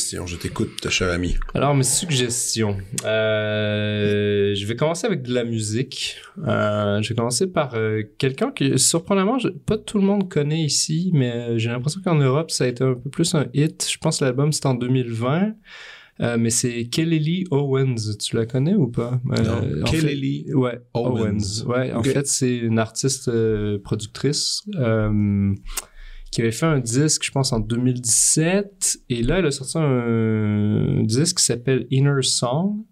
Suggestions, 0.00 0.26
je 0.26 0.36
t'écoute, 0.36 0.88
cher 0.88 1.10
ami. 1.12 1.36
Alors 1.54 1.74
mes 1.74 1.82
suggestions, 1.84 2.76
euh, 3.04 4.54
je 4.54 4.66
vais 4.66 4.76
commencer 4.76 5.06
avec 5.06 5.22
de 5.22 5.32
la 5.34 5.44
musique. 5.44 6.16
Euh, 6.46 7.02
je 7.02 7.08
vais 7.10 7.14
commencer 7.14 7.46
par 7.46 7.74
euh, 7.74 8.02
quelqu'un 8.18 8.50
que 8.50 8.76
surprenamment, 8.76 9.38
je- 9.38 9.48
pas 9.48 9.76
tout 9.78 9.98
le 9.98 10.04
monde 10.04 10.28
connaît 10.30 10.62
ici, 10.62 11.10
mais 11.12 11.58
j'ai 11.58 11.70
l'impression 11.70 12.00
qu'en 12.02 12.16
Europe 12.16 12.50
ça 12.50 12.64
a 12.64 12.66
été 12.68 12.82
un 12.84 12.94
peu 12.94 13.10
plus 13.10 13.34
un 13.34 13.46
hit. 13.54 13.86
Je 13.90 13.98
pense 13.98 14.18
que 14.20 14.24
l'album 14.24 14.52
c'est 14.52 14.66
en 14.66 14.74
2020. 14.74 15.52
Euh, 16.22 16.36
mais 16.38 16.50
c'est 16.50 16.84
Kelly 16.88 17.46
Owens, 17.50 18.18
tu 18.22 18.36
la 18.36 18.44
connais 18.44 18.74
ou 18.74 18.88
pas? 18.88 19.22
Euh, 19.38 19.42
Non. 19.42 19.82
en 19.84 19.86
fait- 19.86 20.00
Kelly 20.00 20.52
Ouais, 20.52 20.78
Owens. 20.92 21.16
Owens. 21.18 21.64
Ouais, 21.66 21.92
en 21.94 22.02
fait, 22.02 22.26
c'est 22.26 22.58
une 22.58 22.78
artiste 22.78 23.28
euh, 23.28 23.78
productrice 23.82 24.62
qui 26.30 26.40
avait 26.42 26.52
fait 26.52 26.66
un 26.66 26.78
disque, 26.80 27.24
je 27.24 27.30
pense, 27.32 27.52
en 27.52 27.60
2017. 27.60 28.98
Et 29.08 29.22
là, 29.22 29.38
elle 29.38 29.46
a 29.46 29.50
sorti 29.50 29.78
un 29.78 31.02
disque 31.04 31.38
qui 31.38 31.44
s'appelle 31.44 31.86
Inner 31.90 32.22
Song. 32.22 32.84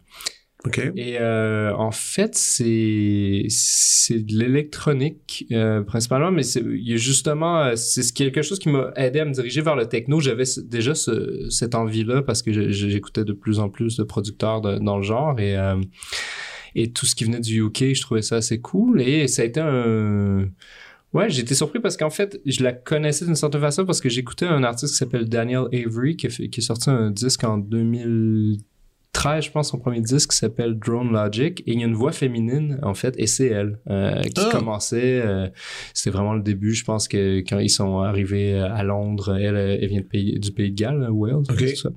OK. 0.64 0.80
Et 0.97 1.18
euh, 1.20 1.72
en 1.76 1.93
fait, 1.93 2.34
c'est 2.34 3.45
c'est 3.49 4.18
de 4.26 4.36
l'électronique 4.36 5.47
euh, 5.53 5.82
principalement, 5.82 6.32
mais 6.32 6.43
c'est 6.43 6.61
il 6.61 6.89
y 6.89 6.95
a 6.95 6.97
justement 6.97 7.61
euh, 7.62 7.76
c'est 7.76 8.03
ce- 8.03 8.12
quelque 8.12 8.43
chose 8.43 8.59
qui 8.59 8.68
m'a 8.68 8.91
aidé 8.97 9.20
à 9.20 9.24
me 9.24 9.30
diriger 9.32 9.61
vers 9.61 9.76
le 9.76 9.86
techno. 9.86 10.18
J'avais 10.18 10.43
déjà 10.64 10.97
ce, 10.97 11.47
cette 11.49 11.76
envie-là 11.76 12.22
parce 12.22 12.43
que 12.43 12.51
j'écoutais 12.72 13.24
de 13.24 13.32
plus 13.34 13.61
en 13.61 13.68
plus 13.68 13.97
de 13.99 14.03
producteurs 14.03 14.61
de- 14.61 14.78
dans 14.78 14.97
le 14.97 15.05
genre 15.05 15.39
et 15.39 15.57
euh, 15.57 15.76
et 16.74 16.91
tout 16.93 17.07
ce 17.07 17.14
qui 17.14 17.24
venait 17.24 17.41
du 17.41 17.62
UK, 17.62 17.95
je 17.95 18.01
trouvais 18.01 18.22
ça 18.22 18.36
assez 18.36 18.61
cool 18.61 19.01
et 19.01 19.28
ça 19.28 19.43
a 19.43 19.45
été 19.45 19.61
un 19.61 20.49
Ouais, 21.15 21.31
été 21.43 21.55
surpris 21.55 21.81
parce 21.81 21.97
qu'en 21.97 22.11
fait, 22.11 22.41
je 22.45 22.63
la 22.63 22.73
connaissais 22.73 23.25
d'une 23.25 23.35
certaine 23.35 23.61
façon 23.63 23.87
parce 23.87 24.01
que 24.01 24.09
j'écoutais 24.11 24.45
un 24.47 24.63
artiste 24.63 24.93
qui 24.93 24.99
s'appelle 24.99 25.27
Daniel 25.29 25.65
Avery 25.73 26.17
qui 26.17 26.29
fait- 26.29 26.49
qui 26.51 26.61
a 26.61 26.63
sorti 26.63 26.91
un 26.91 27.11
disque 27.11 27.45
en 27.45 27.59
2013, 29.23 29.45
je 29.45 29.51
pense, 29.51 29.71
son 29.71 29.79
premier 29.79 30.01
disque 30.01 30.31
qui 30.31 30.37
s'appelle 30.37 30.79
Drone 30.79 31.12
Logic 31.12 31.61
et 31.66 31.73
il 31.73 31.81
y 31.81 31.83
a 31.83 31.87
une 31.87 31.95
voix 31.95 32.12
féminine 32.12 32.79
en 32.83 32.95
fait 32.95 33.14
et 33.19 33.27
c'est 33.27 33.47
elle 33.49 33.79
euh, 33.91 34.21
qui 34.23 34.33
Ah. 34.37 34.49
commençait. 34.53 35.21
euh, 35.25 35.49
C'était 35.95 36.11
vraiment 36.11 36.35
le 36.35 36.43
début, 36.43 36.73
je 36.75 36.85
pense 36.85 37.09
que 37.09 37.39
quand 37.41 37.59
ils 37.59 37.69
sont 37.71 37.99
arrivés 38.01 38.55
à 38.59 38.83
Londres, 38.83 39.37
elle, 39.41 39.57
elle 39.57 39.89
vient 39.89 40.01
de 40.01 40.07
pays, 40.07 40.39
du 40.39 40.53
pays 40.53 40.71
de 40.71 40.77
Galles, 40.77 41.09
Wales, 41.11 41.43
ça. 41.77 41.91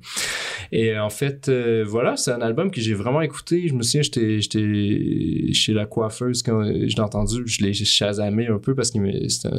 Et 0.72 0.98
en 0.98 1.10
fait, 1.10 1.48
euh, 1.48 1.84
voilà, 1.86 2.16
c'est 2.16 2.32
un 2.32 2.40
album 2.40 2.70
que 2.70 2.80
j'ai 2.80 2.94
vraiment 2.94 3.20
écouté. 3.20 3.68
Je 3.68 3.74
me 3.74 3.82
souviens, 3.82 4.02
j'étais, 4.02 4.40
chez 4.40 5.72
la 5.72 5.86
coiffeuse 5.86 6.42
quand 6.42 6.64
je 6.64 6.94
l'ai 6.96 7.00
entendu. 7.00 7.42
Je 7.46 7.62
l'ai 7.64 7.72
chasamé 7.74 8.46
un 8.48 8.58
peu 8.58 8.74
parce 8.74 8.90
que 8.90 8.98
c'était 9.28 9.54
un, 9.54 9.58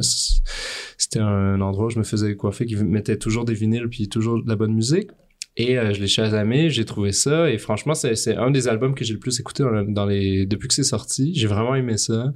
c'était 0.98 1.20
un 1.20 1.60
endroit 1.60 1.86
où 1.86 1.90
je 1.90 1.98
me 1.98 2.04
faisais 2.04 2.34
coiffer 2.36 2.66
qui 2.66 2.76
mettait 2.76 3.16
toujours 3.16 3.44
des 3.44 3.54
vinyles 3.54 3.88
puis 3.88 4.08
toujours 4.08 4.42
de 4.42 4.48
la 4.48 4.56
bonne 4.56 4.74
musique. 4.74 5.10
Et 5.56 5.78
euh, 5.78 5.92
je 5.94 6.00
l'ai 6.00 6.08
chasamé, 6.08 6.68
j'ai 6.68 6.84
trouvé 6.84 7.12
ça. 7.12 7.48
Et 7.48 7.58
franchement, 7.58 7.94
c'est, 7.94 8.16
c'est 8.16 8.34
un 8.34 8.50
des 8.50 8.66
albums 8.66 8.92
que 8.92 9.04
j'ai 9.04 9.12
le 9.12 9.20
plus 9.20 9.38
écouté 9.38 9.62
dans, 9.62 9.70
le- 9.70 9.84
dans 9.88 10.04
les, 10.04 10.46
depuis 10.46 10.66
que 10.66 10.74
c'est 10.74 10.82
sorti. 10.82 11.32
J'ai 11.34 11.46
vraiment 11.46 11.76
aimé 11.76 11.96
ça. 11.96 12.32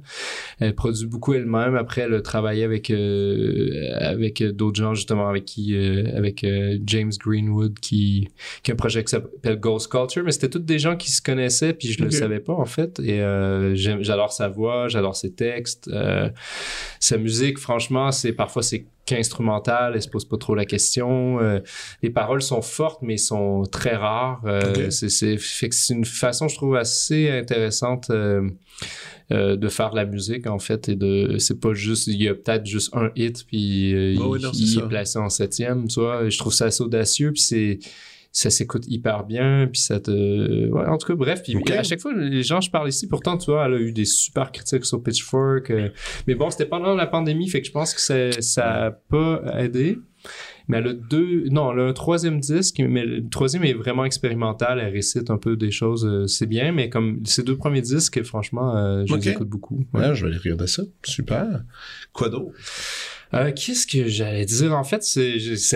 Elle 0.59 0.73
produit 0.73 1.05
beaucoup 1.05 1.33
elle-même. 1.33 1.75
Après, 1.75 2.01
elle 2.03 2.13
a 2.13 2.21
travaillé 2.21 2.63
avec, 2.63 2.89
euh, 2.91 3.89
avec 3.99 4.41
d'autres 4.41 4.79
gens, 4.79 4.93
justement, 4.93 5.27
avec 5.27 5.43
qui, 5.43 5.75
euh, 5.75 6.15
avec 6.15 6.45
euh, 6.45 6.77
James 6.85 7.11
Greenwood, 7.19 7.77
qui, 7.79 8.29
qui 8.63 8.71
a 8.71 8.73
un 8.73 8.77
projet 8.77 9.03
qui 9.03 9.09
s'appelle 9.11 9.57
Ghost 9.59 9.91
Culture. 9.91 10.23
Mais 10.23 10.31
c'était 10.31 10.49
tous 10.49 10.59
des 10.59 10.79
gens 10.79 10.95
qui 10.95 11.11
se 11.11 11.21
connaissaient, 11.21 11.73
puis 11.73 11.89
je 11.91 12.01
le 12.01 12.11
savais 12.11 12.39
pas, 12.39 12.53
en 12.53 12.65
fait. 12.65 12.99
Et 12.99 13.19
euh, 13.21 13.75
j'adore 13.75 14.31
sa 14.31 14.47
voix, 14.47 14.87
j'adore 14.87 15.17
ses 15.17 15.33
textes. 15.33 15.89
Euh, 15.91 16.29
sa 17.01 17.17
musique, 17.17 17.57
franchement, 17.59 18.11
c'est 18.13 18.31
parfois 18.31 18.63
c'est 18.63 18.85
qu'instrumental, 19.09 19.93
elle 19.95 20.01
se 20.01 20.07
pose 20.07 20.25
pas 20.25 20.37
trop 20.37 20.53
la 20.53 20.65
question. 20.65 21.39
Euh, 21.39 21.59
les 22.03 22.11
paroles 22.11 22.43
sont 22.43 22.61
fortes, 22.61 23.01
mais 23.01 23.17
sont 23.17 23.63
très 23.63 23.95
rares. 23.95 24.41
Euh, 24.45 24.91
c'est, 24.91 25.09
c'est, 25.09 25.37
fait 25.37 25.69
que 25.69 25.75
c'est 25.75 25.95
une 25.95 26.05
façon, 26.05 26.47
je 26.47 26.55
trouve, 26.55 26.75
assez 26.75 27.29
intéressante 27.31 28.11
euh, 28.11 28.47
de 29.29 29.67
faire 29.67 29.89
de 29.89 29.95
la 29.95 30.05
musique, 30.05 30.45
en 30.45 30.59
fait, 30.59 30.89
et 30.89 30.95
de, 30.95 31.37
c'est 31.39 31.59
pas 31.59 31.73
juste, 31.73 32.07
il 32.07 32.21
y 32.21 32.27
a 32.27 32.35
peut-être 32.35 32.65
juste 32.65 32.95
un 32.95 33.09
hit, 33.15 33.45
puis 33.47 34.17
Oh 34.19 34.35
il, 34.35 34.43
non, 34.43 34.51
est 34.51 34.87
placé 34.87 35.17
en 35.17 35.29
septième, 35.29 35.87
tu 35.87 35.99
vois. 35.99 36.25
Et 36.25 36.31
je 36.31 36.37
trouve 36.37 36.53
ça 36.53 36.65
assez 36.65 36.83
audacieux, 36.83 37.31
puis 37.31 37.41
c'est, 37.41 37.79
ça 38.31 38.49
s'écoute 38.49 38.83
hyper 38.87 39.25
bien, 39.25 39.67
puis 39.71 39.81
ça 39.81 39.99
te... 39.99 40.69
Ouais, 40.69 40.85
en 40.85 40.97
tout 40.97 41.07
cas, 41.07 41.15
bref, 41.15 41.41
puis 41.43 41.55
à 41.71 41.83
chaque 41.83 41.99
fois, 41.99 42.13
les 42.13 42.43
gens, 42.43 42.61
je 42.61 42.69
parle 42.69 42.87
ici, 42.89 43.07
pourtant, 43.07 43.37
tu 43.37 43.51
vois, 43.51 43.65
elle 43.65 43.73
a 43.73 43.79
eu 43.79 43.91
des 43.91 44.05
super 44.05 44.51
critiques 44.51 44.85
sur 44.85 45.01
Pitchfork, 45.01 45.71
euh, 45.71 45.89
mais 46.27 46.35
bon, 46.35 46.49
c'était 46.49 46.67
pendant 46.67 46.93
la 46.95 47.07
pandémie, 47.07 47.49
fait 47.49 47.61
que 47.61 47.67
je 47.67 47.71
pense 47.71 47.93
que 47.93 48.01
ça, 48.01 48.31
ça 48.41 48.85
a 48.85 48.91
pas 48.91 49.41
aidé. 49.57 49.97
Mais 50.67 50.77
elle 50.77 50.87
a 50.87 50.93
deux, 50.93 51.45
non, 51.49 51.71
elle 51.71 51.79
a 51.79 51.83
un 51.85 51.93
troisième 51.93 52.39
disque, 52.39 52.75
mais 52.79 53.03
le 53.03 53.27
troisième 53.27 53.63
est 53.63 53.73
vraiment 53.73 54.05
expérimental. 54.05 54.79
Elle 54.79 54.93
récite 54.93 55.31
un 55.31 55.37
peu 55.37 55.55
des 55.55 55.71
choses, 55.71 56.05
euh, 56.05 56.27
c'est 56.27 56.45
bien, 56.45 56.71
mais 56.71 56.89
comme 56.89 57.25
ces 57.25 57.41
deux 57.41 57.55
premiers 57.57 57.81
disques, 57.81 58.21
franchement, 58.23 58.75
euh, 58.77 59.03
je 59.07 59.13
Ok. 59.15 59.23
les 59.23 59.31
écoute 59.31 59.49
beaucoup. 59.49 59.83
Ouais. 59.93 60.09
Ouais, 60.09 60.15
je 60.15 60.25
vais 60.25 60.31
aller 60.31 60.37
regarder 60.37 60.67
ça. 60.67 60.83
Super. 61.03 61.63
Quoi 62.13 62.29
d'autre? 62.29 62.51
Euh, 63.33 63.51
Qu'est-ce 63.55 63.85
que 63.85 64.07
j'allais 64.07 64.45
dire? 64.45 64.73
En 64.75 64.83
fait, 64.83 65.03
ça 65.03 65.19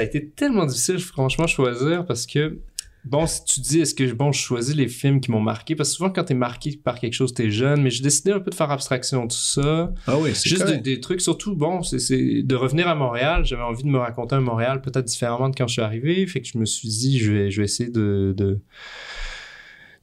a 0.01 0.03
été 0.03 0.29
tellement 0.29 0.65
difficile, 0.65 0.99
franchement, 0.99 1.45
choisir 1.47 2.03
parce 2.05 2.25
que, 2.25 2.57
bon, 3.05 3.27
si 3.27 3.43
tu 3.45 3.59
dis, 3.61 3.79
est-ce 3.81 3.93
que, 3.93 4.11
bon, 4.11 4.31
je 4.31 4.39
choisis 4.41 4.75
les 4.75 4.87
films 4.87 5.21
qui 5.21 5.29
m'ont 5.29 5.39
marqué? 5.39 5.75
Parce 5.75 5.89
que 5.91 5.95
souvent, 5.97 6.09
quand 6.09 6.23
t'es 6.23 6.33
marqué 6.33 6.79
par 6.83 6.99
quelque 6.99 7.13
chose, 7.13 7.33
t'es 7.33 7.51
jeune, 7.51 7.83
mais 7.83 7.91
j'ai 7.91 8.01
décidé 8.01 8.31
un 8.31 8.39
peu 8.39 8.49
de 8.49 8.55
faire 8.55 8.71
abstraction 8.71 9.25
de 9.25 9.31
tout 9.31 9.37
ça. 9.37 9.93
Ah 10.07 10.17
oui, 10.17 10.31
c'est 10.33 10.49
Juste 10.49 10.65
des, 10.81 10.99
trucs, 10.99 11.21
surtout, 11.21 11.55
bon, 11.55 11.83
c'est- 11.83 11.99
c'est 11.99 12.41
de 12.41 12.55
revenir 12.55 12.87
à 12.87 12.95
Montréal. 12.95 13.45
J'avais 13.45 13.61
envie 13.61 13.83
de 13.83 13.89
me 13.89 13.99
raconter 13.99 14.33
un 14.35 14.41
Montréal 14.41 14.81
peut-être 14.81 15.05
différemment 15.05 15.49
de 15.49 15.55
quand 15.55 15.67
je 15.67 15.73
suis 15.73 15.81
arrivé. 15.83 16.25
Fait 16.25 16.41
que 16.41 16.47
je 16.47 16.57
me 16.57 16.65
suis 16.65 16.87
dit, 16.89 17.19
je 17.19 17.31
vais, 17.31 17.51
je 17.51 17.61
vais 17.61 17.65
essayer 17.65 17.89
de. 17.89 18.33
de... 18.35 18.59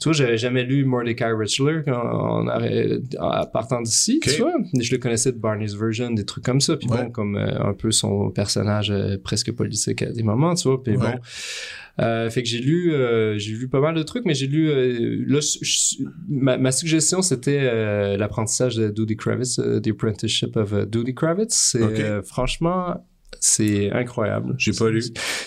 Tu 0.00 0.08
vois, 0.08 0.12
j'avais 0.14 0.38
jamais 0.38 0.64
lu 0.64 0.84
Mordecai 0.84 1.26
Richler 1.32 1.82
en, 1.88 2.48
en, 2.48 3.46
partant 3.52 3.82
d'ici, 3.82 4.18
tu 4.22 4.40
vois. 4.40 4.54
Je 4.80 4.90
le 4.92 4.98
connaissais 4.98 5.30
de 5.32 5.38
Barney's 5.38 5.74
Version, 5.74 6.10
des 6.10 6.24
trucs 6.24 6.44
comme 6.44 6.60
ça. 6.60 6.76
Puis 6.76 6.88
Ouais. 6.88 7.04
bon, 7.04 7.10
comme 7.10 7.36
euh, 7.36 7.62
un 7.62 7.74
peu 7.74 7.90
son 7.90 8.30
personnage 8.30 8.90
euh, 8.90 9.18
presque 9.22 9.52
politique 9.52 10.00
à 10.02 10.10
des 10.10 10.22
moments, 10.22 10.54
tu 10.54 10.68
vois. 10.68 10.82
Puis 10.82 10.96
Ouais. 10.96 11.12
bon. 11.12 11.18
Euh, 12.00 12.30
fait 12.30 12.42
que 12.42 12.48
j'ai 12.48 12.60
lu, 12.60 12.94
euh, 12.94 13.36
j'ai 13.36 13.52
lu 13.52 13.68
pas 13.68 13.80
mal 13.80 13.94
de 13.94 14.02
trucs, 14.02 14.24
mais 14.24 14.32
j'ai 14.32 14.46
lu. 14.46 14.70
euh, 14.70 15.22
là, 15.26 15.40
je- 15.40 15.96
ma, 16.30 16.56
ma 16.56 16.72
suggestion 16.72 17.20
c'était 17.20 17.60
euh, 17.62 18.16
l'apprentissage 18.16 18.76
de 18.76 18.88
Doody 18.88 19.16
Kravitz, 19.16 19.58
euh, 19.58 19.80
The 19.80 19.88
Apprenticeship 19.88 20.56
of 20.56 20.72
uh, 20.72 20.86
Doody 20.86 21.14
Kravitz. 21.14 21.52
C'est 21.54 21.82
Ok. 21.82 21.90
euh, 22.00 22.22
franchement, 22.22 23.06
c'est 23.40 23.90
incroyable. 23.90 24.54
J'ai 24.58 24.72
pas 24.72 24.90
lu. 24.90 25.02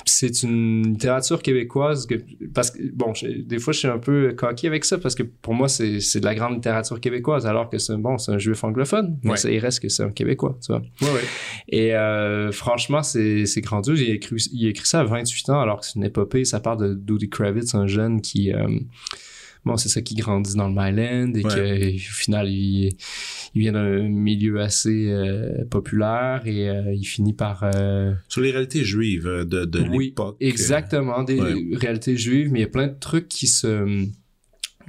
C'est 0.06 0.44
une 0.44 0.82
littérature 0.94 1.42
québécoise 1.42 2.06
que 2.08 2.16
parce 2.54 2.72
que 2.72 2.80
bon, 2.94 3.14
des 3.46 3.60
fois 3.60 3.72
je 3.72 3.80
suis 3.80 3.88
un 3.88 4.00
peu 4.00 4.34
coquille 4.34 4.68
avec 4.68 4.84
ça 4.84 4.98
parce 4.98 5.14
que 5.16 5.24
pour 5.24 5.54
moi 5.54 5.68
c'est 5.70 5.98
de 6.20 6.26
la 6.26 6.34
grande 6.36 6.56
littérature 6.56 7.00
québécoise 7.00 7.46
alors 7.46 7.70
que 7.70 7.78
c'est 7.78 7.96
bon, 7.96 8.18
c'est 8.18 8.32
un 8.32 8.40
juif 8.40 8.64
anglophone, 8.64 9.18
mais 9.24 9.32
Ouais. 9.32 9.38
ça, 9.38 9.52
il 9.52 9.60
reste 9.60 9.80
que 9.80 9.90
c'est 9.90 10.04
un 10.04 10.10
québécois, 10.12 10.58
tu 10.66 10.72
vois. 10.72 10.82
Ouais, 11.02 11.08
ouais. 11.14 11.22
Et 11.70 11.96
euh, 11.96 12.52
franchement, 12.52 13.04
c'est 13.04 13.46
c'est 13.46 13.62
grandiose. 13.62 14.02
Il 14.02 14.10
a, 14.12 14.14
écrit, 14.16 14.36
il 14.52 14.66
a 14.66 14.70
écrit 14.70 14.88
ça 14.88 15.00
à 15.02 15.04
28 15.04 15.50
ans, 15.52 15.60
alors 15.62 15.80
que 15.80 15.86
c'est 15.86 15.96
une 15.96 16.04
épopée. 16.04 16.46
Ça 16.46 16.60
part 16.60 16.78
de 16.78 16.94
Doody 16.94 17.30
Kravitz, 17.30 17.76
un 17.76 17.86
jeune 17.88 18.22
qui... 18.22 18.52
euh, 18.54 18.68
bon, 19.66 19.78
c'est 19.78 19.90
ça 19.90 20.02
qui 20.02 20.16
grandit 20.16 20.56
dans 20.56 20.68
le 20.68 20.74
Myland 20.74 21.34
et 21.36 21.44
Ouais. 21.46 21.94
qu'au 21.98 22.14
final, 22.14 22.50
il, 22.50 22.96
il 23.56 23.62
vient 23.62 23.72
d'un 23.74 24.08
milieu 24.10 24.60
assez 24.62 25.08
euh, 25.10 25.66
populaire 25.70 26.42
et 26.46 26.70
euh, 26.70 26.94
il 26.94 27.04
finit 27.06 27.34
par... 27.34 27.64
euh, 27.64 28.14
Sur 28.28 28.42
les 28.42 28.52
réalités 28.52 28.84
juives 28.84 29.28
euh, 29.28 29.46
de, 29.46 29.66
de 29.66 29.80
Oui, 29.90 30.08
l'époque. 30.08 30.38
Exactement, 30.40 31.24
des 31.24 31.40
Ouais. 31.40 31.78
réalités 31.78 32.18
juives, 32.18 32.50
mais 32.52 32.60
il 32.60 32.64
y 32.64 32.66
a 32.66 32.70
plein 32.70 32.88
de 32.88 32.98
trucs 33.00 33.28
qui 33.28 33.48
se 33.48 34.06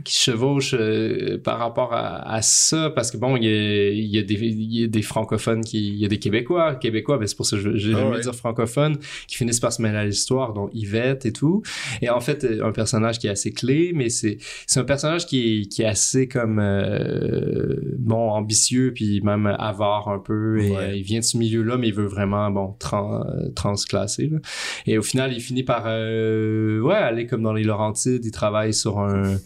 qui 0.04 0.14
se 0.16 0.30
chevauchent 0.30 0.74
euh, 0.78 1.38
par 1.38 1.58
rapport 1.58 1.92
à, 1.92 2.28
à 2.34 2.42
ça 2.42 2.90
parce 2.90 3.10
que 3.10 3.16
bon 3.16 3.36
il 3.36 3.44
y 3.44 3.48
a, 3.48 3.90
il 3.90 4.06
y 4.06 4.18
a 4.18 4.22
des 4.22 4.34
il 4.34 4.80
y 4.80 4.84
a 4.84 4.86
des 4.88 5.02
francophones 5.02 5.62
qui 5.62 5.88
il 5.88 5.96
y 5.96 6.04
a 6.04 6.08
des 6.08 6.18
québécois 6.18 6.74
québécois 6.74 7.18
ben 7.18 7.26
c'est 7.26 7.36
pour 7.36 7.46
ça 7.46 7.56
que 7.56 7.62
je- 7.62 7.76
j'ai 7.76 7.92
Ah 7.94 7.98
jamais 7.98 8.16
ouais. 8.16 8.20
dire 8.22 8.34
francophones 8.34 8.98
qui 9.28 9.36
finissent 9.36 9.60
par 9.60 9.72
se 9.72 9.80
mêler 9.82 9.96
à 9.98 10.04
l'histoire 10.04 10.52
dont 10.52 10.68
Yvette 10.72 11.26
et 11.26 11.32
tout 11.32 11.62
et 12.02 12.10
en 12.10 12.20
fait 12.20 12.44
euh, 12.44 12.64
un 12.64 12.72
personnage 12.72 13.18
qui 13.18 13.26
est 13.28 13.30
assez 13.30 13.52
clé 13.52 13.92
mais 13.94 14.08
c'est 14.08 14.38
c'est 14.66 14.80
un 14.80 14.84
personnage 14.84 15.26
qui 15.26 15.60
est 15.60 15.66
qui 15.66 15.82
est 15.82 15.86
assez 15.86 16.26
comme 16.28 16.58
euh, 16.58 17.76
bon 17.98 18.30
ambitieux 18.30 18.92
puis 18.94 19.20
même 19.22 19.46
avare 19.46 20.08
un 20.08 20.18
peu 20.18 20.58
et 20.60 20.70
Ouais. 20.70 20.76
euh, 20.78 20.96
il 20.96 21.02
vient 21.02 21.20
de 21.20 21.24
ce 21.24 21.36
milieu 21.36 21.62
là 21.62 21.76
mais 21.76 21.88
il 21.88 21.94
veut 21.94 22.06
vraiment 22.06 22.50
bon 22.50 22.74
tran, 22.78 23.22
euh, 23.26 23.50
transclasser 23.54 24.26
là. 24.28 24.38
Et 24.86 24.98
au 24.98 25.02
final, 25.02 25.32
il 25.32 25.40
finit 25.40 25.62
par 25.62 25.84
euh, 25.86 26.80
ouais, 26.80 26.94
aller 26.94 27.26
comme 27.26 27.42
dans 27.42 27.52
les 27.52 27.64
Laurentides. 27.64 28.24
Il 28.24 28.30
travaille 28.30 28.72
sur 28.74 28.98
un, 28.98 29.36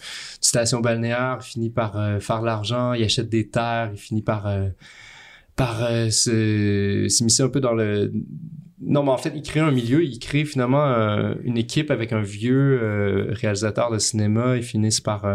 station 0.41 0.81
balnéaire. 0.81 1.39
Il 1.41 1.45
finit 1.45 1.71
par 1.71 1.99
euh, 1.99 2.21
faire 2.21 2.43
l'argent. 2.43 2.93
Il 2.93 3.05
achète 3.05 3.29
des 3.29 3.49
terres. 3.49 3.91
Il 3.93 3.99
finit 3.99 4.23
par 4.23 4.47
euh, 4.47 4.69
par 5.57 5.85
euh, 5.91 6.09
s'immiscer 6.11 7.43
un 7.43 7.49
peu 7.49 7.61
dans 7.61 7.75
le 7.75 8.13
non, 8.81 9.03
mais 9.03 9.11
en 9.11 9.19
fait, 9.19 9.33
il 9.35 9.43
crée 9.43 9.59
un 9.59 9.73
milieu, 9.73 10.05
il 10.05 10.21
crée 10.21 10.45
finalement 10.45 10.87
euh, 10.87 11.35
une 11.43 11.59
équipe 11.59 11.91
avec 11.91 12.13
un 12.13 12.23
vieux 12.23 13.29
réalisateur 13.33 13.91
de 13.91 13.99
cinéma. 13.99 14.57
Ils 14.57 14.63
finissent 14.63 15.01
par 15.01 15.27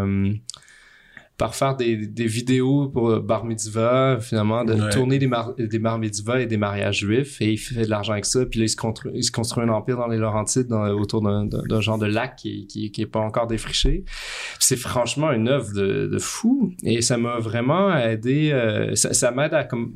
par 1.38 1.55
faire 1.55 1.75
des, 1.75 1.97
des 2.07 2.27
vidéos 2.27 2.89
pour 2.89 3.19
bar 3.19 3.43
mitzvah, 3.43 4.19
finalement, 4.21 4.63
de 4.63 4.73
Ouais. 4.73 4.89
tourner 4.91 5.17
des, 5.17 5.25
mar 5.27 5.53
des 5.57 5.79
bar 5.79 5.97
mitzvahs 5.97 6.41
et 6.41 6.45
des 6.45 6.57
mariages 6.57 6.99
juifs, 6.99 7.41
et 7.41 7.53
il 7.53 7.57
fait 7.57 7.86
de 7.86 7.89
l'argent 7.89 8.13
avec 8.13 8.25
ça, 8.25 8.45
puis 8.45 8.59
là, 8.59 8.65
il 8.65 8.69
se, 8.69 8.75
construit, 8.75 9.11
il 9.15 9.23
se 9.23 9.31
construit 9.31 9.63
un 9.63 9.69
empire 9.69 9.97
dans 9.97 10.07
les 10.07 10.17
Laurentides, 10.17 10.67
dans, 10.67 10.88
autour 10.89 11.21
d'un 11.23 11.81
genre 11.81 11.97
de 11.97 12.05
lac 12.05 12.36
qui, 12.36 12.67
qui, 12.67 12.91
qui 12.91 13.01
est 13.01 13.07
pas 13.07 13.19
encore 13.19 13.47
défriché. 13.47 14.05
C'est 14.59 14.77
franchement 14.77 15.31
une 15.31 15.47
œuvre 15.47 15.73
de, 15.73 16.07
de 16.07 16.17
fou, 16.19 16.71
et 16.84 17.01
ça 17.01 17.17
m'a 17.17 17.39
vraiment 17.39 17.95
aidé, 17.97 18.51
euh, 18.51 18.93
ça, 18.95 19.13
ça 19.13 19.31
m'aide 19.31 19.53
à 19.55 19.63
comme... 19.63 19.91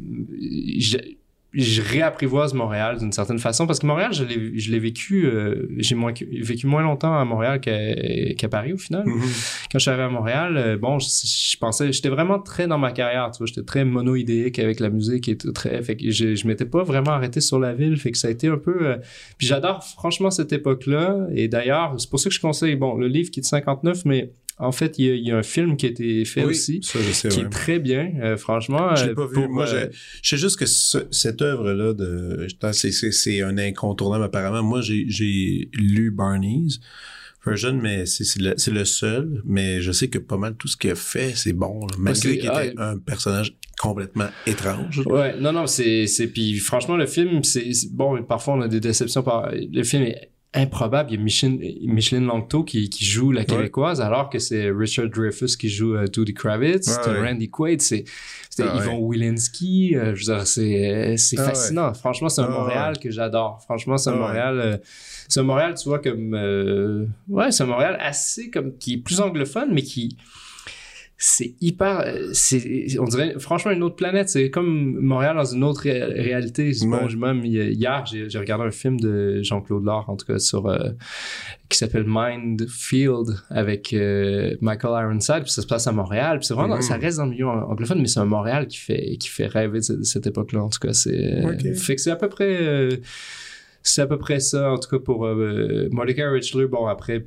je- 1.53 1.81
réapprivoise 1.81 2.53
Montréal 2.53 2.97
d'une 2.99 3.11
certaine 3.11 3.39
façon 3.39 3.65
parce 3.67 3.79
que 3.79 3.85
Montréal 3.85 4.11
je 4.13 4.23
l'ai 4.25 4.59
je 4.59 4.71
l'ai 4.71 4.79
vécu 4.79 5.25
euh, 5.25 5.67
j'ai 5.77 5.95
moins 5.95 6.11
vécu 6.41 6.67
moins 6.67 6.81
longtemps 6.83 7.17
à 7.17 7.23
Montréal 7.25 7.59
qu'à 7.61 8.33
qu'à 8.37 8.49
Paris 8.49 8.73
au 8.73 8.77
final 8.77 9.03
Mhm. 9.05 9.21
quand 9.71 9.79
je 9.79 9.79
suis 9.79 9.89
arrivé 9.89 10.03
à 10.03 10.09
Montréal, 10.09 10.57
euh, 10.57 10.77
bon, 10.77 10.99
je, 10.99 11.07
je 11.07 11.57
pensais, 11.57 11.91
j'étais 11.91 12.09
vraiment 12.09 12.39
très 12.39 12.67
dans 12.67 12.77
ma 12.77 12.91
carrière, 12.91 13.29
tu 13.31 13.37
vois, 13.39 13.47
j'étais 13.47 13.63
très 13.63 13.85
monoïdéique 13.85 14.59
avec 14.59 14.79
la 14.79 14.89
musique 14.89 15.27
et 15.29 15.37
tout, 15.37 15.51
très, 15.51 15.81
fait 15.83 15.95
que 15.95 16.09
je, 16.11 16.35
je 16.35 16.47
m'étais 16.47 16.65
pas 16.65 16.83
vraiment 16.83 17.11
arrêté 17.11 17.41
sur 17.41 17.59
la 17.59 17.73
ville, 17.73 17.97
fait 17.97 18.11
que 18.11 18.17
ça 18.17 18.27
a 18.27 18.31
été 18.31 18.47
un 18.47 18.57
peu, 18.57 18.75
euh, 18.81 18.97
puis 19.37 19.47
j'adore 19.47 19.83
franchement 19.83 20.29
cette 20.31 20.51
époque-là, 20.53 21.27
et 21.33 21.47
d'ailleurs, 21.47 21.95
c'est 21.97 22.09
pour 22.09 22.19
ça 22.19 22.29
que 22.29 22.35
je 22.35 22.41
conseille, 22.41 22.75
bon, 22.75 22.95
le 22.95 23.07
livre 23.07 23.29
qui 23.31 23.39
est 23.39 23.43
de 23.43 23.47
59, 23.47 24.03
mais 24.05 24.31
en 24.59 24.71
fait, 24.71 24.97
il 24.97 25.05
y 25.17 25.27
y 25.27 25.31
a 25.31 25.37
un 25.37 25.43
film 25.43 25.77
qui 25.77 25.85
a 25.85 25.89
été 25.89 26.25
fait 26.25 26.43
Oui, 26.43 26.51
aussi, 26.51 26.79
ça, 26.81 26.99
je 26.99 27.11
sais, 27.11 27.29
qui 27.29 27.39
ouais. 27.39 27.45
est 27.45 27.49
très 27.49 27.77
bien, 27.79 28.11
euh, 28.23 28.37
franchement. 28.37 28.95
Je 28.95 29.05
l'ai 29.05 29.11
euh, 29.11 29.15
pas 29.15 29.27
vu. 29.27 29.47
Moi, 29.47 29.67
euh, 29.67 29.87
j'ai- 29.91 29.97
je 30.23 30.29
sais 30.29 30.37
juste 30.37 30.57
que 30.57 30.65
ce- 30.65 31.05
cette 31.11 31.41
œuvre-là, 31.41 31.93
de, 31.93 32.47
c'est, 32.71 33.41
un 33.41 33.57
incontournable 33.59 34.23
apparemment. 34.23 34.63
Moi, 34.63 34.81
j'ai, 34.81 35.69
lu 35.73 36.09
Barney's 36.11 36.79
Version, 37.45 37.73
mais 37.81 38.05
c'est, 38.05 38.39
le, 38.41 38.55
le 38.73 38.85
seul. 38.85 39.41
Mais 39.45 39.79
je 39.81 39.91
sais 39.91 40.07
que 40.09 40.17
pas 40.17 40.37
mal 40.37 40.55
tout 40.55 40.67
ce 40.67 40.75
qu'il 40.75 40.89
a 40.89 40.95
fait, 40.95 41.33
c'est 41.35 41.53
bon. 41.53 41.81
là. 41.81 41.95
Malgré 41.99 42.37
qu'il 42.37 42.47
était 42.49 42.73
ah, 42.77 42.89
un 42.91 42.97
personnage 42.97 43.55
complètement 43.79 44.27
étrange. 44.47 45.01
Ouais, 45.05 45.39
non, 45.39 45.53
non, 45.53 45.67
c'est, 45.67 46.07
c'est, 46.07 46.27
puis 46.27 46.57
franchement, 46.57 46.97
le 46.97 47.05
film, 47.05 47.43
c'est, 47.43 47.71
c'est- 47.73 47.93
bon, 47.93 48.21
parfois 48.23 48.55
on 48.55 48.61
a 48.61 48.67
des 48.67 48.79
déceptions 48.79 49.21
par, 49.21 49.51
le 49.53 49.83
film 49.83 50.03
est 50.03 50.31
improbable. 50.57 51.11
Il 51.11 51.15
y 51.17 51.19
a 51.19 51.23
Micheline, 51.23 51.59
Micheline 51.93 52.25
Langto 52.25 52.63
qui, 52.63 52.89
qui 52.89 53.05
joue 53.05 53.31
la 53.31 53.45
québécoise, 53.45 54.01
alors 54.01 54.29
que 54.29 54.39
c'est 54.39 54.69
Richard 54.71 55.09
Dreyfuss 55.09 55.55
qui 55.55 55.69
joue 55.69 55.95
euh, 55.95 56.05
Doody 56.07 56.33
Kravitz, 56.33 56.87
Ouais. 57.05 57.29
Randy 57.29 57.49
Quaid, 57.49 57.81
c'est, 57.81 58.03
Ah, 58.59 58.73
Yvon 58.77 58.97
Wilinski, 58.99 59.95
euh, 59.95 60.15
je 60.15 60.25
veux 60.25 60.35
dire, 60.35 60.47
c'est, 60.47 61.15
c'est 61.17 61.37
Ah, 61.39 61.43
fascinant. 61.43 61.93
Franchement, 61.93 62.27
c'est 62.29 62.41
un 62.41 62.45
Ah, 62.49 62.59
Montréal 62.59 62.97
que 62.99 63.11
j'adore. 63.11 63.61
Franchement, 63.63 63.97
c'est 63.97 64.09
un 64.09 64.13
Ah. 64.13 64.17
Montréal, 64.17 64.59
euh, 64.59 64.77
c'est 65.29 65.39
un 65.39 65.43
Montréal, 65.43 65.75
tu 65.81 65.87
vois, 65.89 65.99
comme, 65.99 66.33
euh, 66.33 67.05
ouais, 67.29 67.51
c'est 67.51 67.63
un 67.63 67.67
Montréal 67.67 67.97
assez 67.99 68.49
comme, 68.49 68.75
qui 68.77 68.93
est 68.95 68.97
plus 68.97 69.19
anglophone, 69.21 69.69
mais 69.71 69.83
qui, 69.83 70.17
c'est 71.19 71.55
hyper 71.61 72.01
euh, 72.01 72.29
c'est 72.33 72.85
on 72.99 73.05
dirait 73.05 73.33
franchement 73.39 73.71
une 73.71 73.81
autre 73.81 73.95
planète 73.95 74.29
c'est 74.29 74.51
comme 74.51 74.99
Montréal 74.99 75.35
dans 75.35 75.45
une 75.45 75.63
autre 75.63 75.81
ré- 75.81 76.03
réalité 76.03 76.71
bon 76.83 76.91
Ouais. 76.91 77.09
je- 77.09 77.17
même 77.17 77.43
hi- 77.43 77.73
hier 77.73 78.05
j'ai 78.05 78.29
j'ai 78.29 78.37
regardé 78.37 78.65
un 78.65 78.71
film 78.71 78.99
de 78.99 79.41
Jean-Claude 79.41 79.83
Laure 79.83 80.07
en 80.09 80.15
tout 80.15 80.27
cas 80.27 80.37
sur 80.37 80.67
euh, 80.67 80.91
qui 81.69 81.77
s'appelle 81.79 82.05
Mind 82.07 82.67
Field 82.69 83.35
avec 83.49 83.93
euh, 83.93 84.55
Michael 84.61 85.05
Ironside 85.05 85.41
puis 85.41 85.51
ça 85.51 85.63
se 85.63 85.67
passe 85.67 85.87
à 85.87 85.91
Montréal 85.91 86.37
puis 86.37 86.45
c'est 86.45 86.53
vraiment 86.53 86.75
Mhm. 86.75 86.81
ça 86.83 86.97
reste 86.97 87.17
dans 87.17 87.25
le 87.25 87.31
milieu 87.31 87.47
ang- 87.47 87.67
anglophone 87.71 87.99
mais 87.99 88.07
c'est 88.07 88.19
un 88.19 88.25
Montréal 88.25 88.67
qui 88.67 88.77
fait 88.77 89.17
qui 89.19 89.29
fait 89.29 89.47
rêver 89.47 89.79
de 89.79 89.83
cette, 89.83 90.05
cette 90.05 90.27
époque-là 90.27 90.61
en 90.63 90.69
tout 90.69 90.79
cas 90.79 90.93
c'est 90.93 91.43
Ok. 91.43 91.73
fait 91.73 91.95
que 91.95 92.01
c'est 92.01 92.11
à 92.11 92.15
peu 92.15 92.29
près 92.29 92.57
euh, 92.61 92.91
c'est 93.89 94.01
à 94.01 94.07
peu 94.07 94.17
près 94.17 94.39
ça, 94.39 94.71
en 94.71 94.77
tout 94.77 94.89
cas 94.89 94.99
pour 94.99 95.25
euh, 95.25 95.87
Mordecai 95.91 96.25
Richler. 96.25 96.67
Bon, 96.67 96.87
après, 96.87 97.25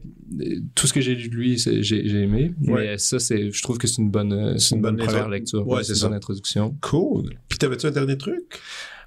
tout 0.75 0.87
ce 0.87 0.93
que 0.93 1.01
j'ai 1.01 1.15
lu 1.15 1.29
de 1.29 1.35
lui, 1.35 1.59
j'ai 1.59 2.23
aimé. 2.23 2.53
Ouais. 2.63 2.83
Mais 2.83 2.99
ça, 2.99 3.19
je 3.19 3.63
trouve 3.63 3.79
que 3.79 3.87
c'est 3.87 4.03
une 4.03 4.11
bonne, 4.11 4.33
euh, 4.33 4.59
c'est 4.59 4.75
une 4.75 4.83
bonne, 4.83 4.97
bonne 4.97 5.07
première 5.07 5.29
lecture. 5.29 5.67
Ouais, 5.67 5.83
c'est 5.83 5.95
une 5.95 6.03
bonne 6.03 6.15
introduction. 6.15 6.77
Cool. 6.81 7.31
Puis 7.49 7.59
t'avais-tu 7.59 7.87
un 7.87 7.91
dernier 7.91 8.17
truc? 8.17 8.61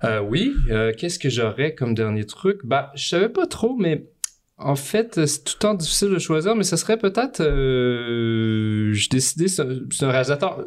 Euh, 0.03 0.21
oui. 0.21 0.53
Euh, 0.69 0.91
qu'est-ce 0.97 1.19
que 1.19 1.29
j'aurais 1.29 1.75
comme 1.75 1.93
dernier 1.93 2.25
truc? 2.25 2.59
Bah, 2.63 2.91
je 2.95 3.07
savais 3.07 3.29
pas 3.29 3.47
trop, 3.47 3.75
mais 3.75 4.05
en 4.57 4.75
fait, 4.75 5.25
c'est 5.25 5.43
tout 5.43 5.53
le 5.55 5.59
temps 5.59 5.73
difficile 5.73 6.09
de 6.09 6.19
choisir, 6.19 6.55
mais 6.55 6.63
ce 6.63 6.75
serait 6.75 6.97
peut-être... 6.97 7.41
Euh, 7.41 8.91
j'ai 8.93 9.09
décidé, 9.09 9.47
c'est 9.47 9.61
un, 9.61 10.09
réalisateur 10.09 10.65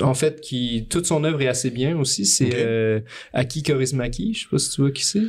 en 0.00 0.14
fait, 0.14 0.40
qui 0.40 0.86
toute 0.88 1.06
son 1.06 1.24
œuvre 1.24 1.42
est 1.42 1.48
assez 1.48 1.70
bien 1.70 1.98
aussi. 1.98 2.24
C'est 2.26 3.04
Aki 3.32 3.62
Kaurismäki. 3.62 4.34
Je 4.34 4.40
sais 4.40 4.48
pas 4.50 4.58
si 4.58 4.70
tu 4.70 4.80
vois 4.80 4.90
qui 4.90 5.04
c'est. 5.04 5.22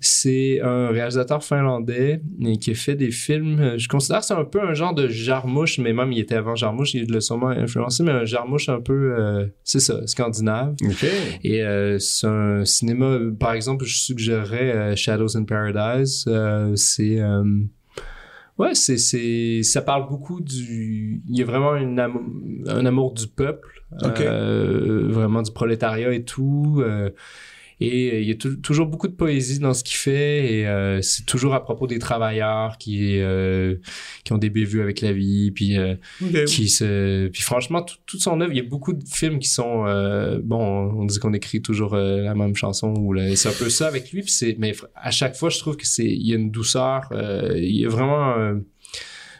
C'est 0.00 0.60
un 0.62 0.88
réalisateur 0.88 1.44
finlandais 1.44 2.20
qui 2.60 2.70
a 2.70 2.74
fait 2.74 2.94
des 2.94 3.10
films. 3.10 3.60
Euh, 3.60 3.78
je 3.78 3.88
considère 3.88 4.20
que 4.20 4.26
c'est 4.26 4.34
un 4.34 4.44
peu 4.44 4.60
un 4.60 4.74
genre 4.74 4.94
de 4.94 5.08
jarmouche, 5.08 5.78
mais 5.78 5.92
même 5.92 6.12
il 6.12 6.18
était 6.18 6.34
avant 6.34 6.54
jarmouche, 6.54 6.94
il 6.94 7.10
l'a 7.10 7.20
sûrement 7.20 7.48
influencé, 7.48 8.02
mais 8.02 8.12
un 8.12 8.24
jarmouche 8.24 8.68
un 8.68 8.80
peu, 8.80 9.14
euh, 9.18 9.46
c'est 9.64 9.80
ça, 9.80 10.06
scandinave. 10.06 10.74
Et 11.44 11.62
euh, 11.62 11.98
c'est 11.98 12.26
un 12.26 12.64
cinéma, 12.64 13.18
par 13.38 13.52
exemple, 13.52 13.84
je 13.84 13.96
suggérerais 13.96 14.96
Shadows 14.96 15.36
in 15.36 15.44
Paradise. 15.44 16.24
c'est 16.74 17.20
Ouais, 18.58 18.74
c'est, 18.74 18.96
c'est, 18.96 19.62
ça 19.62 19.82
parle 19.82 20.08
beaucoup 20.08 20.40
du, 20.40 21.22
il 21.28 21.38
y 21.38 21.42
a 21.42 21.44
vraiment 21.44 21.72
un 21.72 22.86
amour 22.86 23.12
du 23.12 23.26
peuple, 23.28 23.82
vraiment 24.00 25.42
du 25.42 25.52
prolétariat 25.52 26.12
et 26.12 26.24
tout. 26.24 26.82
Et 27.80 28.10
euh, 28.10 28.20
il 28.20 28.28
y 28.28 28.32
a 28.32 28.34
toujours 28.62 28.86
beaucoup 28.86 29.06
de 29.06 29.12
poésie 29.12 29.58
dans 29.58 29.74
ce 29.74 29.84
qu'il 29.84 29.96
fait 29.96 30.52
et 30.52 30.66
euh, 30.66 31.02
c'est 31.02 31.26
toujours 31.26 31.54
à 31.54 31.62
propos 31.62 31.86
des 31.86 31.98
travailleurs 31.98 32.78
qui 32.78 33.18
euh, 33.20 33.76
qui 34.24 34.32
ont 34.32 34.38
des 34.38 34.48
bévues 34.48 34.80
avec 34.80 35.02
la 35.02 35.12
vie 35.12 35.50
puis 35.50 35.76
qui 36.46 36.68
se 36.70 37.28
puis 37.28 37.42
franchement 37.42 37.84
toute 38.06 38.20
son 38.20 38.40
œuvre 38.40 38.52
il 38.52 38.56
y 38.56 38.60
a 38.60 38.68
beaucoup 38.68 38.94
de 38.94 39.04
films 39.06 39.38
qui 39.38 39.48
sont 39.48 39.84
bon 40.42 40.58
on 40.58 41.04
dit 41.04 41.18
qu'on 41.18 41.34
écrit 41.34 41.60
toujours 41.60 41.96
la 41.96 42.34
même 42.34 42.56
chanson 42.56 42.94
ou 42.96 43.14
c'est 43.34 43.48
un 43.48 43.52
peu 43.52 43.68
ça 43.68 43.88
avec 43.88 44.10
lui 44.10 44.22
puis 44.22 44.32
c'est 44.32 44.56
mais 44.58 44.74
à 44.94 45.10
chaque 45.10 45.36
fois 45.36 45.50
je 45.50 45.58
trouve 45.58 45.76
que 45.76 45.86
c'est 45.86 46.06
il 46.06 46.26
y 46.26 46.32
a 46.32 46.36
une 46.36 46.50
douceur 46.50 47.02
il 47.54 47.76
y 47.76 47.84
a 47.84 47.88
vraiment 47.88 48.56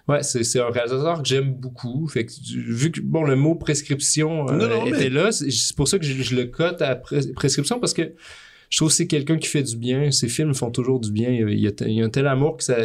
Ouais, 0.08 0.22
c'est 0.22 0.60
un 0.60 0.70
réalisateur 0.70 1.20
que 1.20 1.28
j'aime 1.28 1.52
beaucoup. 1.52 2.06
Fait 2.06 2.26
que, 2.26 2.32
vu 2.54 2.92
que 2.92 3.00
bon 3.00 3.24
le 3.24 3.34
mot 3.34 3.56
prescription 3.56 4.48
euh, 4.48 4.84
était 4.84 5.10
là, 5.10 5.32
c'est 5.32 5.76
pour 5.76 5.88
ça 5.88 5.98
que 5.98 6.04
je, 6.04 6.36
le 6.36 6.44
cote 6.44 6.80
à 6.80 6.94
prescription 6.94 7.80
parce 7.80 7.92
que 7.92 8.14
je 8.70 8.76
trouve 8.78 8.88
que 8.88 8.94
c'est 8.94 9.08
quelqu'un 9.08 9.36
qui 9.36 9.48
fait 9.48 9.64
du 9.64 9.76
bien. 9.76 10.12
Ses 10.12 10.28
films 10.28 10.54
font 10.54 10.70
toujours 10.70 11.00
du 11.00 11.10
bien. 11.10 11.30
Il 11.30 11.58
y 11.58 11.66
a, 11.66 11.72
il 11.80 11.92
y 11.92 12.02
a 12.02 12.04
un 12.04 12.08
tel 12.08 12.28
amour 12.28 12.56
que 12.56 12.64
ça, 12.64 12.76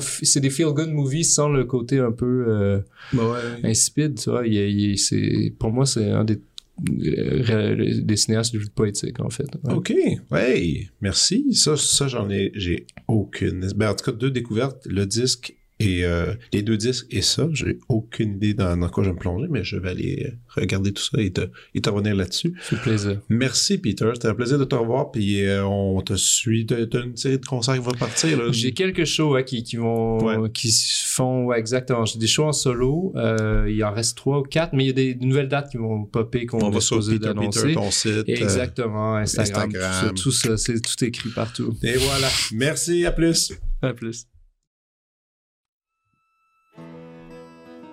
c'est 0.00 0.40
des 0.40 0.50
feel 0.50 0.68
good 0.68 0.90
movies 0.90 1.24
sans 1.24 1.50
le 1.50 1.64
côté 1.64 1.98
un 1.98 2.12
peu 2.12 2.46
euh, 2.48 2.78
ouais. 3.12 3.60
insipide. 3.64 4.18
Tu 4.18 4.30
vois. 4.30 4.46
Il, 4.46 4.98
c'est 4.98 5.52
pour 5.58 5.70
moi 5.70 5.84
c'est 5.84 6.10
un 6.10 6.24
des 6.24 6.40
euh, 6.80 8.00
des 8.02 8.16
cinéastes 8.16 8.54
de 8.54 8.60
poétique 8.74 9.20
en 9.20 9.30
fait. 9.30 9.48
OK. 9.68 9.92
Ouais, 10.30 10.88
merci. 11.00 11.52
Ça, 11.52 11.76
ça 11.76 12.06
j'en 12.08 12.30
ai 12.30 12.52
j'ai 12.54 12.86
aucune. 13.08 13.68
Ben, 13.76 13.90
en 13.90 13.94
tout 13.94 14.04
cas, 14.04 14.12
deux 14.12 14.30
découvertes, 14.30 14.86
le 14.86 15.04
disque 15.04 15.57
et 15.80 16.04
euh, 16.04 16.34
les 16.52 16.62
deux 16.62 16.76
disques 16.76 17.06
et 17.10 17.22
ça, 17.22 17.48
j'ai 17.52 17.78
aucune 17.88 18.34
idée 18.34 18.52
dans, 18.52 18.76
quoi 18.88 19.04
je 19.04 19.10
vais 19.10 19.14
me 19.14 19.20
plonger, 19.20 19.46
mais 19.48 19.62
je 19.62 19.76
vais 19.76 19.90
aller 19.90 20.32
regarder 20.48 20.92
tout 20.92 21.02
ça 21.02 21.20
et 21.20 21.32
te, 21.32 21.42
et 21.74 21.80
te 21.80 21.88
revenir 21.88 22.16
là-dessus. 22.16 22.54
C'est 22.62 22.80
plaisir. 22.80 23.20
Merci, 23.28 23.78
Peter. 23.78 24.10
C'était 24.14 24.28
un 24.28 24.34
plaisir 24.34 24.58
de 24.58 24.64
te 24.64 24.74
revoir. 24.74 25.12
Puis 25.12 25.44
euh, 25.44 25.64
on 25.64 26.00
te 26.00 26.14
suit. 26.14 26.66
T'as 26.66 27.04
une 27.04 27.16
série 27.16 27.38
de 27.38 27.46
concerts 27.46 27.74
qui 27.74 27.80
vont 27.80 27.92
partir. 27.92 28.52
J'ai 28.52 28.72
quelques 28.72 29.04
shows 29.04 29.36
qui, 29.44 29.62
qui 29.62 29.76
vont 29.76 30.48
qui 30.48 30.72
se 30.72 31.06
font 31.06 31.44
ouais, 31.46 31.58
exactement. 31.58 32.04
J'ai 32.04 32.18
des 32.18 32.26
shows 32.26 32.46
en 32.46 32.52
solo. 32.52 33.12
Euh, 33.14 33.70
il 33.70 33.82
en 33.84 33.92
reste 33.92 34.16
trois 34.16 34.40
ou 34.40 34.42
quatre, 34.42 34.72
mais 34.72 34.84
il 34.84 34.86
y 34.88 34.90
a 34.90 35.14
des, 35.14 35.14
nouvelles 35.14 35.48
dates 35.48 35.70
qui 35.70 35.76
vont 35.76 36.04
popper 36.04 36.46
qu'on 36.46 36.70
va 36.70 36.80
supposer 36.80 37.18
d'annoncer. 37.18 37.74
ton 37.74 37.90
site. 37.90 38.28
Exactement. 38.28 39.16
Instagram. 39.16 39.70
Tout, 40.16 40.32
ça, 40.32 40.56
c'est 40.56 40.80
tout 40.80 41.04
écrit 41.04 41.30
partout. 41.30 41.76
Et 41.84 41.96
voilà. 41.96 42.28
Merci. 42.52 43.06
À 43.06 43.12
plus. 43.12 43.52
À 43.80 43.92
plus. 43.92 44.26